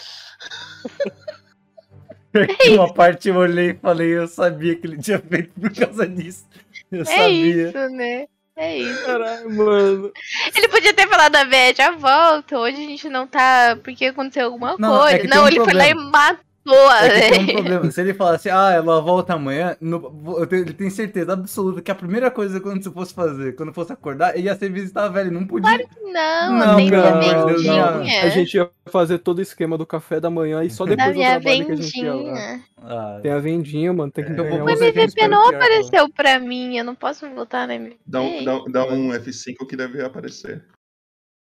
Uma 2.71 2.91
parte 2.93 3.29
eu 3.29 3.35
olhei 3.35 3.71
e 3.71 3.75
falei, 3.75 4.17
eu 4.17 4.27
sabia 4.27 4.75
que 4.75 4.87
ele 4.87 4.97
tinha 4.97 5.19
feito 5.19 5.51
por 5.59 5.71
causa 5.71 6.07
disso. 6.07 6.45
Eu 6.91 7.01
é 7.01 7.05
sabia. 7.05 7.69
isso, 7.69 7.89
né? 7.89 8.27
É 8.57 8.77
isso. 8.77 9.05
Caralho, 9.05 9.49
mano. 9.53 10.13
Ele 10.55 10.67
podia 10.69 10.93
ter 10.93 11.07
falado 11.09 11.35
a 11.35 11.43
véia, 11.43 11.75
já 11.75 11.91
volta. 11.91 12.57
Hoje 12.57 12.77
a 12.77 12.87
gente 12.87 13.09
não 13.09 13.27
tá. 13.27 13.77
Porque 13.83 14.05
aconteceu 14.05 14.45
alguma 14.45 14.75
Não, 14.77 14.97
coisa. 14.99 15.15
é 15.15 15.19
que 15.19 15.27
tem 15.27 15.37
não, 15.37 15.43
um 15.43 15.47
ele 15.47 15.59
foi 15.63 15.73
lá 15.73 15.87
e 15.87 15.93
problema. 15.93 16.09
matou 16.11 16.45
a 16.73 17.05
É 17.05 17.29
que 17.29 17.29
tem 17.29 17.43
um 17.43 17.53
problema. 17.53 17.91
Se 17.91 18.01
ele 18.01 18.13
falasse, 18.13 18.49
ah, 18.49 18.71
ela 18.71 18.99
volta 19.01 19.33
amanhã, 19.33 19.77
no- 19.79 20.35
eu 20.39 20.47
tenho- 20.47 20.63
ele 20.63 20.73
tem 20.73 20.89
certeza 20.89 21.33
absoluta 21.33 21.81
que 21.81 21.91
a 21.91 21.95
primeira 21.95 22.31
coisa 22.31 22.59
quando 22.59 22.83
você 22.83 22.89
fosse 22.91 23.13
fazer, 23.13 23.55
quando 23.55 23.71
fosse 23.73 23.93
acordar, 23.93 24.35
ele 24.37 24.47
ia 24.47 24.55
ser 24.55 24.71
visitar 24.71 25.05
a 25.05 25.09
velha. 25.09 25.29
Não 25.29 25.45
podia. 25.45 25.77
Não, 26.01 26.57
Não, 26.57 26.75
nem 26.75 26.89
pelo 26.89 27.01
da 27.03 27.09
amor 27.13 27.45
de 27.47 27.53
vendinha. 27.63 28.23
A 28.23 28.29
gente 28.29 28.53
ia 28.55 28.69
fazer 28.87 29.19
todo 29.19 29.39
o 29.39 29.41
esquema 29.41 29.77
do 29.77 29.85
café 29.85 30.19
da 30.19 30.29
manhã 30.29 30.63
e 30.63 30.69
só 30.71 30.85
Da 30.85 30.91
depois 30.95 31.09
do 31.13 31.17
minha 31.17 31.39
trabalho 31.39 31.65
que 31.65 31.71
a 31.71 31.75
gente 31.75 31.99
ia 32.01 32.13
lá. 32.13 32.17
vendinha. 32.23 32.63
Ah, 32.81 33.19
Tem 33.21 33.31
a 33.31 33.39
vendinha, 33.39 33.93
mano, 33.93 34.11
tem 34.11 34.23
que 34.25 34.31
Então, 34.31 34.45
ganhar 34.45 34.63
O 34.63 34.69
MVP 34.69 35.27
não 35.27 35.49
apareceu 35.49 36.09
pra 36.09 36.39
mim. 36.39 36.77
Eu 36.77 36.83
não 36.83 36.95
posso 36.95 37.29
votar 37.31 37.67
na 37.67 37.75
MVP. 37.75 37.97
Dá 38.05 38.21
um, 38.21 38.43
dá, 38.43 38.59
dá 38.71 38.85
um 38.85 39.09
F5 39.13 39.65
que 39.67 39.75
deve 39.75 40.03
aparecer. 40.03 40.63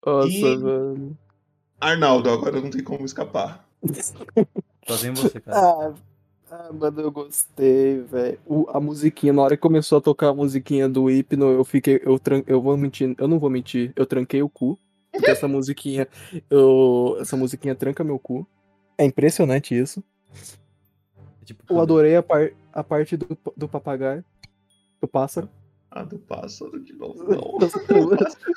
Nossa, 0.05 0.28
E- 0.28 0.57
velho. 0.57 1.17
Arnaldo, 1.81 2.31
agora 2.31 2.61
não 2.61 2.70
tem 2.70 2.83
como 2.83 3.05
escapar. 3.05 3.65
tem 4.94 5.12
você, 5.12 5.40
cara. 5.40 5.58
Ah, 5.58 5.94
ah, 6.50 6.73
mano, 6.73 7.00
eu 7.00 7.10
gostei, 7.10 8.00
velho. 8.02 8.39
A 8.68 8.78
musiquinha, 8.78 9.32
na 9.32 9.42
hora 9.42 9.56
que 9.56 9.62
começou 9.62 9.98
a 9.98 10.00
tocar 10.00 10.28
a 10.28 10.34
musiquinha 10.34 10.89
do 10.89 11.10
Hipno, 11.10 11.47
eu 11.47 11.65
fiquei. 11.65 12.00
Eu, 12.05 12.18
tran... 12.18 12.42
eu 12.47 12.62
vou 12.62 12.76
mentir, 12.76 13.15
eu 13.18 13.26
não 13.26 13.39
vou 13.39 13.50
mentir, 13.50 13.92
eu 13.97 14.06
tranquei 14.06 14.42
o 14.42 14.48
cu. 14.48 14.78
Porque 15.10 15.31
essa 15.31 15.48
musiquinha. 15.48 16.06
Eu... 16.48 17.16
Essa 17.20 17.36
musiquinha 17.36 17.74
tranca 17.74 18.05
meu 18.05 18.18
cu. 18.18 18.47
É 18.97 19.05
impressionante 19.05 19.76
isso. 19.76 20.02
Tipo, 21.44 21.65
Eu 21.68 21.81
adorei 21.81 22.16
a, 22.16 22.23
par... 22.23 22.50
a 22.73 22.84
parte 22.84 23.16
do, 23.16 23.36
do 23.56 23.68
papagaio. 23.68 24.24
Do 25.00 25.08
pássaro. 25.08 25.48
Ah, 25.99 26.05
do 26.05 26.18
pássaro 26.18 26.78
de 26.78 26.92
novo. 26.92 27.25
Não. 27.25 27.70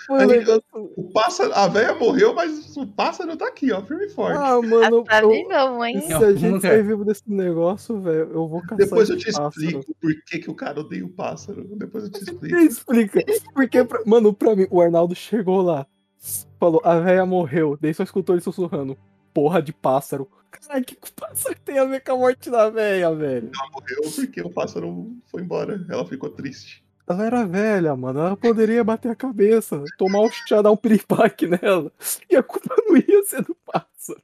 Foi 0.05 0.25
um 0.25 0.27
negócio. 0.27 0.61
O 0.73 1.09
pássaro, 1.13 1.53
a 1.53 1.67
velha 1.69 1.95
morreu, 1.95 2.33
mas 2.33 2.75
o 2.75 2.85
pássaro 2.85 3.37
tá 3.37 3.47
aqui, 3.47 3.71
ó, 3.71 3.81
firme 3.81 4.07
e 4.07 4.09
forte. 4.09 4.37
Ah, 4.37 4.61
mano, 4.61 5.05
Tá 5.05 5.21
eu- 5.21 5.29
bem 5.29 5.47
novo, 5.47 5.85
hein? 5.85 6.01
se 6.01 6.13
a 6.13 6.33
gente 6.33 6.61
sair 6.61 6.83
vivo 6.83 7.05
desse 7.05 7.23
negócio, 7.31 8.01
velho, 8.01 8.29
eu 8.33 8.45
vou 8.45 8.61
caçar 8.61 8.77
Depois 8.77 9.09
eu 9.09 9.15
te 9.17 9.27
pássaro. 9.31 9.47
explico 9.55 9.95
por 10.01 10.13
que, 10.25 10.39
que 10.39 10.51
o 10.51 10.53
cara 10.53 10.81
odeia 10.81 11.05
o 11.05 11.09
pássaro. 11.09 11.63
Depois 11.77 12.03
eu 12.03 12.11
te 12.11 12.17
explico. 12.23 12.55
Me 12.57 12.65
explica. 12.65 13.23
Porque, 13.53 13.83
pra- 13.85 14.03
mano, 14.05 14.33
pra 14.33 14.53
mim, 14.53 14.67
o 14.69 14.81
Arnaldo 14.81 15.15
chegou 15.15 15.61
lá, 15.61 15.87
falou, 16.59 16.81
a 16.83 16.99
véia 16.99 17.25
morreu, 17.25 17.77
daí 17.79 17.93
só 17.93 18.03
escutou 18.03 18.35
ele 18.35 18.41
sussurrando. 18.43 18.97
Porra 19.33 19.61
de 19.61 19.71
pássaro. 19.71 20.27
Caralho, 20.51 20.81
o 20.81 20.85
que, 20.85 20.95
que 20.95 21.07
o 21.09 21.13
pássaro 21.13 21.55
tem 21.63 21.77
a 21.79 21.85
ver 21.85 22.03
com 22.03 22.11
a 22.11 22.17
morte 22.17 22.49
da 22.49 22.69
véia, 22.69 23.13
velho? 23.15 23.49
Ela 23.55 23.69
morreu 23.71 24.11
porque 24.13 24.41
o 24.41 24.49
pássaro 24.49 25.15
foi 25.31 25.41
embora. 25.43 25.85
Ela 25.89 26.03
ficou 26.05 26.29
triste. 26.31 26.83
Ela 27.09 27.25
era 27.25 27.45
velha, 27.45 27.95
mano. 27.95 28.19
Ela 28.19 28.37
poderia 28.37 28.83
bater 28.83 29.09
a 29.09 29.15
cabeça, 29.15 29.83
tomar 29.97 30.21
um 30.21 30.29
chá, 30.29 30.61
dar 30.61 30.71
um 30.71 30.77
piripaque 30.77 31.47
nela. 31.47 31.91
E 32.29 32.35
a 32.35 32.43
culpa 32.43 32.75
não 32.77 32.95
ia 32.95 33.23
ser 33.23 33.41
do 33.41 33.57
pássaro. 33.65 34.21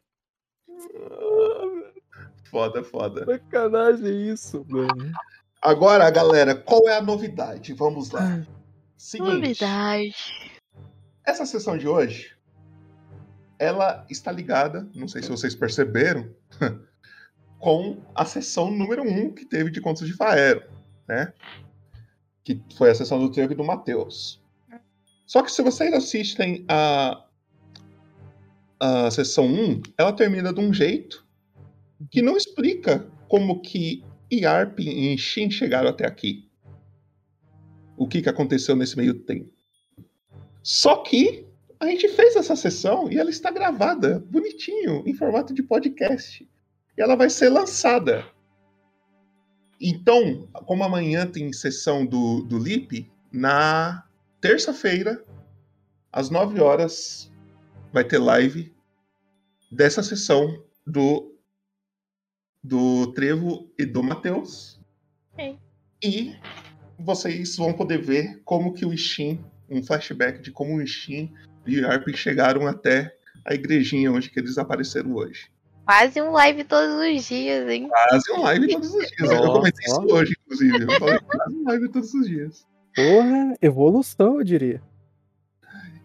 Foda, 2.43 2.83
foda. 2.83 3.25
Sacanagem 3.25 4.29
isso, 4.29 4.63
mano. 4.69 5.11
Agora, 5.59 6.07
galera, 6.11 6.53
qual 6.53 6.87
é 6.87 6.95
a 6.95 7.01
novidade? 7.01 7.73
Vamos 7.73 8.11
lá. 8.11 8.45
Seguinte, 8.95 9.33
Novidade. 9.33 10.61
essa 11.25 11.45
sessão 11.45 11.77
de 11.77 11.87
hoje, 11.87 12.35
ela 13.57 14.05
está 14.09 14.31
ligada, 14.31 14.87
não 14.95 15.07
sei 15.07 15.21
se 15.23 15.29
vocês 15.29 15.55
perceberam, 15.55 16.29
com 17.59 17.97
a 18.13 18.25
sessão 18.25 18.69
número 18.69 19.03
1 19.03 19.07
um 19.07 19.33
que 19.33 19.45
teve 19.45 19.71
de 19.71 19.81
Contos 19.81 20.07
de 20.07 20.13
Faero, 20.13 20.63
né? 21.07 21.33
Que 22.45 22.61
foi 22.77 22.91
a 22.91 22.95
sessão 22.95 23.19
do 23.19 23.29
Trevo 23.29 23.51
e 23.51 23.55
do 23.55 23.63
Matheus. 23.65 24.41
Só 25.25 25.41
que 25.41 25.51
se 25.51 25.61
vocês 25.61 25.91
assistem 25.93 26.63
a, 26.69 27.25
a 28.79 29.11
sessão 29.11 29.45
1, 29.45 29.81
ela 29.97 30.13
termina 30.13 30.53
de 30.53 30.61
um 30.61 30.71
jeito 30.71 31.25
que 32.09 32.21
não 32.21 32.37
explica 32.37 33.05
como 33.27 33.61
que 33.61 34.03
Yarp 34.31 34.79
e 34.79 35.17
Shin 35.17 35.49
chegaram 35.49 35.89
até 35.89 36.05
aqui. 36.05 36.49
O 37.97 38.07
que, 38.07 38.21
que 38.21 38.29
aconteceu 38.29 38.75
nesse 38.75 38.95
meio 38.97 39.13
tempo. 39.13 39.51
Só 40.61 40.97
que 40.97 41.45
a 41.79 41.87
gente 41.87 42.07
fez 42.09 42.35
essa 42.35 42.55
sessão 42.55 43.11
e 43.11 43.17
ela 43.17 43.29
está 43.29 43.51
gravada, 43.51 44.19
bonitinho, 44.29 45.03
em 45.05 45.13
formato 45.13 45.53
de 45.53 45.63
podcast. 45.63 46.47
E 46.97 47.01
ela 47.01 47.15
vai 47.15 47.29
ser 47.29 47.49
lançada. 47.49 48.25
Então, 49.79 50.47
como 50.65 50.83
amanhã 50.83 51.27
tem 51.27 51.51
sessão 51.51 52.05
do, 52.05 52.41
do 52.41 52.57
LIP, 52.57 53.11
na 53.31 54.05
terça-feira, 54.39 55.23
às 56.11 56.29
9 56.29 56.61
horas, 56.61 57.31
vai 57.91 58.03
ter 58.03 58.17
live 58.17 58.73
dessa 59.71 60.01
sessão 60.01 60.63
do, 60.87 61.35
do 62.63 63.11
Trevo 63.13 63.69
e 63.77 63.85
do 63.85 64.01
Matheus. 64.01 64.79
Sim. 65.35 65.59
E 66.01 66.35
vocês 66.97 67.57
vão 67.57 67.73
poder 67.73 68.01
ver 68.01 68.41
como 68.45 68.73
que 68.73 68.85
o 68.85 68.93
Ishin, 68.93 69.43
um 69.69 69.83
flashback 69.83 70.41
de 70.41 70.51
como 70.51 70.75
o 70.75 70.81
Ishin 70.81 71.33
e 71.65 71.81
o 71.81 71.87
Arp 71.87 72.07
chegaram 72.15 72.67
até 72.67 73.17
a 73.43 73.53
igrejinha 73.53 74.11
onde 74.11 74.29
que 74.29 74.39
eles 74.39 74.57
apareceram 74.57 75.13
hoje. 75.13 75.49
Quase 75.85 76.21
um 76.21 76.31
live 76.31 76.63
todos 76.63 76.95
os 76.95 77.23
dias, 77.25 77.69
hein? 77.69 77.87
Quase 77.87 78.31
um 78.31 78.41
live 78.41 78.67
todos 78.67 78.93
os 78.93 79.07
dias. 79.07 79.31
eu 79.31 79.51
comentei 79.53 79.85
isso 79.85 80.01
hoje, 80.01 80.35
inclusive. 80.41 80.83
Eu 80.83 80.99
falei 80.99 81.19
quase 81.19 81.55
um 81.55 81.63
live 81.63 81.91
todos 81.91 82.13
os 82.13 82.27
dias. 82.27 82.67
Porra, 82.95 83.53
evolução, 83.61 84.37
eu 84.37 84.43
diria. 84.43 84.81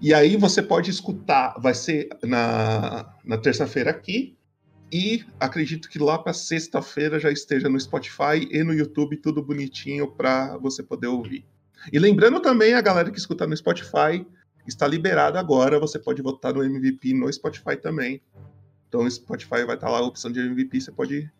E 0.00 0.12
aí 0.12 0.36
você 0.36 0.62
pode 0.62 0.90
escutar, 0.90 1.54
vai 1.58 1.74
ser 1.74 2.08
na, 2.22 3.14
na 3.24 3.38
terça-feira 3.38 3.90
aqui. 3.90 4.36
E 4.92 5.24
acredito 5.38 5.88
que 5.88 5.98
lá 5.98 6.18
para 6.18 6.32
sexta-feira 6.32 7.20
já 7.20 7.30
esteja 7.30 7.68
no 7.68 7.78
Spotify 7.78 8.48
e 8.50 8.64
no 8.64 8.74
YouTube, 8.74 9.16
tudo 9.18 9.42
bonitinho 9.42 10.10
para 10.10 10.56
você 10.58 10.82
poder 10.82 11.06
ouvir. 11.06 11.44
E 11.92 11.98
lembrando 11.98 12.40
também 12.40 12.74
a 12.74 12.80
galera 12.80 13.10
que 13.10 13.18
escuta 13.18 13.46
no 13.46 13.56
Spotify, 13.56 14.26
está 14.66 14.86
liberado 14.88 15.38
agora, 15.38 15.78
você 15.78 15.98
pode 15.98 16.20
votar 16.20 16.52
no 16.52 16.64
MVP 16.64 17.14
no 17.14 17.32
Spotify 17.32 17.76
também. 17.76 18.20
Então 18.90 19.04
no 19.04 19.10
Spotify 19.10 19.64
vai 19.64 19.76
estar 19.76 19.88
lá 19.88 19.98
a 19.98 20.02
opção 20.02 20.32
de 20.32 20.40
MVP, 20.40 20.80
você 20.80 20.90
pode 20.90 21.30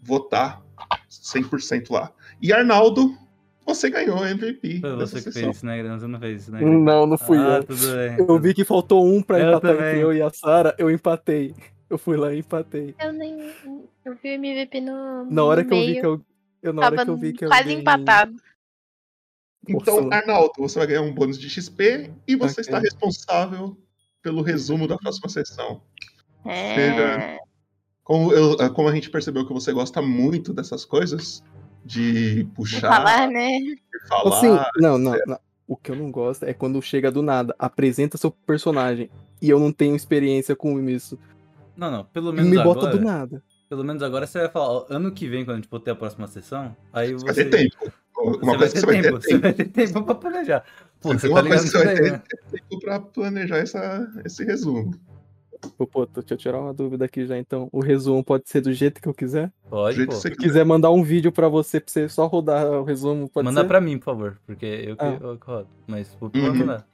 votar 0.00 0.62
100% 1.10 1.90
lá. 1.90 2.12
E 2.40 2.52
Arnaldo, 2.52 3.18
Você 3.66 3.90
ganhou 3.90 4.18
o 4.20 4.24
MVP. 4.24 4.80
Foi 4.80 4.96
você 4.96 5.16
que 5.16 5.22
sessão. 5.32 5.52
fez, 5.52 5.62
né, 5.64 5.82
Você 5.98 6.06
não 6.06 6.18
fez, 6.20 6.48
né? 6.48 6.60
Não, 6.60 7.06
não 7.06 7.18
fui 7.18 7.38
ah, 7.38 7.58
eu. 7.58 7.64
tudo 7.64 7.86
bem. 7.92 8.16
Eu 8.28 8.38
vi 8.40 8.54
que 8.54 8.64
faltou 8.64 9.04
um 9.06 9.20
pra 9.22 9.38
Eu 9.40 9.48
empatar 9.50 9.70
também. 9.72 9.88
entre 9.90 10.00
eu 10.00 10.12
e 10.12 10.22
a 10.22 10.30
Sarah, 10.30 10.74
eu 10.78 10.90
empatei. 10.90 11.54
Eu 11.90 11.98
fui 11.98 12.16
lá 12.16 12.32
e 12.32 12.38
empatei. 12.40 12.94
Eu 13.00 13.12
nem. 13.12 13.52
Eu 14.04 14.16
vi 14.16 14.30
o 14.30 14.32
MVP 14.34 14.80
no. 14.80 15.24
Na 15.30 15.44
hora 15.44 15.62
no 15.62 15.68
que 15.68 15.74
eu 15.74 15.80
vi 15.86 16.00
que 16.00 16.06
eu. 16.06 16.24
eu 16.62 16.72
na 16.72 16.82
hora 16.86 17.04
que 17.04 17.10
eu 17.10 17.16
vi 17.16 17.32
que 17.32 17.44
eu. 17.44 17.48
quase 17.48 17.64
dei- 17.64 17.74
empatado. 17.78 18.34
Então. 19.68 20.08
Arnaldo, 20.12 20.52
você 20.58 20.78
vai 20.78 20.88
ganhar 20.88 21.02
um 21.02 21.12
bônus 21.14 21.38
de 21.38 21.48
XP 21.48 22.10
e 22.26 22.34
você 22.34 22.60
Ok. 22.60 22.62
está 22.62 22.78
responsável 22.80 23.76
pelo 24.22 24.42
resumo 24.42 24.88
da 24.88 24.96
próxima 24.96 25.28
sessão. 25.28 25.82
É. 26.44 26.74
Seja- 26.74 27.38
Como, 28.04 28.32
eu- 28.32 28.72
como 28.74 28.88
a 28.88 28.94
gente 28.94 29.08
percebeu 29.10 29.46
que 29.46 29.52
você 29.52 29.72
gosta 29.72 30.02
muito 30.02 30.52
dessas 30.52 30.84
coisas, 30.84 31.42
de 31.84 32.42
Vou 32.44 32.52
puxar, 32.56 32.80
falar, 32.88 33.28
né? 33.28 33.48
de 33.58 33.78
falar. 34.08 34.36
Assim, 34.36 34.48
não, 34.80 34.98
não, 34.98 35.14
não. 35.26 35.38
O 35.68 35.76
que 35.76 35.90
eu 35.92 35.96
não 35.96 36.10
gosto 36.10 36.44
é 36.44 36.52
quando 36.52 36.82
chega 36.82 37.10
do 37.12 37.22
nada, 37.22 37.54
apresenta 37.58 38.18
seu 38.18 38.30
personagem 38.30 39.08
e 39.40 39.48
eu 39.48 39.58
não 39.60 39.72
tenho 39.72 39.94
experiência 39.96 40.54
com 40.56 40.78
isso. 40.88 41.16
Não, 41.76 41.90
não, 41.90 42.04
pelo 42.04 42.32
menos 42.32 42.50
me 42.50 42.58
agora. 42.58 42.80
bota 42.80 42.96
do 42.96 43.00
nada. 43.02 43.42
Pelo 43.68 43.84
menos 43.84 44.02
agora 44.02 44.26
você 44.26 44.40
vai 44.40 44.48
falar, 44.50 44.84
ano 44.90 45.12
que 45.12 45.28
vem, 45.28 45.44
quando 45.44 45.54
a 45.54 45.60
gente 45.60 45.68
for 45.68 45.80
ter 45.80 45.92
a 45.92 45.94
próxima 45.96 46.26
sessão, 46.26 46.76
aí 46.92 47.14
você. 47.14 47.24
Vai 47.24 47.34
ter 47.34 47.50
tempo. 47.50 47.76
Você 47.80 47.92
Uma 48.20 48.36
vai 48.38 48.58
coisa 48.58 48.74
ter 48.74 48.80
que 48.80 48.80
você 48.80 48.86
vai 48.86 49.00
ter 49.00 49.02
tempo, 49.02 49.20
você 49.22 49.38
vai 49.38 49.52
ter 49.54 49.64
tempo 49.68 50.02
pra 50.02 50.14
planejar. 50.16 50.64
Pô, 51.00 51.08
Você 51.14 51.20
você 51.20 51.28
tá 51.28 51.34
uma 51.34 51.40
ligado 51.40 51.58
coisa 51.60 51.64
nisso 51.64 51.78
que 51.78 51.78
você 51.78 51.84
daí, 51.94 52.02
vai 52.02 52.10
né? 52.10 52.22
ter 52.28 52.60
tempo 52.60 52.80
pra 52.80 53.00
planejar 53.00 53.56
essa, 53.58 54.12
esse 54.24 54.44
resumo. 54.44 54.94
Pô, 55.78 55.86
pô, 55.86 56.06
deixa 56.06 56.34
eu 56.34 56.36
tirar 56.38 56.60
uma 56.60 56.74
dúvida 56.74 57.04
aqui 57.04 57.24
já 57.26 57.38
então. 57.38 57.68
O 57.72 57.80
resumo 57.80 58.22
pode 58.24 58.44
ser 58.48 58.60
do 58.60 58.72
jeito 58.72 59.00
que 59.00 59.08
eu 59.08 59.14
quiser? 59.14 59.52
Pode, 59.70 59.96
jeito 59.96 60.10
pô. 60.10 60.16
você 60.16 60.28
Se 60.30 60.36
quiser 60.36 60.64
mandar 60.64 60.90
um 60.90 61.02
vídeo 61.02 61.30
pra 61.32 61.48
você, 61.48 61.80
pra 61.80 61.90
você 61.92 62.08
só 62.08 62.26
rodar 62.26 62.66
o 62.66 62.84
resumo, 62.84 63.28
pode 63.28 63.44
Manda 63.46 63.60
ser? 63.62 63.68
pra 63.68 63.80
mim, 63.80 63.96
por 63.98 64.04
favor, 64.06 64.40
porque 64.46 64.66
eu 64.66 64.96
que, 64.96 65.04
Ah. 65.04 65.18
eu 65.20 65.38
que 65.38 65.46
rodo. 65.46 65.68
Mas 65.86 66.08
por 66.16 66.30
Uhum. 66.34 66.52
não. 66.66 66.84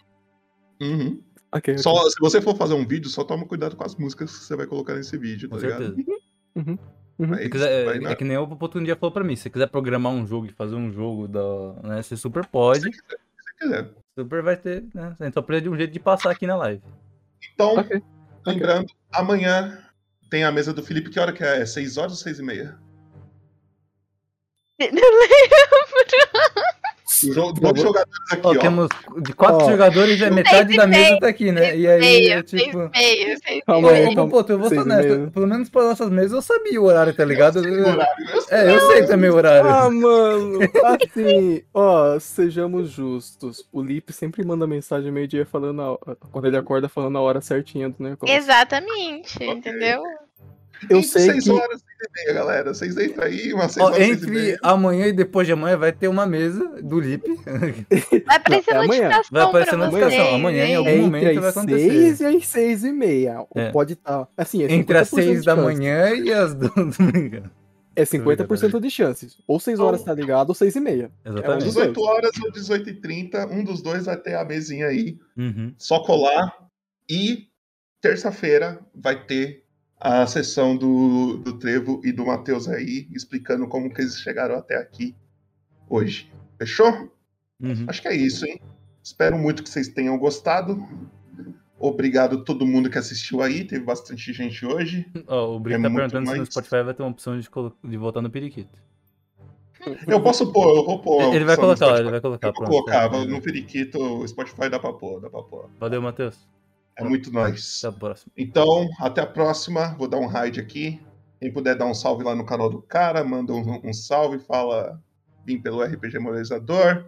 Uhum. 0.80 1.20
Ok. 1.52 1.78
Só, 1.78 1.94
se 2.10 2.16
você 2.20 2.40
for 2.42 2.54
fazer 2.56 2.74
um 2.74 2.86
vídeo, 2.86 3.08
só 3.08 3.24
toma 3.24 3.46
cuidado 3.46 3.74
com 3.74 3.84
as 3.84 3.96
músicas 3.96 4.36
que 4.36 4.44
você 4.44 4.54
vai 4.54 4.66
colocar 4.66 4.94
nesse 4.94 5.16
vídeo, 5.16 5.48
tá 5.48 5.56
Com 5.56 5.62
ligado? 5.62 5.84
certeza. 5.96 6.10
Uhum. 6.56 6.78
Mas 7.20 7.40
Se 7.42 7.48
quiser, 7.48 7.84
vai 7.86 7.96
é, 7.96 8.00
na- 8.00 8.10
é 8.10 8.14
que 8.14 8.22
nem 8.24 8.36
o 8.36 8.46
Popoto 8.46 8.78
um 8.78 8.84
dia 8.84 8.94
falou 8.94 9.12
pra 9.12 9.24
mim, 9.24 9.34
se 9.34 9.42
você 9.44 9.50
quiser 9.50 9.66
programar 9.68 10.12
um 10.12 10.24
jogo 10.26 10.46
e 10.46 10.50
fazer 10.52 10.76
um 10.76 10.92
jogo, 10.92 11.26
da, 11.26 11.40
né, 11.82 12.02
você 12.02 12.16
super 12.16 12.46
pode. 12.46 12.92
Se 12.94 13.02
quiser. 13.58 13.90
Super 14.16 14.42
vai 14.42 14.56
ter, 14.56 14.84
né? 14.94 15.16
A 15.18 15.24
gente 15.24 15.34
só 15.34 15.42
precisa 15.42 15.62
de 15.64 15.68
um 15.70 15.76
jeito 15.76 15.92
de 15.92 15.98
passar 15.98 16.30
aqui 16.30 16.46
na 16.46 16.54
live. 16.56 16.82
Então, 17.54 17.76
Ok. 17.76 18.00
Lembrando, 18.48 18.92
amanhã 19.12 19.84
tem 20.30 20.44
a 20.44 20.52
mesa 20.52 20.72
do 20.72 20.82
Felipe. 20.82 21.10
Que 21.10 21.20
hora 21.20 21.32
que 21.32 21.44
é? 21.44 21.64
6 21.64 21.96
horas 21.96 22.12
ou 22.12 22.18
6 22.18 22.38
e 22.38 22.42
meia? 22.42 22.78
Não 24.78 24.88
lembro. 24.88 26.67
Os 27.24 27.34
jogadores 27.34 27.84
aqui, 28.30 28.40
Ó, 28.46 28.50
ó. 28.50 28.54
temos 28.58 28.88
de 29.22 29.32
quatro 29.32 29.66
Ó. 29.66 29.70
jogadores, 29.70 30.20
é 30.20 30.30
metade 30.30 30.76
da 30.76 30.86
meio, 30.86 31.02
mesa 31.04 31.20
tá 31.20 31.28
aqui, 31.28 31.50
né? 31.52 31.76
E 31.76 31.86
aí, 31.88 32.00
Meio, 32.00 32.32
é 32.32 32.42
tipo. 32.42 32.78
meio, 32.78 33.38
Calma 33.66 33.90
aí, 33.90 34.14
calma. 34.14 34.44
Eu 34.48 34.58
vou 34.58 34.68
ser 34.68 34.78
honesto. 34.80 35.30
Pelo 35.32 35.46
menos 35.46 35.68
para 35.68 35.82
nossas 35.82 36.10
mesas 36.10 36.32
eu 36.32 36.42
sabia 36.42 36.80
o 36.80 36.84
horário, 36.84 37.14
tá 37.14 37.24
ligado? 37.24 37.58
eu 37.64 38.42
sei. 38.42 38.58
É, 38.58 38.74
eu 38.74 38.80
sei 38.88 39.06
também 39.06 39.30
o 39.30 39.34
horário. 39.34 39.68
Ah, 39.68 39.90
mano, 39.90 40.58
assim, 40.84 41.62
ó, 41.72 42.18
sejamos 42.18 42.90
justos. 42.90 43.66
O 43.72 43.82
Lipe 43.82 44.12
sempre 44.12 44.44
manda 44.44 44.66
mensagem 44.66 45.10
meio-dia 45.10 45.46
falando 45.46 45.82
a 45.82 46.16
quando 46.30 46.46
ele 46.46 46.56
acorda 46.56 46.88
falando 46.88 47.18
a 47.18 47.20
hora 47.20 47.40
certinha 47.40 47.88
do 47.88 47.96
negócio. 47.98 48.34
Exatamente, 48.34 49.42
entendeu? 49.42 50.02
Eu 50.88 51.02
sei 51.02 51.22
6 51.32 51.44
que 51.44 51.50
horas 51.50 51.82
e 52.00 52.04
6 52.04 52.10
e 52.10 52.24
meia, 52.24 52.34
galera. 52.34 52.74
Vocês 52.74 52.96
entram 52.98 53.24
aí, 53.24 53.52
umas 53.52 53.72
6 53.72 53.84
Ó, 53.84 53.86
horas, 53.86 53.96
6 53.98 54.08
e 54.08 54.12
entre 54.12 54.30
meia. 54.30 54.58
amanhã 54.62 55.06
e 55.06 55.12
depois 55.12 55.46
de 55.46 55.52
amanhã 55.52 55.76
vai 55.76 55.92
ter 55.92 56.08
uma 56.08 56.26
mesa 56.26 56.64
do 56.82 57.00
Lip. 57.00 57.24
Vai 57.44 58.36
aparecer 58.36 58.74
Não, 58.74 58.82
é 58.82 58.84
amanhã. 58.84 59.02
notificação 59.08 59.28
Vai 59.32 59.42
aparecer 59.42 59.68
pra 59.70 59.78
notificação. 59.78 60.18
vocês, 60.24 60.34
Amanhã, 60.34 60.64
em 60.66 60.74
algum 60.76 60.88
é 60.90 60.96
momento 60.96 61.24
entre 61.24 61.40
vai 61.40 61.48
as 61.50 61.56
acontecer. 61.56 61.90
6 61.90 62.20
e 62.20 62.26
as 62.26 62.46
6 62.46 62.84
e 62.84 62.92
meia. 62.92 63.40
Ou 63.40 63.48
É. 63.56 63.70
Pode 63.72 63.92
estar. 63.94 64.28
Assim, 64.36 64.62
é 64.62 64.72
Entre 64.72 64.96
as 64.98 65.10
50% 65.10 65.14
6 65.24 65.40
de 65.40 65.46
da 65.46 65.56
manhã 65.56 66.10
e 66.14 66.32
as 66.32 66.54
do 66.54 66.68
domingo. 66.98 67.50
É 67.96 68.04
50% 68.04 68.78
de 68.80 68.90
chances. 68.90 69.38
Ou 69.46 69.58
6 69.58 69.80
horas 69.80 70.04
tá 70.04 70.14
ligado, 70.14 70.50
ou 70.50 70.54
6 70.54 70.76
e 70.76 70.80
meia. 70.80 71.10
É 71.24 71.30
Exatamente. 71.30 71.62
dois. 71.64 71.74
18 71.74 72.00
horas 72.00 72.30
ou 72.44 72.52
18h30, 72.52 73.50
um 73.50 73.64
dos 73.64 73.82
dois 73.82 74.06
vai 74.06 74.16
ter 74.16 74.34
a 74.36 74.44
mesinha 74.44 74.86
aí. 74.86 75.18
Uhum. 75.36 75.74
Só 75.76 75.98
colar. 76.04 76.54
E 77.10 77.48
terça-feira 78.00 78.78
vai 78.94 79.24
ter 79.24 79.64
a 80.00 80.26
sessão 80.26 80.76
do, 80.76 81.38
do 81.38 81.54
Trevo 81.58 82.00
e 82.04 82.12
do 82.12 82.26
Matheus 82.26 82.68
aí, 82.68 83.08
explicando 83.12 83.66
como 83.66 83.92
que 83.92 84.00
eles 84.00 84.18
chegaram 84.20 84.56
até 84.56 84.76
aqui 84.76 85.14
hoje. 85.88 86.30
Fechou? 86.58 87.10
Uhum. 87.60 87.84
Acho 87.88 88.02
que 88.02 88.08
é 88.08 88.14
isso, 88.14 88.46
hein? 88.46 88.60
Espero 89.02 89.36
muito 89.38 89.62
que 89.62 89.68
vocês 89.70 89.88
tenham 89.88 90.16
gostado. 90.18 90.80
Obrigado 91.80 92.38
a 92.38 92.44
todo 92.44 92.66
mundo 92.66 92.90
que 92.90 92.98
assistiu 92.98 93.40
aí. 93.42 93.64
Teve 93.64 93.84
bastante 93.84 94.32
gente 94.32 94.64
hoje. 94.66 95.06
Ó, 95.26 95.56
o 95.56 95.60
Brito 95.60 95.78
É 95.78 95.82
tá 95.82 95.88
perguntando 95.94 96.26
se 96.26 96.32
no 96.32 96.38
mais- 96.38 96.48
Spotify 96.48 96.82
vai 96.82 96.94
ter 96.94 97.02
uma 97.02 97.10
opção 97.10 97.38
de, 97.38 97.48
colo- 97.48 97.76
de 97.82 97.96
voltar 97.96 98.20
no 98.20 98.30
periquito. 98.30 98.76
Eu 100.08 100.20
posso 100.20 100.52
pôr, 100.52 100.76
eu 100.76 100.84
vou 100.84 100.98
pôr. 100.98 101.32
Ele 101.32 101.44
vai 101.44 101.56
colocar, 101.56 102.00
ele 102.00 102.10
vai 102.10 102.20
colocar, 102.20 102.48
Eu 102.48 102.52
vou 102.52 102.64
pronto, 102.64 102.70
colocar, 102.84 103.08
tá. 103.08 103.24
no 103.24 103.40
Periquito, 103.40 103.96
o 103.96 104.26
Spotify 104.26 104.68
dá 104.68 104.76
pra 104.76 104.92
pôr, 104.92 105.20
dá 105.20 105.30
pra 105.30 105.40
pôr. 105.40 105.70
Valeu, 105.78 106.02
Matheus. 106.02 106.36
É 106.98 107.04
muito 107.04 107.30
próxima. 107.92 108.32
Então, 108.36 108.88
até 108.98 109.20
a 109.20 109.26
próxima. 109.26 109.94
Vou 109.96 110.08
dar 110.08 110.18
um 110.18 110.26
raid 110.26 110.60
aqui. 110.60 111.00
Quem 111.40 111.52
puder 111.52 111.76
dar 111.76 111.86
um 111.86 111.94
salve 111.94 112.24
lá 112.24 112.34
no 112.34 112.44
canal 112.44 112.68
do 112.68 112.82
cara, 112.82 113.22
manda 113.22 113.52
um, 113.52 113.80
um 113.88 113.92
salve, 113.92 114.40
fala 114.40 115.00
vim 115.46 115.60
pelo 115.60 115.80
RPG 115.82 116.18
Moralizador. 116.18 117.06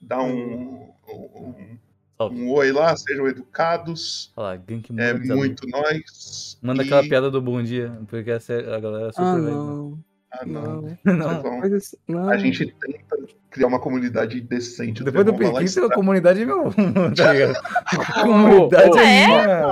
Dá 0.00 0.22
um, 0.22 0.92
um, 1.08 1.78
um 2.30 2.50
oi 2.50 2.70
lá, 2.72 2.94
sejam 2.94 3.26
educados. 3.26 4.30
Olha 4.36 4.58
Gank 4.58 4.90
É 4.98 5.14
muito 5.14 5.66
nós. 5.68 6.58
Manda 6.60 6.82
E- 6.82 6.86
aquela 6.86 7.02
piada 7.02 7.30
do 7.30 7.40
bom 7.40 7.62
dia, 7.62 7.98
porque 8.08 8.30
é- 8.30 8.74
a 8.74 8.78
galera 8.78 9.12
super 9.12 9.24
Ah, 9.24 10.02
não. 10.46 10.62
Ah, 10.62 10.98
não. 11.04 11.14
Não. 11.16 11.42
Vão- 11.42 11.58
Mas 11.60 11.72
isso- 11.72 11.98
não. 12.08 12.28
A 12.28 12.36
gente 12.36 12.66
tenta 12.80 13.16
criar 13.50 13.66
uma 13.66 13.78
comunidade 13.78 14.40
decente. 14.40 15.04
Depois 15.04 15.24
do 15.26 15.32
e 15.34 15.36
periquito, 15.38 15.84
a 15.84 15.94
comunidade 15.94 16.42
é 16.42 16.46
meu. 16.46 16.72
Tá 17.14 17.32
ligado? 17.32 17.54
Comunidade 18.22 18.98
é 18.98 19.24
É. 19.24 19.62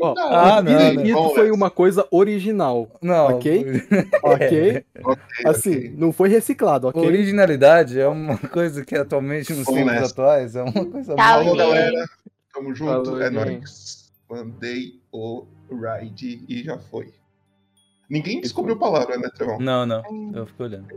Ó, 0.00 0.14
Ah, 0.16 0.62
não, 0.62 0.94
não. 1.04 1.34
foi 1.34 1.50
uma 1.50 1.70
coisa 1.70 2.06
original, 2.10 2.88
Não. 3.02 3.36
ok? 3.36 3.64
Ok? 4.22 4.84
Ok, 5.02 5.22
Assim, 5.46 5.70
ok. 5.76 5.94
não 5.96 6.12
foi 6.12 6.28
reciclado, 6.28 6.88
ok? 6.88 7.02
Originalidade 7.04 7.98
é 7.98 8.06
uma 8.06 8.36
coisa 8.50 8.84
que 8.84 8.94
atualmente 8.96 9.52
nos 9.52 9.66
tempos 9.66 10.10
atuais 10.12 10.54
é 10.56 10.62
uma 10.62 10.84
coisa 10.84 11.14
Tá, 11.16 11.38
ok. 11.40 11.56
galera. 11.56 12.04
Tamo 12.54 12.74
junto. 12.74 13.04
Falou, 13.06 13.22
é 13.22 13.30
nóis. 13.30 14.10
Mandei 14.30 15.00
o 15.12 15.46
ride 15.70 16.44
e 16.48 16.62
já 16.62 16.78
foi. 16.78 17.12
Ninguém 18.08 18.40
descobriu 18.40 18.78
palavra, 18.78 19.18
né, 19.18 19.28
Trevão? 19.34 19.58
Não, 19.58 19.84
não. 19.84 20.02
Eu 20.34 20.46
fico 20.46 20.62
olhando. 20.62 20.88